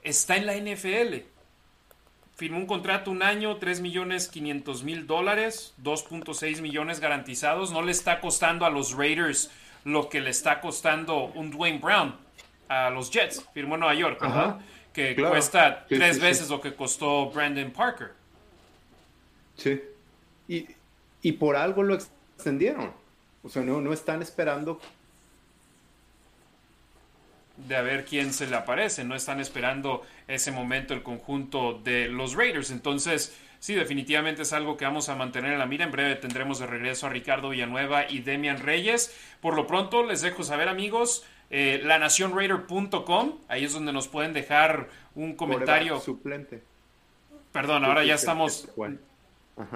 está 0.02 0.36
en 0.36 0.44
la 0.44 0.54
NFL 0.54 1.24
firmó 2.36 2.58
un 2.58 2.66
contrato 2.66 3.10
un 3.10 3.22
año, 3.22 3.56
3 3.56 3.80
millones 3.80 4.28
500 4.28 4.84
mil 4.84 5.06
dólares, 5.06 5.74
2.6 5.82 6.60
millones 6.60 7.00
garantizados. 7.00 7.72
No 7.72 7.82
le 7.82 7.92
está 7.92 8.20
costando 8.20 8.64
a 8.66 8.70
los 8.70 8.92
Raiders 8.92 9.50
lo 9.84 10.08
que 10.08 10.20
le 10.20 10.30
está 10.30 10.60
costando 10.60 11.24
un 11.34 11.50
Dwayne 11.50 11.78
Brown 11.78 12.14
a 12.68 12.90
los 12.90 13.10
Jets. 13.10 13.44
Firmó 13.54 13.74
en 13.74 13.80
Nueva 13.80 13.94
York, 13.94 14.20
¿verdad? 14.20 14.60
que 14.92 15.14
cuesta 15.14 15.84
tres 15.86 16.18
veces 16.20 16.48
lo 16.48 16.60
que 16.60 16.74
costó 16.74 17.30
Brandon 17.30 17.70
Parker. 17.70 18.12
Sí. 19.56 19.80
Y, 20.48 20.66
y, 21.20 21.32
por 21.32 21.56
algo 21.56 21.82
lo 21.82 21.94
extendieron. 21.94 22.92
O 23.42 23.48
sea, 23.48 23.62
no, 23.62 23.80
no 23.80 23.92
están 23.92 24.22
esperando 24.22 24.80
de 27.56 27.76
a 27.76 27.82
ver 27.82 28.06
quién 28.06 28.32
se 28.32 28.46
le 28.46 28.56
aparece. 28.56 29.04
No 29.04 29.14
están 29.14 29.38
esperando 29.38 30.02
ese 30.28 30.50
momento 30.50 30.94
el 30.94 31.02
conjunto 31.02 31.74
de 31.74 32.08
los 32.08 32.34
Raiders. 32.34 32.70
Entonces, 32.70 33.38
sí, 33.58 33.74
definitivamente 33.74 34.42
es 34.42 34.52
algo 34.52 34.76
que 34.76 34.84
vamos 34.84 35.08
a 35.08 35.14
mantener 35.14 35.52
en 35.52 35.58
la 35.58 35.66
mira. 35.66 35.84
En 35.84 35.92
breve 35.92 36.16
tendremos 36.16 36.58
de 36.58 36.66
regreso 36.66 37.06
a 37.06 37.10
Ricardo 37.10 37.50
Villanueva 37.50 38.10
y 38.10 38.20
Demian 38.20 38.58
Reyes. 38.58 39.16
Por 39.40 39.54
lo 39.54 39.66
pronto, 39.66 40.04
les 40.04 40.22
dejo 40.22 40.42
saber, 40.42 40.68
amigos, 40.68 41.24
eh, 41.50 41.80
lanacionraider.com. 41.84 43.38
Ahí 43.48 43.64
es 43.64 43.72
donde 43.72 43.92
nos 43.92 44.08
pueden 44.08 44.32
dejar 44.32 44.88
un 45.14 45.34
comentario. 45.34 46.00
Suplente. 46.00 46.62
Perdón, 47.52 47.84
ahora 47.84 48.04
ya 48.04 48.14
estamos. 48.14 48.68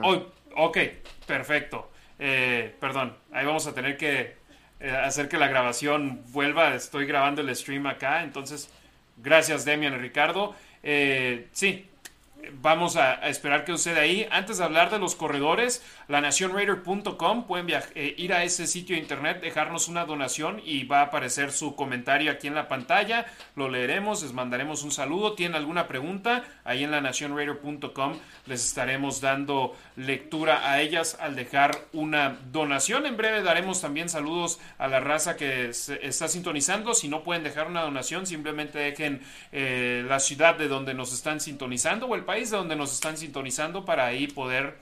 Oh, 0.03 0.27
ok, 0.57 0.79
perfecto. 1.27 1.91
Eh, 2.19 2.75
perdón, 2.79 3.17
ahí 3.33 3.47
vamos 3.47 3.67
a 3.67 3.73
tener 3.73 3.97
que 3.97 4.37
eh, 4.81 4.91
hacer 4.91 5.29
que 5.29 5.39
la 5.39 5.49
grabación 5.49 6.23
vuelva. 6.33 6.75
Estoy 6.75 7.07
grabando 7.07 7.41
el 7.41 7.57
stream 7.57 7.87
acá, 7.87 8.23
entonces 8.23 8.71
gracias 9.23 9.65
Demian 9.65 9.99
Ricardo. 10.01 10.55
Eh, 10.83 11.49
sí, 11.53 11.90
vamos 12.61 12.97
a, 12.97 13.15
esperar 13.29 13.65
que 13.65 13.73
suceda 13.73 14.01
ahí. 14.01 14.27
Antes 14.31 14.59
de 14.59 14.65
hablar 14.65 14.91
de 14.91 14.99
los 14.99 15.15
corredores, 15.15 15.83
lanacionraider.com, 16.09 17.47
pueden 17.47 17.69
eh, 17.95 18.15
ir 18.17 18.33
a 18.33 18.45
ese 18.45 18.67
sitio 18.67 18.97
de 18.97 19.03
internet, 19.03 19.41
dejarnos 19.41 19.89
una 19.89 20.05
donación 20.05 20.61
y 20.65 20.85
va 20.85 21.01
a 21.01 21.05
aparecer 21.05 21.53
su 21.53 21.75
comentario 21.75 22.31
aquí 22.31 22.47
en 22.47 22.55
la 22.55 22.69
pantalla. 22.69 23.27
Lo 23.57 23.69
leeremos, 23.69 24.23
les 24.23 24.33
mandaremos 24.33 24.83
un 24.83 24.91
saludo. 24.91 25.35
¿Tienen 25.35 25.57
alguna 25.57 25.87
pregunta? 25.87 26.45
Ahí 26.65 26.85
en 26.85 26.91
lanacionraider.com 26.91 28.19
les 28.47 28.67
estaremos 28.67 29.21
dando 29.21 29.77
lectura 29.97 30.71
a 30.71 30.81
ellas 30.81 31.17
al 31.21 31.37
dejar 31.37 31.73
una 31.93 32.39
donación. 32.51 33.07
En 33.07 33.17
breve 33.17 33.43
daremos 33.43 33.81
también 33.81 34.09
saludos 34.09 34.61
a 34.79 34.89
la 34.89 35.01
raza 35.01 35.37
que 35.37 35.73
se 35.73 36.07
está 36.07 36.29
sintonizando. 36.29 36.95
Si 36.95 37.09
no 37.09 37.23
pueden 37.23 37.45
dejar 37.45 37.67
una 37.67 37.83
donación, 37.83 38.27
simplemente 38.27 38.79
dejen 38.79 39.23
eh, 39.53 40.05
la 40.09 40.21
ciudad 40.21 40.57
de 40.57 40.69
donde 40.69 40.95
nos 40.95 41.13
están 41.13 41.41
sintonizando 41.41 42.07
o 42.07 42.15
el 42.15 42.25
país 42.31 42.49
de 42.49 42.59
donde 42.59 42.77
nos 42.77 42.93
están 42.93 43.17
sintonizando 43.17 43.85
para 43.85 44.07
ahí 44.07 44.29
poder 44.29 44.77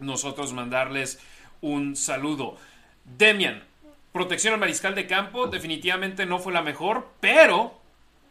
nosotros 0.00 0.52
mandarles 0.52 1.18
un 1.62 1.96
saludo. 1.96 2.58
Demian, 3.06 3.64
protección 4.12 4.52
al 4.52 4.60
mariscal 4.60 4.94
de 4.94 5.06
campo 5.06 5.46
definitivamente 5.46 6.26
no 6.26 6.38
fue 6.38 6.52
la 6.52 6.60
mejor, 6.60 7.08
pero 7.20 7.80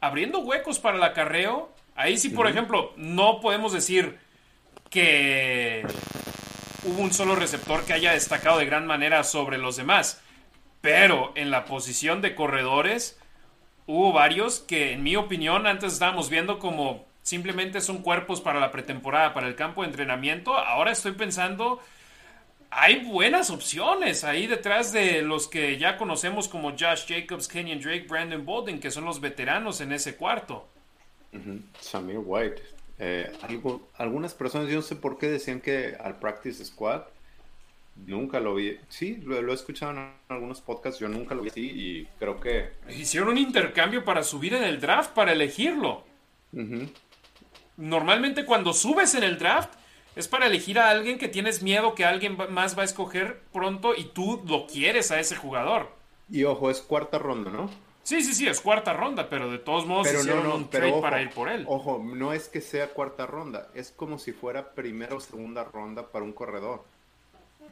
abriendo 0.02 0.38
huecos 0.38 0.78
para 0.78 0.98
el 0.98 1.04
acarreo, 1.04 1.72
ahí 1.96 2.16
sí, 2.16 2.30
por 2.30 2.46
ejemplo, 2.46 2.94
no 2.96 3.42
podemos 3.42 3.74
decir 3.74 4.20
que 4.92 5.84
hubo 6.84 7.02
un 7.02 7.12
solo 7.12 7.34
receptor 7.34 7.86
que 7.86 7.94
haya 7.94 8.14
destacado 8.14 8.60
de 8.60 8.68
gran 8.68 8.86
manera 8.86 9.24
sobre 9.24 9.58
los 9.58 9.78
demás, 9.78 10.22
pero 10.80 11.32
en 11.34 11.50
la 11.50 11.66
posición 11.66 12.22
de 12.22 12.36
corredores 12.36 13.20
hubo 13.88 14.14
varios 14.14 14.60
que 14.60 14.92
en 14.92 15.02
mi 15.02 15.16
opinión 15.16 15.66
antes 15.66 15.94
estábamos 15.94 16.30
viendo 16.30 16.60
como 16.60 17.12
simplemente 17.24 17.82
son 17.82 18.04
cuerpos 18.04 18.42
para 18.42 18.60
la 18.60 18.72
pretemporada, 18.72 19.34
para 19.34 19.48
el 19.48 19.56
campo 19.56 19.82
de 19.82 19.88
entrenamiento. 19.88 20.56
Ahora 20.56 20.92
estoy 20.92 21.14
pensando, 21.14 21.80
hay 22.70 23.04
buenas 23.06 23.50
opciones 23.50 24.24
ahí 24.24 24.46
detrás 24.46 24.92
de 24.92 25.24
los 25.24 25.48
que 25.48 25.78
ya 25.78 25.98
conocemos 25.98 26.48
como 26.48 26.72
Josh 26.72 27.06
Jacobs, 27.08 27.48
Kenyon 27.48 27.82
Drake, 27.82 28.06
Brandon 28.08 28.46
Bolden, 28.46 28.80
que 28.80 28.92
son 28.92 29.06
los 29.06 29.20
veteranos 29.20 29.82
en 29.82 29.94
ese 29.94 30.16
cuarto. 30.16 30.68
Samir 31.80 32.20
White. 32.24 32.62
Eh, 33.00 33.32
algunas 33.98 34.36
personas, 34.36 34.70
yo 34.70 34.76
no 34.76 34.82
sé 34.84 34.96
por 34.96 35.18
qué 35.18 35.28
decían 35.28 35.60
que 35.60 35.98
al 36.00 36.20
Practice 36.20 36.64
Squad 36.64 37.04
Nunca 37.96 38.40
lo 38.40 38.56
vi. 38.56 38.76
Sí, 38.90 39.18
lo, 39.24 39.38
he 39.38 39.54
escuchado 39.54 39.92
en 39.92 40.14
algunos 40.28 40.62
podcasts. 40.62 41.00
Yo 41.00 41.08
nunca 41.08 41.36
lo 41.36 41.44
vi 41.44 41.50
así 41.50 41.62
y 41.62 42.06
creo 42.18 42.40
que. 42.40 42.72
Hicieron 42.90 43.30
un 43.30 43.38
intercambio 43.38 44.04
para 44.04 44.24
subir 44.24 44.56
en 44.56 44.64
el 44.64 44.82
draft, 44.82 45.12
para 45.12 45.32
elegirlo 45.32 46.04
normalmente 47.78 48.46
cuando 48.46 48.74
subes 48.74 49.16
en 49.16 49.24
el 49.24 49.38
draft 49.38 49.74
es 50.16 50.28
para 50.28 50.48
elegir 50.48 50.80
a 50.80 50.90
alguien 50.90 51.18
que 51.18 51.28
tienes 51.28 51.64
miedo 51.64 51.96
que 51.96 52.06
alguien 52.06 52.38
más 52.50 52.78
va 52.78 52.84
a 52.84 52.86
escoger 52.86 53.42
pronto 53.52 53.96
y 53.96 54.06
tú 54.06 54.44
lo 54.48 54.68
quieres 54.68 55.12
a 55.12 55.20
ese 55.20 55.36
jugador. 55.36 55.90
Y 56.30 56.44
ojo, 56.44 56.70
es 56.70 56.82
cuarta 56.82 57.18
ronda, 57.18 57.52
¿no? 57.52 57.70
Sí, 58.04 58.22
sí, 58.22 58.34
sí, 58.34 58.48
es 58.48 58.60
cuarta 58.60 58.92
ronda, 58.92 59.30
pero 59.30 59.50
de 59.50 59.60
todos 59.60 59.86
modos 59.86 60.12
hicieron 60.12 60.46
un 60.48 60.70
trade 60.70 61.00
para 61.02 61.22
ir 61.22 61.30
por 61.30 61.50
él. 61.50 61.64
Ojo, 61.68 62.04
no 62.04 62.34
es 62.34 62.50
que 62.50 62.60
sea 62.60 62.90
cuarta 62.90 63.26
ronda, 63.26 63.70
es 63.74 63.92
como 63.92 64.20
si 64.20 64.34
fuera 64.34 64.72
primera 64.74 65.16
o 65.16 65.22
segunda 65.22 65.64
ronda 65.64 66.12
para 66.12 66.26
un 66.26 66.34
corredor. 66.34 66.84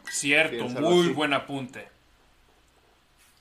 Cierto, 0.10 0.70
muy 0.70 1.10
buen 1.10 1.34
apunte. 1.34 1.88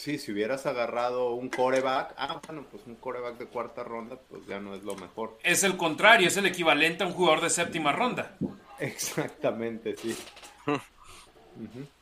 Sí, 0.01 0.17
si 0.17 0.33
hubieras 0.33 0.65
agarrado 0.65 1.35
un 1.35 1.51
coreback, 1.51 2.15
ah, 2.17 2.41
bueno, 2.47 2.65
pues 2.71 2.85
un 2.87 2.95
coreback 2.95 3.37
de 3.37 3.45
cuarta 3.45 3.85
ronda, 3.85 4.17
pues 4.31 4.47
ya 4.47 4.59
no 4.59 4.75
es 4.75 4.83
lo 4.83 4.97
mejor. 4.97 5.39
Es 5.43 5.63
el 5.63 5.77
contrario, 5.77 6.29
es 6.29 6.39
el 6.39 6.47
equivalente 6.47 7.05
a 7.05 7.07
un 7.07 7.13
jugador 7.13 7.43
de 7.43 7.51
séptima 7.51 7.93
ronda. 7.93 8.35
Exactamente, 8.79 9.95
sí. 9.99 10.17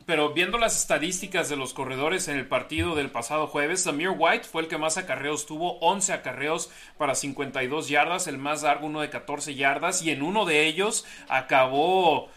Pero 0.07 0.33
viendo 0.33 0.59
las 0.59 0.81
estadísticas 0.81 1.49
de 1.49 1.57
los 1.57 1.75
corredores 1.75 2.29
en 2.29 2.37
el 2.37 2.47
partido 2.47 2.95
del 2.95 3.11
pasado 3.11 3.49
jueves, 3.49 3.83
Samir 3.83 4.11
White 4.17 4.45
fue 4.45 4.63
el 4.63 4.69
que 4.69 4.79
más 4.79 4.97
acarreos 4.97 5.47
tuvo, 5.47 5.81
11 5.81 6.13
acarreos 6.13 6.71
para 6.99 7.17
52 7.17 7.89
yardas, 7.89 8.29
el 8.29 8.39
más 8.39 8.63
largo 8.63 8.87
uno 8.87 9.01
de 9.01 9.11
14 9.11 9.57
yardas, 9.57 10.03
y 10.03 10.13
en 10.13 10.23
uno 10.23 10.45
de 10.45 10.67
ellos 10.67 11.05
acabó 11.29 12.29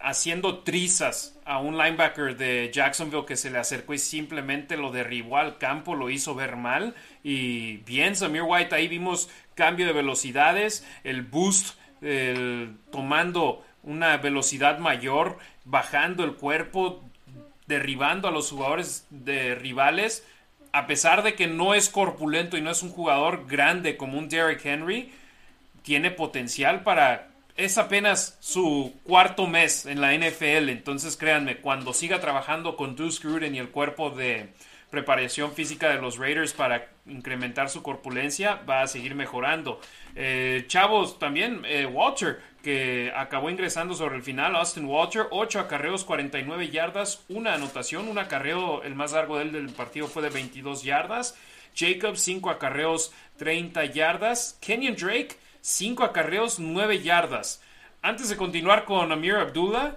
haciendo 0.00 0.64
trizas 0.64 1.38
a 1.50 1.58
un 1.58 1.76
linebacker 1.76 2.36
de 2.36 2.70
Jacksonville 2.72 3.26
que 3.26 3.34
se 3.34 3.50
le 3.50 3.58
acercó 3.58 3.92
y 3.92 3.98
simplemente 3.98 4.76
lo 4.76 4.92
derribó 4.92 5.36
al 5.36 5.58
campo, 5.58 5.96
lo 5.96 6.08
hizo 6.08 6.36
ver 6.36 6.54
mal. 6.54 6.94
Y 7.24 7.78
bien, 7.78 8.14
Samir 8.14 8.42
White, 8.42 8.72
ahí 8.72 8.86
vimos 8.86 9.28
cambio 9.56 9.84
de 9.86 9.92
velocidades, 9.92 10.86
el 11.02 11.22
boost, 11.22 11.76
tomando 12.92 13.64
una 13.82 14.16
velocidad 14.18 14.78
mayor, 14.78 15.38
bajando 15.64 16.22
el 16.22 16.34
cuerpo, 16.34 17.02
derribando 17.66 18.28
a 18.28 18.30
los 18.30 18.48
jugadores 18.52 19.08
de 19.10 19.56
rivales. 19.56 20.24
A 20.70 20.86
pesar 20.86 21.24
de 21.24 21.34
que 21.34 21.48
no 21.48 21.74
es 21.74 21.88
corpulento 21.88 22.58
y 22.58 22.60
no 22.60 22.70
es 22.70 22.84
un 22.84 22.90
jugador 22.90 23.48
grande 23.48 23.96
como 23.96 24.18
un 24.18 24.28
Derrick 24.28 24.64
Henry, 24.64 25.12
tiene 25.82 26.12
potencial 26.12 26.84
para 26.84 27.29
es 27.56 27.78
apenas 27.78 28.36
su 28.40 28.94
cuarto 29.04 29.46
mes 29.46 29.86
en 29.86 30.00
la 30.00 30.14
NFL, 30.14 30.68
entonces 30.68 31.16
créanme, 31.16 31.58
cuando 31.58 31.92
siga 31.92 32.20
trabajando 32.20 32.76
con 32.76 32.96
Deuce 32.96 33.20
Gruden 33.22 33.54
y 33.54 33.58
el 33.58 33.70
cuerpo 33.70 34.10
de 34.10 34.52
preparación 34.90 35.52
física 35.52 35.88
de 35.88 36.00
los 36.00 36.18
Raiders 36.18 36.52
para 36.52 36.88
incrementar 37.06 37.70
su 37.70 37.82
corpulencia 37.82 38.60
va 38.68 38.82
a 38.82 38.86
seguir 38.86 39.14
mejorando. 39.14 39.80
Eh, 40.14 40.64
chavos, 40.66 41.18
también 41.18 41.62
eh, 41.64 41.86
Walter, 41.86 42.40
que 42.62 43.12
acabó 43.16 43.48
ingresando 43.50 43.94
sobre 43.94 44.16
el 44.16 44.22
final, 44.22 44.56
Austin 44.56 44.84
Walter, 44.84 45.26
8 45.30 45.60
acarreos, 45.60 46.04
49 46.04 46.70
yardas, 46.70 47.24
una 47.28 47.54
anotación, 47.54 48.08
un 48.08 48.18
acarreo, 48.18 48.82
el 48.82 48.94
más 48.94 49.12
largo 49.12 49.38
del, 49.38 49.70
partido 49.70 50.08
fue 50.08 50.22
de 50.22 50.30
22 50.30 50.82
yardas. 50.82 51.36
Jacobs, 51.74 52.20
5 52.22 52.50
acarreos, 52.50 53.12
30 53.38 53.84
yardas. 53.86 54.58
Kenyon 54.60 54.96
Drake, 54.96 55.36
5 55.60 56.04
acarreos, 56.04 56.58
9 56.58 57.02
yardas. 57.02 57.62
Antes 58.02 58.28
de 58.28 58.36
continuar 58.36 58.84
con 58.84 59.12
Amir 59.12 59.34
Abdullah, 59.34 59.96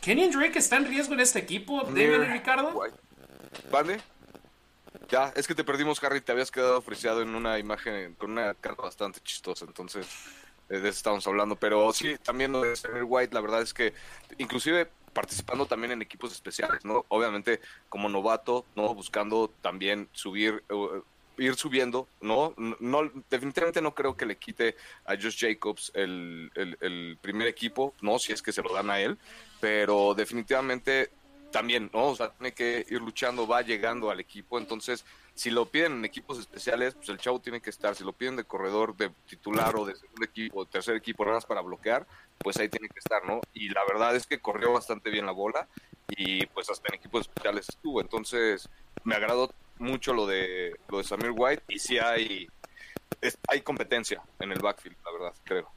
¿Kenyon 0.00 0.30
Drake 0.30 0.58
está 0.58 0.76
en 0.76 0.86
riesgo 0.86 1.14
en 1.14 1.20
este 1.20 1.38
equipo? 1.38 1.82
¿Deben 1.82 2.22
y 2.22 2.26
Ricardo? 2.26 2.80
¿Vale? 3.70 4.00
Ya, 5.08 5.32
es 5.36 5.46
que 5.46 5.54
te 5.54 5.64
perdimos, 5.64 6.02
Harry. 6.02 6.20
Te 6.20 6.32
habías 6.32 6.50
quedado 6.50 6.82
friseado 6.82 7.22
en 7.22 7.34
una 7.34 7.58
imagen 7.58 8.14
con 8.14 8.32
una 8.32 8.54
cara 8.54 8.76
bastante 8.76 9.20
chistosa. 9.20 9.64
Entonces, 9.64 10.06
de 10.68 10.78
eso 10.78 10.88
estamos 10.88 11.26
hablando. 11.26 11.56
Pero 11.56 11.92
sí, 11.92 12.16
también 12.22 12.52
lo 12.52 12.62
de 12.62 12.76
Samir 12.76 13.04
White, 13.04 13.34
la 13.34 13.40
verdad 13.40 13.62
es 13.62 13.72
que, 13.72 13.94
inclusive 14.38 14.88
participando 15.12 15.66
también 15.66 15.92
en 15.92 16.02
equipos 16.02 16.32
especiales, 16.32 16.84
¿no? 16.84 17.04
Obviamente, 17.08 17.60
como 17.88 18.08
novato, 18.08 18.64
¿no? 18.76 18.94
Buscando 18.94 19.50
también 19.62 20.08
subir. 20.12 20.62
Ir 21.38 21.54
subiendo, 21.54 22.08
¿no? 22.20 22.54
¿no? 22.56 23.10
Definitivamente 23.30 23.80
no 23.80 23.94
creo 23.94 24.16
que 24.16 24.26
le 24.26 24.36
quite 24.36 24.76
a 25.04 25.14
Josh 25.14 25.38
Jacobs 25.38 25.92
el, 25.94 26.50
el, 26.54 27.16
primer 27.20 27.46
equipo, 27.46 27.94
¿no? 28.00 28.18
Si 28.18 28.32
es 28.32 28.42
que 28.42 28.52
se 28.52 28.62
lo 28.62 28.72
dan 28.74 28.90
a 28.90 29.00
él, 29.00 29.18
pero 29.60 30.14
definitivamente 30.14 31.10
también, 31.50 31.90
¿no? 31.92 32.08
O 32.08 32.16
sea, 32.16 32.30
tiene 32.32 32.52
que 32.52 32.84
ir 32.88 33.00
luchando, 33.00 33.46
va 33.46 33.62
llegando 33.62 34.10
al 34.10 34.20
equipo, 34.20 34.58
entonces 34.58 35.04
si 35.38 35.50
lo 35.50 35.66
piden 35.66 35.92
en 35.92 36.04
equipos 36.04 36.38
especiales, 36.38 36.94
pues 36.94 37.08
el 37.10 37.18
chavo 37.18 37.40
tiene 37.40 37.60
que 37.60 37.70
estar, 37.70 37.94
si 37.94 38.02
lo 38.02 38.12
piden 38.12 38.34
de 38.34 38.42
corredor, 38.42 38.96
de 38.96 39.10
titular 39.28 39.76
o 39.76 39.84
de 39.84 39.94
segundo 39.94 40.24
equipo, 40.24 40.66
tercer 40.66 40.96
equipo, 40.96 41.24
nada 41.24 41.36
más 41.36 41.46
para 41.46 41.60
bloquear, 41.60 42.06
pues 42.38 42.56
ahí 42.56 42.68
tiene 42.68 42.88
que 42.88 42.98
estar, 42.98 43.24
¿no? 43.24 43.40
Y 43.54 43.68
la 43.68 43.82
verdad 43.88 44.16
es 44.16 44.26
que 44.26 44.40
corrió 44.40 44.72
bastante 44.72 45.10
bien 45.10 45.26
la 45.26 45.32
bola 45.32 45.68
y 46.08 46.44
pues 46.46 46.68
hasta 46.70 46.88
en 46.88 46.96
equipos 46.96 47.22
especiales 47.22 47.68
estuvo, 47.68 48.00
entonces 48.00 48.68
me 49.04 49.14
agradó 49.14 49.52
mucho 49.78 50.12
lo 50.12 50.26
de 50.26 50.76
lo 50.88 50.98
de 50.98 51.04
Samir 51.04 51.32
White 51.34 51.64
y 51.68 51.78
sí 51.78 51.98
hay 51.98 52.48
hay 53.48 53.60
competencia 53.62 54.20
en 54.38 54.52
el 54.52 54.60
backfield, 54.60 54.96
la 55.04 55.12
verdad, 55.12 55.34
creo. 55.44 55.70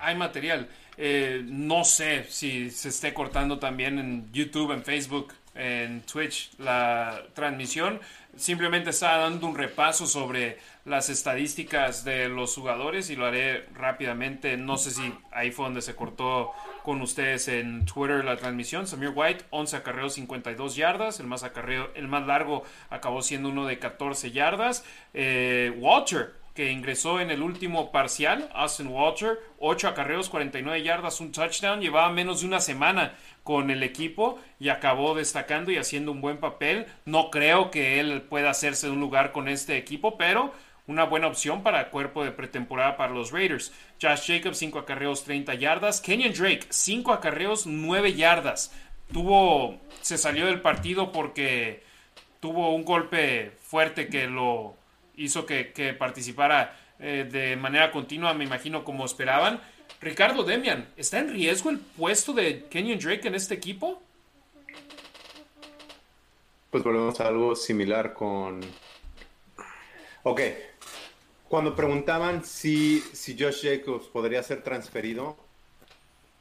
Hay 0.00 0.14
material. 0.16 0.68
Eh, 0.96 1.42
no 1.44 1.84
sé 1.84 2.24
si 2.30 2.70
se 2.70 2.88
esté 2.88 3.12
cortando 3.12 3.58
también 3.58 3.98
en 3.98 4.32
YouTube, 4.32 4.72
en 4.72 4.82
Facebook, 4.82 5.34
en 5.54 6.02
Twitch 6.02 6.50
la 6.58 7.24
transmisión. 7.34 8.00
Simplemente 8.36 8.90
estaba 8.90 9.18
dando 9.18 9.46
un 9.46 9.56
repaso 9.56 10.06
sobre 10.06 10.58
las 10.84 11.08
estadísticas 11.08 12.04
de 12.04 12.28
los 12.28 12.54
jugadores 12.54 13.10
y 13.10 13.16
lo 13.16 13.26
haré 13.26 13.66
rápidamente. 13.74 14.56
No 14.56 14.78
sé 14.78 14.92
si 14.92 15.12
ahí 15.32 15.50
fue 15.50 15.66
donde 15.66 15.82
se 15.82 15.96
cortó 15.96 16.52
con 16.88 17.02
ustedes 17.02 17.48
en 17.48 17.84
Twitter 17.84 18.24
la 18.24 18.38
transmisión. 18.38 18.86
Samir 18.86 19.12
White, 19.14 19.44
11 19.50 19.76
acarreos, 19.76 20.14
52 20.14 20.74
yardas. 20.74 21.20
El 21.20 21.26
más, 21.26 21.42
acarreo, 21.42 21.90
el 21.94 22.08
más 22.08 22.26
largo 22.26 22.62
acabó 22.88 23.20
siendo 23.20 23.50
uno 23.50 23.66
de 23.66 23.78
14 23.78 24.30
yardas. 24.30 24.86
Eh, 25.12 25.70
Walter, 25.76 26.32
que 26.54 26.72
ingresó 26.72 27.20
en 27.20 27.30
el 27.30 27.42
último 27.42 27.92
parcial, 27.92 28.48
Austin 28.54 28.86
Walter, 28.86 29.38
8 29.58 29.88
acarreos, 29.88 30.30
49 30.30 30.82
yardas, 30.82 31.20
un 31.20 31.30
touchdown, 31.30 31.82
llevaba 31.82 32.08
menos 32.10 32.40
de 32.40 32.46
una 32.46 32.58
semana 32.58 33.12
con 33.42 33.70
el 33.70 33.82
equipo 33.82 34.38
y 34.58 34.70
acabó 34.70 35.14
destacando 35.14 35.70
y 35.70 35.76
haciendo 35.76 36.10
un 36.10 36.22
buen 36.22 36.38
papel. 36.38 36.86
No 37.04 37.30
creo 37.30 37.70
que 37.70 38.00
él 38.00 38.22
pueda 38.22 38.48
hacerse 38.48 38.88
un 38.88 38.98
lugar 38.98 39.32
con 39.32 39.46
este 39.46 39.76
equipo, 39.76 40.16
pero 40.16 40.54
una 40.88 41.04
buena 41.04 41.28
opción 41.28 41.62
para 41.62 41.90
cuerpo 41.90 42.24
de 42.24 42.32
pretemporada 42.32 42.96
para 42.96 43.12
los 43.12 43.30
Raiders. 43.30 43.72
Josh 44.00 44.26
Jacobs, 44.26 44.58
5 44.58 44.80
acarreos, 44.80 45.22
30 45.22 45.54
yardas. 45.54 46.00
Kenyon 46.00 46.32
Drake, 46.32 46.66
5 46.70 47.12
acarreos, 47.12 47.66
9 47.66 48.14
yardas. 48.14 48.74
Tuvo, 49.12 49.78
se 50.00 50.18
salió 50.18 50.46
del 50.46 50.60
partido 50.60 51.12
porque 51.12 51.82
tuvo 52.40 52.74
un 52.74 52.84
golpe 52.84 53.52
fuerte 53.62 54.08
que 54.08 54.26
lo 54.26 54.74
hizo 55.16 55.44
que, 55.44 55.94
participara 55.98 56.76
eh, 56.98 57.28
de 57.30 57.56
manera 57.56 57.92
continua, 57.92 58.32
me 58.32 58.44
imagino, 58.44 58.82
como 58.82 59.04
esperaban. 59.04 59.60
Ricardo 60.00 60.42
Demian, 60.42 60.88
¿está 60.96 61.18
en 61.18 61.32
riesgo 61.32 61.70
el 61.70 61.78
puesto 61.78 62.32
de 62.32 62.64
Kenyon 62.70 62.98
Drake 62.98 63.28
en 63.28 63.34
este 63.34 63.54
equipo? 63.54 64.00
Pues 66.70 66.82
volvemos 66.82 67.20
a 67.20 67.28
algo 67.28 67.54
similar 67.54 68.14
con... 68.14 68.60
Ok, 70.22 70.40
cuando 71.48 71.74
preguntaban 71.74 72.44
si, 72.44 73.00
si 73.12 73.36
Josh 73.38 73.62
Jacobs 73.62 74.06
podría 74.06 74.42
ser 74.42 74.62
transferido, 74.62 75.36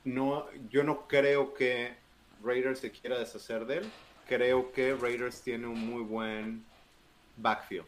no, 0.03 0.45
yo 0.69 0.83
no 0.83 1.07
creo 1.07 1.53
que 1.53 1.93
Raiders 2.43 2.79
se 2.79 2.91
quiera 2.91 3.17
deshacer 3.17 3.65
de 3.65 3.77
él. 3.77 3.91
Creo 4.27 4.71
que 4.71 4.93
Raiders 4.93 5.41
tiene 5.41 5.67
un 5.67 5.79
muy 5.85 6.03
buen 6.03 6.65
backfield 7.37 7.85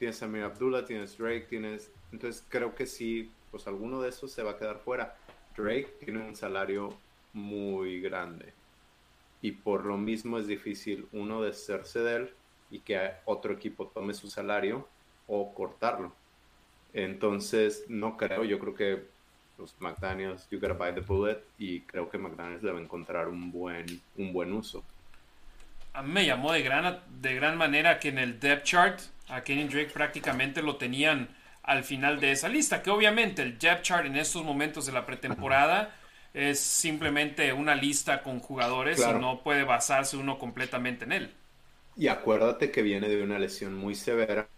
tienes 0.00 0.22
a 0.22 0.24
Amir 0.24 0.44
Abdullah, 0.44 0.86
tienes 0.86 1.18
Drake, 1.18 1.46
tienes... 1.50 1.92
Entonces 2.10 2.42
creo 2.48 2.74
que 2.74 2.86
sí, 2.86 3.30
pues 3.50 3.66
alguno 3.66 4.00
de 4.00 4.08
esos 4.08 4.32
se 4.32 4.42
va 4.42 4.52
a 4.52 4.56
quedar 4.56 4.78
fuera. 4.78 5.14
Drake 5.54 5.94
tiene 6.02 6.26
un 6.26 6.34
salario 6.34 6.96
muy 7.34 8.00
grande 8.00 8.54
y 9.42 9.52
por 9.52 9.84
lo 9.84 9.98
mismo 9.98 10.38
es 10.38 10.46
difícil 10.46 11.06
uno 11.12 11.42
deshacerse 11.42 12.00
de 12.00 12.16
él 12.16 12.30
y 12.70 12.80
que 12.80 13.10
otro 13.26 13.52
equipo 13.52 13.88
tome 13.88 14.14
su 14.14 14.28
salario 14.28 14.88
o 15.26 15.52
cortarlo. 15.52 16.14
Entonces 16.92 17.84
no 17.88 18.16
creo, 18.16 18.44
yo 18.44 18.58
creo 18.58 18.74
que 18.74 19.04
los 19.58 19.74
McDaniels, 19.80 20.48
you 20.50 20.58
gotta 20.58 20.74
buy 20.74 20.92
the 20.92 21.00
bullet 21.00 21.38
y 21.58 21.80
creo 21.80 22.08
que 22.08 22.18
McDaniels 22.18 22.62
debe 22.62 22.80
encontrar 22.80 23.28
un 23.28 23.52
buen, 23.52 24.00
un 24.16 24.32
buen 24.32 24.52
uso. 24.52 24.82
A 25.92 26.02
mí 26.02 26.12
me 26.12 26.26
llamó 26.26 26.52
de 26.52 26.62
gran, 26.62 27.00
de 27.20 27.34
gran 27.34 27.56
manera 27.56 27.98
que 27.98 28.08
en 28.08 28.18
el 28.18 28.40
depth 28.40 28.64
chart 28.64 29.00
a 29.28 29.42
Kenny 29.42 29.64
Drake 29.64 29.90
prácticamente 29.92 30.62
lo 30.62 30.76
tenían 30.76 31.28
al 31.62 31.84
final 31.84 32.18
de 32.20 32.32
esa 32.32 32.48
lista, 32.48 32.82
que 32.82 32.90
obviamente 32.90 33.42
el 33.42 33.58
depth 33.58 33.82
chart 33.82 34.06
en 34.06 34.16
estos 34.16 34.44
momentos 34.44 34.86
de 34.86 34.92
la 34.92 35.04
pretemporada 35.04 35.94
es 36.32 36.60
simplemente 36.60 37.52
una 37.52 37.74
lista 37.74 38.22
con 38.22 38.40
jugadores 38.40 38.98
y 38.98 39.20
no 39.20 39.42
puede 39.42 39.64
basarse 39.64 40.16
uno 40.16 40.38
completamente 40.38 41.04
en 41.04 41.12
él. 41.12 41.34
Y 41.96 42.08
acuérdate 42.08 42.70
que 42.70 42.82
viene 42.82 43.08
de 43.08 43.22
una 43.22 43.38
lesión 43.38 43.74
muy 43.74 43.94
severa 43.94 44.48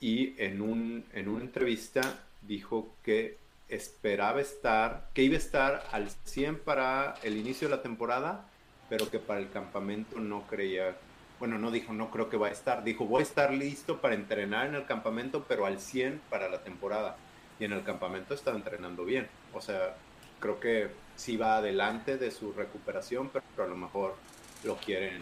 y 0.00 0.34
en, 0.42 0.60
un, 0.60 1.04
en 1.12 1.28
una 1.28 1.44
entrevista 1.44 2.20
dijo 2.42 2.94
que 3.02 3.36
esperaba 3.68 4.40
estar, 4.40 5.08
que 5.14 5.22
iba 5.22 5.34
a 5.34 5.38
estar 5.38 5.84
al 5.92 6.08
100 6.24 6.60
para 6.60 7.14
el 7.22 7.36
inicio 7.36 7.68
de 7.68 7.76
la 7.76 7.82
temporada, 7.82 8.48
pero 8.88 9.10
que 9.10 9.18
para 9.18 9.40
el 9.40 9.50
campamento 9.50 10.18
no 10.18 10.46
creía 10.46 10.96
bueno, 11.38 11.58
no 11.58 11.70
dijo 11.70 11.92
no 11.92 12.10
creo 12.10 12.28
que 12.28 12.36
va 12.36 12.48
a 12.48 12.50
estar, 12.50 12.82
dijo 12.82 13.04
voy 13.04 13.20
a 13.20 13.22
estar 13.22 13.52
listo 13.52 14.00
para 14.00 14.14
entrenar 14.14 14.66
en 14.66 14.74
el 14.74 14.84
campamento, 14.86 15.44
pero 15.46 15.66
al 15.66 15.80
100 15.80 16.20
para 16.28 16.48
la 16.48 16.62
temporada. 16.62 17.16
Y 17.60 17.64
en 17.64 17.72
el 17.72 17.82
campamento 17.82 18.34
estaba 18.34 18.56
entrenando 18.56 19.04
bien. 19.04 19.28
O 19.52 19.60
sea, 19.60 19.96
creo 20.40 20.60
que 20.60 20.88
sí 21.16 21.36
va 21.36 21.56
adelante 21.56 22.16
de 22.16 22.30
su 22.30 22.52
recuperación, 22.52 23.30
pero, 23.30 23.64
a 23.64 23.68
lo 23.68 23.76
mejor 23.76 24.16
lo 24.64 24.76
quieren, 24.76 25.20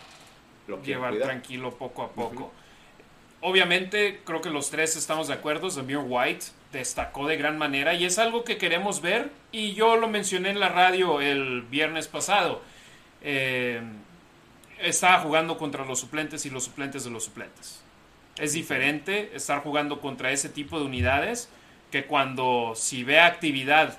lo 0.69 0.83
llevar 0.83 1.17
tranquilo 1.19 1.71
poco 1.77 2.03
a 2.03 2.11
poco. 2.11 2.53
Obviamente, 3.41 4.21
creo 4.25 4.41
que 4.41 4.51
los 4.51 4.71
tres 4.71 4.97
estamos 4.97 5.29
de 5.29 5.35
acuerdo. 5.35 5.71
Zamir 5.71 5.99
White 5.99 6.47
destacó 6.73 7.27
de 7.27 7.37
gran 7.37 7.59
manera 7.59 7.95
y 7.95 8.05
es 8.05 8.19
algo 8.19 8.45
que 8.45 8.57
queremos 8.59 9.01
ver. 9.03 9.31
Y 9.53 9.75
yo 9.75 9.97
lo 9.97 10.09
mencioné 10.09 10.51
en 10.51 10.61
la 10.61 10.69
radio 10.69 11.21
el 11.21 11.63
viernes 11.63 12.09
pasado. 12.09 12.63
Eh, 13.23 13.81
estaba 14.81 15.21
jugando 15.21 15.59
contra 15.59 15.85
los 15.85 16.01
suplentes 16.01 16.47
y 16.47 16.51
los 16.51 16.65
suplentes 16.65 17.05
de 17.05 17.11
los 17.11 17.25
suplentes. 17.25 17.83
Es 18.39 18.53
diferente 18.53 19.31
estar 19.35 19.63
jugando 19.63 20.01
contra 20.01 20.31
ese 20.31 20.49
tipo 20.49 20.79
de 20.79 20.87
unidades 20.87 21.49
que 21.91 22.05
cuando 22.05 22.73
si 22.75 23.05
ve 23.05 23.21
actividad 23.21 23.99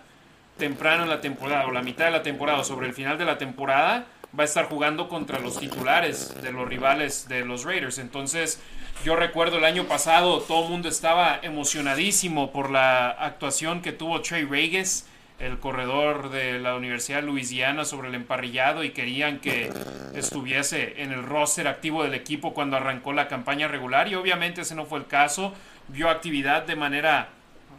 temprano 0.57 1.03
en 1.03 1.09
la 1.09 1.21
temporada 1.21 1.65
o 1.67 1.71
la 1.71 1.81
mitad 1.81 2.05
de 2.05 2.11
la 2.11 2.23
temporada 2.23 2.59
o 2.59 2.63
sobre 2.63 2.87
el 2.87 2.93
final 2.93 3.17
de 3.17 3.25
la 3.25 3.37
temporada 3.37 4.05
va 4.37 4.43
a 4.43 4.45
estar 4.45 4.65
jugando 4.65 5.09
contra 5.09 5.39
los 5.39 5.59
titulares 5.59 6.41
de 6.41 6.51
los 6.51 6.67
rivales 6.67 7.27
de 7.27 7.45
los 7.45 7.63
Raiders. 7.63 7.97
Entonces, 7.97 8.59
yo 9.03 9.15
recuerdo 9.15 9.57
el 9.57 9.65
año 9.65 9.85
pasado 9.85 10.41
todo 10.41 10.63
el 10.65 10.69
mundo 10.69 10.89
estaba 10.89 11.39
emocionadísimo 11.41 12.51
por 12.51 12.69
la 12.69 13.09
actuación 13.09 13.81
que 13.81 13.91
tuvo 13.91 14.21
Trey 14.21 14.43
Reyes 14.43 15.07
el 15.39 15.59
corredor 15.59 16.31
de 16.31 16.59
la 16.59 16.75
Universidad 16.75 17.19
de 17.21 17.27
Louisiana 17.27 17.85
sobre 17.85 18.07
el 18.09 18.15
emparrillado 18.15 18.83
y 18.83 18.89
querían 18.89 19.39
que 19.39 19.71
estuviese 20.15 21.01
en 21.03 21.11
el 21.11 21.23
roster 21.23 21.67
activo 21.67 22.03
del 22.03 22.15
equipo 22.15 22.53
cuando 22.53 22.77
arrancó 22.77 23.13
la 23.13 23.27
campaña 23.27 23.67
regular. 23.67 24.07
Y 24.07 24.15
obviamente 24.15 24.61
ese 24.61 24.73
no 24.73 24.85
fue 24.85 24.99
el 24.99 25.05
caso, 25.05 25.53
vio 25.89 26.09
actividad 26.09 26.63
de 26.63 26.75
manera 26.75 27.29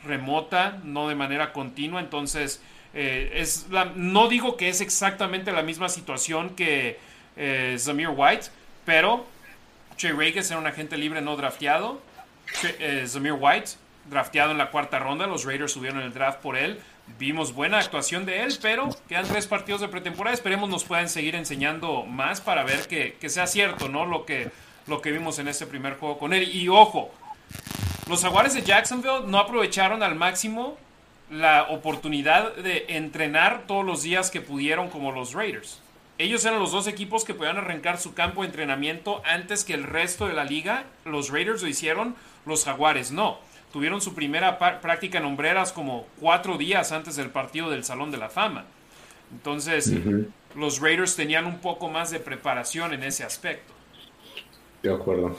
remota, 0.04 0.78
no 0.84 1.09
de 1.09 1.16
manera 1.16 1.52
continua, 1.52 2.00
entonces 2.00 2.62
eh, 2.95 3.30
es 3.34 3.66
no 3.95 4.28
digo 4.28 4.57
que 4.57 4.68
es 4.68 4.80
exactamente 4.80 5.53
la 5.53 5.62
misma 5.62 5.89
situación 5.89 6.51
que 6.51 6.99
eh, 7.36 7.76
Zamir 7.78 8.09
White, 8.09 8.47
pero 8.84 9.26
Trey 9.97 10.12
Rages 10.12 10.51
era 10.51 10.61
un 10.61 10.66
agente 10.66 10.97
libre 10.97 11.20
no 11.20 11.36
drafteado. 11.36 12.01
Eh, 12.78 13.05
Zamir 13.07 13.34
White, 13.39 13.72
drafteado 14.09 14.53
en 14.53 14.59
la 14.59 14.70
cuarta 14.70 14.99
ronda. 14.99 15.26
Los 15.26 15.45
Raiders 15.45 15.72
subieron 15.72 16.01
el 16.01 16.12
draft 16.12 16.41
por 16.41 16.57
él. 16.57 16.80
Vimos 17.18 17.53
buena 17.53 17.78
actuación 17.78 18.26
de 18.26 18.43
él, 18.43 18.57
pero 18.61 18.89
quedan 19.09 19.26
tres 19.26 19.47
partidos 19.47 19.80
de 19.80 19.89
pretemporada. 19.89 20.34
Esperemos 20.34 20.68
nos 20.68 20.84
puedan 20.84 21.09
seguir 21.09 21.34
enseñando 21.34 22.05
más 22.05 22.41
para 22.41 22.64
ver 22.64 22.86
que, 22.86 23.16
que 23.20 23.28
sea 23.28 23.47
cierto, 23.47 23.89
¿no? 23.89 24.07
Lo 24.07 24.24
que, 24.24 24.51
lo 24.86 25.01
que 25.01 25.11
vimos 25.11 25.39
en 25.39 25.49
este 25.49 25.66
primer 25.66 25.97
juego 25.97 26.18
con 26.18 26.32
él. 26.32 26.55
Y 26.55 26.68
ojo, 26.68 27.11
los 28.09 28.22
Jaguares 28.22 28.55
de 28.55 28.62
Jacksonville 28.62 29.26
no 29.26 29.39
aprovecharon 29.39 30.03
al 30.03 30.14
máximo 30.14 30.76
la 31.30 31.64
oportunidad 31.70 32.54
de 32.56 32.86
entrenar 32.88 33.64
todos 33.66 33.84
los 33.84 34.02
días 34.02 34.30
que 34.30 34.40
pudieron 34.40 34.88
como 34.88 35.12
los 35.12 35.34
Raiders. 35.34 35.80
Ellos 36.18 36.44
eran 36.44 36.58
los 36.58 36.72
dos 36.72 36.88
equipos 36.88 37.24
que 37.24 37.34
podían 37.34 37.58
arrancar 37.58 37.98
su 37.98 38.14
campo 38.14 38.42
de 38.42 38.48
entrenamiento 38.48 39.22
antes 39.24 39.64
que 39.64 39.74
el 39.74 39.84
resto 39.84 40.26
de 40.26 40.34
la 40.34 40.44
liga. 40.44 40.84
Los 41.04 41.30
Raiders 41.30 41.62
lo 41.62 41.68
hicieron, 41.68 42.16
los 42.44 42.64
Jaguares 42.64 43.12
no. 43.12 43.38
Tuvieron 43.72 44.00
su 44.00 44.14
primera 44.14 44.58
práctica 44.58 45.18
en 45.18 45.26
hombreras 45.26 45.72
como 45.72 46.06
cuatro 46.18 46.58
días 46.58 46.90
antes 46.90 47.14
del 47.16 47.30
partido 47.30 47.70
del 47.70 47.84
Salón 47.84 48.10
de 48.10 48.16
la 48.16 48.30
Fama. 48.30 48.64
Entonces, 49.30 49.92
los 50.56 50.80
Raiders 50.80 51.14
tenían 51.14 51.44
un 51.44 51.58
poco 51.58 51.88
más 51.88 52.10
de 52.10 52.18
preparación 52.18 52.94
en 52.94 53.04
ese 53.04 53.24
aspecto. 53.24 53.74
De 54.82 54.92
acuerdo. 54.92 55.36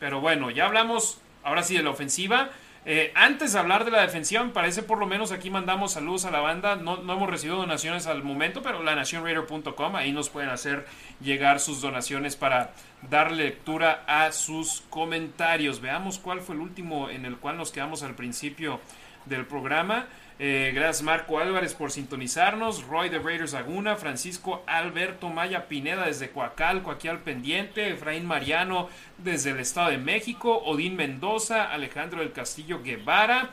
Pero 0.00 0.20
bueno, 0.20 0.50
ya 0.50 0.66
hablamos 0.66 1.18
ahora 1.42 1.62
sí 1.62 1.76
de 1.76 1.82
la 1.82 1.90
ofensiva. 1.90 2.50
Eh, 2.92 3.12
antes 3.14 3.52
de 3.52 3.58
hablar 3.60 3.84
de 3.84 3.92
la 3.92 4.02
defensiva, 4.02 4.42
me 4.42 4.50
parece 4.50 4.82
por 4.82 4.98
lo 4.98 5.06
menos 5.06 5.30
aquí 5.30 5.48
mandamos 5.48 5.92
saludos 5.92 6.24
a 6.24 6.32
la 6.32 6.40
banda. 6.40 6.74
No, 6.74 7.00
hemos 7.00 7.30
recibido 7.30 7.58
donaciones 7.58 8.08
al 8.08 8.24
momento, 8.24 8.62
pero 8.62 8.82
la 8.82 8.96
nacionraider.com, 8.96 9.94
ahí 9.94 10.10
nos 10.10 10.28
pueden 10.28 10.50
hacer 10.50 10.86
llegar 11.20 11.60
sus 11.60 11.80
donaciones 11.80 12.34
para 12.34 12.72
dar 13.08 13.30
lectura 13.30 14.02
a 14.08 14.32
sus 14.32 14.82
comentarios. 14.90 15.80
Veamos 15.80 16.18
cuál 16.18 16.40
fue 16.40 16.56
el 16.56 16.62
último 16.62 17.08
en 17.08 17.26
el 17.26 17.36
cual 17.36 17.58
nos 17.58 17.70
quedamos 17.70 18.02
al 18.02 18.16
principio 18.16 18.80
del 19.24 19.46
programa. 19.46 20.08
Eh, 20.42 20.72
gracias 20.74 21.02
Marco 21.02 21.38
Álvarez 21.38 21.74
por 21.74 21.92
sintonizarnos. 21.92 22.86
Roy 22.86 23.10
de 23.10 23.18
Raiders 23.18 23.52
Laguna. 23.52 23.96
Francisco 23.96 24.62
Alberto 24.66 25.28
Maya 25.28 25.68
Pineda 25.68 26.06
desde 26.06 26.30
Coacalco, 26.30 26.90
aquí 26.90 27.08
al 27.08 27.18
pendiente. 27.18 27.90
Efraín 27.90 28.24
Mariano 28.24 28.88
desde 29.18 29.50
el 29.50 29.60
Estado 29.60 29.90
de 29.90 29.98
México. 29.98 30.62
Odín 30.64 30.96
Mendoza. 30.96 31.70
Alejandro 31.70 32.20
del 32.20 32.32
Castillo 32.32 32.82
Guevara. 32.82 33.50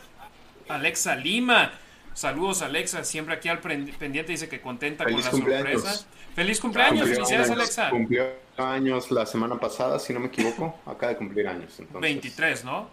Alexa 0.69 1.17
Lima. 1.17 1.73
Saludos 2.13 2.61
Alexa, 2.61 3.03
siempre 3.03 3.35
aquí 3.35 3.47
al 3.47 3.59
pendiente 3.59 4.31
dice 4.31 4.49
que 4.49 4.59
contenta 4.59 5.03
con 5.03 5.13
la 5.13 5.21
sorpresa. 5.29 6.07
Feliz 6.33 6.59
cumpleaños, 6.59 7.07
felicidades 7.07 7.51
Alexa. 7.51 7.89
Cumplió 7.89 8.25
años 8.57 9.11
la 9.11 9.25
semana 9.25 9.59
pasada, 9.59 9.99
si 9.99 10.13
no 10.13 10.21
me 10.21 10.27
equivoco, 10.27 10.79
acaba 10.85 11.11
de 11.11 11.17
cumplir 11.17 11.47
años. 11.47 11.79
23, 11.93 12.63
¿no? 12.63 12.89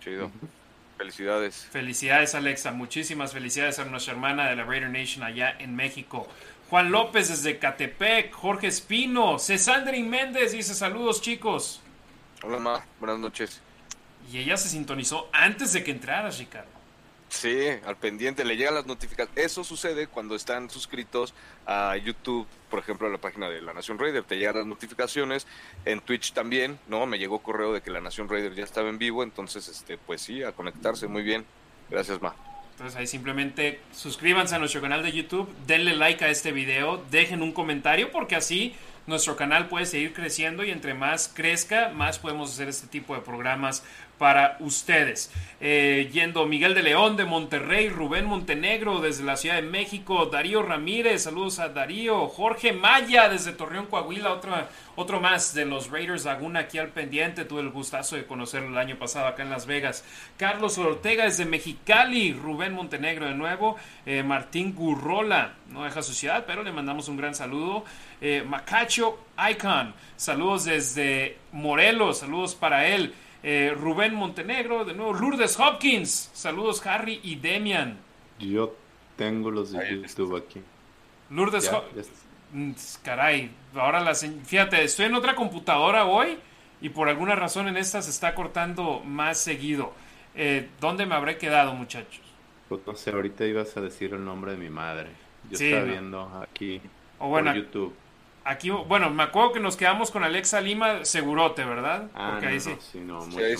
Chido. 0.00 0.30
Felicidades. 0.96 1.66
Felicidades, 1.70 2.34
Alexa. 2.34 2.72
Muchísimas 2.72 3.32
felicidades 3.32 3.78
a 3.78 3.84
nuestra 3.84 4.14
hermana 4.14 4.48
de 4.48 4.56
la 4.56 4.64
Raider 4.64 4.88
Nation 4.88 5.22
allá 5.22 5.54
en 5.58 5.76
México. 5.76 6.26
Juan 6.70 6.90
López 6.90 7.28
desde 7.28 7.58
Catepec, 7.58 8.32
Jorge 8.32 8.66
Espino, 8.66 9.38
Cesandri 9.38 10.02
Méndez 10.02 10.52
dice 10.52 10.74
saludos 10.74 11.20
chicos. 11.22 11.80
Hola 12.42 12.58
Ma, 12.58 12.84
buenas 12.98 13.18
noches. 13.18 13.60
Y 14.32 14.38
ella 14.38 14.56
se 14.56 14.68
sintonizó 14.68 15.28
antes 15.32 15.72
de 15.72 15.84
que 15.84 15.92
entrara, 15.92 16.30
Ricardo. 16.30 16.75
Sí, 17.28 17.68
al 17.84 17.96
pendiente, 17.96 18.44
le 18.44 18.56
llegan 18.56 18.74
las 18.74 18.86
notificaciones. 18.86 19.44
Eso 19.44 19.64
sucede 19.64 20.06
cuando 20.06 20.36
están 20.36 20.70
suscritos 20.70 21.34
a 21.66 21.96
YouTube, 21.96 22.46
por 22.70 22.78
ejemplo, 22.78 23.08
a 23.08 23.10
la 23.10 23.18
página 23.18 23.48
de 23.48 23.60
La 23.60 23.74
Nación 23.74 23.98
Raider, 23.98 24.22
te 24.22 24.36
llegan 24.36 24.56
las 24.56 24.66
notificaciones. 24.66 25.46
En 25.84 26.00
Twitch 26.00 26.32
también, 26.32 26.78
¿no? 26.88 27.04
Me 27.06 27.18
llegó 27.18 27.40
correo 27.40 27.72
de 27.72 27.82
que 27.82 27.90
La 27.90 28.00
Nación 28.00 28.28
Raider 28.28 28.54
ya 28.54 28.64
estaba 28.64 28.88
en 28.88 28.98
vivo, 28.98 29.22
entonces, 29.22 29.68
este, 29.68 29.98
pues 29.98 30.22
sí, 30.22 30.42
a 30.42 30.52
conectarse 30.52 31.08
muy 31.08 31.22
bien. 31.22 31.44
Gracias, 31.90 32.22
Ma. 32.22 32.34
Entonces 32.76 32.98
ahí 32.98 33.06
simplemente 33.06 33.80
suscríbanse 33.90 34.54
a 34.54 34.58
nuestro 34.58 34.82
canal 34.82 35.02
de 35.02 35.10
YouTube, 35.10 35.48
denle 35.66 35.96
like 35.96 36.22
a 36.22 36.28
este 36.28 36.52
video, 36.52 37.02
dejen 37.10 37.40
un 37.40 37.52
comentario 37.52 38.12
porque 38.12 38.36
así 38.36 38.74
nuestro 39.06 39.34
canal 39.34 39.68
puede 39.68 39.86
seguir 39.86 40.12
creciendo 40.12 40.62
y 40.62 40.70
entre 40.70 40.92
más 40.92 41.32
crezca, 41.32 41.88
más 41.88 42.18
podemos 42.18 42.52
hacer 42.52 42.68
este 42.68 42.86
tipo 42.86 43.14
de 43.14 43.22
programas 43.22 43.82
para 44.18 44.56
ustedes. 44.60 45.30
Eh, 45.58 46.10
yendo 46.12 46.44
Miguel 46.44 46.74
de 46.74 46.82
León 46.82 47.16
de 47.16 47.24
Monterrey, 47.24 47.88
Rubén 47.88 48.26
Montenegro 48.26 49.00
desde 49.00 49.24
la 49.24 49.36
Ciudad 49.36 49.56
de 49.56 49.62
México, 49.62 50.26
Darío 50.26 50.62
Ramírez, 50.62 51.22
saludos 51.22 51.58
a 51.58 51.70
Darío, 51.70 52.28
Jorge 52.28 52.74
Maya 52.74 53.30
desde 53.30 53.52
Torreón, 53.52 53.86
Coahuila, 53.86 54.34
otro, 54.34 54.54
otro 54.96 55.18
más 55.18 55.54
de 55.54 55.64
los 55.64 55.90
Raiders 55.90 56.26
Laguna 56.26 56.60
aquí 56.60 56.76
al 56.76 56.88
pendiente, 56.88 57.46
tuve 57.46 57.62
el 57.62 57.70
gustazo 57.70 58.16
de 58.16 58.26
conocerlo 58.26 58.68
el 58.68 58.78
año 58.78 58.98
pasado 58.98 59.26
acá 59.28 59.42
en 59.42 59.50
Las 59.50 59.66
Vegas. 59.66 60.04
Carlos 60.36 60.76
Ortega 60.76 61.24
desde 61.24 61.46
Mexicali, 61.46 62.34
Rubén 62.34 62.74
Montenegro 62.74 63.26
de 63.26 63.34
nuevo, 63.34 63.76
eh, 64.04 64.22
Martín 64.22 64.74
Gurrola, 64.74 65.54
no 65.70 65.84
deja 65.84 66.02
su 66.02 66.12
ciudad, 66.12 66.44
pero 66.46 66.62
le 66.62 66.72
mandamos 66.72 67.08
un 67.08 67.16
gran 67.16 67.34
saludo. 67.34 67.84
Eh, 68.20 68.44
Macacho 68.46 69.18
Icon, 69.50 69.94
saludos 70.16 70.66
desde 70.66 71.38
Morelos, 71.52 72.18
saludos 72.18 72.54
para 72.54 72.86
él. 72.88 73.14
Eh, 73.42 73.74
Rubén 73.76 74.14
Montenegro, 74.14 74.84
de 74.84 74.94
nuevo 74.94 75.12
Lourdes 75.12 75.58
Hopkins. 75.58 76.30
Saludos 76.32 76.84
Harry 76.86 77.20
y 77.22 77.36
Demian. 77.36 77.98
Yo 78.38 78.74
tengo 79.16 79.50
los 79.50 79.72
de 79.72 80.02
YouTube 80.02 80.36
aquí. 80.36 80.60
Lourdes 81.30 81.70
Hopkins. 81.72 82.10
Mm, 82.52 82.72
caray, 83.02 83.50
ahora 83.74 84.00
las... 84.00 84.26
Fíjate, 84.44 84.84
estoy 84.84 85.06
en 85.06 85.14
otra 85.14 85.34
computadora 85.34 86.06
hoy 86.06 86.38
y 86.80 86.88
por 86.88 87.08
alguna 87.08 87.34
razón 87.34 87.68
en 87.68 87.76
esta 87.76 88.02
se 88.02 88.10
está 88.10 88.34
cortando 88.34 89.00
más 89.00 89.38
seguido. 89.38 89.92
Eh, 90.34 90.68
¿Dónde 90.80 91.06
me 91.06 91.14
habré 91.14 91.38
quedado, 91.38 91.74
muchachos? 91.74 92.20
Pues 92.68 92.80
no 92.86 92.94
sé, 92.94 93.10
ahorita 93.10 93.44
ibas 93.46 93.76
a 93.76 93.80
decir 93.80 94.12
el 94.12 94.24
nombre 94.24 94.52
de 94.52 94.58
mi 94.58 94.70
madre. 94.70 95.08
Yo 95.50 95.58
estaba 95.58 95.84
viendo 95.84 96.42
aquí 96.42 96.80
o 97.18 97.28
bueno, 97.28 97.52
por 97.52 97.60
YouTube. 97.60 97.94
Aquí, 98.46 98.70
bueno, 98.70 99.10
me 99.10 99.24
acuerdo 99.24 99.52
que 99.52 99.60
nos 99.60 99.76
quedamos 99.76 100.10
con 100.10 100.22
Alexa 100.22 100.60
Lima, 100.60 101.04
segurote, 101.04 101.64
¿verdad? 101.64 102.08
Ah, 102.14 102.30
Porque 102.32 102.46
ahí 102.46 102.60
sí. 102.60 102.76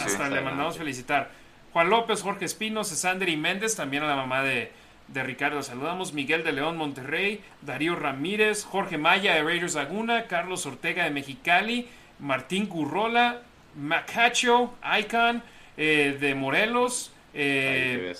Hasta 0.05 0.29
le 0.29 0.41
mandamos 0.41 0.79
felicitar. 0.79 1.31
Juan 1.73 1.91
López, 1.91 2.23
Jorge 2.23 2.45
Espino, 2.45 2.85
Cesander 2.85 3.29
y 3.29 3.37
Méndez, 3.37 3.75
también 3.77 4.05
a 4.05 4.07
la 4.07 4.17
mamá 4.17 4.43
de, 4.43 4.73
de 5.09 5.23
Ricardo. 5.25 5.63
Saludamos 5.63 6.13
Miguel 6.13 6.45
de 6.45 6.53
León 6.53 6.77
Monterrey, 6.77 7.43
Darío 7.63 7.97
Ramírez, 7.97 8.65
Jorge 8.65 8.97
Maya 8.97 9.35
de 9.35 9.43
Raiders 9.43 9.75
Laguna, 9.75 10.27
Carlos 10.27 10.65
Ortega 10.67 11.05
de 11.05 11.11
Mexicali, 11.11 11.89
Martín 12.21 12.67
Currola, 12.67 13.43
Macacho, 13.75 14.73
Icon 15.01 15.43
eh, 15.77 16.17
de 16.21 16.35
Morelos. 16.35 17.13
Eh, 17.35 18.15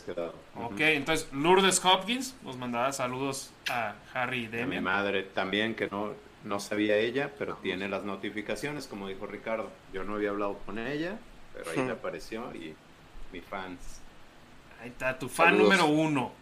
Ok, 0.57 0.81
entonces 0.81 1.29
Lourdes 1.33 1.83
Hopkins 1.85 2.35
nos 2.43 2.57
mandaba 2.57 2.91
saludos 2.93 3.53
a 3.71 3.95
Harry 4.15 4.45
y 4.45 4.47
Demian. 4.49 4.69
mi 4.71 4.81
madre 4.81 5.23
también, 5.23 5.75
que 5.75 5.87
no, 5.89 6.13
no 6.47 6.61
sabía 6.61 6.97
ella, 6.97 7.33
pero 7.39 7.57
tiene 7.57 7.89
las 7.89 8.05
notificaciones, 8.05 8.87
como 8.87 9.09
dijo 9.09 9.27
Ricardo. 9.27 9.71
Yo 9.93 10.05
no 10.05 10.15
había 10.15 10.31
hablado 10.31 10.59
con 10.65 10.79
ella, 10.79 11.19
pero 11.53 11.71
ahí 11.71 11.87
le 11.87 11.93
apareció 11.93 12.55
y 12.55 12.75
mi 13.33 13.41
fans. 13.41 14.01
Ahí 14.81 14.91
está, 14.91 15.19
tu 15.19 15.29
fan 15.29 15.59
número 15.59 15.87
uno. 15.87 16.33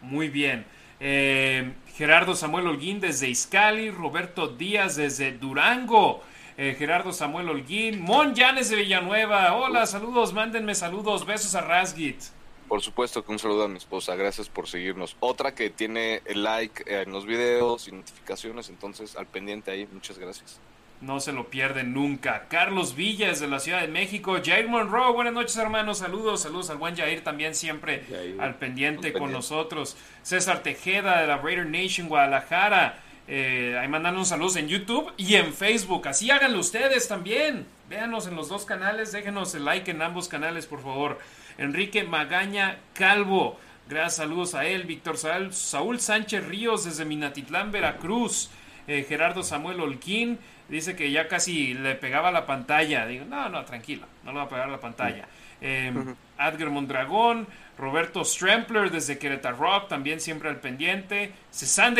Muy 0.00 0.28
bien. 0.28 0.66
Eh, 0.98 1.72
Gerardo 1.94 2.34
Samuel 2.34 2.66
Holguín 2.66 3.00
desde 3.00 3.28
Izcali, 3.28 3.90
Roberto 3.90 4.48
Díaz 4.48 4.96
desde 4.96 5.32
Durango. 5.32 6.22
Eh, 6.58 6.74
Gerardo 6.76 7.12
Samuel 7.12 7.48
Holguín, 7.48 8.00
Mon 8.00 8.34
Llanes 8.34 8.70
de 8.70 8.76
Villanueva. 8.76 9.54
Hola, 9.54 9.86
saludos, 9.86 10.32
mándenme 10.32 10.74
saludos, 10.74 11.24
besos 11.24 11.54
a 11.54 11.60
Rasgit. 11.60 12.20
Por 12.68 12.82
supuesto 12.82 13.24
que 13.24 13.30
un 13.30 13.38
saludo 13.38 13.64
a 13.64 13.68
mi 13.68 13.78
esposa, 13.78 14.16
gracias 14.16 14.48
por 14.48 14.66
seguirnos. 14.68 15.16
Otra 15.20 15.54
que 15.54 15.70
tiene 15.70 16.22
el 16.24 16.42
like 16.42 16.84
en 16.86 17.12
los 17.12 17.24
videos 17.24 17.86
y 17.86 17.92
notificaciones, 17.92 18.68
entonces 18.68 19.16
al 19.16 19.26
pendiente 19.26 19.70
ahí, 19.70 19.88
muchas 19.92 20.18
gracias. 20.18 20.58
No 21.00 21.20
se 21.20 21.32
lo 21.32 21.48
pierden 21.48 21.92
nunca. 21.92 22.46
Carlos 22.48 22.96
Villas 22.96 23.38
de 23.38 23.48
la 23.48 23.60
Ciudad 23.60 23.82
de 23.82 23.88
México. 23.88 24.38
Jair 24.42 24.66
Monroe, 24.66 25.12
buenas 25.12 25.34
noches 25.34 25.56
hermanos, 25.58 25.98
saludos, 25.98 26.40
saludos 26.40 26.70
al 26.70 26.78
buen 26.78 26.96
Jair 26.96 27.22
también 27.22 27.54
siempre 27.54 28.04
al 28.40 28.54
pendiente 28.56 29.12
con 29.12 29.30
nosotros. 29.30 29.96
César 30.22 30.62
Tejeda 30.62 31.20
de 31.20 31.26
la 31.26 31.36
Raider 31.36 31.66
Nation 31.66 32.08
Guadalajara. 32.08 33.02
Eh, 33.28 33.76
ahí 33.78 33.88
mandan 33.88 34.16
un 34.16 34.24
saludos 34.24 34.56
en 34.56 34.68
YouTube 34.68 35.12
y 35.16 35.34
en 35.34 35.52
Facebook. 35.52 36.08
Así 36.08 36.30
háganlo 36.30 36.60
ustedes 36.60 37.08
también. 37.08 37.66
Véanos 37.90 38.26
en 38.26 38.34
los 38.34 38.48
dos 38.48 38.64
canales, 38.64 39.12
déjenos 39.12 39.54
el 39.54 39.64
like 39.64 39.90
en 39.90 40.00
ambos 40.00 40.28
canales, 40.28 40.66
por 40.66 40.80
favor. 40.82 41.18
Enrique 41.58 42.04
Magaña 42.04 42.78
Calvo. 42.94 43.58
Gracias, 43.88 44.16
saludos 44.16 44.54
a 44.54 44.66
él. 44.66 44.84
Víctor 44.84 45.16
Saúl 45.52 46.00
Sánchez 46.00 46.46
Ríos 46.46 46.84
desde 46.84 47.04
Minatitlán, 47.04 47.70
Veracruz. 47.70 48.50
Eh, 48.88 49.04
Gerardo 49.08 49.42
Samuel 49.42 49.80
Olquín 49.80 50.38
dice 50.68 50.94
que 50.96 51.10
ya 51.10 51.28
casi 51.28 51.74
le 51.74 51.94
pegaba 51.94 52.30
la 52.30 52.46
pantalla. 52.46 53.06
Digo, 53.06 53.24
no, 53.24 53.48
no, 53.48 53.64
tranquilo, 53.64 54.06
no 54.24 54.32
le 54.32 54.38
va 54.38 54.44
a 54.44 54.48
pegar 54.48 54.68
la 54.68 54.80
pantalla. 54.80 55.26
Eh, 55.60 55.92
Adger 56.38 56.70
Mondragón, 56.70 57.46
Roberto 57.78 58.24
Strempler 58.24 58.90
desde 58.90 59.18
Querétaro 59.18 59.56
Rock, 59.56 59.88
también 59.88 60.20
siempre 60.20 60.48
al 60.48 60.60
pendiente. 60.60 61.32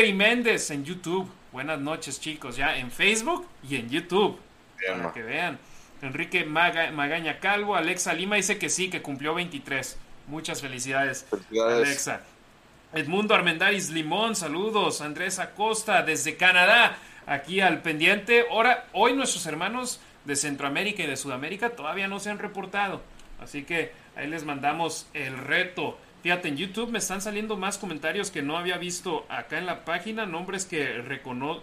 y 0.07 0.13
Méndez 0.13 0.71
en 0.71 0.85
YouTube. 0.85 1.31
Buenas 1.53 1.81
noches, 1.81 2.21
chicos, 2.21 2.57
ya 2.57 2.77
en 2.77 2.91
Facebook 2.91 3.47
y 3.69 3.77
en 3.77 3.89
YouTube. 3.89 4.39
para 4.87 5.13
que 5.13 5.23
vean. 5.23 5.59
Enrique 6.07 6.45
Magaña 6.45 7.39
Calvo, 7.41 7.77
Alexa 7.77 8.15
Lima 8.15 8.37
dice 8.37 8.59
que 8.59 8.69
sí, 8.69 8.89
que 8.91 9.03
cumplió 9.03 9.35
23. 9.35 9.99
Muchas 10.29 10.61
felicidades, 10.61 11.27
Alexa. 11.51 12.23
Edmundo 12.93 13.35
Armendáriz 13.35 13.91
Limón, 13.91 14.37
saludos. 14.37 15.01
Andrés 15.01 15.39
Acosta 15.39 16.03
desde 16.03 16.37
Canadá, 16.37 16.99
aquí 17.27 17.61
al 17.61 17.83
pendiente. 17.83 18.47
Ahora, 18.51 18.87
hoy 18.93 19.13
nuestros 19.15 19.47
hermanos 19.47 20.01
de 20.25 20.37
Centroamérica 20.37 21.03
y 21.03 21.07
de 21.07 21.17
Sudamérica 21.17 21.71
todavía 21.71 22.09
no 22.09 22.21
se 22.21 22.31
han 22.31 22.39
reportado. 22.39 23.03
Así 23.41 23.65
que 23.65 23.93
ahí 24.17 24.27
les 24.29 24.45
mandamos 24.45 25.09
el 25.15 25.37
reto. 25.37 25.99
Fíjate, 26.23 26.49
en 26.49 26.57
YouTube 26.57 26.91
me 26.91 26.99
están 26.99 27.21
saliendo 27.21 27.57
más 27.57 27.79
comentarios 27.79 28.31
que 28.31 28.43
no 28.43 28.57
había 28.57 28.79
visto 28.79 29.27
acá 29.29 29.59
en 29.59 29.67
la 29.67 29.85
página, 29.85 30.27
nombres 30.27 30.65
que, 30.65 31.03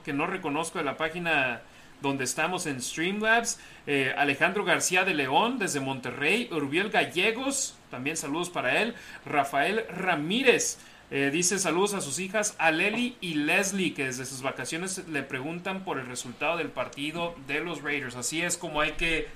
que 0.03 0.13
no 0.13 0.27
reconozco 0.27 0.77
de 0.77 0.85
la 0.85 0.97
página 0.97 1.61
donde 2.03 2.25
estamos 2.25 2.67
en 2.67 2.79
Streamlabs. 2.81 3.57
Eh, 3.87 4.13
Alejandro 4.15 4.63
García 4.63 5.05
de 5.05 5.15
León 5.15 5.57
desde 5.57 5.79
Monterrey. 5.79 6.49
Urbiel 6.51 6.89
Gallegos, 6.89 7.75
también 7.89 8.17
saludos 8.17 8.51
para 8.51 8.81
él. 8.81 8.93
Rafael 9.25 9.85
Ramírez. 9.89 10.77
Eh, 11.09 11.29
dice 11.31 11.59
saludos 11.59 11.93
a 11.93 12.01
sus 12.01 12.19
hijas, 12.19 12.55
a 12.57 12.71
Lely 12.71 13.17
y 13.21 13.35
Leslie, 13.35 13.93
que 13.93 14.05
desde 14.05 14.25
sus 14.25 14.41
vacaciones 14.41 15.07
le 15.07 15.23
preguntan 15.23 15.83
por 15.83 15.97
el 15.99 16.07
resultado 16.07 16.57
del 16.57 16.69
partido 16.69 17.35
de 17.47 17.61
los 17.61 17.81
Raiders. 17.81 18.15
Así 18.15 18.41
es 18.41 18.57
como 18.57 18.81
hay 18.81 18.91
que 18.93 19.27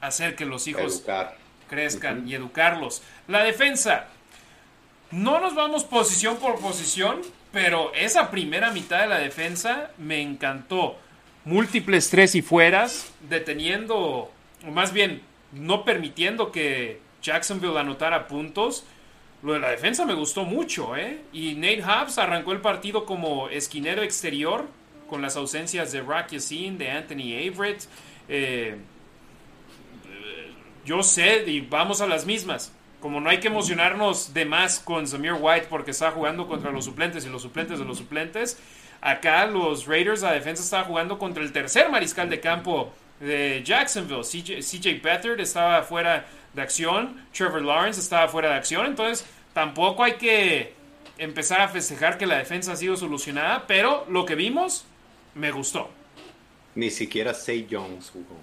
hacer 0.00 0.34
que 0.34 0.46
los 0.46 0.66
hijos 0.66 1.04
crezcan 1.68 2.26
y 2.28 2.34
educarlos. 2.34 3.02
La 3.28 3.44
defensa. 3.44 4.06
No 5.10 5.40
nos 5.40 5.54
vamos 5.54 5.84
posición 5.84 6.36
por 6.36 6.60
posición, 6.60 7.22
pero 7.50 7.92
esa 7.94 8.30
primera 8.30 8.70
mitad 8.70 9.00
de 9.00 9.06
la 9.06 9.18
defensa 9.18 9.90
me 9.96 10.20
encantó. 10.20 10.98
Múltiples 11.44 12.10
tres 12.10 12.34
y 12.34 12.42
fueras, 12.42 13.12
deteniendo, 13.28 14.30
o 14.66 14.70
más 14.70 14.92
bien 14.92 15.22
no 15.52 15.84
permitiendo 15.84 16.52
que 16.52 17.00
Jacksonville 17.22 17.78
anotara 17.78 18.28
puntos 18.28 18.84
lo 19.42 19.52
de 19.52 19.60
la 19.60 19.70
defensa 19.70 20.04
me 20.04 20.14
gustó 20.14 20.44
mucho, 20.44 20.96
¿eh? 20.96 21.20
Y 21.32 21.54
Nate 21.54 21.82
Hobbs 21.82 22.18
arrancó 22.18 22.52
el 22.52 22.60
partido 22.60 23.04
como 23.04 23.48
esquinero 23.48 24.02
exterior, 24.02 24.66
con 25.08 25.22
las 25.22 25.36
ausencias 25.36 25.92
de 25.92 26.00
Rock 26.00 26.30
Yassin, 26.32 26.76
de 26.76 26.90
Anthony 26.90 27.34
Averett. 27.34 27.84
Eh, 28.28 28.76
yo 30.84 31.02
sé, 31.02 31.44
y 31.46 31.60
vamos 31.60 32.00
a 32.00 32.06
las 32.06 32.26
mismas. 32.26 32.72
Como 33.00 33.20
no 33.20 33.30
hay 33.30 33.38
que 33.38 33.46
emocionarnos 33.46 34.34
de 34.34 34.44
más 34.44 34.80
con 34.80 35.06
Samir 35.06 35.34
White 35.38 35.68
porque 35.70 35.92
está 35.92 36.10
jugando 36.10 36.48
contra 36.48 36.72
los 36.72 36.84
suplentes 36.84 37.24
y 37.24 37.28
los 37.28 37.42
suplentes 37.42 37.78
de 37.78 37.84
los 37.84 37.98
suplentes, 37.98 38.58
acá 39.00 39.46
los 39.46 39.86
Raiders, 39.86 40.22
la 40.22 40.32
defensa 40.32 40.62
estaba 40.62 40.84
jugando 40.84 41.18
contra 41.18 41.42
el 41.42 41.52
tercer 41.52 41.90
mariscal 41.90 42.28
de 42.28 42.40
campo 42.40 42.92
de 43.20 43.62
Jacksonville. 43.64 44.22
CJ, 44.22 44.60
CJ 44.60 45.02
Beathard 45.02 45.40
estaba 45.40 45.82
fuera 45.82 46.26
de 46.54 46.62
acción, 46.62 47.26
Trevor 47.32 47.62
Lawrence 47.62 48.00
estaba 48.00 48.28
fuera 48.28 48.50
de 48.50 48.54
acción, 48.54 48.86
entonces 48.86 49.26
tampoco 49.52 50.04
hay 50.04 50.14
que 50.14 50.72
empezar 51.18 51.60
a 51.60 51.68
festejar 51.68 52.16
que 52.16 52.26
la 52.26 52.38
defensa 52.38 52.72
ha 52.72 52.76
sido 52.76 52.96
solucionada, 52.96 53.66
pero 53.66 54.06
lo 54.08 54.24
que 54.24 54.34
vimos 54.34 54.84
me 55.34 55.50
gustó. 55.50 55.90
Ni 56.74 56.90
siquiera 56.90 57.34
Say 57.34 57.66
Jones 57.70 58.10
jugó. 58.10 58.36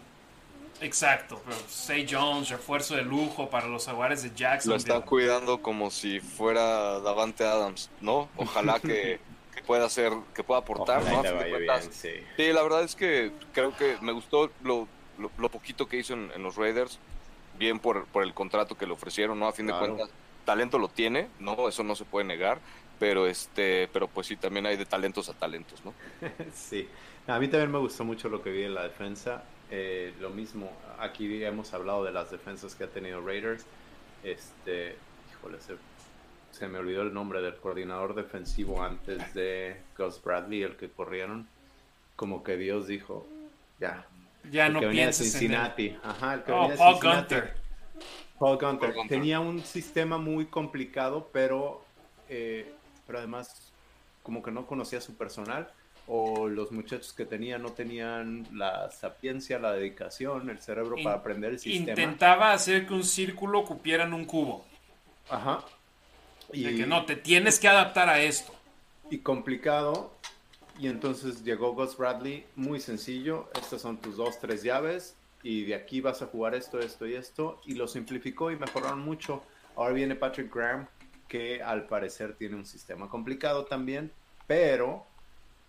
Exacto, 0.82 1.42
pero 1.46 1.58
Say 1.70 2.06
Jones, 2.10 2.50
refuerzo 2.50 2.96
de 2.96 3.04
lujo 3.04 3.50
para 3.50 3.68
los 3.68 3.88
aguares 3.88 4.24
de 4.24 4.32
Jackson. 4.36 4.72
Lo 4.72 4.78
están 4.78 5.02
cuidando 5.04 5.62
como 5.62 5.90
si 5.90 6.20
fuera 6.20 7.00
Davante 7.00 7.46
Adams, 7.46 7.90
¿no? 8.02 8.28
Ojalá 8.36 8.80
que, 8.80 9.20
pueda 9.66 9.86
hacer, 9.86 10.14
que 10.34 10.44
pueda 10.44 10.62
aportar, 10.62 11.04
¿no? 11.04 11.24
sí. 11.92 12.12
la 12.38 12.64
verdad 12.64 12.84
es 12.84 12.96
que 12.96 13.32
creo 13.54 13.76
que 13.76 13.98
me 14.02 14.12
gustó 14.12 14.52
lo, 14.64 14.88
lo, 15.38 15.50
poquito 15.50 15.88
que 15.88 15.98
hizo 15.98 16.14
en 16.14 16.44
los 16.44 16.56
Raiders 16.56 17.00
bien 17.58 17.80
por, 17.80 18.06
por 18.08 18.24
el 18.24 18.34
contrato 18.34 18.78
que 18.78 18.86
le 18.86 18.94
ofrecieron, 18.94 19.40
¿no? 19.40 19.48
A 19.48 19.54
fin 19.54 19.68
de 19.68 19.74
cuentas, 19.74 20.10
talento 20.46 20.78
lo 20.78 20.88
tiene, 20.88 21.30
¿no? 21.40 21.68
Eso 21.68 21.84
no 21.84 21.96
se 21.96 22.06
puede 22.06 22.26
negar, 22.26 22.60
pero 23.00 23.28
este, 23.28 23.90
pero 23.92 24.08
pues 24.08 24.28
sí, 24.28 24.36
también 24.36 24.66
hay 24.66 24.78
de 24.78 24.86
talentos 24.86 25.30
a 25.30 25.34
talentos, 25.34 25.84
¿no? 25.84 25.94
sí, 26.54 26.88
a 27.28 27.40
mí 27.40 27.48
también 27.48 27.72
me 27.72 27.80
gustó 27.80 28.04
mucho 28.04 28.30
lo 28.30 28.42
que 28.42 28.52
vi 28.52 28.64
en 28.64 28.76
la 28.76 28.84
defensa. 28.84 29.44
Eh, 29.72 30.14
lo 30.20 30.30
mismo, 30.30 30.72
aquí 31.00 31.44
hemos 31.44 31.74
hablado 31.74 32.04
de 32.04 32.12
las 32.12 32.30
defensas 32.30 32.76
que 32.76 32.84
ha 32.84 32.90
tenido 32.90 33.22
Raiders. 33.22 33.66
Este, 34.24 34.96
híjole, 35.32 35.60
se, 35.62 35.74
se 36.56 36.70
me 36.70 36.80
olvidó 36.80 37.02
el 37.02 37.14
nombre 37.14 37.42
del 37.42 37.56
coordinador 37.56 38.16
defensivo 38.16 38.82
antes 38.82 39.34
de 39.34 39.76
Gus 39.98 40.22
Bradley, 40.24 40.64
el 40.64 40.78
que 40.78 40.90
corrieron. 40.90 41.48
Como 42.16 42.44
que 42.44 42.56
Dios 42.56 42.88
dijo, 42.88 43.28
ya, 43.78 44.08
ya 44.50 44.70
no 44.70 44.80
venía 44.80 45.12
Cincinnati. 45.12 45.98
Ajá, 46.02 46.36
el 46.36 46.44
que 46.44 46.54
oh, 46.54 46.70
Paul 46.78 46.96
Gunter. 47.02 47.56
Paul 48.40 48.58
Gunter. 48.58 48.96
Tenía 49.10 49.42
un 49.42 49.62
sistema 49.64 50.18
muy 50.18 50.46
complicado, 50.46 51.30
pero, 51.34 51.84
eh, 52.30 52.74
pero 53.06 53.20
además 53.20 53.74
como 54.24 54.42
que 54.42 54.52
no 54.52 54.66
conocía 54.66 55.02
su 55.02 55.16
personal 55.16 55.70
o 56.08 56.48
los 56.48 56.72
muchachos 56.72 57.12
que 57.12 57.26
tenía 57.26 57.58
no 57.58 57.74
tenían 57.74 58.48
la 58.54 58.90
sapiencia, 58.92 59.60
la 59.60 59.74
dedicación, 59.74 60.50
el 60.50 60.60
cerebro 60.62 60.96
para 61.04 61.18
aprender 61.18 61.52
el 61.52 61.60
sistema. 61.60 61.90
Intentaba 61.92 62.54
hacer 62.54 62.88
que 62.88 62.94
un 62.94 63.04
círculo 63.04 63.66
cupiera 63.66 64.06
en 64.06 64.14
un 64.14 64.24
cubo. 64.24 64.66
Ajá. 65.30 65.66
Y, 66.54 66.64
de 66.64 66.76
que 66.76 66.86
no, 66.86 67.06
te 67.06 67.16
tienes 67.16 67.60
que 67.60 67.68
adaptar 67.68 68.10
a 68.10 68.22
esto. 68.22 68.54
Y 69.10 69.20
complicado, 69.20 70.14
y 70.80 70.88
entonces 70.88 71.44
llegó 71.44 71.74
Gus 71.74 71.98
Bradley, 71.98 72.46
muy 72.56 72.80
sencillo, 72.80 73.50
estas 73.54 73.82
son 73.82 73.98
tus 73.98 74.18
dos, 74.18 74.40
tres 74.40 74.64
llaves 74.64 75.16
y 75.46 75.64
de 75.64 75.76
aquí 75.76 76.02
vas 76.02 76.24
a 76.24 76.26
jugar 76.26 76.56
esto, 76.56 76.80
esto 76.80 77.06
y 77.06 77.14
esto, 77.14 77.62
y 77.66 77.76
lo 77.76 77.88
simplificó 77.88 78.50
y 78.50 78.58
mejoraron 78.58 79.00
mucho. 79.00 79.44
Ahora 79.76 79.94
viene 79.94 80.16
Patrick 80.16 80.54
Graham, 80.54 80.88
que 81.28 81.62
al 81.62 81.86
parecer 81.86 82.36
tiene 82.36 82.56
un 82.56 82.66
sistema 82.66 83.08
complicado 83.08 83.66
también, 83.66 84.12
pero 84.48 85.06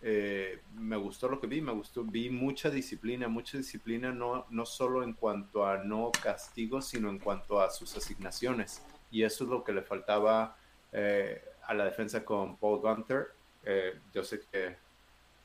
eh, 0.00 0.60
me 0.74 0.96
gustó 0.96 1.28
lo 1.28 1.40
que 1.40 1.46
vi, 1.46 1.60
me 1.60 1.72
gustó, 1.72 2.04
vi 2.04 2.30
mucha 2.30 2.70
disciplina, 2.70 3.28
mucha 3.28 3.58
disciplina 3.58 4.12
no, 4.12 4.46
no 4.48 4.64
solo 4.64 5.02
en 5.02 5.12
cuanto 5.12 5.66
a 5.66 5.78
no 5.78 6.10
castigos, 6.22 6.86
sino 6.86 7.10
en 7.10 7.18
cuanto 7.18 7.60
a 7.60 7.70
sus 7.70 7.94
asignaciones. 7.96 8.82
Y 9.10 9.24
eso 9.24 9.44
es 9.44 9.50
lo 9.50 9.62
que 9.62 9.72
le 9.72 9.82
faltaba 9.82 10.56
eh, 10.98 11.42
a 11.66 11.74
la 11.74 11.84
defensa 11.84 12.24
con 12.24 12.56
Paul 12.56 12.80
Gunter. 12.80 13.28
Eh, 13.64 13.98
yo 14.14 14.24
sé 14.24 14.40
que 14.50 14.76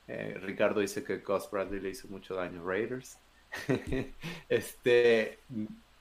eh, 0.08 0.38
Ricardo 0.40 0.80
dice 0.80 1.04
que 1.04 1.18
Gus 1.18 1.50
Bradley 1.50 1.78
le 1.78 1.90
hizo 1.90 2.08
mucho 2.08 2.34
daño 2.34 2.62
a 2.62 2.64
Raiders. 2.64 3.18
este, 4.48 5.40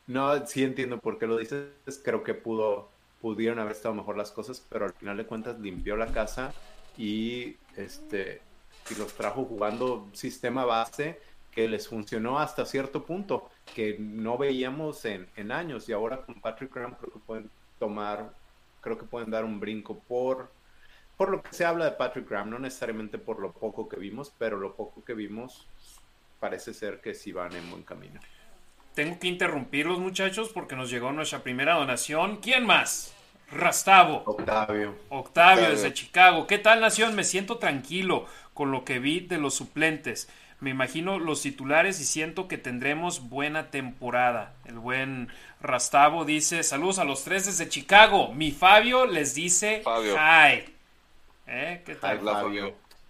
no, 0.07 0.47
sí 0.47 0.63
entiendo 0.63 0.99
por 0.99 1.19
qué 1.19 1.27
lo 1.27 1.37
dices. 1.37 1.67
Creo 2.01 2.23
que 2.23 2.33
pudo, 2.33 2.89
pudieron 3.19 3.59
haber 3.59 3.73
estado 3.73 3.93
mejor 3.93 4.17
las 4.17 4.31
cosas, 4.31 4.65
pero 4.69 4.85
al 4.85 4.93
final 4.93 5.17
de 5.17 5.25
cuentas 5.25 5.59
limpió 5.59 5.97
la 5.97 6.07
casa 6.07 6.53
y 6.97 7.57
este 7.75 8.41
y 8.89 8.95
los 8.95 9.13
trajo 9.13 9.43
jugando 9.43 10.07
sistema 10.13 10.65
base 10.65 11.19
que 11.51 11.67
les 11.67 11.87
funcionó 11.87 12.39
hasta 12.39 12.65
cierto 12.65 13.03
punto, 13.03 13.49
que 13.75 13.97
no 13.99 14.37
veíamos 14.37 15.03
en, 15.03 15.27
en 15.35 15.51
años. 15.51 15.89
Y 15.89 15.93
ahora 15.93 16.21
con 16.21 16.35
Patrick 16.39 16.73
Graham 16.73 16.95
creo 16.95 17.11
que 17.11 17.19
pueden 17.19 17.49
tomar, 17.77 18.33
creo 18.81 18.97
que 18.97 19.05
pueden 19.05 19.31
dar 19.31 19.45
un 19.45 19.59
brinco 19.59 19.99
por 19.99 20.49
por 21.21 21.29
lo 21.29 21.43
que 21.43 21.53
se 21.53 21.65
habla 21.65 21.85
de 21.85 21.91
Patrick 21.91 22.27
Graham, 22.27 22.49
no 22.49 22.57
necesariamente 22.57 23.19
por 23.19 23.39
lo 23.39 23.51
poco 23.51 23.87
que 23.87 23.95
vimos, 23.95 24.33
pero 24.39 24.57
lo 24.57 24.75
poco 24.75 25.03
que 25.05 25.13
vimos 25.13 25.67
parece 26.39 26.73
ser 26.73 26.99
que 26.99 27.13
sí 27.13 27.31
van 27.31 27.55
en 27.55 27.69
buen 27.69 27.83
camino. 27.83 28.19
Tengo 28.95 29.19
que 29.19 29.27
interrumpirlos 29.27 29.99
muchachos 29.99 30.49
porque 30.49 30.75
nos 30.75 30.89
llegó 30.89 31.11
nuestra 31.11 31.43
primera 31.43 31.75
donación. 31.75 32.37
¿Quién 32.37 32.65
más? 32.65 33.13
Rastavo. 33.51 34.23
Octavio. 34.25 34.95
Octavio. 35.09 35.69
desde 35.69 35.93
Chicago. 35.93 36.47
¿Qué 36.47 36.57
tal 36.57 36.81
Nación? 36.81 37.13
Me 37.15 37.23
siento 37.23 37.59
tranquilo 37.59 38.25
con 38.55 38.71
lo 38.71 38.83
que 38.83 38.97
vi 38.97 39.19
de 39.19 39.37
los 39.37 39.53
suplentes. 39.53 40.27
Me 40.61 40.69
imagino 40.69 41.17
los 41.17 41.41
titulares 41.41 41.99
y 41.99 42.05
siento 42.05 42.47
que 42.47 42.59
tendremos 42.59 43.29
buena 43.29 43.71
temporada. 43.71 44.53
El 44.65 44.77
buen 44.77 45.29
Rastavo 45.59 46.23
dice, 46.23 46.61
saludos 46.61 46.99
a 46.99 47.03
los 47.03 47.23
tres 47.23 47.47
desde 47.47 47.67
Chicago. 47.67 48.31
Mi 48.31 48.51
Fabio 48.51 49.07
les 49.07 49.33
dice, 49.33 49.81
Fabio. 49.83 50.15
hi. 50.15 50.65
¿Eh? 51.47 51.81
¿Qué 51.83 51.95
tal? 51.95 52.21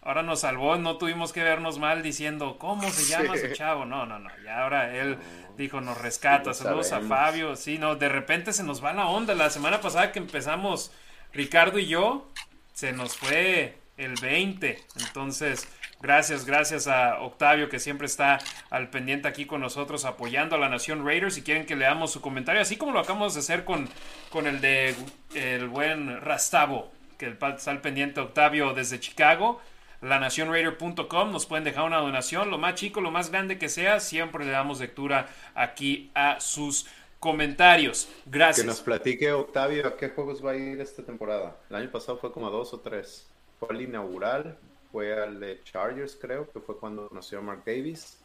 Ahora 0.01 0.23
nos 0.23 0.39
salvó, 0.39 0.77
no 0.77 0.97
tuvimos 0.97 1.33
que 1.33 1.43
vernos 1.43 1.77
mal 1.77 2.01
diciendo, 2.01 2.57
¿cómo 2.57 2.89
se 2.89 3.03
llama 3.03 3.35
ese 3.35 3.51
chavo? 3.51 3.83
No, 3.85 4.05
no, 4.05 4.17
no. 4.17 4.29
Y 4.43 4.47
ahora 4.47 4.95
él 4.95 5.17
dijo, 5.57 5.81
nos 5.81 5.99
rescata. 5.99 6.53
Saludos 6.53 6.93
a 6.93 7.01
Fabio. 7.01 7.57
Sí, 7.57 7.77
no, 7.77 7.97
de 7.97 8.07
repente 8.07 8.53
se 8.53 8.63
nos 8.63 8.83
va 8.83 8.93
la 8.93 9.07
onda. 9.07 9.35
La 9.35 9.49
semana 9.49 9.81
pasada 9.81 10.13
que 10.13 10.19
empezamos, 10.19 10.91
Ricardo 11.33 11.79
y 11.79 11.87
yo, 11.87 12.31
se 12.73 12.93
nos 12.93 13.17
fue 13.17 13.77
el 13.97 14.15
20. 14.15 14.79
Entonces, 15.05 15.67
gracias, 16.01 16.45
gracias 16.45 16.87
a 16.87 17.21
Octavio 17.21 17.69
que 17.69 17.79
siempre 17.79 18.07
está 18.07 18.39
al 18.69 18.89
pendiente 18.89 19.27
aquí 19.27 19.45
con 19.45 19.61
nosotros 19.61 20.05
apoyando 20.05 20.55
a 20.55 20.59
la 20.59 20.69
Nación 20.69 21.05
Raiders. 21.05 21.35
Si 21.35 21.43
quieren 21.43 21.65
que 21.65 21.75
leamos 21.75 22.11
su 22.11 22.21
comentario, 22.21 22.61
así 22.61 22.77
como 22.77 22.91
lo 22.91 22.99
acabamos 22.99 23.33
de 23.33 23.39
hacer 23.41 23.63
con, 23.63 23.87
con 24.29 24.47
el 24.47 24.61
de 24.61 24.95
el 25.33 25.67
buen 25.67 26.19
Rastavo 26.21 26.91
que 27.21 27.37
está 27.55 27.71
al 27.71 27.81
pendiente 27.81 28.19
Octavio 28.19 28.73
desde 28.73 28.99
Chicago. 28.99 29.61
lanacionraider.com. 30.01 31.31
Nos 31.31 31.45
pueden 31.45 31.63
dejar 31.63 31.83
una 31.83 31.97
donación, 31.97 32.49
lo 32.49 32.57
más 32.57 32.73
chico, 32.73 32.99
lo 32.99 33.11
más 33.11 33.29
grande 33.29 33.59
que 33.59 33.69
sea. 33.69 33.99
Siempre 33.99 34.43
le 34.43 34.51
damos 34.51 34.79
lectura 34.79 35.29
aquí 35.53 36.09
a 36.15 36.39
sus 36.39 36.87
comentarios. 37.19 38.09
Gracias. 38.25 38.65
Que 38.65 38.67
nos 38.67 38.81
platique 38.81 39.31
Octavio 39.31 39.85
a 39.87 39.95
qué 39.95 40.09
juegos 40.09 40.43
va 40.43 40.51
a 40.51 40.55
ir 40.55 40.81
esta 40.81 41.03
temporada. 41.03 41.55
El 41.69 41.75
año 41.75 41.91
pasado 41.91 42.17
fue 42.17 42.31
como 42.31 42.47
a 42.47 42.49
dos 42.49 42.73
o 42.73 42.79
tres. 42.79 43.29
Fue 43.59 43.69
al 43.69 43.79
inaugural, 43.79 44.57
fue 44.91 45.13
al 45.13 45.61
Chargers, 45.63 46.17
creo, 46.19 46.49
que 46.51 46.59
fue 46.59 46.77
cuando 46.77 47.07
conoció 47.07 47.39
a 47.39 47.41
Mark 47.41 47.63
Davis. 47.65 48.19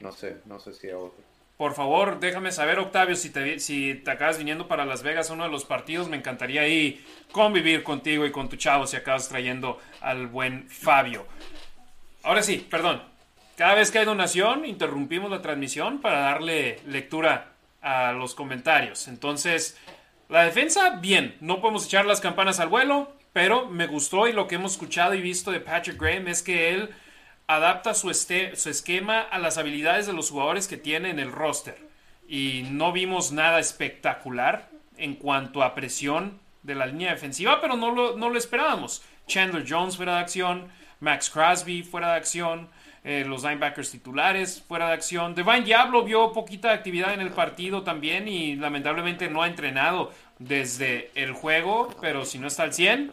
No 0.00 0.12
sé, 0.12 0.38
no 0.46 0.58
sé 0.58 0.72
si 0.72 0.90
a 0.90 0.98
otro. 0.98 1.28
Por 1.56 1.74
favor, 1.74 2.20
déjame 2.20 2.52
saber, 2.52 2.78
Octavio, 2.78 3.16
si 3.16 3.30
te, 3.30 3.58
si 3.58 3.96
te 3.96 4.10
acabas 4.12 4.38
viniendo 4.38 4.68
para 4.68 4.86
Las 4.86 5.02
Vegas 5.02 5.28
a 5.28 5.32
uno 5.32 5.42
de 5.42 5.50
los 5.50 5.64
partidos, 5.64 6.08
me 6.08 6.16
encantaría 6.16 6.60
ahí 6.60 7.04
convivir 7.32 7.82
contigo 7.82 8.24
y 8.24 8.30
con 8.30 8.48
tu 8.48 8.54
chavo 8.54 8.86
si 8.86 8.96
acabas 8.96 9.28
trayendo 9.28 9.78
al 10.00 10.28
buen 10.28 10.68
Fabio. 10.68 11.26
Ahora 12.22 12.42
sí, 12.42 12.64
perdón. 12.70 13.02
Cada 13.56 13.74
vez 13.74 13.90
que 13.90 13.98
hay 13.98 14.04
donación, 14.04 14.66
interrumpimos 14.66 15.32
la 15.32 15.42
transmisión 15.42 16.00
para 16.00 16.20
darle 16.20 16.78
lectura 16.86 17.54
a 17.82 18.12
los 18.12 18.36
comentarios. 18.36 19.08
Entonces, 19.08 19.76
la 20.28 20.44
defensa, 20.44 20.90
bien, 21.00 21.36
no 21.40 21.60
podemos 21.60 21.86
echar 21.86 22.06
las 22.06 22.20
campanas 22.20 22.60
al 22.60 22.68
vuelo, 22.68 23.12
pero 23.32 23.66
me 23.66 23.86
gustó 23.86 24.26
y 24.26 24.32
lo 24.32 24.48
que 24.48 24.56
hemos 24.56 24.72
escuchado 24.72 25.14
y 25.14 25.20
visto 25.20 25.50
de 25.50 25.60
Patrick 25.60 26.00
Graham 26.00 26.28
es 26.28 26.42
que 26.42 26.74
él 26.74 26.90
adapta 27.46 27.94
su, 27.94 28.10
este, 28.10 28.54
su 28.56 28.68
esquema 28.68 29.20
a 29.20 29.38
las 29.38 29.58
habilidades 29.58 30.06
de 30.06 30.12
los 30.12 30.30
jugadores 30.30 30.68
que 30.68 30.76
tiene 30.76 31.10
en 31.10 31.18
el 31.18 31.32
roster. 31.32 31.78
Y 32.28 32.66
no 32.70 32.92
vimos 32.92 33.32
nada 33.32 33.58
espectacular 33.58 34.68
en 34.98 35.14
cuanto 35.14 35.62
a 35.62 35.74
presión 35.74 36.38
de 36.62 36.74
la 36.74 36.86
línea 36.86 37.12
defensiva, 37.12 37.60
pero 37.60 37.76
no 37.76 37.90
lo, 37.90 38.36
esperábamos. 38.36 39.02
Chandler 39.26 39.64
Jones 39.66 39.96
fuera 39.96 40.16
de 40.16 40.20
acción, 40.20 40.68
Max 41.00 41.30
Crosby 41.30 41.82
fuera 41.82 42.12
de 42.12 42.16
acción, 42.16 42.68
eh, 43.04 43.24
los 43.26 43.42
linebackers 43.42 43.90
titulares 43.90 44.62
fuera 44.66 44.88
de 44.88 44.94
acción. 44.94 45.34
Devine 45.34 45.62
Diablo 45.62 46.04
vio 46.04 46.32
poquita 46.32 46.72
actividad 46.72 47.14
en 47.14 47.20
el 47.20 47.30
partido 47.30 47.82
también 47.82 48.28
y 48.28 48.56
lamentablemente 48.56 49.30
no 49.30 49.42
ha 49.42 49.46
entrenado 49.46 50.12
desde 50.38 51.10
el 51.14 51.32
juego, 51.32 51.94
pero 52.00 52.24
si 52.24 52.38
no 52.38 52.46
está 52.46 52.62
al 52.62 52.72
100, 52.72 53.12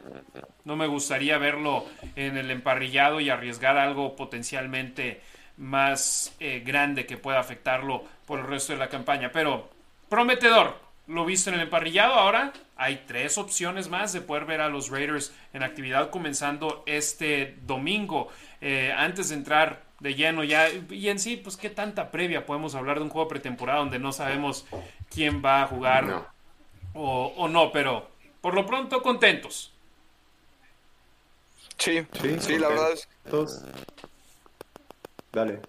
no 0.64 0.76
me 0.76 0.88
gustaría 0.88 1.38
verlo 1.38 1.86
en 2.16 2.38
el 2.38 2.52
emparrillado 2.52 3.20
y 3.20 3.30
arriesgar 3.30 3.78
algo 3.78 4.16
potencialmente 4.16 5.22
más 5.58 6.36
eh, 6.40 6.62
grande 6.66 7.06
que 7.06 7.18
pueda 7.18 7.40
afectarlo 7.40 8.04
por 8.26 8.40
el 8.40 8.48
resto 8.48 8.74
de 8.74 8.80
la 8.80 8.90
campaña. 8.90 9.32
Pero 9.32 9.70
prometedor, 10.10 10.78
lo 11.08 11.26
visto 11.26 11.50
en 11.50 11.56
el 11.56 11.62
emparrillado. 11.62 12.14
Ahora 12.14 12.54
hay 12.76 13.04
tres 13.08 13.38
opciones 13.38 13.90
más 13.90 14.14
de 14.14 14.22
poder 14.22 14.46
ver 14.46 14.62
a 14.62 14.70
los 14.70 14.90
Raiders 14.90 15.34
en 15.54 15.64
actividad 15.64 16.10
comenzando 16.10 16.84
este 16.86 17.58
domingo. 17.62 18.30
Eh, 18.62 18.94
antes 18.96 19.30
de 19.30 19.36
entrar 19.36 19.84
de 20.00 20.16
lleno 20.16 20.44
ya, 20.44 20.68
y 20.90 21.10
en 21.10 21.20
sí, 21.20 21.38
pues 21.38 21.58
qué 21.58 21.70
tanta 21.70 22.12
previa 22.12 22.46
podemos 22.46 22.76
hablar 22.76 22.98
de 22.98 23.04
un 23.04 23.10
juego 23.10 23.28
pretemporada 23.28 23.80
donde 23.80 24.00
no 24.00 24.12
sabemos 24.12 24.66
quién 25.10 25.42
va 25.44 25.64
a 25.64 25.68
jugar 25.68 26.35
o, 26.96 27.48
no, 27.48 27.72
pero 27.72 28.08
por 28.42 28.54
lo 28.54 28.66
pronto 28.66 29.02
contentos. 29.02 29.72
Sí, 31.78 32.06
sí, 32.40 32.58
la 32.58 32.70
verdad 32.70 32.94
es. 32.94 33.08
Dale. 35.32 35.60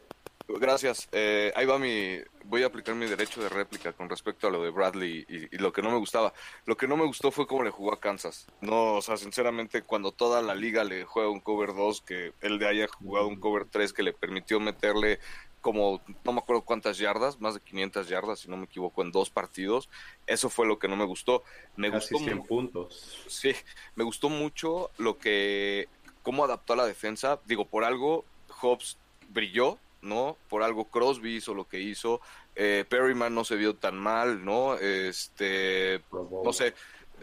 Gracias. 0.48 1.08
Eh, 1.12 1.52
ahí 1.56 1.66
va 1.66 1.78
mi. 1.78 2.18
Voy 2.44 2.62
a 2.62 2.66
aplicar 2.66 2.94
mi 2.94 3.06
derecho 3.06 3.42
de 3.42 3.48
réplica 3.48 3.92
con 3.92 4.08
respecto 4.08 4.46
a 4.46 4.50
lo 4.50 4.62
de 4.62 4.70
Bradley 4.70 5.26
y, 5.28 5.58
lo 5.58 5.72
que 5.72 5.82
no 5.82 5.90
me 5.90 5.98
gustaba. 5.98 6.32
Lo 6.64 6.76
que 6.76 6.86
no 6.86 6.96
me 6.96 7.04
gustó 7.04 7.32
fue 7.32 7.48
cómo 7.48 7.64
le 7.64 7.70
jugó 7.70 7.92
a 7.92 7.98
Kansas. 7.98 8.46
No, 8.60 8.94
o 8.94 9.02
sea, 9.02 9.16
sinceramente, 9.16 9.82
cuando 9.82 10.12
toda 10.12 10.40
la 10.42 10.54
liga 10.54 10.84
le 10.84 11.04
juega 11.04 11.28
un 11.28 11.40
cover 11.40 11.74
2, 11.74 12.02
que 12.02 12.32
él 12.42 12.60
de 12.60 12.68
haya 12.68 12.86
jugado 12.86 13.26
un 13.26 13.40
cover 13.40 13.66
3 13.68 13.92
que 13.92 14.04
le 14.04 14.12
permitió 14.12 14.60
meterle 14.60 15.18
como, 15.66 16.00
no 16.24 16.32
me 16.32 16.38
acuerdo 16.38 16.62
cuántas 16.62 16.96
yardas, 16.96 17.40
más 17.40 17.54
de 17.54 17.60
500 17.60 18.08
yardas, 18.08 18.38
si 18.38 18.48
no 18.48 18.56
me 18.56 18.66
equivoco, 18.66 19.02
en 19.02 19.10
dos 19.10 19.30
partidos. 19.30 19.88
Eso 20.24 20.48
fue 20.48 20.64
lo 20.64 20.78
que 20.78 20.86
no 20.86 20.94
me 20.94 21.04
gustó. 21.04 21.42
Me 21.74 21.90
Casi 21.90 22.14
gustó 22.14 22.24
100 22.24 22.42
puntos. 22.44 23.24
Sí, 23.26 23.50
me 23.96 24.04
gustó 24.04 24.28
mucho 24.28 24.92
lo 24.96 25.18
que, 25.18 25.88
cómo 26.22 26.44
adaptó 26.44 26.74
a 26.74 26.76
la 26.76 26.86
defensa. 26.86 27.40
Digo, 27.46 27.64
por 27.64 27.82
algo, 27.82 28.24
Hobbs 28.60 28.96
brilló, 29.30 29.76
¿no? 30.02 30.36
Por 30.48 30.62
algo 30.62 30.84
Crosby 30.84 31.34
hizo 31.34 31.52
lo 31.52 31.66
que 31.66 31.80
hizo. 31.80 32.20
Eh, 32.54 32.84
Perryman 32.88 33.34
no 33.34 33.42
se 33.42 33.56
vio 33.56 33.74
tan 33.74 33.98
mal, 33.98 34.44
¿no? 34.44 34.76
Este, 34.76 36.00
no 36.44 36.52
sé. 36.52 36.74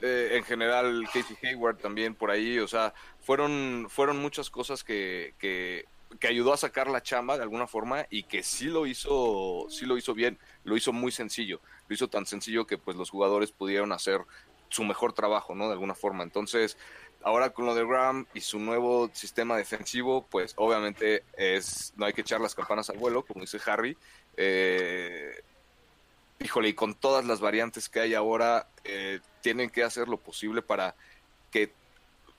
Eh, 0.02 0.32
en 0.34 0.44
general, 0.44 1.08
Casey 1.14 1.38
Hayward 1.44 1.78
también 1.78 2.14
por 2.14 2.30
ahí, 2.30 2.60
o 2.60 2.68
sea, 2.68 2.94
fueron, 3.22 3.88
fueron 3.90 4.18
muchas 4.18 4.50
cosas 4.50 4.84
que, 4.84 5.34
que 5.40 5.86
que 6.20 6.28
ayudó 6.28 6.54
a 6.54 6.58
sacar 6.58 6.90
la 6.90 7.02
chamba 7.02 7.38
de 7.38 7.44
alguna 7.44 7.68
forma 7.68 8.06
y 8.10 8.24
que 8.24 8.44
sí 8.44 8.66
lo 8.66 8.86
hizo, 8.86 9.68
sí 9.70 9.86
lo 9.86 9.98
hizo 9.98 10.14
bien, 10.14 10.38
lo 10.64 10.76
hizo 10.76 10.94
muy 10.94 11.12
sencillo, 11.12 11.62
lo 11.88 11.96
hizo 11.96 12.08
tan 12.08 12.26
sencillo 12.26 12.66
que 12.66 12.78
pues 12.78 12.98
los 12.98 13.10
jugadores 13.10 13.52
pudieron 13.52 13.92
hacer 13.92 14.22
su 14.70 14.84
mejor 14.84 15.14
trabajo, 15.14 15.54
¿no? 15.56 15.68
De 15.68 15.74
alguna 15.74 15.94
forma. 15.94 16.24
Entonces, 16.24 16.78
ahora 17.22 17.52
con 17.52 17.66
lo 17.66 17.76
de 17.76 17.86
Graham 17.86 18.26
y 18.34 18.42
su 18.42 18.60
nuevo 18.60 19.10
sistema 19.14 19.56
defensivo, 19.56 20.26
pues 20.30 20.54
obviamente 20.58 21.24
es, 21.38 21.94
no 21.96 22.06
hay 22.06 22.14
que 22.14 22.22
echar 22.22 22.42
las 22.42 22.56
campanas 22.56 22.90
al 22.90 22.98
vuelo, 22.98 23.24
como 23.24 23.42
dice 23.42 23.60
Harry. 23.66 23.98
Eh, 24.36 25.44
híjole, 26.40 26.70
y 26.70 26.74
con 26.74 26.96
todas 26.96 27.26
las 27.26 27.40
variantes 27.40 27.88
que 27.88 28.00
hay 28.00 28.14
ahora, 28.14 28.68
eh, 28.84 29.20
tienen 29.42 29.70
que 29.70 29.84
hacer 29.84 30.08
lo 30.08 30.18
posible 30.18 30.62
para 30.62 30.96
que 31.52 31.72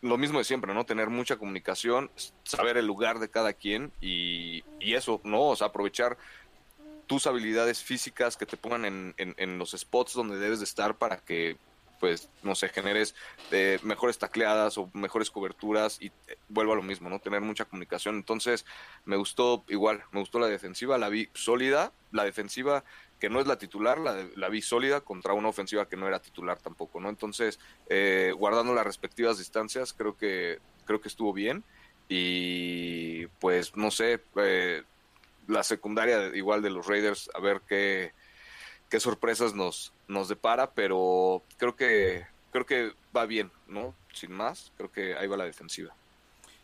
lo 0.04 0.18
mismo 0.18 0.38
de 0.38 0.44
siempre, 0.44 0.74
¿no? 0.74 0.84
Tener 0.84 1.08
mucha 1.08 1.36
comunicación, 1.36 2.10
saber 2.44 2.76
el 2.76 2.86
lugar 2.86 3.18
de 3.20 3.30
cada 3.30 3.54
quien 3.54 3.90
y, 4.02 4.62
eso, 4.80 5.20
¿no? 5.24 5.44
O 5.44 5.56
sea, 5.56 5.68
aprovechar 5.68 6.18
tus 7.06 7.26
habilidades 7.26 7.82
físicas 7.82 8.36
que 8.36 8.44
te 8.44 8.58
pongan 8.58 8.84
en, 8.84 9.14
en, 9.16 9.58
los 9.58 9.70
spots 9.72 10.12
donde 10.12 10.38
debes 10.38 10.58
de 10.58 10.66
estar 10.66 10.96
para 10.96 11.16
que, 11.16 11.56
pues, 12.00 12.28
no 12.42 12.54
sé, 12.54 12.68
generes 12.68 13.14
eh, 13.50 13.78
mejores 13.82 14.18
tacleadas 14.18 14.76
o 14.76 14.90
mejores 14.92 15.30
coberturas 15.30 15.96
y 16.00 16.08
eh, 16.28 16.36
vuelva 16.48 16.74
a 16.74 16.76
lo 16.76 16.82
mismo, 16.82 17.08
¿no? 17.08 17.18
Tener 17.18 17.40
mucha 17.40 17.64
comunicación. 17.64 18.16
Entonces, 18.16 18.66
me 19.06 19.16
gustó 19.16 19.64
igual, 19.68 20.04
me 20.12 20.20
gustó 20.20 20.38
la 20.38 20.48
defensiva, 20.48 20.98
la 20.98 21.08
vi 21.08 21.30
sólida, 21.32 21.92
la 22.12 22.24
defensiva 22.24 22.84
que 23.20 23.30
no 23.30 23.40
es 23.40 23.46
la 23.46 23.58
titular, 23.58 23.98
la, 23.98 24.26
la 24.36 24.48
vi 24.48 24.60
sólida 24.60 25.00
contra 25.00 25.32
una 25.32 25.48
ofensiva 25.48 25.88
que 25.88 25.96
no 25.96 26.06
era 26.06 26.20
titular 26.20 26.58
tampoco, 26.58 27.00
¿no? 27.00 27.08
Entonces, 27.08 27.58
eh, 27.88 28.32
guardando 28.36 28.74
las 28.74 28.84
respectivas 28.84 29.38
distancias, 29.38 29.92
creo 29.92 30.16
que, 30.16 30.58
creo 30.84 31.00
que 31.00 31.08
estuvo 31.08 31.32
bien. 31.32 31.64
Y 32.08 33.26
pues, 33.40 33.76
no 33.76 33.90
sé, 33.90 34.20
eh, 34.36 34.82
la 35.48 35.62
secundaria 35.62 36.36
igual 36.36 36.62
de 36.62 36.70
los 36.70 36.86
Raiders, 36.86 37.30
a 37.34 37.40
ver 37.40 37.62
qué, 37.66 38.12
qué 38.90 39.00
sorpresas 39.00 39.54
nos, 39.54 39.92
nos 40.08 40.28
depara, 40.28 40.70
pero 40.72 41.42
creo 41.56 41.76
que, 41.76 42.26
creo 42.52 42.66
que 42.66 42.92
va 43.16 43.26
bien, 43.26 43.50
¿no? 43.66 43.94
Sin 44.12 44.32
más, 44.32 44.72
creo 44.76 44.92
que 44.92 45.16
ahí 45.16 45.26
va 45.26 45.36
la 45.36 45.44
defensiva. 45.44 45.94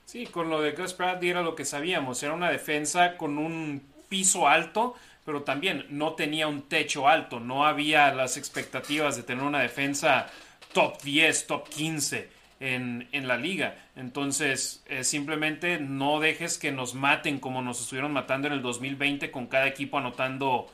Sí, 0.05 0.27
con 0.27 0.51
lo 0.51 0.61
de 0.61 0.73
Gus 0.73 0.97
Bradley 0.97 1.31
era 1.31 1.43
lo 1.43 1.55
que 1.55 1.65
sabíamos, 1.65 2.23
era 2.23 2.35
una 2.35 2.51
defensa 2.51 3.17
con 3.17 3.39
un 3.39 3.83
piso 4.09 4.49
alto, 4.49 4.97
pero 5.25 5.43
también 5.43 5.87
no 5.91 6.15
tenía 6.15 6.49
un 6.49 6.63
techo 6.63 7.09
alto, 7.09 7.41
no 7.41 7.67
había 7.67 8.13
las 8.13 8.37
expectativas 8.37 9.17
de 9.17 9.23
tener 9.23 9.45
una 9.45 9.61
defensa 9.61 10.27
top 10.73 11.01
10, 11.03 11.47
top 11.47 11.69
15 11.69 12.41
en, 12.61 13.27
la 13.27 13.37
liga. 13.37 13.75
Entonces, 13.97 14.83
eh, 14.87 15.05
simplemente 15.05 15.79
no 15.79 16.21
dejes 16.21 16.59
que 16.59 16.73
nos 16.73 16.95
maten 16.95 17.39
como 17.39 17.63
nos 17.63 17.81
estuvieron 17.81 18.13
matando 18.13 18.49
en 18.49 18.55
el 18.55 18.63
2020 18.63 19.31
con 19.31 19.47
cada 19.47 19.67
equipo 19.67 19.99
anotando, 19.99 20.71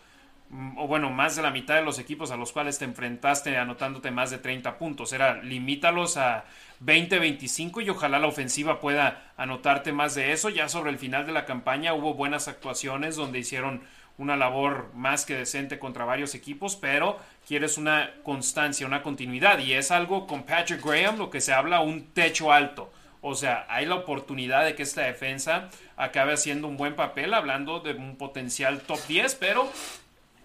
mm, 0.50 0.78
o 0.78 0.88
bueno, 0.88 1.10
más 1.10 1.36
de 1.36 1.42
la 1.42 1.50
mitad 1.50 1.76
de 1.76 1.82
los 1.82 1.98
equipos 1.98 2.30
a 2.30 2.36
los 2.36 2.52
cuales 2.52 2.78
te 2.78 2.84
enfrentaste 2.84 3.56
anotándote 3.56 4.10
más 4.10 4.30
de 4.30 4.38
30 4.38 4.78
puntos. 4.78 5.12
Era 5.12 5.42
limítalos 5.42 6.16
a 6.16 6.44
20, 6.80 7.18
25 7.18 7.80
y 7.80 7.90
ojalá 7.90 8.18
la 8.18 8.26
ofensiva 8.26 8.80
pueda 8.80 9.32
anotarte 9.36 9.92
más 9.92 10.14
de 10.16 10.32
eso. 10.32 10.50
Ya 10.50 10.68
sobre 10.68 10.90
el 10.90 10.98
final 10.98 11.24
de 11.24 11.32
la 11.32 11.44
campaña 11.44 11.94
hubo 11.94 12.14
buenas 12.14 12.48
actuaciones 12.48 13.16
donde 13.16 13.38
hicieron 13.38 13.82
una 14.18 14.36
labor 14.36 14.90
más 14.94 15.26
que 15.26 15.34
decente 15.34 15.78
contra 15.78 16.04
varios 16.04 16.34
equipos, 16.34 16.76
pero 16.76 17.18
quieres 17.46 17.76
una 17.76 18.14
constancia, 18.22 18.86
una 18.86 19.02
continuidad. 19.02 19.58
Y 19.58 19.74
es 19.74 19.90
algo 19.90 20.26
con 20.26 20.44
Patrick 20.44 20.82
Graham, 20.84 21.18
lo 21.18 21.30
que 21.30 21.40
se 21.40 21.52
habla, 21.52 21.80
un 21.80 22.06
techo 22.12 22.52
alto. 22.52 22.90
O 23.20 23.34
sea, 23.34 23.66
hay 23.68 23.86
la 23.86 23.96
oportunidad 23.96 24.64
de 24.64 24.74
que 24.74 24.84
esta 24.84 25.02
defensa 25.02 25.68
acabe 25.96 26.32
haciendo 26.32 26.68
un 26.68 26.76
buen 26.76 26.94
papel, 26.94 27.34
hablando 27.34 27.80
de 27.80 27.92
un 27.92 28.16
potencial 28.16 28.80
top 28.80 29.00
10, 29.06 29.34
pero 29.36 29.70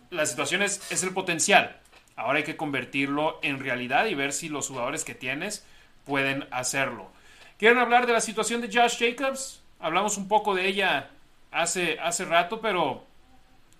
la 0.10 0.26
situación 0.26 0.62
es, 0.62 0.92
es 0.92 1.04
el 1.04 1.14
potencial. 1.14 1.78
Ahora 2.16 2.40
hay 2.40 2.44
que 2.44 2.58
convertirlo 2.58 3.40
en 3.42 3.60
realidad 3.60 4.06
y 4.08 4.16
ver 4.16 4.34
si 4.34 4.50
los 4.50 4.68
jugadores 4.68 5.06
que 5.06 5.16
tienes 5.16 5.66
pueden 6.06 6.48
hacerlo. 6.52 7.10
¿Quieren 7.58 7.78
hablar 7.78 8.08
de 8.08 8.14
la 8.14 8.22
situación 8.22 8.62
de 8.62 8.68
Josh 8.68 8.98
Jacobs? 9.00 9.62
Hablamos 9.80 10.18
un 10.18 10.28
poco 10.28 10.56
de 10.56 10.68
ella 10.68 11.10
hace, 11.52 12.00
hace 12.00 12.26
rato, 12.26 12.60
pero 12.62 13.06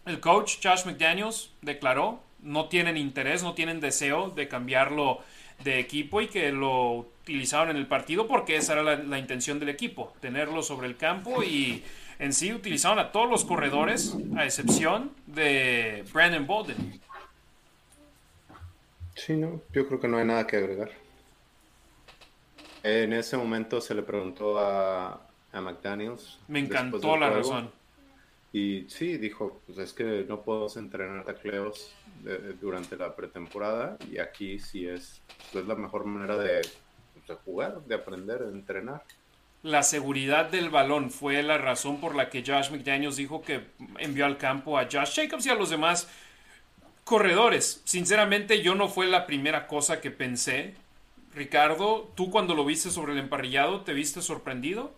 el 0.06 0.20
coach 0.20 0.58
Josh 0.64 0.86
McDaniels 0.86 1.52
declaró 1.62 2.22
no 2.42 2.70
tienen 2.70 2.98
interés, 2.98 3.44
no 3.44 3.54
tienen 3.54 3.80
deseo 3.80 4.30
de 4.30 4.48
cambiarlo 4.48 5.20
de 5.64 5.80
equipo 5.80 6.22
y 6.22 6.28
que 6.28 6.52
lo 6.52 6.94
utilizaron 6.94 7.70
en 7.70 7.78
el 7.78 7.88
partido 7.88 8.28
porque 8.28 8.56
esa 8.56 8.74
era 8.74 8.96
la, 8.96 9.20
intención 9.20 9.60
del 9.60 9.70
equipo, 9.70 10.14
tenerlo 10.20 10.64
sobre 10.64 10.88
el 10.88 10.98
campo 10.98 11.44
y 11.44 11.84
en 12.20 12.34
sí 12.34 12.52
utilizaron 12.52 13.00
a 13.00 13.12
todos 13.12 13.30
los 13.30 13.46
corredores, 13.46 14.16
a 14.36 14.46
excepción 14.46 15.12
de 15.28 16.04
Brandon 16.12 16.48
Bolden. 16.48 17.00
Sí, 19.16 19.34
no, 19.34 19.62
yo 19.72 19.88
creo 19.88 20.00
que 20.00 20.08
no 20.08 20.18
hay 20.18 20.26
nada 20.26 20.48
que 20.48 20.58
agregar. 20.58 20.92
En 22.84 23.14
ese 23.14 23.38
momento 23.38 23.80
se 23.82 23.94
le 23.94 24.02
preguntó 24.02 24.58
a, 24.60 25.22
a 25.52 25.62
McDaniels. 25.62 26.40
Me 26.48 26.60
encantó 26.60 27.16
la 27.18 27.30
razón. 27.30 27.72
Y 28.54 28.86
sí, 28.90 29.18
dijo, 29.18 29.62
pues 29.66 29.78
es 29.78 29.94
que 29.94 30.26
no 30.28 30.42
puedo 30.42 30.68
entrenar 30.76 31.24
tacleos 31.24 31.94
durante 32.60 32.98
la 32.98 33.16
pretemporada 33.16 33.98
y 34.12 34.20
aquí 34.20 34.60
sí 34.60 34.86
es, 34.88 35.22
pues, 35.52 35.66
la 35.66 35.76
mejor 35.76 36.06
manera 36.06 36.38
de, 36.38 36.62
de, 37.28 37.36
jugar, 37.46 37.82
de 37.86 37.96
aprender, 37.96 38.40
de 38.40 38.52
entrenar. 38.52 39.04
La 39.64 39.84
seguridad 39.84 40.50
del 40.50 40.70
balón 40.70 41.12
fue 41.12 41.42
la 41.44 41.58
razón 41.58 42.00
por 42.02 42.16
la 42.16 42.30
que 42.30 42.44
Josh 42.46 42.72
McDaniels 42.72 43.16
dijo 43.16 43.42
que 43.42 43.62
envió 44.00 44.26
al 44.26 44.38
campo 44.38 44.78
a 44.78 44.86
Josh 44.92 45.16
Jacobs 45.16 45.46
y 45.46 45.50
a 45.50 45.56
los 45.56 45.70
demás 45.70 46.10
corredores. 47.04 47.82
Sinceramente, 47.86 48.62
yo 48.62 48.76
no 48.76 48.90
fue 48.90 49.08
la 49.08 49.26
primera 49.26 49.68
cosa 49.68 50.02
que 50.02 50.12
pensé. 50.12 50.74
Ricardo, 51.34 52.12
tú 52.16 52.32
cuando 52.32 52.56
lo 52.56 52.66
viste 52.66 52.90
sobre 52.90 53.14
el 53.14 53.20
emparrillado, 53.20 53.82
¿te 53.82 53.94
viste 53.94 54.22
sorprendido? 54.22 54.94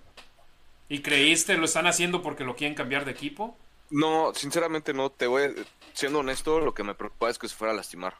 ¿Y 0.93 1.01
creíste 1.01 1.57
lo 1.57 1.65
están 1.65 1.87
haciendo 1.87 2.21
porque 2.21 2.43
lo 2.43 2.55
quieren 2.55 2.75
cambiar 2.75 3.03
de 3.03 3.09
equipo? 3.09 3.57
No, 3.89 4.31
sinceramente 4.35 4.93
no. 4.93 5.09
Te 5.09 5.25
voy, 5.25 5.55
siendo 5.93 6.19
honesto, 6.19 6.59
lo 6.59 6.75
que 6.75 6.83
me 6.83 6.93
preocupa 6.93 7.31
es 7.31 7.39
que 7.39 7.47
se 7.47 7.55
fuera 7.55 7.73
a 7.73 7.75
lastimar. 7.75 8.13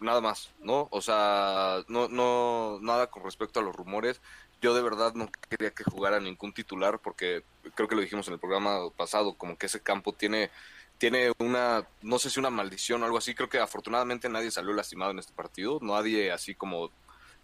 Nada 0.00 0.22
más, 0.22 0.48
¿no? 0.62 0.88
O 0.90 1.02
sea, 1.02 1.84
no, 1.86 2.08
no, 2.08 2.78
nada 2.80 3.08
con 3.08 3.24
respecto 3.24 3.60
a 3.60 3.62
los 3.62 3.76
rumores. 3.76 4.22
Yo 4.62 4.72
de 4.72 4.80
verdad 4.80 5.12
no 5.12 5.30
quería 5.50 5.72
que 5.72 5.84
jugara 5.84 6.18
ningún 6.18 6.54
titular 6.54 6.98
porque 6.98 7.42
creo 7.74 7.88
que 7.88 7.94
lo 7.94 8.00
dijimos 8.00 8.26
en 8.28 8.32
el 8.32 8.40
programa 8.40 8.88
pasado, 8.96 9.34
como 9.34 9.58
que 9.58 9.66
ese 9.66 9.80
campo 9.80 10.14
tiene 10.14 10.50
tiene 10.96 11.30
una, 11.36 11.86
no 12.00 12.18
sé 12.18 12.30
si 12.30 12.40
una 12.40 12.48
maldición 12.48 13.02
o 13.02 13.04
algo 13.04 13.18
así. 13.18 13.34
Creo 13.34 13.50
que 13.50 13.58
afortunadamente 13.58 14.30
nadie 14.30 14.50
salió 14.50 14.72
lastimado 14.72 15.10
en 15.10 15.18
este 15.18 15.34
partido. 15.34 15.78
Nadie 15.82 16.32
así 16.32 16.54
como 16.54 16.88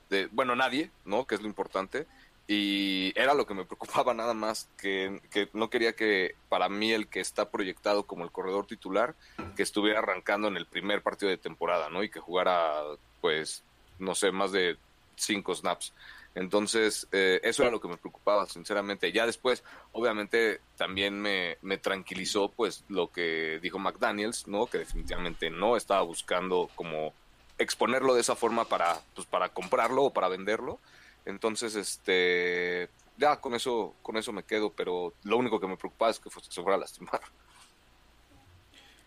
de, 0.09 0.29
bueno, 0.33 0.57
nadie, 0.57 0.91
¿no? 1.05 1.27
Que 1.27 1.35
es 1.35 1.43
lo 1.43 1.49
importante. 1.49 2.07
Y 2.53 3.13
era 3.15 3.33
lo 3.35 3.47
que 3.47 3.55
me 3.55 3.65
preocupaba 3.65 4.13
nada 4.13 4.35
más, 4.35 4.69
que, 4.77 5.21
que, 5.31 5.49
no 5.53 5.71
quería 5.71 5.95
que 5.95 6.35
para 6.49 6.69
mí 6.69 6.91
el 6.91 7.07
que 7.07 7.21
está 7.21 7.49
proyectado 7.49 8.07
como 8.07 8.25
el 8.25 8.33
corredor 8.33 8.67
titular, 8.67 9.15
que 9.55 9.63
estuviera 9.63 10.01
arrancando 10.01 10.49
en 10.49 10.57
el 10.57 10.67
primer 10.67 11.01
partido 11.01 11.31
de 11.31 11.37
temporada, 11.37 11.91
¿no? 11.91 12.03
Y 12.03 12.11
que 12.11 12.19
jugara, 12.19 12.83
pues, 13.21 13.63
no 14.01 14.17
sé, 14.17 14.33
más 14.33 14.51
de 14.51 14.77
cinco 15.15 15.55
snaps. 15.55 15.93
Entonces, 16.35 17.07
eh, 17.13 17.39
eso 17.45 17.63
era 17.63 17.71
lo 17.71 17.81
que 17.81 17.87
me 17.87 17.99
preocupaba, 17.99 18.47
sinceramente. 18.47 19.13
Ya 19.13 19.27
después, 19.27 19.63
obviamente, 19.93 20.61
también 20.77 21.23
me, 21.23 21.57
me, 21.63 21.79
tranquilizó, 21.79 22.49
pues, 22.51 22.83
lo 22.89 23.13
que 23.13 23.61
dijo 23.63 23.79
McDaniels, 23.79 24.49
¿no? 24.49 24.67
Que 24.67 24.79
definitivamente 24.79 25.51
no 25.51 25.77
estaba 25.77 26.03
buscando 26.03 26.69
como 26.75 27.13
exponerlo 27.59 28.13
de 28.13 28.23
esa 28.23 28.35
forma 28.35 28.65
para, 28.65 29.01
pues, 29.15 29.29
para 29.29 29.51
comprarlo 29.51 30.03
o 30.03 30.13
para 30.13 30.27
venderlo. 30.27 30.81
Entonces, 31.25 31.75
este, 31.75 32.89
ya 33.17 33.41
con 33.41 33.55
eso, 33.55 33.95
con 34.03 34.17
eso 34.17 34.33
me 34.33 34.45
quedo, 34.45 34.73
pero 34.73 35.13
lo 35.25 35.37
único 35.37 35.61
que 35.61 35.67
me 35.67 35.77
preocupaba 35.77 36.11
es 36.11 36.21
que 36.21 36.31
se 36.31 36.63
fuera 36.63 36.77
a 36.77 36.81
lastimar. 36.81 37.21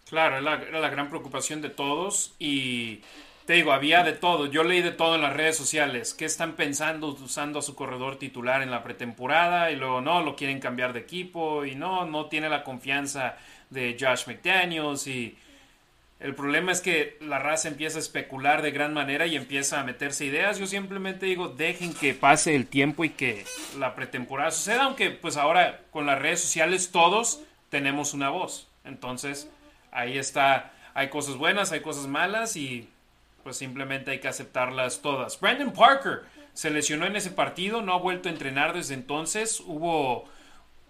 Claro, 0.08 0.38
era 0.38 0.80
la 0.80 0.90
gran 0.90 1.10
preocupación 1.10 1.62
de 1.62 1.70
todos 1.70 2.36
y 2.38 3.02
te 3.46 3.54
digo, 3.54 3.74
había 3.74 4.04
de 4.04 4.14
todo. 4.14 4.46
Yo 4.46 4.64
leí 4.64 4.82
de 4.82 4.92
todo 4.92 5.16
en 5.16 5.22
las 5.22 5.34
redes 5.34 5.58
sociales. 5.58 6.14
¿Qué 6.14 6.24
están 6.26 6.56
pensando 6.56 7.08
usando 7.08 7.60
a 7.60 7.62
su 7.62 7.76
corredor 7.76 8.18
titular 8.18 8.62
en 8.62 8.72
la 8.72 8.84
pretemporada? 8.84 9.70
Y 9.72 9.76
luego 9.76 10.00
no, 10.00 10.22
lo 10.22 10.36
quieren 10.36 10.62
cambiar 10.62 10.94
de 10.94 11.02
equipo. 11.02 11.66
Y 11.66 11.76
no, 11.76 12.06
no 12.06 12.28
tiene 12.28 12.48
la 12.48 12.64
confianza 12.64 13.38
de 13.70 13.98
Josh 14.00 14.28
McDaniels. 14.28 15.08
Y 15.08 15.38
el 16.24 16.36
problema 16.36 16.72
es 16.72 16.80
que 16.80 17.18
la 17.20 17.38
raza 17.38 17.68
empieza 17.68 17.98
a 17.98 18.00
especular 18.00 18.62
de 18.62 18.72
gran 18.72 18.94
manera 18.94 19.28
y 19.28 19.36
empieza 19.36 19.82
a 19.82 19.84
meterse 19.84 20.24
ideas. 20.24 20.58
Yo 20.58 20.66
simplemente 20.68 21.26
digo, 21.26 21.50
dejen 21.50 21.94
que 21.94 22.14
pase 22.14 22.56
el 22.56 22.68
tiempo 22.68 23.04
y 23.04 23.10
que 23.10 23.44
la 23.78 23.94
pretemporada 23.94 24.50
suceda. 24.52 24.86
Aunque 24.86 25.10
pues 25.12 25.36
ahora 25.36 25.82
con 25.92 26.06
las 26.06 26.18
redes 26.18 26.40
sociales 26.40 26.92
todos 26.92 27.42
tenemos 27.70 28.14
una 28.14 28.30
voz. 28.30 28.70
Entonces 28.86 29.50
ahí 29.92 30.18
está. 30.18 30.72
Hay 30.94 31.10
cosas 31.10 31.36
buenas, 31.36 31.74
hay 31.74 31.82
cosas 31.82 32.08
malas 32.08 32.56
y 32.56 32.88
pues 33.44 33.58
simplemente 33.58 34.12
hay 34.12 34.20
que 34.20 34.30
aceptarlas 34.30 35.02
todas. 35.02 35.38
Brandon 35.42 35.74
Parker 35.74 36.22
se 36.54 36.70
lesionó 36.70 37.06
en 37.06 37.18
ese 37.18 37.32
partido, 37.32 37.82
no 37.82 37.94
ha 37.94 38.00
vuelto 38.00 38.30
a 38.30 38.32
entrenar 38.32 38.74
desde 38.74 38.94
entonces. 38.94 39.60
Hubo 39.60 40.24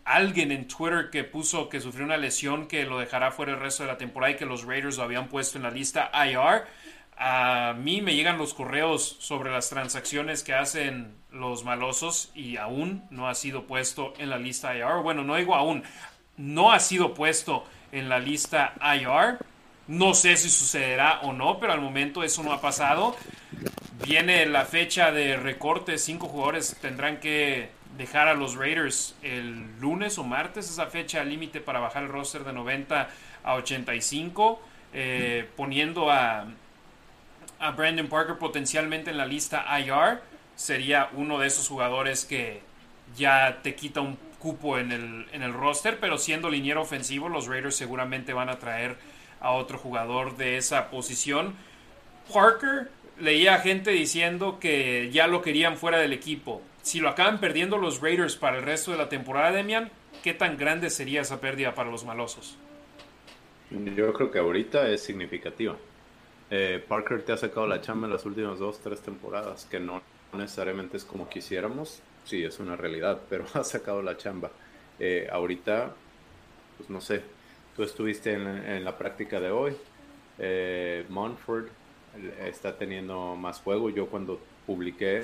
alguien 0.05 0.51
en 0.51 0.67
Twitter 0.67 1.09
que 1.09 1.23
puso 1.23 1.69
que 1.69 1.79
sufrió 1.79 2.05
una 2.05 2.17
lesión 2.17 2.67
que 2.67 2.83
lo 2.85 2.99
dejará 2.99 3.31
fuera 3.31 3.53
el 3.53 3.59
resto 3.59 3.83
de 3.83 3.89
la 3.89 3.97
temporada 3.97 4.31
y 4.31 4.35
que 4.35 4.45
los 4.45 4.65
Raiders 4.65 4.97
lo 4.97 5.03
habían 5.03 5.27
puesto 5.27 5.57
en 5.57 5.63
la 5.63 5.71
lista 5.71 6.11
IR. 6.13 6.65
A 7.17 7.73
mí 7.77 8.01
me 8.01 8.15
llegan 8.15 8.37
los 8.37 8.53
correos 8.53 9.17
sobre 9.19 9.51
las 9.51 9.69
transacciones 9.69 10.43
que 10.43 10.53
hacen 10.53 11.15
los 11.31 11.63
malosos 11.63 12.31
y 12.35 12.57
aún 12.57 13.03
no 13.11 13.29
ha 13.29 13.35
sido 13.35 13.65
puesto 13.65 14.13
en 14.17 14.29
la 14.29 14.37
lista 14.37 14.75
IR. 14.75 15.01
Bueno, 15.03 15.23
no 15.23 15.35
digo 15.35 15.55
aún, 15.55 15.83
no 16.37 16.71
ha 16.71 16.79
sido 16.79 17.13
puesto 17.13 17.65
en 17.91 18.09
la 18.09 18.19
lista 18.19 18.73
IR. 18.81 19.37
No 19.87 20.13
sé 20.13 20.37
si 20.37 20.49
sucederá 20.49 21.19
o 21.21 21.33
no, 21.33 21.59
pero 21.59 21.73
al 21.73 21.81
momento 21.81 22.23
eso 22.23 22.41
no 22.41 22.53
ha 22.53 22.61
pasado. 22.61 23.15
Viene 24.05 24.45
la 24.45 24.65
fecha 24.65 25.11
de 25.11 25.37
recorte, 25.37 25.97
cinco 25.97 26.27
jugadores 26.27 26.75
tendrán 26.81 27.19
que 27.19 27.69
dejar 27.97 28.27
a 28.27 28.33
los 28.33 28.55
Raiders 28.55 29.15
el 29.21 29.79
lunes 29.79 30.17
o 30.17 30.23
martes, 30.23 30.69
esa 30.69 30.87
fecha 30.87 31.23
límite 31.23 31.61
para 31.61 31.79
bajar 31.79 32.03
el 32.03 32.09
roster 32.09 32.43
de 32.43 32.53
90 32.53 33.09
a 33.43 33.53
85, 33.55 34.61
eh, 34.93 35.47
poniendo 35.55 36.09
a, 36.11 36.47
a 37.59 37.71
Brandon 37.71 38.07
Parker 38.07 38.37
potencialmente 38.37 39.11
en 39.11 39.17
la 39.17 39.25
lista 39.25 39.65
IR. 39.79 40.21
Sería 40.55 41.09
uno 41.13 41.39
de 41.39 41.47
esos 41.47 41.67
jugadores 41.67 42.25
que 42.25 42.61
ya 43.15 43.59
te 43.61 43.75
quita 43.75 44.01
un 44.01 44.17
cupo 44.39 44.77
en 44.77 44.91
el, 44.91 45.27
en 45.31 45.41
el 45.41 45.53
roster, 45.53 45.99
pero 45.99 46.17
siendo 46.17 46.49
liniero 46.49 46.81
ofensivo, 46.81 47.29
los 47.29 47.47
Raiders 47.47 47.75
seguramente 47.75 48.33
van 48.33 48.49
a 48.49 48.59
traer 48.59 48.97
a 49.39 49.51
otro 49.51 49.77
jugador 49.77 50.35
de 50.35 50.57
esa 50.57 50.89
posición. 50.89 51.55
Parker 52.31 52.89
leía 53.19 53.59
gente 53.59 53.91
diciendo 53.91 54.59
que 54.59 55.09
ya 55.11 55.27
lo 55.27 55.41
querían 55.41 55.77
fuera 55.77 55.97
del 55.99 56.13
equipo. 56.13 56.61
Si 56.83 56.99
lo 56.99 57.09
acaban 57.09 57.39
perdiendo 57.39 57.79
los 57.79 58.01
Raiders 58.01 58.35
para 58.35 58.57
el 58.57 58.63
resto 58.63 58.91
de 58.91 58.97
la 58.97 59.09
temporada, 59.09 59.51
Demian, 59.51 59.89
¿qué 60.21 60.35
tan 60.35 60.57
grande 60.57 60.91
sería 60.91 61.21
esa 61.21 61.41
pérdida 61.41 61.73
para 61.73 61.89
los 61.89 62.05
malosos? 62.05 62.57
Yo 63.71 64.13
creo 64.13 64.29
que 64.29 64.37
ahorita 64.37 64.87
es 64.89 65.01
significativa. 65.01 65.75
Eh, 66.51 66.83
Parker 66.87 67.23
te 67.23 67.31
ha 67.31 67.37
sacado 67.37 67.65
la 67.65 67.81
chamba 67.81 68.05
en 68.05 68.13
las 68.13 68.25
últimas 68.25 68.59
dos, 68.59 68.79
tres 68.79 69.01
temporadas, 69.01 69.65
que 69.65 69.79
no 69.79 70.03
necesariamente 70.33 70.97
es 70.97 71.05
como 71.05 71.27
quisiéramos, 71.27 72.01
sí, 72.25 72.43
es 72.43 72.59
una 72.59 72.75
realidad, 72.75 73.21
pero 73.29 73.45
ha 73.55 73.63
sacado 73.63 74.03
la 74.03 74.15
chamba. 74.15 74.51
Eh, 74.99 75.27
ahorita, 75.31 75.95
pues 76.77 76.89
no 76.91 77.01
sé, 77.01 77.23
Tú 77.75 77.81
estuviste 77.81 78.33
en, 78.33 78.83
la 78.85 78.97
práctica 78.97 79.39
de 79.39 79.49
hoy. 79.49 79.75
Eh, 80.37 81.05
Monford 81.09 81.65
está 82.45 82.77
teniendo 82.77 83.35
más 83.35 83.59
juego. 83.61 83.89
Yo 83.89 84.07
cuando 84.07 84.39
publiqué 84.67 85.23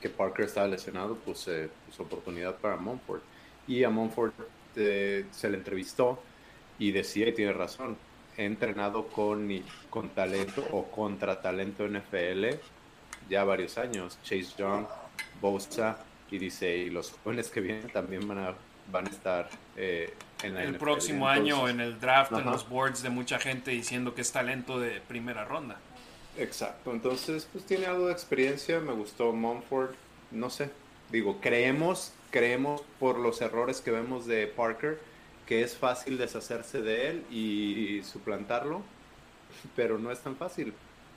que 0.00 0.08
Parker 0.08 0.46
estaba 0.46 0.68
lesionado, 0.68 1.16
puse, 1.16 1.70
puse 1.86 2.02
oportunidad 2.02 2.56
para 2.56 2.76
Monford. 2.76 3.20
Y 3.66 3.84
a 3.84 3.90
Monford 3.90 4.32
eh, 4.76 5.26
se 5.30 5.50
le 5.50 5.58
entrevistó 5.58 6.22
y 6.78 6.92
decía, 6.92 7.28
y 7.28 7.32
tiene 7.32 7.52
razón, 7.52 7.96
he 8.36 8.44
entrenado 8.44 9.08
con, 9.08 9.48
con 9.90 10.08
talento 10.10 10.64
o 10.72 10.84
contra 10.84 11.40
talento 11.40 11.86
NFL 11.88 12.46
ya 13.28 13.44
varios 13.44 13.78
años. 13.78 14.18
Chase 14.22 14.54
Young, 14.56 14.86
Bosa, 15.40 15.98
y 16.30 16.38
dice, 16.38 16.76
y 16.76 16.90
los 16.90 17.12
jóvenes 17.24 17.50
que 17.50 17.60
vienen 17.60 17.88
también 17.90 18.26
van 18.26 18.38
a, 18.38 18.54
van 18.90 19.06
a 19.06 19.10
estar 19.10 19.48
eh, 19.76 20.14
el 20.42 20.76
próximo 20.76 21.28
año 21.28 21.68
en 21.68 21.80
el 21.80 21.98
draft, 21.98 22.32
en 22.32 22.44
los 22.44 22.68
boards 22.68 23.02
de 23.02 23.10
mucha 23.10 23.38
gente 23.38 23.70
diciendo 23.70 24.14
que 24.14 24.20
es 24.20 24.30
talento 24.30 24.78
de 24.78 25.00
primera 25.00 25.44
ronda. 25.44 25.78
Exacto, 26.38 26.92
entonces 26.92 27.48
pues 27.52 27.64
tiene 27.64 27.86
algo 27.86 28.06
de 28.06 28.12
experiencia, 28.12 28.80
me 28.80 28.92
gustó 28.92 29.32
Mumford, 29.32 29.90
no 30.30 30.50
sé, 30.50 30.70
digo, 31.10 31.40
creemos, 31.40 32.12
creemos 32.30 32.82
por 33.00 33.18
los 33.18 33.40
errores 33.40 33.80
que 33.80 33.90
vemos 33.90 34.26
de 34.26 34.46
Parker 34.46 35.00
que 35.48 35.62
es 35.62 35.78
fácil 35.78 36.18
deshacerse 36.18 36.82
de 36.82 37.08
él 37.08 37.24
y, 37.30 38.02
suplantarlo, 38.02 38.82
pero 39.74 39.98
no 39.98 40.10
es 40.10 40.20
tan 40.20 40.36
fácil. 40.36 40.74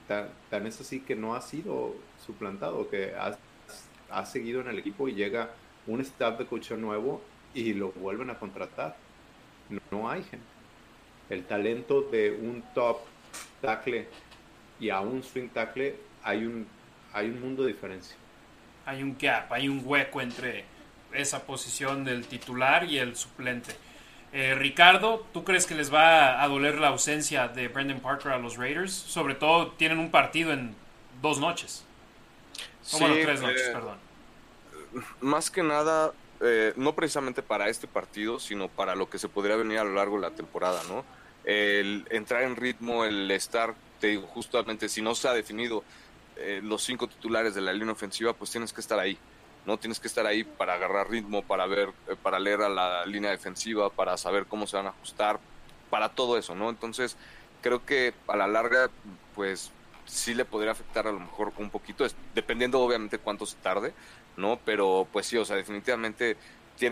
Tan, 0.07 0.65
es 0.65 0.79
así 0.79 1.01
que 1.01 1.17
no 1.17 1.35
ha 1.35 1.41
sido 1.41 1.95
suplantado, 2.25 2.89
que 2.89 3.13
ha, 3.13 3.37
ha 4.09 4.25
seguido 4.25 4.61
en 4.61 4.69
el 4.69 4.79
equipo 4.79 5.09
y 5.09 5.15
llega 5.15 5.51
un 5.85 5.99
staff 5.99 6.39
de 6.39 6.45
coach 6.45 6.71
nuevo 6.71 7.21
y 7.53 7.73
lo 7.73 7.91
vuelven 7.91 8.29
a 8.29 8.39
contratar. 8.39 8.95
No, 9.91 10.09
hay 10.09 10.23
gente. 10.23 10.45
El 11.29 11.43
talento 11.43 12.01
de 12.01 12.31
un 12.31 12.63
top 12.73 12.99
tackle 13.61 14.07
y 14.81 14.89
a 14.89 14.99
un 14.99 15.23
swing 15.23 15.47
tackle 15.49 15.95
hay 16.23 16.43
un, 16.43 16.67
hay 17.13 17.29
un 17.29 17.39
mundo 17.39 17.63
de 17.63 17.71
diferencia. 17.71 18.17
hay 18.85 19.03
un 19.03 19.15
gap, 19.17 19.53
hay 19.53 19.69
un 19.69 19.81
hueco 19.85 20.19
entre 20.19 20.65
esa 21.13 21.45
posición 21.45 22.03
del 22.03 22.25
titular 22.25 22.83
y 22.83 22.97
el 22.97 23.15
suplente. 23.15 23.73
Eh, 24.33 24.55
Ricardo, 24.55 25.25
¿tú 25.33 25.43
crees 25.43 25.65
que 25.65 25.75
les 25.75 25.93
va 25.93 26.41
a 26.41 26.47
doler 26.47 26.79
la 26.79 26.87
ausencia 26.87 27.47
de 27.47 27.67
Brandon 27.67 27.99
Parker 27.99 28.31
a 28.31 28.37
los 28.37 28.57
Raiders? 28.57 28.91
Sobre 28.91 29.35
todo 29.35 29.71
tienen 29.73 29.99
un 29.99 30.09
partido 30.09 30.51
en 30.51 30.73
dos 31.21 31.39
noches. 31.39 31.85
Sí, 32.81 32.97
bueno, 32.99 33.15
tres 33.21 33.41
noches, 33.41 33.67
eh, 33.67 33.71
perdón. 33.73 33.97
Más 35.19 35.51
que 35.51 35.63
nada, 35.63 36.11
eh, 36.39 36.73
no 36.75 36.95
precisamente 36.95 37.43
para 37.43 37.69
este 37.69 37.87
partido, 37.87 38.39
sino 38.39 38.67
para 38.67 38.95
lo 38.95 39.09
que 39.09 39.19
se 39.19 39.29
podría 39.29 39.57
venir 39.57 39.79
a 39.79 39.83
lo 39.83 39.93
largo 39.93 40.15
de 40.15 40.21
la 40.21 40.31
temporada, 40.31 40.81
¿no? 40.87 41.03
El 41.43 42.07
entrar 42.09 42.43
en 42.43 42.55
ritmo, 42.55 43.03
el 43.05 43.29
estar, 43.31 43.75
te 44.01 44.07
digo, 44.07 44.27
justamente 44.27 44.89
si 44.89 45.01
no 45.01 45.15
se 45.15 45.29
ha 45.29 45.33
definido 45.33 45.83
los 46.63 46.83
cinco 46.83 47.07
titulares 47.07 47.53
de 47.53 47.61
la 47.61 47.71
línea 47.71 47.93
ofensiva, 47.93 48.33
pues 48.33 48.49
tienes 48.49 48.73
que 48.73 48.81
estar 48.81 48.99
ahí. 48.99 49.17
¿no? 49.65 49.77
Tienes 49.77 49.99
que 49.99 50.07
estar 50.07 50.25
ahí 50.25 50.43
para 50.43 50.73
agarrar 50.73 51.09
ritmo, 51.09 51.43
para 51.43 51.65
ver, 51.67 51.89
eh, 52.07 52.15
para 52.21 52.39
leer 52.39 52.61
a 52.61 52.69
la 52.69 53.05
línea 53.05 53.31
defensiva, 53.31 53.89
para 53.89 54.17
saber 54.17 54.45
cómo 54.45 54.67
se 54.67 54.77
van 54.77 54.87
a 54.87 54.89
ajustar, 54.89 55.39
para 55.89 56.09
todo 56.09 56.37
eso, 56.37 56.55
¿no? 56.55 56.69
Entonces, 56.69 57.17
creo 57.61 57.85
que 57.85 58.13
a 58.27 58.35
la 58.35 58.47
larga, 58.47 58.89
pues 59.35 59.71
sí 60.05 60.33
le 60.33 60.45
podría 60.45 60.71
afectar 60.71 61.07
a 61.07 61.11
lo 61.11 61.19
mejor 61.19 61.53
un 61.57 61.69
poquito, 61.69 62.05
dependiendo 62.33 62.79
obviamente 62.79 63.19
cuánto 63.19 63.45
se 63.45 63.57
tarde, 63.57 63.93
¿no? 64.37 64.59
Pero 64.65 65.07
pues 65.11 65.27
sí, 65.27 65.37
o 65.37 65.45
sea, 65.45 65.57
definitivamente, 65.57 66.37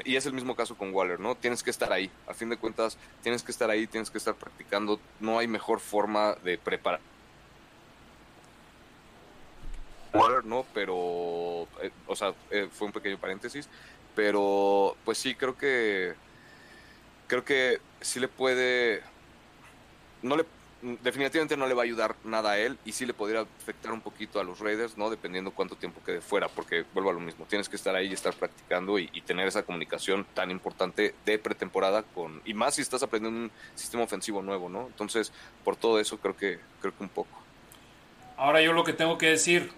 y 0.06 0.16
es 0.16 0.26
el 0.26 0.34
mismo 0.34 0.56
caso 0.56 0.76
con 0.76 0.94
Waller, 0.94 1.20
¿no? 1.20 1.36
Tienes 1.36 1.64
que 1.64 1.70
estar 1.70 1.92
ahí, 1.92 2.12
a 2.28 2.34
fin 2.34 2.50
de 2.50 2.58
cuentas, 2.58 2.98
tienes 3.24 3.44
que 3.44 3.52
estar 3.52 3.70
ahí, 3.70 3.88
tienes 3.88 4.10
que 4.10 4.18
estar 4.18 4.36
practicando, 4.36 5.00
no 5.20 5.40
hay 5.40 5.48
mejor 5.48 5.80
forma 5.80 6.36
de 6.44 6.58
preparar 6.58 7.00
¿no? 10.44 10.66
Pero, 10.74 11.68
eh, 11.82 11.92
o 12.08 12.16
sea, 12.16 12.34
eh, 12.52 12.68
fue 12.72 12.88
un 12.88 12.94
pequeño 12.94 13.18
paréntesis, 13.18 13.68
pero 14.16 14.96
pues 15.06 15.18
sí, 15.18 15.36
creo 15.36 15.58
que, 15.58 16.14
creo 17.28 17.46
que 17.46 17.80
sí 18.02 18.20
le 18.20 18.28
puede, 18.28 19.04
no 20.22 20.36
le, 20.36 20.46
definitivamente 20.82 21.58
no 21.58 21.68
le 21.68 21.74
va 21.74 21.82
a 21.82 21.86
ayudar 21.86 22.16
nada 22.24 22.52
a 22.52 22.58
él 22.58 22.78
y 22.86 22.92
sí 22.92 23.06
le 23.06 23.14
podría 23.14 23.42
afectar 23.42 23.92
un 23.92 24.02
poquito 24.02 24.40
a 24.40 24.44
los 24.44 24.60
Raiders, 24.60 24.98
¿no? 24.98 25.10
Dependiendo 25.10 25.52
cuánto 25.52 25.76
tiempo 25.76 26.02
quede 26.06 26.22
fuera, 26.22 26.48
porque 26.48 26.86
vuelvo 26.94 27.10
a 27.10 27.14
lo 27.14 27.20
mismo, 27.20 27.46
tienes 27.46 27.68
que 27.68 27.76
estar 27.76 27.96
ahí 27.96 28.08
y 28.08 28.14
estar 28.14 28.34
practicando 28.34 28.98
y, 28.98 29.10
y, 29.14 29.22
tener 29.22 29.48
esa 29.48 29.64
comunicación 29.64 30.26
tan 30.34 30.52
importante 30.52 31.14
de 31.26 31.40
pretemporada 31.40 32.04
con, 32.04 32.42
y 32.46 32.54
más 32.54 32.76
si 32.76 32.82
estás 32.82 33.04
aprendiendo 33.04 33.42
un 33.42 33.52
sistema 33.76 34.04
ofensivo 34.04 34.42
nuevo, 34.42 34.70
¿no? 34.70 34.88
Entonces, 34.88 35.32
por 35.64 35.76
todo 35.76 36.00
eso 36.00 36.18
creo 36.18 36.36
que, 36.36 36.60
creo 36.82 36.96
que 36.96 37.04
un 37.04 37.10
poco. 37.10 37.40
Ahora 38.38 38.62
yo 38.62 38.72
lo 38.72 38.86
que 38.86 38.94
tengo 38.94 39.18
que 39.18 39.28
decir, 39.28 39.72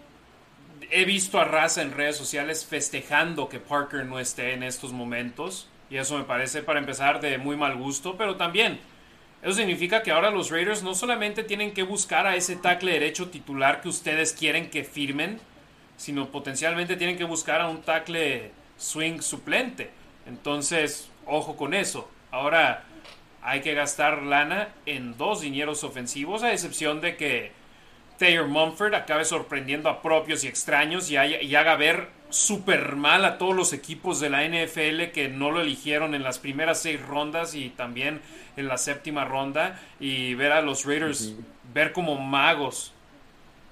he 0.91 1.05
visto 1.05 1.39
a 1.39 1.45
Raza 1.45 1.81
en 1.81 1.91
redes 1.91 2.15
sociales 2.15 2.65
festejando 2.65 3.49
que 3.49 3.59
Parker 3.59 4.05
no 4.05 4.19
esté 4.19 4.53
en 4.53 4.61
estos 4.61 4.93
momentos. 4.93 5.67
Y 5.89 5.97
eso 5.97 6.17
me 6.17 6.23
parece, 6.23 6.61
para 6.61 6.79
empezar, 6.79 7.19
de 7.21 7.37
muy 7.37 7.57
mal 7.57 7.75
gusto. 7.75 8.15
Pero 8.17 8.37
también, 8.37 8.79
eso 9.41 9.53
significa 9.53 10.03
que 10.03 10.11
ahora 10.11 10.29
los 10.29 10.51
Raiders 10.51 10.83
no 10.83 10.93
solamente 10.93 11.43
tienen 11.43 11.73
que 11.73 11.83
buscar 11.83 12.27
a 12.27 12.35
ese 12.35 12.55
tackle 12.55 12.91
derecho 12.91 13.29
titular 13.29 13.81
que 13.81 13.89
ustedes 13.89 14.33
quieren 14.33 14.69
que 14.69 14.83
firmen, 14.83 15.39
sino 15.97 16.29
potencialmente 16.29 16.95
tienen 16.95 17.17
que 17.17 17.23
buscar 17.23 17.61
a 17.61 17.67
un 17.67 17.81
tackle 17.81 18.51
swing 18.77 19.21
suplente. 19.21 19.89
Entonces, 20.27 21.09
ojo 21.25 21.57
con 21.57 21.73
eso. 21.73 22.09
Ahora 22.29 22.83
hay 23.41 23.61
que 23.61 23.73
gastar 23.73 24.21
lana 24.21 24.69
en 24.85 25.17
dos 25.17 25.41
dineros 25.41 25.83
ofensivos, 25.83 26.43
a 26.43 26.53
excepción 26.53 27.01
de 27.01 27.17
que 27.17 27.51
Taylor 28.17 28.47
Mumford 28.47 28.93
acabe 28.93 29.25
sorprendiendo 29.25 29.89
a 29.89 30.01
propios 30.03 30.43
y 30.43 30.47
extraños 30.47 31.09
y, 31.09 31.17
haga 31.17 31.75
ver 31.75 32.09
súper 32.31 32.95
mal 32.95 33.25
a 33.25 33.37
todos 33.37 33.55
los 33.55 33.73
equipos 33.73 34.19
de 34.19 34.29
la 34.29 34.43
NFL 34.43 35.11
que 35.13 35.29
no 35.29 35.51
lo 35.51 35.61
eligieron 35.61 36.15
en 36.15 36.23
las 36.23 36.39
primeras 36.39 36.81
seis 36.81 36.99
rondas 37.01 37.55
y 37.55 37.69
también 37.69 38.21
en 38.57 38.67
la 38.67 38.77
séptima 38.77 39.25
ronda 39.25 39.79
y 39.99 40.33
ver 40.33 40.51
a 40.51 40.61
los 40.61 40.85
Raiders 40.85 41.35
ver 41.73 41.93
como 41.93 42.17
magos, 42.17 42.93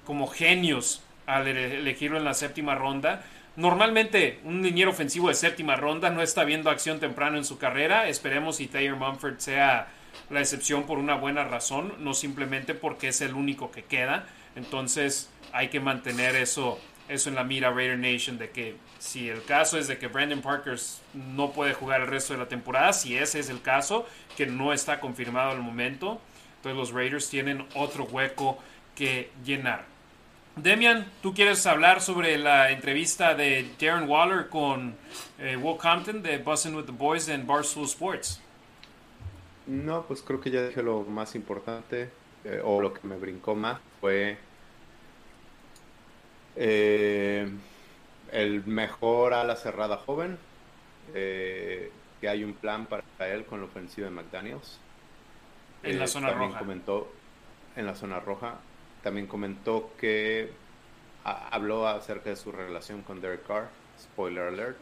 como 0.06 0.27
genios 0.27 1.03
al 1.26 1.48
elegirlo 1.48 2.18
en 2.18 2.26
la 2.26 2.34
séptima 2.34 2.76
ronda. 2.76 3.23
Normalmente 3.56 4.40
un 4.44 4.61
liniero 4.61 4.91
ofensivo 4.91 5.30
de 5.30 5.36
séptima 5.36 5.76
ronda 5.76 6.10
no 6.10 6.22
está 6.22 6.44
viendo 6.44 6.69
acción 6.69 6.99
temprano 6.99 7.38
en 7.38 7.45
su 7.45 7.57
carrera. 7.57 8.07
Esperemos 8.07 8.57
si 8.57 8.68
Taylor 8.68 8.98
Mumford 8.98 9.40
sea 9.40 9.88
la 10.30 10.40
excepción 10.40 10.84
por 10.84 10.98
una 10.98 11.15
buena 11.15 11.44
razón, 11.44 11.94
no 11.99 12.14
simplemente 12.14 12.73
porque 12.73 13.10
es 13.10 13.22
el 13.22 13.34
único 13.34 13.72
que 13.72 13.84
queda. 13.84 14.27
Entonces 14.56 15.30
hay 15.52 15.69
que 15.69 15.80
mantener 15.80 16.36
eso, 16.36 16.80
eso 17.10 17.30
en 17.30 17.36
la 17.36 17.44
mira 17.44 17.72
Raider 17.72 17.98
Nation 17.98 18.38
de 18.38 18.52
que 18.52 18.76
si 18.99 19.30
el 19.30 19.44
caso 19.44 19.77
es 19.77 19.88
de 19.88 19.98
que 19.98 20.07
Brandon 20.07 20.41
Parker 20.41 20.80
no 21.14 21.52
puede 21.52 21.73
jugar 21.73 22.02
el 22.02 22.07
resto 22.07 22.34
de 22.34 22.40
la 22.40 22.48
temporada, 22.48 22.94
si 22.94 23.18
ese 23.18 23.40
es 23.40 23.49
el 23.49 23.61
caso, 23.61 24.06
que 24.38 24.45
no 24.45 24.72
está 24.72 24.99
confirmado 24.99 25.52
al 25.52 25.61
momento, 25.61 26.22
entonces 26.57 26.77
los 26.77 26.91
Raiders 26.91 27.30
tienen 27.30 27.65
otro 27.76 28.06
hueco 28.06 28.60
que 28.95 29.31
llenar. 29.44 29.86
Demian, 30.56 31.10
¿tú 31.22 31.34
quieres 31.34 31.65
hablar 31.65 32.02
sobre 32.02 32.38
la 32.38 32.72
entrevista 32.72 33.34
de 33.34 33.69
Darren 33.80 34.10
Waller 34.10 34.49
con 34.49 34.95
eh, 35.40 35.56
Will 35.56 35.77
Compton 35.77 36.22
de 36.22 36.38
Bussin' 36.38 36.76
with 36.76 36.86
the 36.86 36.91
Boys 36.91 37.30
en 37.30 37.48
Barstool 37.48 37.86
Sports? 37.86 38.41
No, 39.65 40.03
pues 40.06 40.22
creo 40.22 40.41
que 40.41 40.52
ya 40.52 40.68
dije 40.68 40.84
lo 40.84 41.03
más 41.03 41.36
importante, 41.36 42.10
eh, 42.44 42.61
o 42.64 42.81
lo 42.81 42.94
que 42.94 43.07
me 43.07 43.15
brincó 43.15 43.56
más, 43.56 43.80
fue 44.02 44.38
eh, 46.61 47.49
el 48.34 48.65
mejor 48.65 49.34
ala 49.34 49.56
cerrada 49.56 49.95
joven, 49.95 50.38
eh, 51.14 51.90
que 52.19 52.27
hay 52.27 52.44
un 52.44 52.53
plan 52.53 52.86
para 52.86 53.03
él 53.34 53.45
con 53.45 53.61
la 53.61 53.68
ofensiva 53.68 54.10
de 54.10 54.14
McDaniels. 54.14 54.77
En 55.84 55.98
la 55.98 56.03
eh, 56.03 56.07
zona 56.10 56.31
roja. 56.31 56.60
Comentó, 56.60 57.14
en 57.77 57.86
la 57.86 57.95
zona 57.95 58.19
roja. 58.19 58.56
También 59.02 59.26
comentó 59.26 59.94
que 59.98 60.52
habló 61.23 61.88
acerca 61.88 62.30
de 62.30 62.36
su 62.36 62.52
relación 62.52 63.03
con 63.03 63.22
Derek 63.22 63.48
Carr. 63.48 63.69
Spoiler 63.98 64.49
alert. 64.49 64.77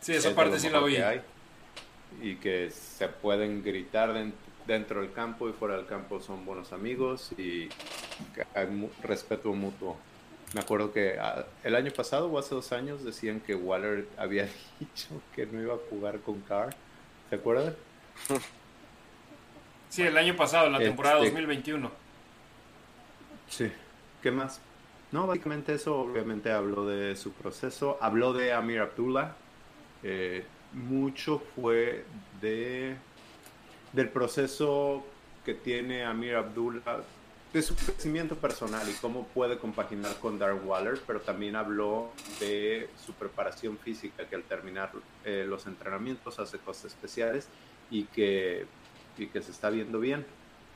sí, 0.00 0.12
esa 0.12 0.32
parte 0.32 0.60
sí 0.60 0.70
la 0.70 0.80
oí. 0.80 0.96
y 2.20 2.36
que 2.36 2.70
se 2.70 3.08
pueden 3.08 3.64
gritar 3.64 4.12
dentro 4.12 4.51
del 4.66 5.12
campo 5.12 5.48
y 5.48 5.52
fuera 5.52 5.76
del 5.76 5.86
campo 5.86 6.20
son 6.20 6.44
buenos 6.44 6.72
amigos 6.72 7.32
y 7.36 7.68
hay 8.54 8.90
respeto 9.02 9.52
mutuo. 9.52 9.96
Me 10.54 10.60
acuerdo 10.60 10.92
que 10.92 11.18
ah, 11.18 11.46
el 11.64 11.74
año 11.74 11.90
pasado 11.92 12.30
o 12.30 12.38
hace 12.38 12.54
dos 12.54 12.72
años 12.72 13.04
decían 13.04 13.40
que 13.40 13.54
Waller 13.54 14.06
había 14.18 14.48
dicho 14.80 15.22
que 15.34 15.46
no 15.46 15.60
iba 15.60 15.74
a 15.74 15.78
jugar 15.90 16.20
con 16.20 16.40
Carr. 16.40 16.74
¿Se 17.30 17.36
acuerdan? 17.36 17.74
Sí, 19.88 20.02
el 20.02 20.16
año 20.16 20.36
pasado, 20.36 20.66
en 20.66 20.72
la 20.72 20.78
temporada 20.78 21.16
2021. 21.16 21.90
Este, 23.48 23.68
sí. 23.68 23.74
¿Qué 24.22 24.30
más? 24.30 24.60
No, 25.10 25.26
básicamente 25.26 25.74
eso, 25.74 25.98
obviamente 25.98 26.50
habló 26.50 26.86
de 26.86 27.16
su 27.16 27.32
proceso, 27.32 27.98
habló 28.00 28.32
de 28.32 28.52
Amir 28.52 28.80
Abdullah. 28.80 29.34
Eh, 30.02 30.44
mucho 30.72 31.42
fue 31.54 32.04
de 32.40 32.96
del 33.92 34.08
proceso 34.08 35.04
que 35.44 35.54
tiene 35.54 36.04
Amir 36.04 36.36
Abdullah, 36.36 37.02
de 37.52 37.60
su 37.60 37.74
crecimiento 37.76 38.36
personal 38.36 38.88
y 38.88 38.94
cómo 38.94 39.26
puede 39.28 39.58
compaginar 39.58 40.16
con 40.20 40.38
Darren 40.38 40.66
Waller, 40.66 40.98
pero 41.06 41.20
también 41.20 41.54
habló 41.54 42.10
de 42.40 42.88
su 43.04 43.12
preparación 43.12 43.76
física, 43.76 44.26
que 44.26 44.36
al 44.36 44.42
terminar 44.44 44.90
eh, 45.24 45.44
los 45.46 45.66
entrenamientos 45.66 46.38
hace 46.38 46.58
cosas 46.58 46.86
especiales 46.86 47.48
y 47.90 48.04
que, 48.04 48.66
y 49.18 49.26
que 49.26 49.42
se 49.42 49.50
está 49.50 49.68
viendo 49.68 50.00
bien 50.00 50.24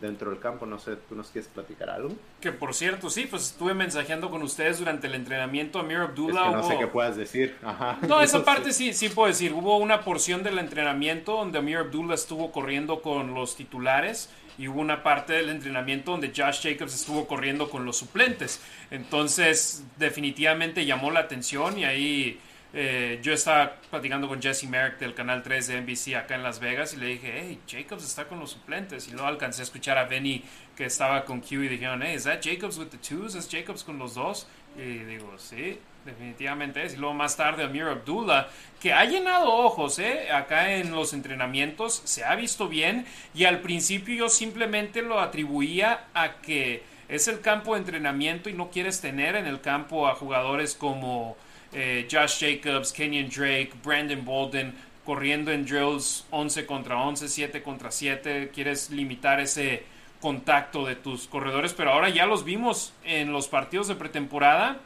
dentro 0.01 0.31
del 0.31 0.39
campo. 0.39 0.67
No 0.67 0.79
sé, 0.79 0.97
¿tú 1.09 1.15
nos 1.15 1.29
quieres 1.31 1.49
platicar 1.49 1.91
algo? 1.91 2.11
Que 2.41 2.53
por 2.53 2.75
cierto, 2.75 3.11
sí, 3.11 3.27
pues 3.29 3.51
estuve 3.51 3.75
mensajeando 3.75 4.31
con 4.31 4.43
ustedes 4.43 4.79
durante 4.79 5.07
el 5.07 5.15
entrenamiento. 5.15 5.79
Amir 5.79 5.99
Abdullah. 5.99 6.51
no 6.51 6.63
sé 6.63 6.77
qué 6.79 6.87
puedas 6.87 7.17
decir. 7.17 7.57
No, 8.07 8.21
esa 8.21 8.45
parte 8.45 8.73
sí, 8.73 8.93
sí 8.93 9.09
puedo 9.09 9.29
decir. 9.29 9.53
Hubo 9.53 9.79
una 9.79 10.03
porción 10.03 10.43
del 10.43 10.59
entrenamiento 10.59 11.33
donde 11.33 11.59
Amir 11.59 11.79
Abdullah 11.79 12.15
estuvo 12.15 12.53
corriendo 12.53 13.01
con 13.01 13.35
los 13.35 13.57
titulares 13.57 14.31
y 14.59 14.69
hubo 14.69 14.81
una 14.81 15.03
parte 15.03 15.35
del 15.35 15.51
entrenamiento 15.51 16.13
donde 16.13 16.33
Josh 16.35 16.63
Jacobs 16.63 16.95
estuvo 16.95 17.27
corriendo 17.27 17.69
con 17.69 17.85
los 17.85 17.99
suplentes. 17.99 18.61
Entonces, 18.91 19.85
definitivamente 19.99 20.87
llamó 20.87 21.11
la 21.11 21.21
atención 21.21 21.79
y 21.79 21.85
ahí 21.85 22.41
eh, 22.79 23.21
yo 23.23 23.33
estaba 23.33 23.77
platicando 23.89 24.29
con 24.29 24.43
Jesse 24.43 24.65
Merrick 24.65 24.99
del 24.99 25.15
canal 25.15 25.43
3 25.43 25.67
de 25.67 25.81
NBC 25.81 26.15
acá 26.15 26.35
en 26.35 26.43
Las 26.43 26.61
Vegas 26.61 26.93
y 26.93 26.99
le 26.99 27.07
dije, 27.07 27.33
hey, 27.35 27.59
Jacobs 27.67 28.05
está 28.05 28.29
con 28.29 28.39
los 28.39 28.51
suplentes. 28.51 29.09
Y 29.09 29.13
luego 29.13 29.27
alcancé 29.27 29.63
a 29.63 29.65
escuchar 29.65 29.97
a 29.97 30.05
Benny 30.05 30.45
que 30.77 30.85
estaba 30.85 31.25
con 31.25 31.41
Q 31.41 31.63
y 31.63 31.69
dijeron, 31.69 32.03
hey, 32.03 32.17
¿es 32.17 32.25
Jacobs 32.25 32.77
with 32.77 32.89
the 32.89 32.99
twos? 32.99 33.35
¿Es 33.35 33.49
Jacobs 33.51 33.83
con 33.83 33.99
los 33.99 34.15
dos? 34.15 34.47
Y 34.77 34.99
digo, 35.05 35.39
sí, 35.39 35.79
definitivamente 36.05 36.85
es. 36.85 36.93
Y 36.93 36.97
luego 36.99 37.15
más 37.15 37.35
tarde 37.35 37.65
Amir 37.65 37.85
Abdullah, 37.85 38.49
que 38.79 38.93
ha 38.93 39.07
llenado 39.07 39.51
ojos, 39.51 39.99
¿eh? 39.99 40.31
Acá 40.31 40.75
en 40.75 40.91
los 40.91 41.15
entrenamientos 41.15 42.03
se 42.05 42.25
ha 42.25 42.35
visto 42.37 42.69
bien 42.69 43.07
y 43.33 43.45
al 43.45 43.61
principio 43.63 44.15
yo 44.15 44.29
simplemente 44.29 45.01
lo 45.01 45.19
atribuía 45.19 46.09
a 46.13 46.43
que 46.43 46.83
es 47.09 47.27
el 47.27 47.41
campo 47.41 47.73
de 47.73 47.81
entrenamiento 47.81 48.51
y 48.51 48.53
no 48.53 48.71
quieres 48.71 49.01
tener 49.01 49.35
en 49.35 49.47
el 49.47 49.63
campo 49.63 50.09
a 50.09 50.15
jugadores 50.15 50.75
como 50.75 51.39
eh, 51.79 52.09
Josh 52.11 52.41
Jacobs, 52.41 52.91
Kenyon 52.91 53.29
Drake, 53.29 53.73
Brandon 53.85 54.25
Bolden 54.25 54.75
corriendo 55.05 55.53
en 55.53 55.67
drills 55.67 56.25
11 56.31 56.65
contra 56.65 56.97
11, 56.97 57.29
7 57.29 57.63
contra 57.63 57.91
7, 57.91 58.51
quieres 58.53 58.91
limitar 58.91 59.41
ese 59.41 59.85
contacto 60.21 60.87
de 60.87 60.97
tus 60.97 61.27
corredores, 61.29 61.75
pero 61.75 61.93
ahora 61.93 62.09
ya 62.09 62.25
los 62.25 62.45
vimos 62.45 62.95
en 63.05 63.31
los 63.31 63.47
partidos 63.47 63.89
de 63.89 63.95
pretemporada 63.95 64.81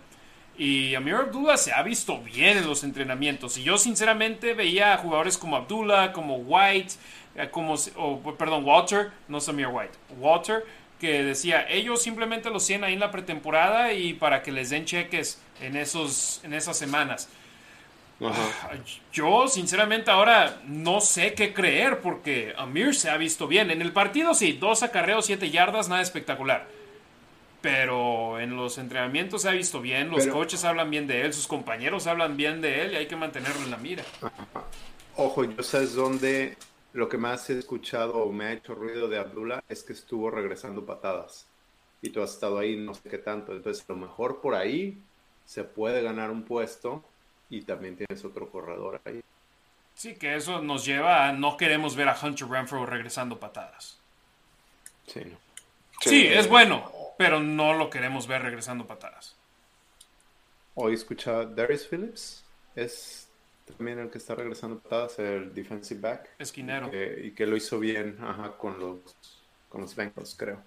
y 0.58 0.94
Amir 0.94 1.14
Abdullah 1.14 1.56
se 1.56 1.72
ha 1.72 1.82
visto 1.82 2.18
bien 2.18 2.58
en 2.58 2.66
los 2.66 2.84
entrenamientos. 2.84 3.56
Y 3.56 3.62
yo 3.62 3.78
sinceramente 3.78 4.52
veía 4.52 4.92
a 4.92 4.98
jugadores 4.98 5.38
como 5.38 5.56
Abdullah, 5.56 6.12
como 6.12 6.36
White, 6.36 6.94
eh, 7.36 7.48
como, 7.50 7.76
perdón, 8.36 8.64
Walter, 8.64 9.10
no 9.28 9.40
Samir 9.40 9.68
White, 9.68 9.94
Walter, 10.18 10.66
que 11.01 11.24
decía, 11.24 11.66
ellos 11.68 12.02
simplemente 12.02 12.51
los 12.51 12.66
tienen 12.66 12.85
ahí 12.85 12.93
en 12.93 13.01
la 13.01 13.10
pretemporada 13.10 13.93
y 13.93 14.12
para 14.12 14.43
que 14.43 14.52
les 14.52 14.70
den 14.70 14.85
cheques 14.85 15.40
en, 15.60 15.77
esos, 15.77 16.40
en 16.44 16.52
esas 16.52 16.77
semanas. 16.77 17.28
Yo, 19.12 19.48
sinceramente, 19.48 20.10
ahora 20.10 20.60
no 20.66 21.01
sé 21.01 21.32
qué 21.32 21.55
creer 21.55 22.01
porque 22.01 22.52
Amir 22.59 22.94
se 22.94 23.09
ha 23.09 23.16
visto 23.16 23.48
bien. 23.48 23.70
En 23.70 23.81
el 23.81 23.93
partido, 23.93 24.35
sí, 24.35 24.52
dos 24.52 24.82
acarreos, 24.82 25.24
siete 25.24 25.51
yardas, 25.51 25.89
nada 25.89 26.02
espectacular. 26.02 26.68
Pero 27.62 28.39
en 28.39 28.56
los 28.56 28.77
entrenamientos 28.77 29.43
se 29.43 29.48
ha 29.48 29.52
visto 29.52 29.81
bien, 29.81 30.10
los 30.10 30.27
coches 30.27 30.64
hablan 30.64 30.90
bien 30.90 31.06
de 31.06 31.22
él, 31.22 31.32
sus 31.32 31.47
compañeros 31.47 32.06
hablan 32.06 32.36
bien 32.36 32.60
de 32.60 32.82
él 32.82 32.93
y 32.93 32.97
hay 32.97 33.06
que 33.06 33.16
mantenerlo 33.16 33.62
en 33.64 33.70
la 33.70 33.77
mira. 33.77 34.02
Ojo, 35.16 35.44
yo 35.44 35.62
sabes 35.62 35.94
dónde 35.94 36.56
lo 36.92 37.08
que 37.08 37.18
más 37.18 37.48
he 37.50 37.58
escuchado 37.58 38.18
o 38.18 38.32
me 38.32 38.46
ha 38.46 38.52
hecho 38.52 38.74
ruido 38.74 39.08
de 39.08 39.18
Abdullah 39.18 39.62
es 39.68 39.82
que 39.82 39.92
estuvo 39.92 40.30
regresando 40.30 40.84
patadas. 40.84 41.46
Y 42.02 42.10
tú 42.10 42.22
has 42.22 42.32
estado 42.32 42.58
ahí 42.58 42.76
no 42.76 42.94
sé 42.94 43.08
qué 43.08 43.18
tanto. 43.18 43.52
Entonces, 43.52 43.84
a 43.88 43.92
lo 43.92 43.98
mejor 43.98 44.40
por 44.40 44.54
ahí 44.54 44.98
se 45.44 45.64
puede 45.64 46.02
ganar 46.02 46.30
un 46.30 46.44
puesto 46.44 47.04
y 47.48 47.62
también 47.62 47.96
tienes 47.96 48.24
otro 48.24 48.48
corredor 48.50 49.00
ahí. 49.04 49.22
Sí, 49.94 50.14
que 50.14 50.34
eso 50.34 50.62
nos 50.62 50.84
lleva 50.84 51.28
a 51.28 51.32
no 51.32 51.56
queremos 51.56 51.94
ver 51.94 52.08
a 52.08 52.18
Hunter 52.20 52.48
Renfro 52.48 52.86
regresando 52.86 53.38
patadas. 53.38 53.98
Sí, 55.06 55.20
sí, 56.00 56.26
es 56.26 56.48
bueno, 56.48 56.90
pero 57.18 57.40
no 57.40 57.74
lo 57.74 57.90
queremos 57.90 58.26
ver 58.26 58.42
regresando 58.42 58.86
patadas. 58.86 59.34
Hoy 60.74 60.94
escucha 60.94 61.44
Darius 61.44 61.86
Phillips, 61.86 62.44
es 62.74 63.19
también 63.70 63.98
el 63.98 64.10
que 64.10 64.18
está 64.18 64.34
regresando 64.34 64.78
patadas, 64.78 65.18
el 65.18 65.55
defensive 65.55 66.01
back. 66.01 66.30
Esquinero. 66.38 66.90
y 66.92 67.32
que 67.32 67.47
lo 67.47 67.56
hizo 67.56 67.78
bien 67.78 68.16
ajá, 68.20 68.56
con 68.56 68.78
los 68.78 68.98
con 69.68 69.82
los 69.82 69.94
Bengals, 69.94 70.34
creo. 70.36 70.62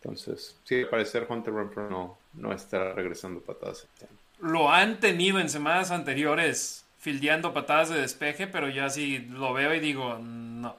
Entonces, 0.00 0.56
sí, 0.64 0.82
al 0.82 0.88
parecer 0.88 1.26
Hunter 1.28 1.52
Renfro 1.52 1.90
no, 1.90 2.18
no 2.34 2.52
estará 2.52 2.92
regresando 2.94 3.40
patadas. 3.40 3.84
Este 3.84 4.06
lo 4.40 4.70
han 4.70 5.00
tenido 5.00 5.38
en 5.38 5.48
semanas 5.48 5.90
anteriores 5.90 6.84
fildeando 6.98 7.52
patadas 7.52 7.90
de 7.90 8.00
despeje, 8.00 8.46
pero 8.46 8.68
ya 8.68 8.90
sí 8.90 9.18
lo 9.18 9.52
veo 9.52 9.74
y 9.74 9.80
digo, 9.80 10.18
no, 10.18 10.76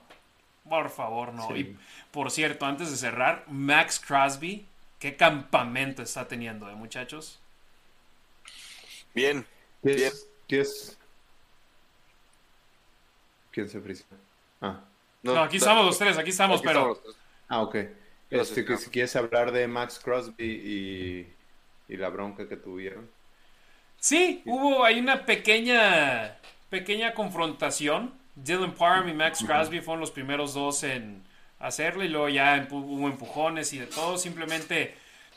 por 0.67 0.89
favor, 0.89 1.33
no. 1.33 1.55
Y 1.55 1.75
por 2.11 2.31
cierto, 2.31 2.65
antes 2.65 2.91
de 2.91 2.97
cerrar, 2.97 3.45
Max 3.47 3.99
Crosby, 3.99 4.65
¿qué 4.99 5.15
campamento 5.15 6.01
está 6.01 6.27
teniendo, 6.27 6.69
eh, 6.69 6.75
muchachos? 6.75 7.39
Bien, 9.13 9.45
¿Qué 9.83 9.95
bien. 9.95 10.07
Es, 10.07 10.27
¿Qué 10.47 10.61
es? 10.61 10.97
¿Quién 13.51 13.69
se 13.69 13.79
frisa? 13.81 14.05
Ah. 14.61 14.79
No, 15.23 15.37
aquí 15.39 15.57
estamos 15.57 15.85
los 15.85 15.97
tres, 15.97 16.17
aquí 16.17 16.31
estamos, 16.31 16.61
pero... 16.61 17.01
ah, 17.47 17.61
ok. 17.61 17.75
Este, 18.29 18.77
si 18.77 18.89
quieres 18.89 19.15
hablar 19.15 19.51
de 19.51 19.67
Max 19.67 19.99
Crosby 20.01 20.33
y, 20.39 21.27
y 21.93 21.97
la 21.97 22.09
bronca 22.09 22.47
que 22.47 22.55
tuvieron. 22.55 23.09
Sí, 23.97 24.41
hubo 24.45 24.83
ahí 24.83 24.99
una 24.99 25.25
pequeña, 25.25 26.37
pequeña 26.69 27.13
confrontación. 27.13 28.13
Dylan 28.35 28.73
Parham 28.73 29.09
y 29.09 29.13
Max 29.13 29.43
Crosby 29.45 29.81
fueron 29.81 29.99
los 29.99 30.11
primeros 30.11 30.53
dos 30.53 30.83
en 30.83 31.21
hacerlo 31.59 32.03
y 32.03 32.07
luego 32.07 32.29
ya 32.29 32.67
hubo 32.71 33.07
empujones 33.07 33.73
y 33.73 33.79
de 33.79 33.87
todo. 33.87 34.17
Simplemente 34.17 34.95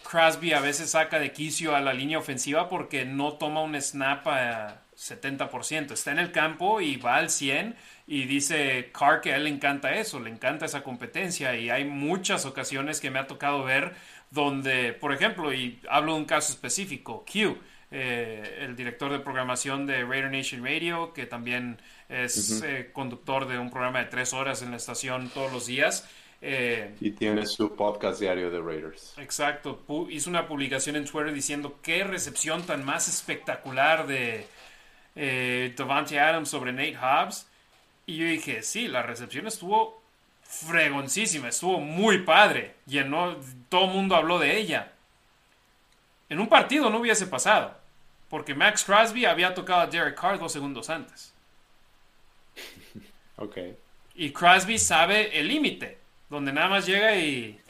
Crosby 0.09 0.53
a 0.53 0.61
veces 0.61 0.93
saca 0.93 1.19
de 1.19 1.33
quicio 1.33 1.75
a 1.75 1.81
la 1.81 1.93
línea 1.93 2.19
ofensiva 2.19 2.69
porque 2.69 3.05
no 3.05 3.35
toma 3.35 3.63
un 3.63 3.79
snap 3.81 4.27
a 4.29 4.81
70%. 4.97 5.93
Está 5.93 6.13
en 6.13 6.19
el 6.19 6.33
campo 6.33 6.81
y 6.81 6.97
va 6.97 7.17
al 7.17 7.31
100 7.31 7.77
y 8.07 8.25
dice 8.25 8.91
Carr 8.93 9.21
que 9.21 9.33
a 9.33 9.37
él 9.37 9.45
le 9.45 9.51
encanta 9.51 9.95
eso, 9.95 10.21
le 10.21 10.31
encanta 10.31 10.67
esa 10.67 10.83
competencia 10.83 11.57
y 11.57 11.71
hay 11.71 11.85
muchas 11.85 12.47
ocasiones 12.47 13.01
que 13.01 13.11
me 13.11 13.19
ha 13.19 13.27
tocado 13.27 13.65
ver 13.65 13.95
donde, 14.31 14.93
por 14.93 15.13
ejemplo, 15.13 15.53
y 15.53 15.81
hablo 15.89 16.15
de 16.15 16.19
un 16.19 16.25
caso 16.25 16.53
específico, 16.53 17.25
Q 17.31 17.59
eh, 17.97 18.59
el 18.63 18.75
director 18.75 19.13
de 19.13 19.21
programación 19.21 19.87
de 19.87 20.05
Raider 20.05 20.29
Nation 20.29 20.65
Radio, 20.65 21.13
que 21.13 21.27
también 21.27 21.81
es 22.09 22.61
eh, 22.63 22.91
conductor 22.93 23.47
de 23.47 23.57
un 23.57 23.71
programa 23.71 24.01
de 24.01 24.07
tres 24.07 24.33
horas 24.33 24.63
en 24.63 24.73
la 24.73 24.79
estación 24.79 25.31
todos 25.31 25.53
los 25.53 25.67
días. 25.67 26.09
Eh, 26.43 26.93
y 27.01 27.13
tiene 27.13 27.47
su 27.47 27.77
podcast 27.77 28.19
diario 28.19 28.51
de 28.51 28.61
Raiders. 28.61 29.15
Exacto. 29.17 29.81
hizo 30.11 30.29
una 30.29 30.49
publicación 30.49 30.97
en 30.97 31.05
Twitter 31.05 31.33
diciendo 31.33 31.79
qué 31.83 32.03
recepción 32.03 32.65
tan 32.67 32.85
más 32.85 33.09
espectacular 33.09 34.09
de 34.09 34.47
eh, 35.17 35.73
Devante 35.77 36.19
Adams 36.19 36.49
sobre 36.49 36.73
Nate 36.73 36.97
Hobbs. 36.97 37.47
Y 38.07 38.17
yo 38.17 38.27
dije, 38.27 38.63
sí, 38.63 38.89
la 38.89 39.03
recepción 39.03 39.47
estuvo 39.47 40.03
fregoncísima, 40.43 41.49
estuvo 41.49 41.81
muy 41.81 42.19
padre. 42.19 42.75
Llenó, 42.87 43.37
todo 43.69 43.87
el 43.87 43.91
mundo 43.93 44.17
habló 44.17 44.39
de 44.39 44.57
ella. 44.57 44.93
En 46.29 46.41
un 46.41 46.49
partido 46.49 46.91
no 46.91 46.99
hubiese 46.99 47.27
pasado. 47.27 47.77
Porque 48.29 48.55
Max 48.55 48.85
Crosby 48.85 49.27
había 49.27 49.55
tocado 49.55 49.83
a 49.83 49.87
Derek 49.87 50.21
Carr 50.21 50.39
dos 50.39 50.53
segundos 50.53 50.91
antes. 50.91 51.33
Ok. 53.37 53.59
Y 54.15 54.31
Crosby 54.31 54.79
sabe 54.79 55.41
el 55.41 55.49
límite, 55.49 55.99
donde 56.31 56.53
nada 56.53 56.69
más 56.69 56.87
llega 56.87 57.17
y 57.17 57.61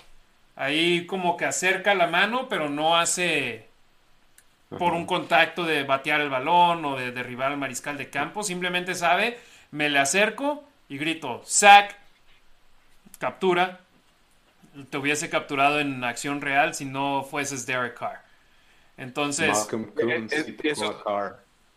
ahí 0.57 1.07
como 1.07 1.39
que 1.39 1.47
acerca 1.47 1.95
la 1.95 2.07
mano, 2.07 2.51
pero 2.51 2.69
no 2.69 2.99
hace 2.99 3.64
por 4.69 4.93
un 4.93 5.07
contacto 5.07 5.65
de 5.65 5.85
batear 5.85 6.21
el 6.21 6.31
balón 6.31 6.85
o 6.85 6.97
de 6.97 7.13
derribar 7.13 7.53
al 7.53 7.59
mariscal 7.59 7.97
de 7.97 8.11
campo. 8.11 8.43
Simplemente 8.43 8.95
sabe, 8.95 9.39
me 9.71 9.89
le 9.89 9.99
acerco 9.99 10.65
y 10.89 10.99
grito, 10.99 11.43
sack, 11.45 11.97
captura. 13.19 13.81
Te 14.91 14.99
hubiese 14.99 15.31
capturado 15.31 15.79
en 15.79 16.03
acción 16.03 16.41
real 16.41 16.75
si 16.75 16.85
no 16.85 17.23
fueses 17.23 17.67
Derek 17.67 17.97
Carr. 17.99 18.25
Entonces, 18.97 19.69
eh, 19.73 20.27
eh, 20.31 20.57
eso, 20.65 21.03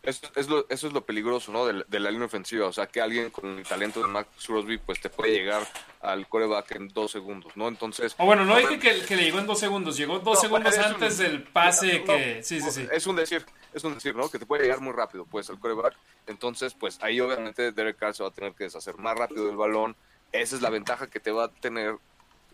es 0.07 0.47
lo, 0.47 0.65
eso 0.69 0.87
es 0.87 0.93
lo 0.93 1.05
peligroso, 1.05 1.51
¿no? 1.51 1.65
De, 1.65 1.99
la 1.99 2.11
línea 2.11 2.27
ofensiva. 2.27 2.67
O 2.67 2.71
sea, 2.71 2.87
que 2.87 3.01
alguien 3.01 3.29
con 3.29 3.57
el 3.57 3.65
talento 3.65 4.01
de 4.01 4.07
Max 4.07 4.29
Crosby, 4.45 4.77
pues 4.77 5.01
te 5.01 5.09
puede 5.09 5.33
llegar 5.33 5.67
al 5.99 6.27
coreback 6.29 6.71
en 6.71 6.87
dos 6.87 7.11
segundos, 7.11 7.51
¿no? 7.57 7.67
Entonces. 7.67 8.15
O 8.17 8.25
bueno, 8.25 8.45
no 8.45 8.55
dije 8.55 8.79
que, 8.79 9.15
le 9.15 9.23
llegó 9.23 9.39
en 9.39 9.47
dos 9.47 9.59
segundos, 9.59 9.97
llegó 9.97 10.19
dos 10.19 10.39
segundos 10.39 10.77
antes 10.77 11.17
del 11.17 11.43
pase 11.43 12.03
que. 12.05 12.41
Sí, 12.41 12.61
sí, 12.61 12.71
sí. 12.71 12.87
Es 12.89 13.05
un 13.05 13.17
decir, 13.17 13.45
es 13.73 13.83
un 13.83 13.95
decir, 13.95 14.15
¿no? 14.15 14.29
Que 14.29 14.39
te 14.39 14.45
puede 14.45 14.63
llegar 14.63 14.79
muy 14.79 14.93
rápido, 14.93 15.25
pues, 15.25 15.49
al 15.49 15.59
coreback. 15.59 15.95
Entonces, 16.25 16.73
pues 16.73 16.99
ahí 17.01 17.19
obviamente 17.19 17.73
Derek 17.73 17.97
Carr 17.97 18.15
se 18.15 18.23
va 18.23 18.29
a 18.29 18.33
tener 18.33 18.53
que 18.53 18.63
deshacer 18.63 18.97
más 18.97 19.17
rápido 19.17 19.45
del 19.47 19.57
balón. 19.57 19.95
Esa 20.31 20.55
es 20.55 20.61
la 20.61 20.69
ventaja 20.69 21.07
que 21.07 21.19
te 21.19 21.31
va 21.31 21.45
a 21.45 21.51
tener, 21.51 21.97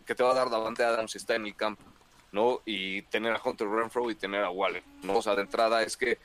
que 0.07 0.15
te 0.15 0.23
va 0.23 0.31
a 0.31 0.35
dar 0.35 0.49
Davante 0.49 0.83
Adams 0.83 1.11
si 1.11 1.19
está 1.19 1.35
en 1.35 1.45
el 1.45 1.55
campo. 1.55 1.83
¿no? 2.31 2.61
Y 2.65 3.03
tener 3.03 3.31
a 3.35 3.41
Hunter 3.43 3.67
Renfro 3.67 4.09
y 4.09 4.15
tener 4.15 4.43
a 4.43 4.49
Waller, 4.49 4.81
¿no? 5.03 5.17
O 5.17 5.21
sea, 5.21 5.35
de 5.35 5.43
entrada 5.43 5.83
es 5.83 5.95
que 5.95 6.17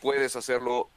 puedes 0.00 0.36
hacerlo, 0.36 0.88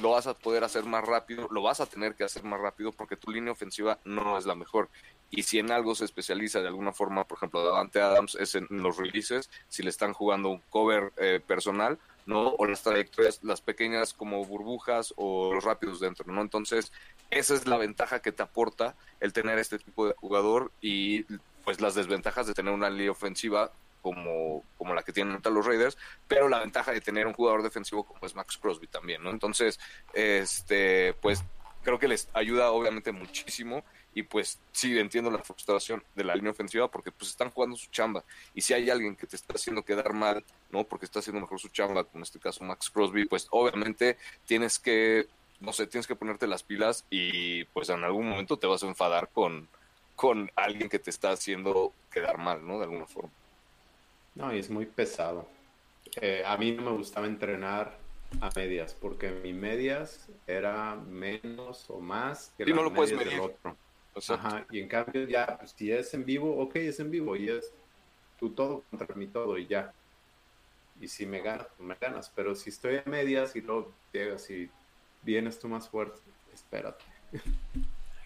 lo 0.00 0.10
vas 0.10 0.26
a 0.26 0.34
poder 0.34 0.64
hacer 0.64 0.84
más 0.84 1.04
rápido, 1.04 1.48
lo 1.50 1.62
vas 1.62 1.80
a 1.80 1.86
tener 1.86 2.14
que 2.14 2.24
hacer 2.24 2.44
más 2.44 2.60
rápido 2.60 2.92
porque 2.92 3.16
tu 3.16 3.30
línea 3.30 3.52
ofensiva 3.52 3.98
no 4.04 4.38
es 4.38 4.46
la 4.46 4.54
mejor. 4.54 4.88
Y 5.30 5.42
si 5.42 5.58
en 5.58 5.70
algo 5.70 5.94
se 5.94 6.04
especializa 6.04 6.60
de 6.60 6.68
alguna 6.68 6.92
forma, 6.92 7.24
por 7.24 7.38
ejemplo, 7.38 7.64
Davante 7.64 8.00
Adams 8.00 8.34
es 8.34 8.54
en 8.54 8.66
los 8.70 8.96
releases, 8.96 9.50
si 9.68 9.82
le 9.82 9.90
están 9.90 10.12
jugando 10.14 10.48
un 10.48 10.62
cover 10.70 11.12
eh, 11.18 11.40
personal, 11.46 11.98
¿no? 12.24 12.54
O 12.58 12.66
las 12.66 12.82
trayectorias, 12.82 13.40
las 13.42 13.60
pequeñas 13.60 14.14
como 14.14 14.44
burbujas 14.44 15.12
o 15.16 15.54
los 15.54 15.64
rápidos 15.64 16.00
dentro, 16.00 16.32
¿no? 16.32 16.40
Entonces, 16.40 16.92
esa 17.30 17.54
es 17.54 17.66
la 17.66 17.76
ventaja 17.76 18.20
que 18.20 18.32
te 18.32 18.42
aporta 18.42 18.94
el 19.20 19.32
tener 19.32 19.58
este 19.58 19.78
tipo 19.78 20.06
de 20.06 20.14
jugador 20.14 20.72
y 20.80 21.24
pues 21.64 21.80
las 21.80 21.94
desventajas 21.94 22.46
de 22.46 22.54
tener 22.54 22.72
una 22.72 22.88
línea 22.88 23.10
ofensiva 23.10 23.70
como, 24.08 24.64
como 24.78 24.94
la 24.94 25.02
que 25.02 25.12
tienen 25.12 25.38
los 25.42 25.66
Raiders, 25.66 25.98
pero 26.26 26.48
la 26.48 26.60
ventaja 26.60 26.92
de 26.92 27.02
tener 27.02 27.26
un 27.26 27.34
jugador 27.34 27.62
defensivo 27.62 28.04
como 28.04 28.24
es 28.24 28.34
Max 28.34 28.56
Crosby 28.56 28.86
también, 28.86 29.22
¿no? 29.22 29.28
Entonces, 29.28 29.78
este, 30.14 31.12
pues 31.20 31.44
creo 31.82 31.98
que 31.98 32.08
les 32.08 32.30
ayuda 32.32 32.70
obviamente 32.70 33.12
muchísimo 33.12 33.84
y 34.14 34.22
pues 34.22 34.58
sí 34.72 34.98
entiendo 34.98 35.30
la 35.30 35.42
frustración 35.42 36.02
de 36.14 36.24
la 36.24 36.34
línea 36.34 36.52
ofensiva 36.52 36.90
porque 36.90 37.12
pues 37.12 37.30
están 37.30 37.50
jugando 37.50 37.76
su 37.76 37.90
chamba 37.90 38.24
y 38.54 38.62
si 38.62 38.72
hay 38.72 38.88
alguien 38.88 39.14
que 39.14 39.26
te 39.26 39.36
está 39.36 39.54
haciendo 39.54 39.84
quedar 39.84 40.14
mal, 40.14 40.42
¿no? 40.70 40.84
Porque 40.84 41.04
está 41.04 41.18
haciendo 41.18 41.42
mejor 41.42 41.60
su 41.60 41.68
chamba, 41.68 42.04
como 42.04 42.20
en 42.20 42.22
este 42.22 42.38
caso 42.38 42.64
Max 42.64 42.88
Crosby, 42.88 43.26
pues 43.26 43.46
obviamente 43.50 44.16
tienes 44.46 44.78
que 44.78 45.28
no 45.60 45.72
sé, 45.72 45.86
tienes 45.86 46.06
que 46.06 46.16
ponerte 46.16 46.46
las 46.46 46.62
pilas 46.62 47.04
y 47.10 47.64
pues 47.66 47.88
en 47.90 48.04
algún 48.04 48.28
momento 48.28 48.56
te 48.56 48.66
vas 48.66 48.82
a 48.82 48.86
enfadar 48.86 49.28
con, 49.28 49.68
con 50.14 50.50
alguien 50.56 50.88
que 50.88 50.98
te 50.98 51.10
está 51.10 51.30
haciendo 51.30 51.92
quedar 52.12 52.38
mal, 52.38 52.66
¿no? 52.66 52.78
De 52.78 52.84
alguna 52.84 53.06
forma. 53.06 53.30
No, 54.38 54.54
y 54.54 54.60
es 54.60 54.70
muy 54.70 54.86
pesado. 54.86 55.48
Eh, 56.20 56.44
a 56.46 56.56
mí 56.56 56.70
no 56.70 56.82
me 56.82 56.92
gustaba 56.92 57.26
entrenar 57.26 57.98
a 58.40 58.50
medias, 58.54 58.94
porque 58.94 59.32
mi 59.32 59.52
medias 59.52 60.28
era 60.46 60.94
menos 60.94 61.90
o 61.90 61.98
más 61.98 62.54
que 62.56 62.64
no 62.66 62.84
lo 62.84 62.94
puedes 62.94 63.12
medias 63.12 63.34
medir. 63.34 63.40
del 63.40 63.50
otro. 63.50 63.76
Ajá, 64.28 64.64
y 64.70 64.78
en 64.78 64.88
cambio 64.88 65.24
ya, 65.26 65.58
pues, 65.58 65.72
si 65.72 65.90
es 65.90 66.14
en 66.14 66.24
vivo, 66.24 66.56
ok, 66.56 66.76
es 66.76 67.00
en 67.00 67.10
vivo, 67.10 67.34
y 67.34 67.48
es 67.48 67.72
tu 68.38 68.50
todo 68.50 68.84
contra 68.90 69.12
mi 69.16 69.26
todo 69.26 69.58
y 69.58 69.66
ya. 69.66 69.92
Y 71.00 71.08
si 71.08 71.26
me 71.26 71.40
ganas, 71.40 71.66
pues 71.76 71.88
me 71.88 71.96
ganas, 71.96 72.30
pero 72.34 72.54
si 72.54 72.70
estoy 72.70 72.96
a 72.96 73.02
medias 73.06 73.56
y 73.56 73.60
luego 73.60 73.92
llegas 74.12 74.48
y 74.50 74.70
vienes 75.22 75.58
tú 75.58 75.68
más 75.68 75.88
fuerte, 75.88 76.20
espérate. 76.54 77.04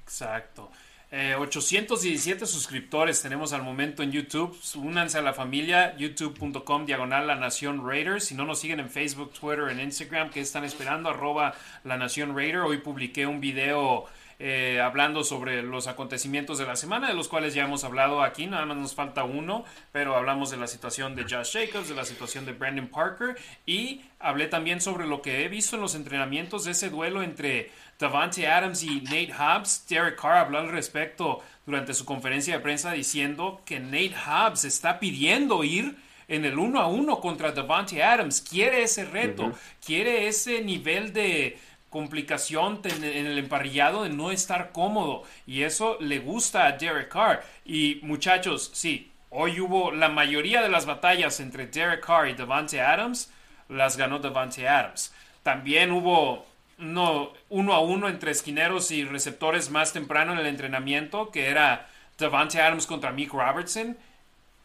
Exacto. 0.02 0.70
Eh, 1.14 1.34
817 1.34 2.46
suscriptores 2.46 3.20
tenemos 3.20 3.52
al 3.52 3.62
momento 3.62 4.02
en 4.02 4.12
YouTube. 4.12 4.58
Únanse 4.76 5.18
a 5.18 5.22
la 5.22 5.34
familia, 5.34 5.94
youtube.com 5.98 6.86
diagonal 6.86 7.26
La 7.26 7.34
Nación 7.34 7.86
Raiders. 7.86 8.24
Si 8.24 8.34
no 8.34 8.46
nos 8.46 8.60
siguen 8.60 8.80
en 8.80 8.88
Facebook, 8.88 9.30
Twitter, 9.38 9.68
en 9.68 9.80
Instagram, 9.80 10.30
¿qué 10.30 10.40
están 10.40 10.64
esperando? 10.64 11.10
Arroba 11.10 11.54
La 11.84 11.98
Nación 11.98 12.34
Raider. 12.34 12.60
Hoy 12.60 12.78
publiqué 12.78 13.26
un 13.26 13.40
video 13.40 14.06
eh, 14.44 14.80
hablando 14.80 15.22
sobre 15.22 15.62
los 15.62 15.86
acontecimientos 15.86 16.58
de 16.58 16.66
la 16.66 16.74
semana, 16.74 17.06
de 17.06 17.14
los 17.14 17.28
cuales 17.28 17.54
ya 17.54 17.62
hemos 17.62 17.84
hablado 17.84 18.24
aquí, 18.24 18.48
nada 18.48 18.66
más 18.66 18.76
nos 18.76 18.92
falta 18.92 19.22
uno, 19.22 19.64
pero 19.92 20.16
hablamos 20.16 20.50
de 20.50 20.56
la 20.56 20.66
situación 20.66 21.14
de 21.14 21.22
Josh 21.22 21.52
Jacobs, 21.52 21.88
de 21.88 21.94
la 21.94 22.04
situación 22.04 22.44
de 22.44 22.50
Brandon 22.50 22.88
Parker 22.88 23.36
y 23.66 24.00
hablé 24.18 24.48
también 24.48 24.80
sobre 24.80 25.06
lo 25.06 25.22
que 25.22 25.44
he 25.44 25.48
visto 25.48 25.76
en 25.76 25.82
los 25.82 25.94
entrenamientos 25.94 26.64
de 26.64 26.72
ese 26.72 26.90
duelo 26.90 27.22
entre 27.22 27.70
Davante 28.00 28.48
Adams 28.48 28.82
y 28.82 29.02
Nate 29.02 29.32
Hobbs. 29.32 29.86
Derek 29.88 30.20
Carr 30.20 30.38
habló 30.38 30.58
al 30.58 30.70
respecto 30.70 31.40
durante 31.64 31.94
su 31.94 32.04
conferencia 32.04 32.54
de 32.56 32.60
prensa 32.64 32.90
diciendo 32.90 33.62
que 33.64 33.78
Nate 33.78 34.16
Hobbs 34.26 34.64
está 34.64 34.98
pidiendo 34.98 35.62
ir 35.62 35.96
en 36.26 36.44
el 36.44 36.58
uno 36.58 36.80
a 36.80 36.88
uno 36.88 37.20
contra 37.20 37.52
Davante 37.52 38.02
Adams, 38.02 38.40
quiere 38.40 38.82
ese 38.82 39.04
reto, 39.04 39.44
uh 39.44 39.50
-huh. 39.50 39.56
quiere 39.84 40.26
ese 40.26 40.62
nivel 40.62 41.12
de 41.12 41.58
complicación 41.92 42.80
en 42.84 43.04
el 43.04 43.38
emparrillado 43.38 44.02
de 44.02 44.08
no 44.08 44.32
estar 44.32 44.72
cómodo. 44.72 45.22
Y 45.46 45.62
eso 45.62 45.98
le 46.00 46.18
gusta 46.18 46.66
a 46.66 46.72
Derek 46.72 47.08
Carr. 47.08 47.44
Y 47.64 48.00
muchachos 48.02 48.70
sí 48.72 49.12
hoy 49.34 49.60
hubo 49.60 49.92
la 49.92 50.08
mayoría 50.08 50.62
de 50.62 50.68
las 50.68 50.86
batallas 50.86 51.40
entre 51.40 51.66
Derek 51.66 52.04
Carr 52.04 52.28
y 52.28 52.34
Devante 52.34 52.80
Adams 52.80 53.32
las 53.68 53.96
ganó 53.96 54.18
Devante 54.18 54.68
Adams. 54.68 55.12
También 55.42 55.90
hubo 55.90 56.46
no, 56.78 57.32
uno 57.48 57.72
a 57.72 57.80
uno 57.80 58.08
entre 58.08 58.30
esquineros 58.30 58.90
y 58.90 59.04
receptores 59.04 59.70
más 59.70 59.92
temprano 59.92 60.32
en 60.32 60.38
el 60.38 60.46
entrenamiento 60.46 61.30
que 61.30 61.48
era 61.48 61.88
Devante 62.18 62.60
Adams 62.60 62.86
contra 62.86 63.10
Mick 63.10 63.32
Robertson. 63.32 63.96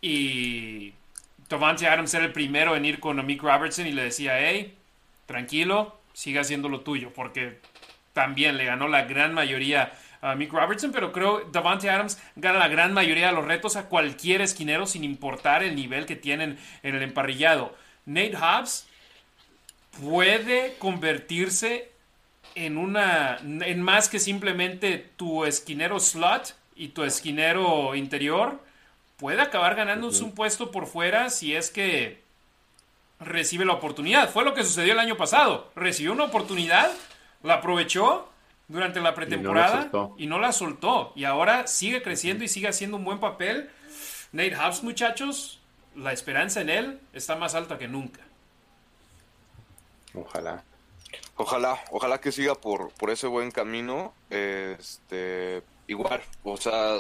Y 0.02 0.94
Devante 1.50 1.88
Adams 1.88 2.14
era 2.14 2.26
el 2.26 2.34
primero 2.34 2.76
en 2.76 2.86
ir 2.86 3.00
con 3.00 3.26
Mick 3.26 3.42
Robertson 3.42 3.88
y 3.88 3.94
le 3.94 4.04
decía 4.04 4.38
hey 4.40 4.76
tranquilo 5.26 5.97
siga 6.18 6.42
haciendo 6.42 6.68
lo 6.68 6.82
tuyo, 6.82 7.14
porque 7.14 7.60
también 8.12 8.58
le 8.58 8.66
ganó 8.66 8.88
la 8.88 9.04
gran 9.04 9.36
mayoría 9.36 9.94
a 10.20 10.34
Mick 10.34 10.52
Robertson, 10.52 10.92
pero 10.92 11.12
creo 11.12 11.42
Davante 11.52 11.92
Adams 11.92 12.20
gana 12.36 12.58
la 12.58 12.70
gran 12.70 12.92
mayoría 12.92 13.28
de 13.28 13.34
los 13.34 13.46
retos 13.46 13.76
a 13.76 13.88
cualquier 13.88 14.42
esquinero 14.42 14.88
sin 14.88 15.04
importar 15.04 15.62
el 15.62 15.76
nivel 15.76 16.08
que 16.08 16.16
tienen 16.16 16.58
en 16.82 16.96
el 16.96 17.04
emparrillado. 17.04 17.78
Nate 18.08 18.36
Hobbs 18.36 18.88
puede 20.02 20.74
convertirse 20.80 21.92
en 22.56 22.80
una 22.80 23.38
en 23.38 23.80
más 23.84 24.10
que 24.10 24.18
simplemente 24.18 24.98
tu 25.18 25.46
esquinero 25.46 26.00
slot 26.00 26.56
y 26.76 26.88
tu 26.88 27.04
esquinero 27.04 27.94
interior 27.94 28.60
puede 29.18 29.40
acabar 29.42 29.76
ganándose 29.76 30.24
un 30.24 30.34
puesto 30.34 30.72
por 30.72 30.88
fuera 30.88 31.30
si 31.30 31.56
es 31.56 31.70
que 31.70 32.26
recibe 33.20 33.66
la 33.66 33.74
oportunidad. 33.74 34.30
Fue 34.30 34.44
lo 34.44 34.54
que 34.54 34.64
sucedió 34.64 34.94
el 34.94 35.00
año 35.00 35.18
pasado. 35.18 35.72
Recibió 35.76 36.12
una 36.12 36.26
oportunidad, 36.26 36.92
la 37.44 37.56
aprovechó 37.56 38.30
durante 38.68 39.00
la 39.00 39.16
pretemporada 39.16 39.90
y 39.92 39.96
no, 39.96 40.16
y 40.18 40.28
no 40.28 40.40
la 40.40 40.52
soltó. 40.52 41.14
Y 41.16 41.24
ahora 41.24 41.68
sigue 41.68 42.02
creciendo 42.02 42.44
y 42.44 42.48
sigue 42.48 42.68
haciendo 42.68 42.98
un 42.98 43.06
buen 43.06 43.20
papel. 43.20 43.70
Nate 44.32 44.56
Hobbs, 44.56 44.84
muchachos, 44.84 45.60
la 45.96 46.14
esperanza 46.14 46.62
en 46.62 46.70
él 46.70 47.00
está 47.14 47.36
más 47.36 47.56
alta 47.56 47.78
que 47.78 47.88
nunca. 47.88 48.22
Ojalá. 50.14 50.64
Ojalá, 51.36 51.80
ojalá 51.92 52.20
que 52.20 52.32
siga 52.32 52.56
por, 52.56 52.92
por 52.94 53.10
ese 53.10 53.28
buen 53.28 53.52
camino. 53.52 54.14
Este, 54.30 55.64
igual, 55.88 56.22
o 56.44 56.58
sea, 56.58 56.98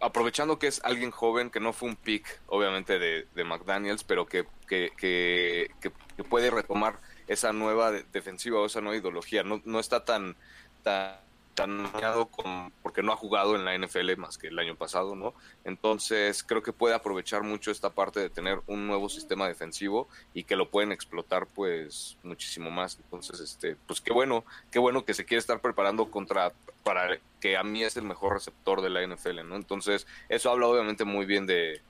aprovechando 0.00 0.58
que 0.58 0.66
es 0.66 0.80
alguien 0.84 1.10
joven, 1.10 1.50
que 1.50 1.60
no 1.60 1.72
fue 1.72 1.90
un 1.90 1.96
pick, 1.96 2.40
obviamente, 2.46 2.98
de, 2.98 3.26
de 3.34 3.44
McDaniels, 3.44 4.04
pero 4.04 4.26
que, 4.26 4.46
que, 4.66 4.90
que, 4.96 5.70
que, 5.80 5.90
puede 6.24 6.50
retomar 6.50 7.00
esa 7.28 7.52
nueva 7.52 7.92
defensiva 7.92 8.60
o 8.60 8.66
esa 8.66 8.80
nueva 8.80 8.98
ideología. 8.98 9.42
No, 9.42 9.62
no 9.64 9.80
está 9.80 10.04
tan, 10.04 10.36
tan, 10.82 11.16
tan 11.60 11.92
dañado 11.92 12.26
con, 12.26 12.72
porque 12.82 13.02
no 13.02 13.12
ha 13.12 13.16
jugado 13.16 13.56
en 13.56 13.64
la 13.64 13.76
NFL 13.76 14.16
más 14.16 14.38
que 14.38 14.48
el 14.48 14.58
año 14.58 14.76
pasado, 14.76 15.14
¿no? 15.14 15.34
Entonces, 15.64 16.42
creo 16.42 16.62
que 16.62 16.72
puede 16.72 16.94
aprovechar 16.94 17.42
mucho 17.42 17.70
esta 17.70 17.90
parte 17.90 18.20
de 18.20 18.30
tener 18.30 18.60
un 18.66 18.86
nuevo 18.86 19.08
sistema 19.08 19.46
defensivo 19.46 20.08
y 20.34 20.44
que 20.44 20.56
lo 20.56 20.70
pueden 20.70 20.92
explotar, 20.92 21.46
pues, 21.46 22.16
muchísimo 22.22 22.70
más. 22.70 22.98
Entonces, 23.02 23.40
este, 23.40 23.76
pues 23.86 24.00
qué 24.00 24.12
bueno, 24.12 24.44
qué 24.70 24.78
bueno 24.78 25.04
que 25.04 25.14
se 25.14 25.24
quiere 25.24 25.40
estar 25.40 25.60
preparando 25.60 26.10
contra 26.10 26.52
para 26.82 27.18
que 27.40 27.56
a 27.56 27.62
mí 27.62 27.82
es 27.82 27.96
el 27.96 28.04
mejor 28.04 28.34
receptor 28.34 28.80
de 28.80 28.90
la 28.90 29.02
NFL, 29.06 29.46
¿no? 29.46 29.56
Entonces, 29.56 30.06
eso 30.28 30.50
habla 30.50 30.66
obviamente 30.66 31.04
muy 31.04 31.26
bien 31.26 31.46
de, 31.46 31.82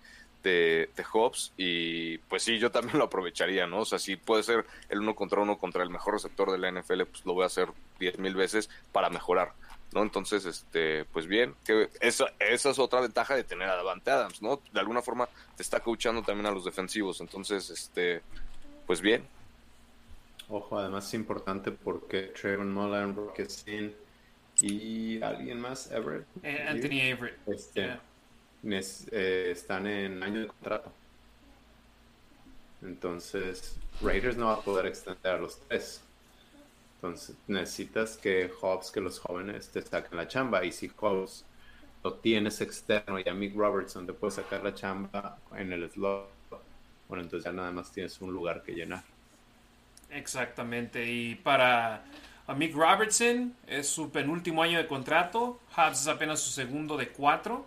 de, 0.42 0.90
de, 0.96 1.04
Hobbs 1.12 1.52
y 1.56 2.18
pues 2.18 2.42
sí, 2.42 2.58
yo 2.58 2.70
también 2.70 2.98
lo 2.98 3.04
aprovecharía, 3.04 3.66
¿no? 3.66 3.80
O 3.80 3.84
sea, 3.84 3.98
si 3.98 4.16
puede 4.16 4.42
ser 4.42 4.64
el 4.88 5.00
uno 5.00 5.14
contra 5.14 5.40
uno 5.40 5.58
contra 5.58 5.82
el 5.82 5.90
mejor 5.90 6.14
receptor 6.14 6.50
de 6.50 6.58
la 6.58 6.70
NFL, 6.70 7.02
pues 7.04 7.24
lo 7.24 7.34
voy 7.34 7.44
a 7.44 7.46
hacer 7.46 7.68
diez 7.98 8.18
mil 8.18 8.34
veces 8.34 8.70
para 8.92 9.10
mejorar, 9.10 9.52
¿no? 9.92 10.02
Entonces, 10.02 10.44
este, 10.44 11.04
pues 11.06 11.26
bien, 11.26 11.54
que 11.64 11.88
esa, 12.00 12.26
esa 12.38 12.70
es 12.70 12.78
otra 12.78 13.00
ventaja 13.00 13.34
de 13.34 13.44
tener 13.44 13.68
a 13.68 13.76
Davante 13.76 14.10
Adams, 14.10 14.42
¿no? 14.42 14.60
De 14.72 14.80
alguna 14.80 15.02
forma 15.02 15.28
te 15.56 15.62
está 15.62 15.80
coachando 15.80 16.22
también 16.22 16.46
a 16.46 16.50
los 16.50 16.64
defensivos, 16.64 17.20
entonces, 17.20 17.70
este, 17.70 18.22
pues 18.86 19.00
bien. 19.00 19.26
Ojo, 20.48 20.78
además 20.78 21.06
es 21.06 21.14
importante 21.14 21.70
porque 21.70 22.32
Trayvon 22.40 22.72
Mullen, 22.72 23.14
Rocket 23.14 23.48
Sin 23.48 23.94
y 24.60 25.22
alguien 25.22 25.60
más, 25.60 25.90
Everett. 25.90 26.26
Eh, 26.42 26.66
Anthony 26.68 27.00
Everett. 27.00 27.38
Este, 27.46 27.82
yeah. 27.82 28.02
Eh, 28.62 29.48
están 29.50 29.86
en 29.86 30.22
año 30.22 30.40
de 30.40 30.46
contrato. 30.46 30.92
Entonces, 32.82 33.76
Raiders 34.00 34.36
no 34.36 34.46
va 34.46 34.54
a 34.54 34.60
poder 34.60 34.86
extender 34.86 35.34
a 35.34 35.38
los 35.38 35.58
tres. 35.68 36.02
Entonces, 36.96 37.36
necesitas 37.46 38.16
que 38.16 38.50
Hobbs, 38.60 38.90
que 38.90 39.00
los 39.00 39.18
jóvenes 39.18 39.68
te 39.68 39.82
saquen 39.82 40.16
la 40.16 40.28
chamba. 40.28 40.64
Y 40.64 40.72
si 40.72 40.90
Hobbs 41.00 41.44
lo 42.02 42.14
tienes 42.14 42.60
externo 42.60 43.18
y 43.18 43.28
a 43.28 43.34
Mick 43.34 43.54
Robertson 43.54 44.06
te 44.06 44.12
puede 44.12 44.32
sacar 44.32 44.62
la 44.62 44.74
chamba 44.74 45.38
en 45.56 45.72
el 45.72 45.90
slot, 45.90 46.28
bueno, 47.08 47.24
entonces 47.24 47.44
ya 47.44 47.52
nada 47.52 47.70
más 47.70 47.90
tienes 47.90 48.20
un 48.20 48.32
lugar 48.32 48.62
que 48.62 48.72
llenar. 48.72 49.02
Exactamente. 50.10 51.10
Y 51.10 51.34
para 51.36 52.04
a 52.46 52.54
Mick 52.54 52.74
Robertson 52.74 53.54
es 53.66 53.88
su 53.88 54.10
penúltimo 54.10 54.62
año 54.62 54.78
de 54.78 54.86
contrato. 54.86 55.60
Hobbs 55.76 56.02
es 56.02 56.08
apenas 56.08 56.40
su 56.40 56.50
segundo 56.50 56.96
de 56.96 57.08
cuatro. 57.08 57.66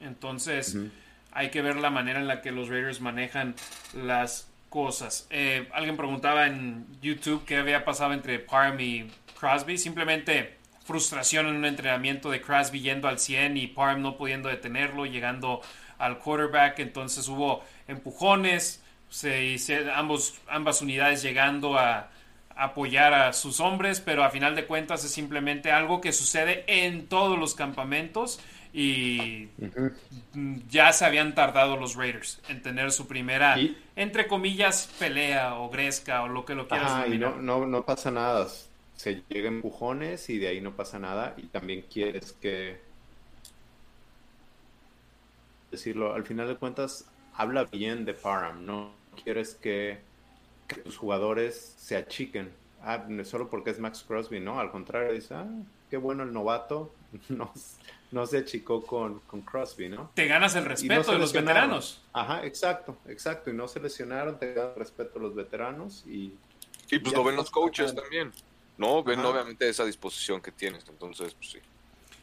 Entonces, 0.00 0.74
uh 0.74 0.78
-huh. 0.78 0.90
hay 1.32 1.50
que 1.50 1.62
ver 1.62 1.76
la 1.76 1.90
manera 1.90 2.20
en 2.20 2.28
la 2.28 2.40
que 2.40 2.50
los 2.52 2.68
Raiders 2.68 3.00
manejan 3.00 3.54
las 3.94 4.50
cosas. 4.68 5.26
Eh, 5.30 5.68
alguien 5.72 5.96
preguntaba 5.96 6.46
en 6.46 6.86
YouTube 7.02 7.44
qué 7.44 7.56
había 7.56 7.84
pasado 7.84 8.12
entre 8.12 8.38
Parham 8.38 8.80
y 8.80 9.10
Crosby. 9.38 9.76
Simplemente 9.76 10.56
frustración 10.84 11.46
en 11.46 11.56
un 11.56 11.64
entrenamiento 11.66 12.30
de 12.30 12.40
Crosby 12.40 12.80
yendo 12.80 13.08
al 13.08 13.18
100 13.18 13.56
y 13.56 13.66
Parham 13.66 14.00
no 14.00 14.16
pudiendo 14.16 14.48
detenerlo, 14.48 15.06
llegando 15.06 15.60
al 15.98 16.18
quarterback. 16.18 16.78
Entonces 16.78 17.28
hubo 17.28 17.62
empujones, 17.86 18.82
se, 19.08 19.58
se, 19.58 19.90
ambos, 19.92 20.40
ambas 20.48 20.80
unidades 20.80 21.22
llegando 21.22 21.78
a 21.78 22.10
apoyar 22.56 23.14
a 23.14 23.32
sus 23.32 23.58
hombres, 23.60 24.00
pero 24.00 24.22
a 24.22 24.30
final 24.30 24.54
de 24.54 24.66
cuentas 24.66 25.04
es 25.04 25.10
simplemente 25.10 25.72
algo 25.72 26.00
que 26.00 26.12
sucede 26.12 26.64
en 26.66 27.06
todos 27.06 27.38
los 27.38 27.54
campamentos 27.54 28.40
y 28.72 29.46
uh 29.58 29.66
-huh. 29.66 30.62
ya 30.68 30.92
se 30.92 31.04
habían 31.04 31.34
tardado 31.34 31.76
los 31.76 31.96
Raiders 31.96 32.40
en 32.48 32.62
tener 32.62 32.92
su 32.92 33.06
primera, 33.06 33.58
¿Y? 33.58 33.76
entre 33.96 34.26
comillas, 34.26 34.88
pelea 34.98 35.56
o 35.56 35.70
gresca 35.70 36.22
o 36.22 36.28
lo 36.28 36.44
que 36.44 36.54
lo 36.54 36.68
quieras 36.68 36.92
Ajá, 36.92 37.08
y 37.08 37.18
no, 37.18 37.36
no, 37.36 37.66
no 37.66 37.84
pasa 37.84 38.10
nada, 38.10 38.46
se 38.96 39.22
llegan 39.28 39.54
empujones 39.54 40.28
y 40.30 40.38
de 40.38 40.48
ahí 40.48 40.60
no 40.60 40.76
pasa 40.76 40.98
nada 40.98 41.34
y 41.36 41.46
también 41.46 41.84
quieres 41.90 42.32
que 42.32 42.80
decirlo, 45.70 46.14
al 46.14 46.24
final 46.24 46.48
de 46.48 46.56
cuentas 46.56 47.06
habla 47.34 47.64
bien 47.64 48.04
de 48.04 48.14
Parham, 48.14 48.64
no 48.66 48.92
quieres 49.22 49.54
que, 49.54 49.98
que 50.66 50.76
tus 50.76 50.96
jugadores 50.96 51.74
se 51.78 51.96
achiquen, 51.96 52.50
ah, 52.82 53.04
solo 53.24 53.48
porque 53.48 53.70
es 53.70 53.78
Max 53.78 54.04
Crosby, 54.06 54.40
no, 54.40 54.60
al 54.60 54.70
contrario, 54.70 55.12
dice, 55.12 55.34
ah, 55.34 55.46
qué 55.88 55.96
bueno 55.96 56.22
el 56.22 56.32
novato, 56.32 56.92
no, 57.28 57.52
no 58.12 58.26
se 58.26 58.38
achicó 58.38 58.82
con, 58.82 59.20
con 59.20 59.42
Crosby, 59.42 59.88
¿no? 59.88 60.10
Te 60.14 60.26
ganas 60.26 60.56
el 60.56 60.64
respeto 60.64 61.12
de 61.12 61.18
los 61.18 61.32
veteranos. 61.32 62.02
Ajá, 62.12 62.44
exacto, 62.44 62.96
exacto. 63.06 63.50
Y 63.50 63.54
no 63.54 63.68
se 63.68 63.80
lesionaron, 63.80 64.38
te 64.38 64.52
ganas 64.52 64.72
el 64.74 64.78
respeto 64.78 65.14
de 65.14 65.20
los 65.20 65.34
veteranos 65.34 66.04
y... 66.06 66.34
Y 66.90 66.98
pues 66.98 67.14
lo 67.14 67.22
ven 67.22 67.36
los 67.36 67.52
coaches 67.52 67.94
también, 67.94 68.32
¿no? 68.76 69.04
Ven 69.04 69.20
obviamente 69.20 69.68
esa 69.68 69.84
disposición 69.84 70.40
que 70.40 70.50
tienes, 70.50 70.84
entonces, 70.88 71.34
pues 71.34 71.50
sí. 71.50 71.58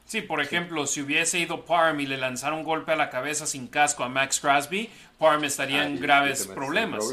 Sí, 0.04 0.22
por 0.22 0.42
ejemplo, 0.42 0.86
si 0.88 1.02
hubiese 1.02 1.40
ido 1.40 1.64
Parm 1.64 2.00
y 2.02 2.06
le 2.06 2.18
lanzara 2.18 2.54
un 2.54 2.64
golpe 2.64 2.92
a 2.92 2.98
la 2.98 3.10
cabeza 3.10 3.46
sin 3.46 3.68
casco 3.68 4.04
a 4.04 4.10
Max 4.10 4.42
Crosby, 4.42 4.90
Parm 5.18 5.46
estaría 5.46 5.86
en 5.86 6.02
graves 6.02 6.48
problemas, 6.48 7.06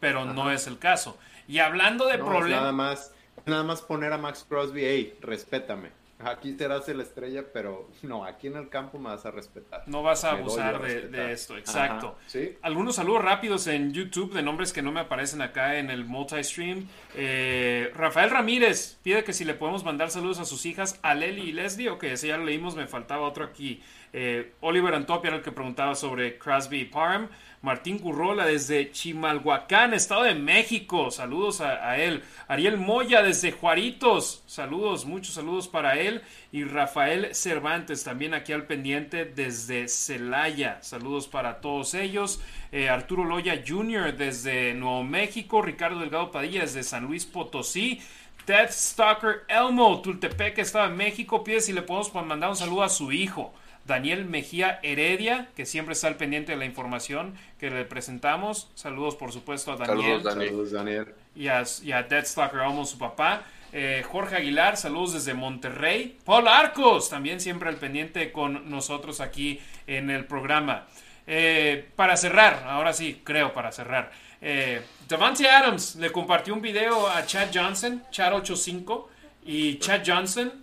Pero 0.00 0.26
no 0.26 0.50
es 0.50 0.66
el 0.66 0.78
caso. 0.78 1.16
Y 1.48 1.60
hablando 1.60 2.06
de 2.06 2.18
problemas... 2.18 2.60
Nada 2.60 2.72
más, 2.72 3.12
nada 3.46 3.62
más 3.62 3.80
poner 3.80 4.12
a 4.12 4.18
Max 4.18 4.44
Crosby, 4.46 4.82
hey, 4.84 5.18
respétame 5.22 6.01
aquí 6.24 6.56
serás 6.56 6.88
la 6.88 7.02
estrella, 7.02 7.44
pero 7.52 7.90
no, 8.02 8.24
aquí 8.24 8.46
en 8.46 8.56
el 8.56 8.68
campo 8.68 8.98
me 8.98 9.10
vas 9.10 9.24
a 9.26 9.30
respetar. 9.30 9.82
No 9.86 10.02
vas 10.02 10.24
a 10.24 10.32
abusar 10.32 10.80
de, 10.80 11.32
esto, 11.32 11.56
exacto. 11.56 12.16
Algunos 12.62 12.96
saludos 12.96 13.22
rápidos 13.22 13.66
en 13.66 13.92
YouTube 13.92 14.32
de 14.32 14.42
nombres 14.42 14.72
que 14.72 14.82
no 14.82 14.92
me 14.92 15.00
aparecen 15.00 15.42
acá 15.42 15.78
en 15.78 15.90
el 15.90 16.04
multi-stream. 16.04 16.88
Eh, 17.14 17.90
Rafael 17.94 18.30
Ramírez 18.30 18.98
pide 19.02 19.24
que 19.24 19.32
si 19.32 19.44
le 19.44 19.54
podemos 19.54 19.84
mandar 19.84 20.10
saludos 20.10 20.38
a 20.40 20.44
sus 20.44 20.66
hijas, 20.66 20.98
a 21.02 21.14
Lely 21.14 21.42
y 21.42 21.52
Leslie, 21.52 21.90
o 21.90 21.98
que 21.98 22.16
si 22.16 22.28
ya 22.28 22.36
lo 22.36 22.44
leímos, 22.44 22.76
me 22.76 22.86
faltaba 22.86 23.22
otro 23.22 23.44
aquí. 23.44 23.82
Eh, 24.12 24.52
Oliver 24.60 24.94
Antopia 24.94 25.28
era 25.28 25.36
el 25.38 25.42
que 25.42 25.52
preguntaba 25.52 25.94
sobre 25.94 26.38
Crosby 26.38 26.80
y 26.80 26.84
Parm. 26.84 27.28
Martín 27.62 28.00
Currola 28.00 28.44
desde 28.44 28.90
Chimalhuacán, 28.90 29.94
Estado 29.94 30.24
de 30.24 30.34
México. 30.34 31.12
Saludos 31.12 31.60
a, 31.60 31.96
él. 31.96 32.24
Ariel 32.48 32.76
Moya 32.76 33.22
desde 33.22 33.52
Juaritos. 33.52 34.42
Saludos, 34.46 35.04
muchos 35.04 35.36
saludos 35.36 35.68
para 35.68 35.96
él. 35.96 36.22
Y 36.50 36.64
Rafael 36.64 37.36
Cervantes 37.36 38.02
también 38.02 38.34
aquí 38.34 38.52
al 38.52 38.66
pendiente 38.66 39.24
desde 39.24 39.86
Celaya. 39.86 40.82
Saludos 40.82 41.28
para 41.28 41.60
todos 41.60 41.94
ellos. 41.94 42.42
Eh, 42.72 42.88
Arturo 42.88 43.24
Loya 43.24 43.62
Jr. 43.64 44.16
desde 44.16 44.74
Nuevo 44.74 45.04
México. 45.04 45.62
Ricardo 45.62 46.00
Delgado 46.00 46.32
Padilla 46.32 46.62
desde 46.62 46.82
San 46.82 47.04
Luis 47.04 47.26
Potosí. 47.26 48.00
Ted 48.44 48.70
Stalker 48.72 49.44
Elmo, 49.46 50.02
Tultepec, 50.02 50.58
Estado 50.58 50.88
de 50.88 50.96
México. 50.96 51.44
Pide 51.44 51.60
si 51.60 51.72
le 51.72 51.82
podemos 51.82 52.12
mandar 52.12 52.50
un 52.50 52.56
saludo 52.56 52.82
a 52.82 52.88
su 52.88 53.12
hijo. 53.12 53.54
Daniel 53.84 54.24
Mejía 54.24 54.78
Heredia, 54.82 55.48
que 55.56 55.66
siempre 55.66 55.94
está 55.94 56.08
al 56.08 56.16
pendiente 56.16 56.52
de 56.52 56.58
la 56.58 56.64
información 56.64 57.34
que 57.58 57.70
le 57.70 57.84
presentamos. 57.84 58.70
Saludos, 58.74 59.16
por 59.16 59.32
supuesto, 59.32 59.72
a 59.72 59.76
Daniel. 59.76 60.22
Saludos, 60.22 60.70
Daniel. 60.70 61.14
Y 61.34 61.48
a, 61.48 61.64
y 61.82 61.92
a 61.92 62.06
su 62.84 62.98
papá. 62.98 63.42
Eh, 63.72 64.04
Jorge 64.06 64.36
Aguilar, 64.36 64.76
saludos 64.76 65.14
desde 65.14 65.34
Monterrey. 65.34 66.18
Paul 66.24 66.46
Arcos, 66.46 67.08
también 67.08 67.40
siempre 67.40 67.68
al 67.70 67.76
pendiente 67.76 68.30
con 68.30 68.70
nosotros 68.70 69.20
aquí 69.20 69.60
en 69.86 70.10
el 70.10 70.26
programa. 70.26 70.86
Eh, 71.26 71.88
para 71.96 72.16
cerrar, 72.16 72.64
ahora 72.66 72.92
sí, 72.92 73.22
creo 73.24 73.52
para 73.54 73.72
cerrar. 73.72 74.12
Eh, 74.40 74.82
Devante 75.08 75.48
Adams 75.48 75.96
le 75.96 76.10
compartió 76.10 76.52
un 76.52 76.60
video 76.60 77.08
a 77.08 77.24
Chad 77.24 77.48
Johnson, 77.54 78.02
Chad85, 78.12 79.06
y 79.44 79.78
Chad 79.78 80.02
Johnson 80.06 80.61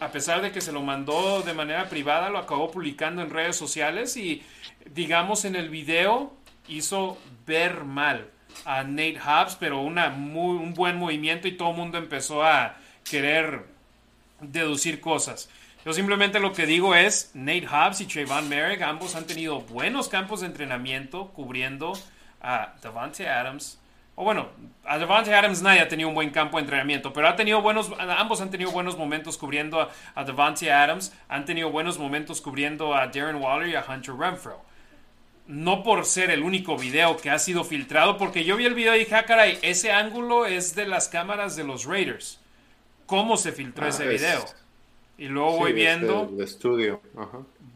a 0.00 0.10
pesar 0.12 0.42
de 0.42 0.52
que 0.52 0.60
se 0.60 0.72
lo 0.72 0.82
mandó 0.82 1.42
de 1.42 1.54
manera 1.54 1.88
privada, 1.88 2.30
lo 2.30 2.38
acabó 2.38 2.70
publicando 2.70 3.22
en 3.22 3.30
redes 3.30 3.56
sociales 3.56 4.16
y, 4.16 4.42
digamos, 4.90 5.44
en 5.44 5.56
el 5.56 5.70
video 5.70 6.32
hizo 6.68 7.18
ver 7.46 7.84
mal 7.84 8.30
a 8.64 8.84
Nate 8.84 9.18
Hobbs, 9.18 9.56
pero 9.56 9.80
una 9.80 10.10
muy, 10.10 10.56
un 10.56 10.74
buen 10.74 10.96
movimiento 10.96 11.48
y 11.48 11.56
todo 11.56 11.70
el 11.70 11.76
mundo 11.76 11.98
empezó 11.98 12.44
a 12.44 12.76
querer 13.08 13.66
deducir 14.40 15.00
cosas. 15.00 15.48
Yo 15.84 15.92
simplemente 15.92 16.38
lo 16.40 16.52
que 16.52 16.66
digo 16.66 16.94
es, 16.94 17.30
Nate 17.34 17.66
Hobbs 17.66 18.00
y 18.00 18.06
Trayvon 18.06 18.48
Merrick, 18.48 18.82
ambos 18.82 19.14
han 19.14 19.26
tenido 19.26 19.60
buenos 19.62 20.08
campos 20.08 20.40
de 20.40 20.46
entrenamiento 20.46 21.28
cubriendo 21.28 21.92
a 22.40 22.74
Davante 22.82 23.28
Adams 23.28 23.78
o 24.20 24.24
bueno, 24.24 24.48
a 24.84 24.98
Devante 24.98 25.32
Adams 25.32 25.62
nadie 25.62 25.80
ha 25.80 25.86
tenido 25.86 26.08
un 26.08 26.14
buen 26.16 26.30
campo 26.30 26.56
de 26.56 26.62
entrenamiento, 26.62 27.12
pero 27.12 27.28
ha 27.28 27.36
tenido 27.36 27.62
buenos, 27.62 27.92
ambos 28.00 28.40
han 28.40 28.50
tenido 28.50 28.72
buenos 28.72 28.98
momentos 28.98 29.38
cubriendo 29.38 29.80
a, 29.80 29.90
a 30.16 30.24
Devante 30.24 30.72
Adams, 30.72 31.14
han 31.28 31.44
tenido 31.44 31.70
buenos 31.70 32.00
momentos 32.00 32.40
cubriendo 32.40 32.96
a 32.96 33.06
Darren 33.06 33.36
Waller 33.36 33.68
y 33.68 33.76
a 33.76 33.84
Hunter 33.88 34.16
Renfro. 34.16 34.60
No 35.46 35.84
por 35.84 36.04
ser 36.04 36.32
el 36.32 36.42
único 36.42 36.76
video 36.76 37.16
que 37.16 37.30
ha 37.30 37.38
sido 37.38 37.62
filtrado, 37.62 38.18
porque 38.18 38.42
yo 38.42 38.56
vi 38.56 38.66
el 38.66 38.74
video 38.74 38.96
y 38.96 39.00
dije, 39.00 39.14
ah, 39.14 39.24
caray, 39.24 39.56
ese 39.62 39.92
ángulo 39.92 40.46
es 40.46 40.74
de 40.74 40.88
las 40.88 41.08
cámaras 41.08 41.54
de 41.54 41.62
los 41.62 41.84
Raiders. 41.84 42.40
¿Cómo 43.06 43.36
se 43.36 43.52
filtró 43.52 43.86
ah, 43.86 43.90
ese 43.90 44.08
video? 44.08 44.44
Y 45.16 45.26
luego 45.28 45.58
voy 45.58 45.72
viendo. 45.72 46.28
El 46.34 46.42
estudio. 46.42 47.00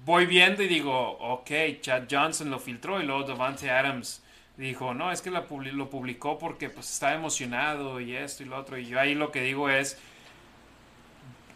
Voy 0.05 0.27
viendo 0.27 0.65
y 0.65 0.67
digo, 0.67 0.93
ok, 1.21 1.51
Chad 1.81 2.09
Johnson 2.11 2.51
lo 2.51 2.59
filtró 2.59 3.01
y 3.01 3.07
luego 3.07 3.23
Devante 3.23 3.71
Adams 3.71 4.22
dijo, 4.63 4.95
no, 4.95 5.13
es 5.13 5.23
que 5.23 5.31
lo 5.31 5.47
publicó 5.47 6.39
porque 6.39 6.71
pues 6.71 6.91
estaba 6.91 7.15
emocionado 7.15 8.01
y 8.01 8.17
esto 8.17 8.43
y 8.43 8.47
lo 8.47 8.59
otro. 8.59 8.79
Y 8.79 8.87
yo 8.87 9.01
ahí 9.01 9.15
lo 9.15 9.31
que 9.31 9.43
digo 9.43 9.69
es, 9.69 9.99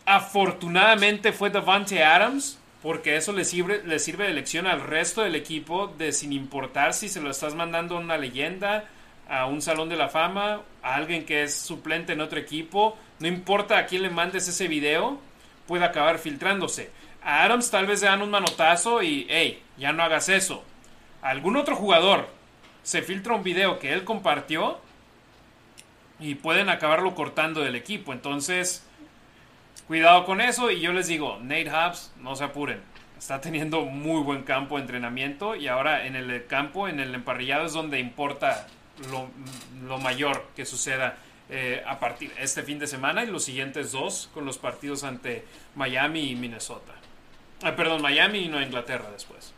afortunadamente 0.05 1.33
fue 1.33 1.51
Davante 1.51 2.05
Adams, 2.05 2.59
porque 2.83 3.16
eso 3.16 3.33
le 3.33 3.45
sirve, 3.45 3.99
sirve 3.99 4.27
de 4.27 4.33
lección 4.33 4.66
al 4.66 4.81
resto 4.81 5.23
del 5.23 5.35
equipo 5.35 5.89
de 5.89 6.12
sin 6.12 6.33
importar 6.33 6.95
si 6.95 7.09
se 7.09 7.20
lo 7.20 7.31
estás 7.31 7.55
mandando 7.55 7.97
a 7.97 8.01
una 8.01 8.16
leyenda, 8.16 8.85
a 9.28 9.47
un 9.47 9.61
salón 9.61 9.89
de 9.89 9.97
la 9.97 10.09
fama, 10.09 10.62
a 10.83 10.95
alguien 10.95 11.24
que 11.24 11.43
es 11.43 11.55
suplente 11.57 12.12
en 12.12 12.20
otro 12.20 12.39
equipo, 12.39 12.97
no 13.19 13.27
importa 13.27 13.78
a 13.78 13.87
quién 13.87 14.03
le 14.03 14.11
mandes 14.11 14.47
ese 14.47 14.69
video, 14.69 15.19
puede 15.66 15.85
acabar 15.85 16.19
filtrándose. 16.19 16.91
A 17.23 17.43
Adams 17.43 17.70
tal 17.70 17.87
vez 17.87 18.03
le 18.03 18.09
dan 18.09 18.23
un 18.23 18.31
manotazo 18.31 19.03
y, 19.03 19.27
hey, 19.28 19.62
ya 19.77 19.93
no 19.93 20.03
hagas 20.05 20.28
eso. 20.28 20.62
algún 21.23 21.57
otro 21.57 21.74
jugador 21.74 22.36
se 22.87 23.03
filtra 23.03 23.35
un 23.35 23.43
video 23.43 23.81
que 23.81 23.93
él 23.93 24.05
compartió 24.05 24.79
y 26.21 26.37
pueden 26.37 26.69
acabarlo 26.69 27.17
cortando 27.17 27.61
del 27.63 27.75
equipo. 27.75 28.13
Entonces, 28.13 28.87
cuidado 29.89 30.25
con 30.25 30.41
eso. 30.41 30.71
Y 30.71 30.79
yo 30.79 30.93
les 30.93 31.09
digo, 31.09 31.37
Nate 31.43 31.69
Hobbs, 31.69 32.13
no 32.21 32.37
se 32.37 32.45
apuren. 32.45 32.81
Está 33.19 33.41
teniendo 33.41 33.81
muy 33.87 34.23
buen 34.23 34.45
campo 34.45 34.77
de 34.77 34.83
entrenamiento 34.83 35.57
y 35.57 35.67
ahora 35.67 36.07
en 36.07 36.15
el 36.15 36.47
campo, 36.47 36.87
en 36.87 37.01
el 37.01 37.13
emparrillado 37.13 37.67
es 37.67 37.73
donde 37.73 37.99
importa 37.99 38.69
lo, 39.11 39.99
mayor 39.99 40.47
que 40.55 40.65
suceda 40.65 41.17
eh, 41.51 41.83
a 41.89 41.99
partir 41.99 42.33
este 42.39 42.63
fin 42.63 42.79
de 42.79 42.87
semana 42.87 43.25
y 43.25 43.27
los 43.27 43.43
siguientes 43.43 43.91
dos 43.91 44.31
con 44.33 44.45
los 44.45 44.59
partidos 44.59 45.03
ante 45.03 45.45
Miami 45.75 46.31
y 46.31 46.37
Minnesota. 46.37 46.93
Ah, 47.65 47.75
perdón, 47.75 48.01
Miami 48.01 48.39
y 48.43 48.49
Nueva 48.49 48.65
Inglaterra 48.65 49.11
después. 49.11 49.56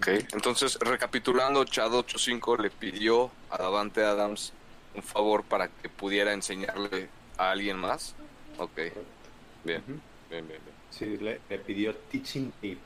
Ok, 0.00 0.08
entonces 0.32 0.78
recapitulando, 0.80 1.62
Chad 1.66 1.92
85 1.92 2.56
le 2.56 2.70
pidió 2.70 3.30
a 3.50 3.58
Davante 3.58 4.02
Adams 4.02 4.54
un 4.94 5.02
favor 5.02 5.44
para 5.44 5.68
que 5.68 5.90
pudiera 5.90 6.32
enseñarle 6.32 7.10
a 7.36 7.50
alguien 7.50 7.76
más. 7.76 8.14
Ok, 8.56 8.78
bien, 9.62 9.82
bien, 9.84 10.02
bien, 10.30 10.48
bien. 10.48 10.60
Sí, 10.88 11.18
le, 11.18 11.38
pidió 11.58 11.94
teaching 12.10 12.50
tip. 12.62 12.78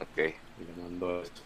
Ok. 0.00 0.18
Y 0.18 0.64
le 0.64 0.82
mandó 0.82 1.22
esto. 1.22 1.40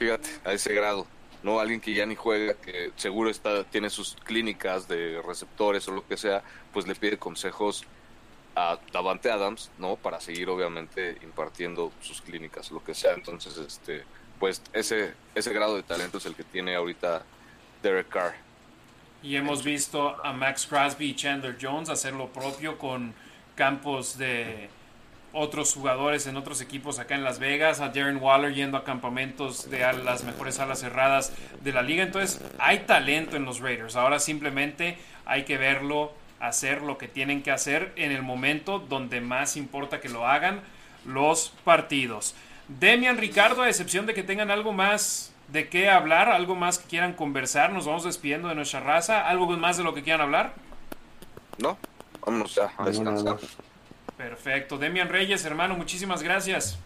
Fíjate, 0.00 0.30
a 0.44 0.52
ese 0.52 0.74
grado. 0.74 1.06
No 1.44 1.60
alguien 1.60 1.80
que 1.80 1.94
ya 1.94 2.06
ni 2.06 2.16
juega, 2.16 2.54
que 2.54 2.90
seguro 2.96 3.30
está 3.30 3.62
tiene 3.62 3.88
sus 3.88 4.16
clínicas 4.16 4.88
de 4.88 5.22
receptores 5.22 5.86
o 5.86 5.92
lo 5.92 6.04
que 6.04 6.16
sea, 6.16 6.42
pues 6.72 6.88
le 6.88 6.96
pide 6.96 7.18
consejos 7.18 7.84
a 8.56 8.78
Davante 8.90 9.30
Adams, 9.30 9.70
¿no? 9.78 9.96
Para 9.96 10.18
seguir 10.18 10.48
obviamente 10.48 11.18
impartiendo 11.22 11.92
sus 12.00 12.22
clínicas, 12.22 12.70
lo 12.70 12.82
que 12.82 12.94
sea. 12.94 13.12
Entonces, 13.12 13.56
este, 13.58 14.02
pues 14.40 14.62
ese, 14.72 15.12
ese 15.34 15.52
grado 15.52 15.76
de 15.76 15.82
talento 15.82 16.18
es 16.18 16.26
el 16.26 16.34
que 16.34 16.42
tiene 16.42 16.74
ahorita 16.74 17.22
Derek 17.82 18.08
Carr. 18.08 18.34
Y 19.22 19.36
hemos 19.36 19.62
visto 19.62 20.16
a 20.24 20.32
Max 20.32 20.66
Crosby 20.66 21.10
y 21.10 21.14
Chandler 21.14 21.58
Jones 21.60 21.90
hacer 21.90 22.14
lo 22.14 22.28
propio 22.28 22.78
con 22.78 23.14
campos 23.54 24.16
de 24.16 24.70
otros 25.32 25.74
jugadores 25.74 26.26
en 26.26 26.36
otros 26.38 26.62
equipos 26.62 26.98
acá 26.98 27.14
en 27.14 27.24
Las 27.24 27.38
Vegas, 27.38 27.80
a 27.80 27.88
Darren 27.88 28.16
Waller 28.16 28.54
yendo 28.54 28.78
a 28.78 28.84
campamentos 28.84 29.68
de 29.68 29.80
las 29.80 30.24
mejores 30.24 30.58
alas 30.60 30.80
cerradas 30.80 31.32
de 31.60 31.72
la 31.72 31.82
liga. 31.82 32.02
Entonces, 32.02 32.40
hay 32.58 32.80
talento 32.80 33.36
en 33.36 33.44
los 33.44 33.60
Raiders. 33.60 33.96
Ahora 33.96 34.18
simplemente 34.18 34.96
hay 35.26 35.44
que 35.44 35.58
verlo 35.58 36.12
hacer 36.40 36.82
lo 36.82 36.98
que 36.98 37.08
tienen 37.08 37.42
que 37.42 37.50
hacer 37.50 37.92
en 37.96 38.12
el 38.12 38.22
momento 38.22 38.78
donde 38.78 39.20
más 39.20 39.56
importa 39.56 40.00
que 40.00 40.08
lo 40.08 40.26
hagan 40.26 40.60
los 41.04 41.52
partidos. 41.64 42.34
Demian 42.68 43.16
Ricardo, 43.16 43.62
a 43.62 43.68
excepción 43.68 44.06
de 44.06 44.14
que 44.14 44.22
tengan 44.22 44.50
algo 44.50 44.72
más 44.72 45.32
de 45.48 45.68
qué 45.68 45.88
hablar, 45.88 46.28
algo 46.28 46.56
más 46.56 46.78
que 46.78 46.88
quieran 46.88 47.12
conversar, 47.12 47.72
nos 47.72 47.86
vamos 47.86 48.04
despidiendo 48.04 48.48
de 48.48 48.54
nuestra 48.54 48.80
raza, 48.80 49.28
algo 49.28 49.46
más 49.56 49.76
de 49.76 49.84
lo 49.84 49.94
que 49.94 50.02
quieran 50.02 50.20
hablar. 50.22 50.54
No, 51.58 51.78
vámonos 52.24 52.54
ya 52.54 52.72
a 52.76 52.84
descansar. 52.84 53.38
Perfecto, 54.16 54.78
Demian 54.78 55.08
Reyes, 55.08 55.44
hermano, 55.44 55.76
muchísimas 55.76 56.22
gracias. 56.22 56.78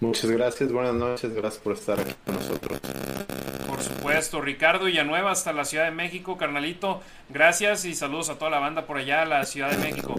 Muchas 0.00 0.30
gracias, 0.30 0.72
buenas 0.72 0.94
noches, 0.94 1.32
gracias 1.32 1.62
por 1.62 1.74
estar 1.74 1.98
con 2.24 2.34
nosotros. 2.34 2.80
Supuesto 4.10 4.38
supuesto. 4.38 4.40
Ricardo 4.40 4.84
Villanueva 4.86 5.30
hasta 5.30 5.52
la 5.52 5.64
Ciudad 5.64 5.84
de 5.84 5.92
México, 5.92 6.36
carnalito. 6.36 7.00
Gracias 7.28 7.84
y 7.84 7.94
saludos 7.94 8.28
a 8.28 8.38
toda 8.38 8.50
la 8.50 8.58
banda 8.58 8.84
por 8.84 8.96
allá, 8.96 9.22
a 9.22 9.24
la 9.24 9.44
Ciudad 9.44 9.70
de 9.70 9.76
México. 9.78 10.16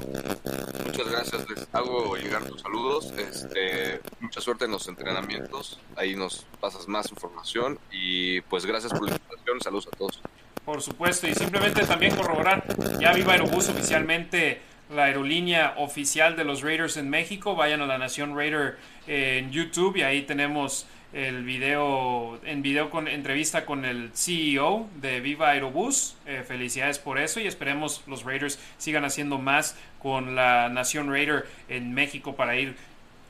Muchas 0.86 1.12
gracias, 1.12 1.50
les 1.50 1.68
hago 1.74 2.16
llegar 2.16 2.44
tus 2.46 2.62
saludos. 2.62 3.12
Este, 3.18 4.00
mucha 4.22 4.40
suerte 4.40 4.66
en 4.66 4.72
los 4.72 4.88
entrenamientos. 4.88 5.80
Ahí 5.98 6.16
nos 6.16 6.46
pasas 6.62 6.88
más 6.88 7.12
información. 7.12 7.80
Y 7.92 8.40
pues 8.42 8.66
gracias 8.66 8.94
por 8.94 9.04
la 9.04 9.16
invitación. 9.16 9.60
Saludos 9.62 9.90
a 9.92 9.98
todos. 9.98 10.22
Por 10.64 10.82
supuesto, 10.82 11.28
y 11.28 11.34
simplemente 11.34 11.86
también 11.86 12.16
corroborar, 12.16 12.64
ya 13.00 13.12
Viva 13.14 13.34
Aerobús 13.34 13.68
oficialmente 13.68 14.62
la 14.90 15.06
aerolínea 15.06 15.74
oficial 15.78 16.36
de 16.36 16.44
los 16.44 16.62
Raiders 16.62 16.98
en 16.98 17.10
México. 17.10 17.56
Vayan 17.56 17.82
a 17.82 17.88
la 17.88 17.98
Nación 17.98 18.38
Raider 18.38 18.78
en 19.08 19.52
YouTube 19.52 19.98
y 19.98 20.04
ahí 20.04 20.22
tenemos 20.22 20.86
el 21.14 21.44
video 21.44 22.40
en 22.46 22.62
video 22.62 22.90
con 22.90 23.08
entrevista 23.08 23.66
con 23.66 23.84
el 23.86 24.12
CEO 24.14 24.88
de 25.02 25.20
Viva 25.20 25.50
Aerobús. 25.50 26.16
Eh, 26.26 26.44
felicidades 26.48 27.00
por 27.00 27.20
eso 27.20 27.40
y 27.40 27.48
esperemos 27.48 28.04
los 28.08 28.24
Raiders 28.24 28.60
sigan 28.78 29.04
haciendo 29.04 29.38
más 29.38 29.76
con 30.00 30.36
la 30.36 30.70
Nación 30.70 31.10
Raider 31.10 31.46
en 31.68 31.94
México 31.94 32.36
para 32.36 32.56
ir 32.56 32.76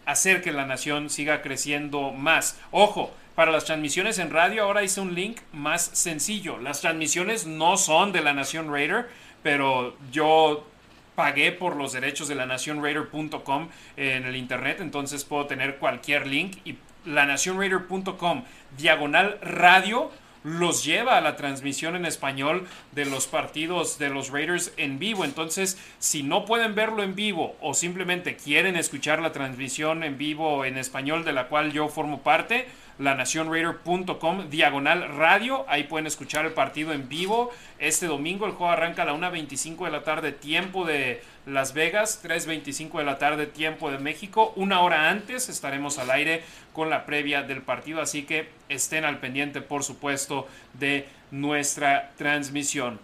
hacer 0.06 0.42
que 0.42 0.52
la 0.52 0.66
nación 0.66 1.10
siga 1.10 1.42
creciendo 1.42 2.12
más. 2.12 2.60
Ojo, 2.72 3.12
para 3.36 3.52
las 3.52 3.66
transmisiones 3.66 4.20
en 4.20 4.30
radio 4.30 4.64
ahora 4.64 4.84
hice 4.84 5.02
un 5.02 5.16
link 5.16 5.40
más 5.54 5.84
sencillo. 5.84 6.58
Las 6.58 6.82
transmisiones 6.82 7.46
no 7.46 7.78
son 7.78 8.12
de 8.12 8.22
la 8.22 8.34
Nación 8.34 8.72
Raider, 8.72 9.10
pero 9.44 9.96
yo 10.12 10.68
pagué 11.16 11.52
por 11.52 11.76
los 11.76 11.94
derechos 11.94 12.28
de 12.28 12.36
la 12.36 12.46
nacionraider.com 12.46 13.70
en 13.98 14.26
el 14.26 14.36
internet, 14.36 14.78
entonces 14.80 15.24
puedo 15.24 15.46
tener 15.46 15.78
cualquier 15.78 16.26
link 16.28 16.58
y 16.66 16.76
lanacionraider.com 17.06 18.44
diagonal 18.78 19.40
radio 19.42 20.12
los 20.44 20.84
lleva 20.84 21.18
a 21.18 21.22
la 21.22 21.36
transmisión 21.36 21.96
en 21.96 22.06
español 22.06 22.68
de 22.94 23.06
los 23.06 23.28
partidos 23.28 24.00
de 24.00 24.10
los 24.10 24.30
Raiders 24.30 24.74
en 24.78 24.98
vivo. 24.98 25.24
Entonces, 25.24 25.78
si 26.00 26.24
no 26.24 26.46
pueden 26.46 26.74
verlo 26.74 27.04
en 27.04 27.16
vivo 27.16 27.56
o 27.62 27.74
simplemente 27.74 28.36
quieren 28.36 28.76
escuchar 28.76 29.22
la 29.22 29.32
transmisión 29.32 30.04
en 30.04 30.18
vivo 30.18 30.66
en 30.66 30.78
español 30.78 31.24
de 31.24 31.34
la 31.34 31.48
cual 31.48 31.72
yo 31.72 31.90
formo 31.90 32.22
parte, 32.24 32.68
lanacionraider.com 33.02 34.50
diagonal 34.50 35.10
radio. 35.18 35.66
Ahí 35.68 35.84
pueden 35.84 36.08
escuchar 36.08 36.46
el 36.46 36.54
partido 36.54 36.94
en 36.94 37.10
vivo. 37.10 37.52
Este 37.80 38.06
domingo 38.06 38.46
el 38.46 38.52
juego 38.52 38.72
arranca 38.72 39.02
a 39.02 39.06
la 39.06 39.14
1.25 39.14 39.86
de 39.86 39.92
la 39.92 40.04
tarde, 40.04 40.32
tiempo 40.32 40.86
de 40.86 41.24
Las 41.46 41.74
Vegas, 41.74 42.24
3.25 42.24 43.00
de 43.00 43.04
la 43.04 43.18
tarde, 43.18 43.48
tiempo 43.48 43.92
de 43.92 43.98
México. 43.98 44.54
Una 44.56 44.82
hora 44.82 45.10
antes 45.10 45.50
estaremos 45.50 45.98
al 45.98 46.12
aire 46.12 46.44
con 46.74 46.90
la 46.90 47.06
previa 47.06 47.42
del 47.42 47.62
partido, 47.62 48.02
así 48.02 48.24
que 48.24 48.50
estén 48.70 49.04
al 49.04 49.18
pendiente, 49.18 49.62
por 49.62 49.84
supuesto, 49.84 50.48
de 50.74 51.08
nuestra 51.32 52.12
transmisión. 52.18 53.00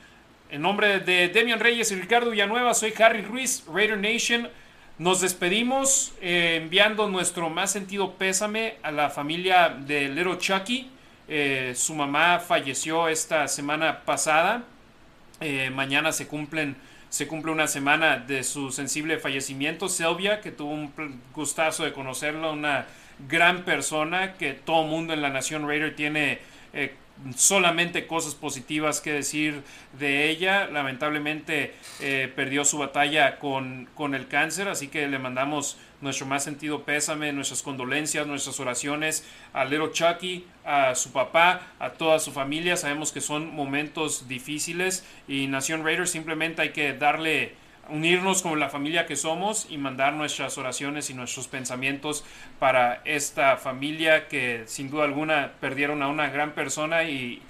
En 0.49 0.61
nombre 0.61 0.99
de 0.99 1.27
Demian 1.27 1.59
Reyes 1.59 1.91
y 1.91 1.95
Ricardo 1.95 2.29
Villanueva, 2.29 2.73
soy 2.73 2.93
Harry 2.99 3.21
Ruiz, 3.21 3.65
Raider 3.67 3.97
Nation. 3.97 4.47
Nos 4.99 5.21
despedimos 5.21 6.11
eh, 6.21 6.59
enviando 6.59 7.07
nuestro 7.07 7.51
más 7.51 7.71
sentido 7.71 8.13
pésame 8.13 8.77
a 8.81 8.91
la 8.91 9.11
familia 9.11 9.69
de 9.69 10.09
Little 10.09 10.39
Chucky. 10.39 10.89
Eh, 11.27 11.73
su 11.75 11.93
mamá 11.93 12.39
falleció 12.39 13.07
esta 13.07 13.47
semana 13.47 14.01
pasada. 14.05 14.63
Eh, 15.39 15.69
mañana 15.69 16.11
se 16.11 16.27
cumplen 16.27 16.75
se 17.09 17.27
cumple 17.27 17.51
una 17.51 17.67
semana 17.67 18.17
de 18.17 18.43
su 18.43 18.71
sensible 18.71 19.19
fallecimiento. 19.19 19.87
Selvia, 19.87 20.41
que 20.41 20.51
tuvo 20.51 20.71
un 20.71 20.91
gustazo 21.31 21.83
de 21.83 21.93
conocerlo, 21.93 22.51
una 22.51 22.87
gran 23.29 23.65
persona 23.65 24.33
que 24.33 24.53
todo 24.53 24.83
mundo 24.83 25.13
en 25.13 25.21
la 25.21 25.29
Nación 25.29 25.67
Raider 25.67 25.95
tiene 25.95 26.39
solamente 27.35 28.07
cosas 28.07 28.35
positivas 28.35 29.01
que 29.01 29.11
decir 29.11 29.63
de 29.99 30.29
ella. 30.29 30.67
Lamentablemente 30.67 31.73
eh, 31.99 32.31
perdió 32.35 32.65
su 32.65 32.77
batalla 32.77 33.39
con, 33.39 33.87
con, 33.95 34.15
el 34.15 34.27
cáncer, 34.27 34.67
así 34.67 34.87
que 34.87 35.07
le 35.07 35.19
mandamos 35.19 35.77
nuestro 36.01 36.25
más 36.25 36.43
sentido 36.43 36.83
pésame, 36.83 37.33
nuestras 37.33 37.63
condolencias, 37.63 38.27
nuestras 38.27 38.59
oraciones 38.59 39.25
a 39.53 39.65
Little 39.65 39.91
Chucky, 39.91 40.45
a 40.63 40.95
su 40.95 41.11
papá, 41.11 41.61
a 41.79 41.91
toda 41.91 42.19
su 42.19 42.31
familia. 42.31 42.77
Sabemos 42.77 43.11
que 43.11 43.21
son 43.21 43.53
momentos 43.53 44.27
difíciles 44.27 45.05
y 45.27 45.47
Nación 45.47 45.83
Raiders 45.83 46.11
simplemente 46.11 46.61
hay 46.61 46.69
que 46.69 46.93
darle 46.93 47.55
unirnos 47.89 48.41
como 48.41 48.55
la 48.55 48.69
familia 48.69 49.05
que 49.05 49.15
somos 49.15 49.67
y 49.69 49.77
mandar 49.77 50.13
nuestras 50.13 50.57
oraciones 50.57 51.09
y 51.09 51.13
nuestros 51.13 51.47
pensamientos 51.47 52.25
para 52.59 53.01
esta 53.05 53.57
familia 53.57 54.27
que 54.27 54.63
sin 54.67 54.89
duda 54.89 55.05
alguna 55.05 55.53
perdieron 55.59 56.01
a 56.03 56.07
una 56.07 56.29
gran 56.29 56.51
persona 56.51 57.03
y 57.03 57.41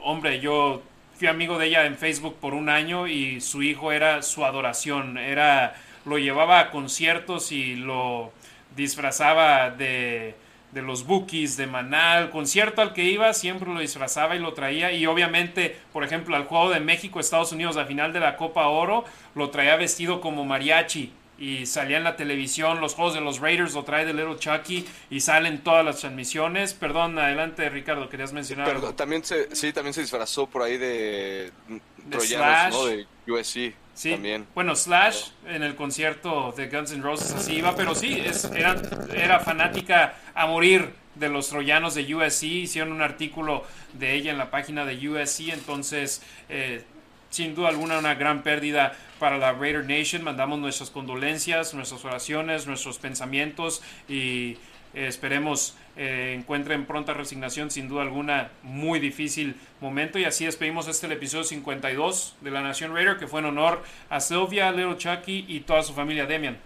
hombre, 0.00 0.40
yo 0.40 0.82
fui 1.14 1.28
amigo 1.28 1.58
de 1.58 1.66
ella 1.66 1.86
en 1.86 1.96
Facebook 1.96 2.36
por 2.40 2.54
un 2.54 2.68
año 2.68 3.06
y 3.06 3.40
su 3.40 3.62
hijo 3.62 3.92
era 3.92 4.22
su 4.22 4.44
adoración, 4.44 5.18
era 5.18 5.74
lo 6.04 6.18
llevaba 6.18 6.60
a 6.60 6.70
conciertos 6.70 7.52
y 7.52 7.76
lo 7.76 8.32
disfrazaba 8.74 9.70
de 9.70 10.34
de 10.72 10.82
los 10.82 11.06
Bookies, 11.06 11.56
de 11.56 11.66
Manal, 11.66 12.30
concierto 12.30 12.82
al 12.82 12.92
que 12.92 13.04
iba, 13.04 13.32
siempre 13.34 13.72
lo 13.72 13.80
disfrazaba 13.80 14.34
y 14.34 14.38
lo 14.38 14.54
traía. 14.54 14.92
Y 14.92 15.06
obviamente, 15.06 15.76
por 15.92 16.02
ejemplo, 16.02 16.34
al 16.34 16.44
juego 16.44 16.70
de 16.70 16.80
México, 16.80 17.20
Estados 17.20 17.52
Unidos, 17.52 17.76
a 17.76 17.84
final 17.84 18.12
de 18.12 18.20
la 18.20 18.36
Copa 18.36 18.66
Oro, 18.66 19.04
lo 19.34 19.50
traía 19.50 19.76
vestido 19.76 20.20
como 20.20 20.44
mariachi. 20.44 21.12
Y 21.38 21.66
salía 21.66 21.96
en 21.96 22.04
la 22.04 22.14
televisión, 22.16 22.80
los 22.80 22.94
juegos 22.94 23.14
de 23.14 23.20
los 23.20 23.40
Raiders 23.40 23.74
lo 23.74 23.82
trae 23.84 24.04
de 24.04 24.14
Little 24.14 24.38
Chucky 24.38 24.86
y 25.10 25.20
salen 25.20 25.64
todas 25.64 25.84
las 25.84 25.98
transmisiones. 25.98 26.74
Perdón, 26.74 27.18
adelante 27.18 27.68
Ricardo, 27.68 28.08
querías 28.08 28.32
mencionar. 28.32 28.66
Pero 28.66 28.94
también 28.94 29.24
se, 29.24 29.54
sí, 29.54 29.72
también 29.72 29.94
se 29.94 30.02
disfrazó 30.02 30.46
por 30.46 30.62
ahí 30.62 30.78
de, 30.78 31.50
de 31.68 31.80
Troyanos, 32.10 32.74
¿no? 32.74 32.86
De 32.86 33.06
USC. 33.26 33.74
Sí, 33.94 34.12
también. 34.12 34.46
bueno, 34.54 34.74
Slash 34.74 35.30
en 35.46 35.62
el 35.62 35.76
concierto 35.76 36.52
de 36.56 36.68
Guns 36.68 36.92
N' 36.92 37.02
Roses 37.02 37.32
así 37.32 37.56
iba, 37.56 37.76
pero 37.76 37.94
sí, 37.94 38.22
es, 38.24 38.44
era, 38.46 38.80
era 39.14 39.38
fanática 39.40 40.14
a 40.34 40.46
morir 40.46 40.94
de 41.14 41.28
los 41.28 41.48
troyanos 41.48 41.94
de 41.94 42.14
USC, 42.14 42.44
hicieron 42.44 42.92
un 42.92 43.02
artículo 43.02 43.64
de 43.92 44.14
ella 44.14 44.30
en 44.30 44.38
la 44.38 44.50
página 44.50 44.86
de 44.86 45.08
USC, 45.08 45.50
entonces 45.52 46.22
eh, 46.48 46.84
sin 47.32 47.54
duda 47.54 47.70
alguna 47.70 47.98
una 47.98 48.14
gran 48.14 48.42
pérdida 48.42 48.94
para 49.18 49.38
la 49.38 49.52
Raider 49.52 49.84
Nation, 49.84 50.22
mandamos 50.22 50.58
nuestras 50.58 50.90
condolencias, 50.90 51.74
nuestras 51.74 52.04
oraciones, 52.04 52.66
nuestros 52.66 52.98
pensamientos 52.98 53.82
y 54.08 54.58
eh, 54.94 55.06
esperemos 55.06 55.74
eh, 55.96 56.36
encuentren 56.38 56.84
pronta 56.84 57.14
resignación, 57.14 57.70
sin 57.70 57.88
duda 57.88 58.02
alguna, 58.02 58.50
muy 58.62 59.00
difícil 59.00 59.56
momento. 59.80 60.18
Y 60.18 60.24
así 60.24 60.44
despedimos 60.44 60.88
este 60.88 61.06
el 61.06 61.12
episodio 61.12 61.44
52 61.44 62.36
de 62.42 62.50
La 62.50 62.62
Nación 62.62 62.94
Raider, 62.94 63.16
que 63.16 63.26
fue 63.26 63.40
en 63.40 63.46
honor 63.46 63.82
a 64.10 64.20
Sylvia, 64.20 64.70
Little 64.70 64.98
Chucky 64.98 65.46
y 65.48 65.60
toda 65.60 65.82
su 65.82 65.94
familia 65.94 66.26
Demian. 66.26 66.58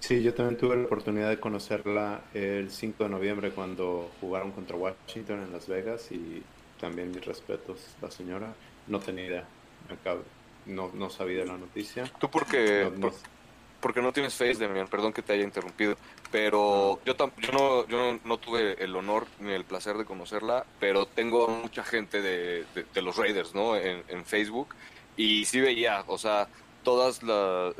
Sí, 0.00 0.22
yo 0.22 0.34
también 0.34 0.58
tuve 0.58 0.76
la 0.76 0.84
oportunidad 0.84 1.28
de 1.28 1.38
conocerla 1.38 2.22
el 2.32 2.70
5 2.70 3.04
de 3.04 3.10
noviembre 3.10 3.50
cuando 3.50 4.10
jugaron 4.20 4.50
contra 4.50 4.76
Washington 4.76 5.44
en 5.44 5.52
Las 5.52 5.68
Vegas 5.68 6.10
y 6.10 6.42
también 6.80 7.10
mis 7.10 7.24
respetos, 7.24 7.94
la 8.00 8.10
señora. 8.10 8.54
No 8.86 8.98
tenía 8.98 9.26
idea, 9.26 9.44
no, 10.66 10.90
no 10.94 11.10
sabía 11.10 11.44
la 11.44 11.56
noticia. 11.56 12.04
¿Tú 12.18 12.30
por 12.30 12.46
qué? 12.46 12.90
porque 13.80 14.02
no 14.02 14.12
tienes 14.12 14.34
face, 14.34 14.56
Demian, 14.56 14.88
perdón 14.88 15.12
que 15.12 15.22
te 15.22 15.32
haya 15.32 15.42
interrumpido, 15.42 15.96
pero 16.30 17.00
yo, 17.04 17.14
yo, 17.38 17.52
no, 17.52 17.86
yo 17.88 18.18
no, 18.24 18.38
tuve 18.38 18.82
el 18.82 18.94
honor 18.94 19.26
ni 19.40 19.52
el 19.52 19.64
placer 19.64 19.96
de 19.96 20.04
conocerla, 20.04 20.66
pero 20.78 21.06
tengo 21.06 21.48
mucha 21.48 21.82
gente 21.82 22.20
de, 22.20 22.66
los 23.02 23.16
Raiders, 23.16 23.54
¿no? 23.54 23.76
En, 23.76 24.24
Facebook, 24.24 24.68
y 25.16 25.44
sí 25.46 25.60
veía, 25.60 26.04
o 26.06 26.18
sea, 26.18 26.48
todas 26.84 27.22
las, 27.22 27.74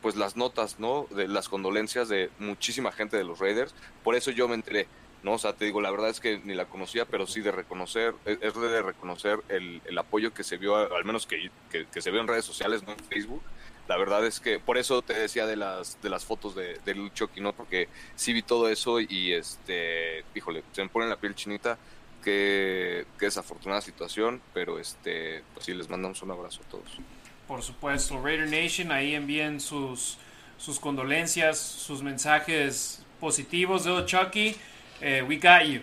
pues 0.00 0.16
las 0.16 0.36
notas, 0.36 0.80
¿no? 0.80 1.06
De 1.10 1.28
las 1.28 1.48
condolencias 1.48 2.08
de 2.08 2.30
muchísima 2.38 2.90
gente 2.90 3.16
de 3.16 3.24
los 3.24 3.38
Raiders, 3.38 3.74
por 4.02 4.14
eso 4.14 4.30
yo 4.30 4.48
me 4.48 4.54
enteré. 4.54 4.88
¿No? 5.24 5.32
O 5.32 5.38
sea, 5.38 5.54
te 5.54 5.64
digo, 5.64 5.80
la 5.80 5.90
verdad 5.90 6.10
es 6.10 6.20
que 6.20 6.38
ni 6.44 6.54
la 6.54 6.66
conocía, 6.66 7.06
pero 7.06 7.26
sí 7.26 7.40
de 7.40 7.50
reconocer, 7.50 8.14
es 8.26 8.54
de 8.54 8.82
reconocer 8.82 9.40
el, 9.48 9.80
el 9.86 9.98
apoyo 9.98 10.34
que 10.34 10.44
se 10.44 10.58
vio, 10.58 10.76
al 10.76 11.04
menos 11.04 11.26
que, 11.26 11.50
que, 11.70 12.02
se 12.02 12.10
vio 12.10 12.20
en 12.20 12.28
redes 12.28 12.44
sociales, 12.44 12.82
¿no? 12.82 12.92
En 12.92 12.98
Facebook, 12.98 13.42
la 13.88 13.96
verdad 13.96 14.24
es 14.26 14.38
que 14.38 14.60
por 14.60 14.76
eso 14.76 15.02
te 15.02 15.14
decía 15.14 15.46
de 15.46 15.56
las 15.56 16.00
de 16.02 16.10
las 16.10 16.24
fotos 16.24 16.54
de, 16.54 16.78
de 16.84 16.94
Luchoki, 16.94 17.40
¿no? 17.40 17.54
Porque 17.54 17.88
sí 18.14 18.34
vi 18.34 18.42
todo 18.42 18.68
eso 18.68 19.00
y 19.00 19.32
este, 19.32 20.24
híjole, 20.34 20.62
se 20.72 20.82
me 20.82 20.90
pone 20.90 21.08
la 21.08 21.16
piel 21.16 21.34
chinita, 21.34 21.78
qué, 22.22 23.06
qué 23.18 23.24
desafortunada 23.26 23.80
situación, 23.80 24.42
pero 24.52 24.78
este, 24.78 25.42
pues 25.54 25.64
sí, 25.64 25.72
les 25.72 25.88
mandamos 25.88 26.22
un 26.22 26.32
abrazo 26.32 26.60
a 26.66 26.70
todos. 26.70 26.98
Por 27.48 27.62
supuesto, 27.62 28.20
Raider 28.22 28.48
Nation, 28.48 28.92
ahí 28.92 29.14
envíen 29.14 29.58
sus, 29.58 30.18
sus 30.58 30.78
condolencias, 30.78 31.58
sus 31.58 32.02
mensajes 32.02 33.02
positivos 33.20 33.84
de 33.84 34.04
Chucky. 34.04 34.56
Eh, 35.00 35.22
we 35.22 35.36
got 35.36 35.66
you. 35.66 35.80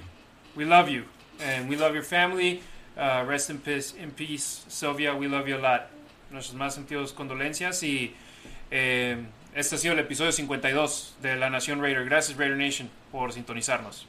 We 0.56 0.66
love 0.66 0.90
you. 0.90 1.06
And 1.40 1.70
we 1.70 1.76
love 1.76 1.94
your 1.94 2.04
family. 2.04 2.62
Uh, 2.98 3.24
rest 3.28 3.50
in 3.50 3.60
peace, 3.60 3.94
in 3.94 4.12
peace, 4.12 4.66
Sylvia. 4.68 5.16
We 5.16 5.28
love 5.28 5.48
you 5.48 5.58
a 5.58 5.60
lot 5.60 5.90
nuestros 6.32 6.56
más 6.56 6.74
sentidos 6.74 7.14
condolencias 7.14 7.84
y 7.84 8.16
eh, 8.72 9.18
este 9.54 9.76
ha 9.76 9.78
sido 9.78 9.94
el 9.94 10.00
episodio 10.00 10.32
52 10.32 11.16
de 11.22 11.36
La 11.36 11.50
Nación 11.50 11.82
Raider. 11.82 12.06
Gracias 12.06 12.38
Raider 12.38 12.58
Nation 12.58 12.90
por 13.12 13.34
sintonizarnos. 13.34 14.08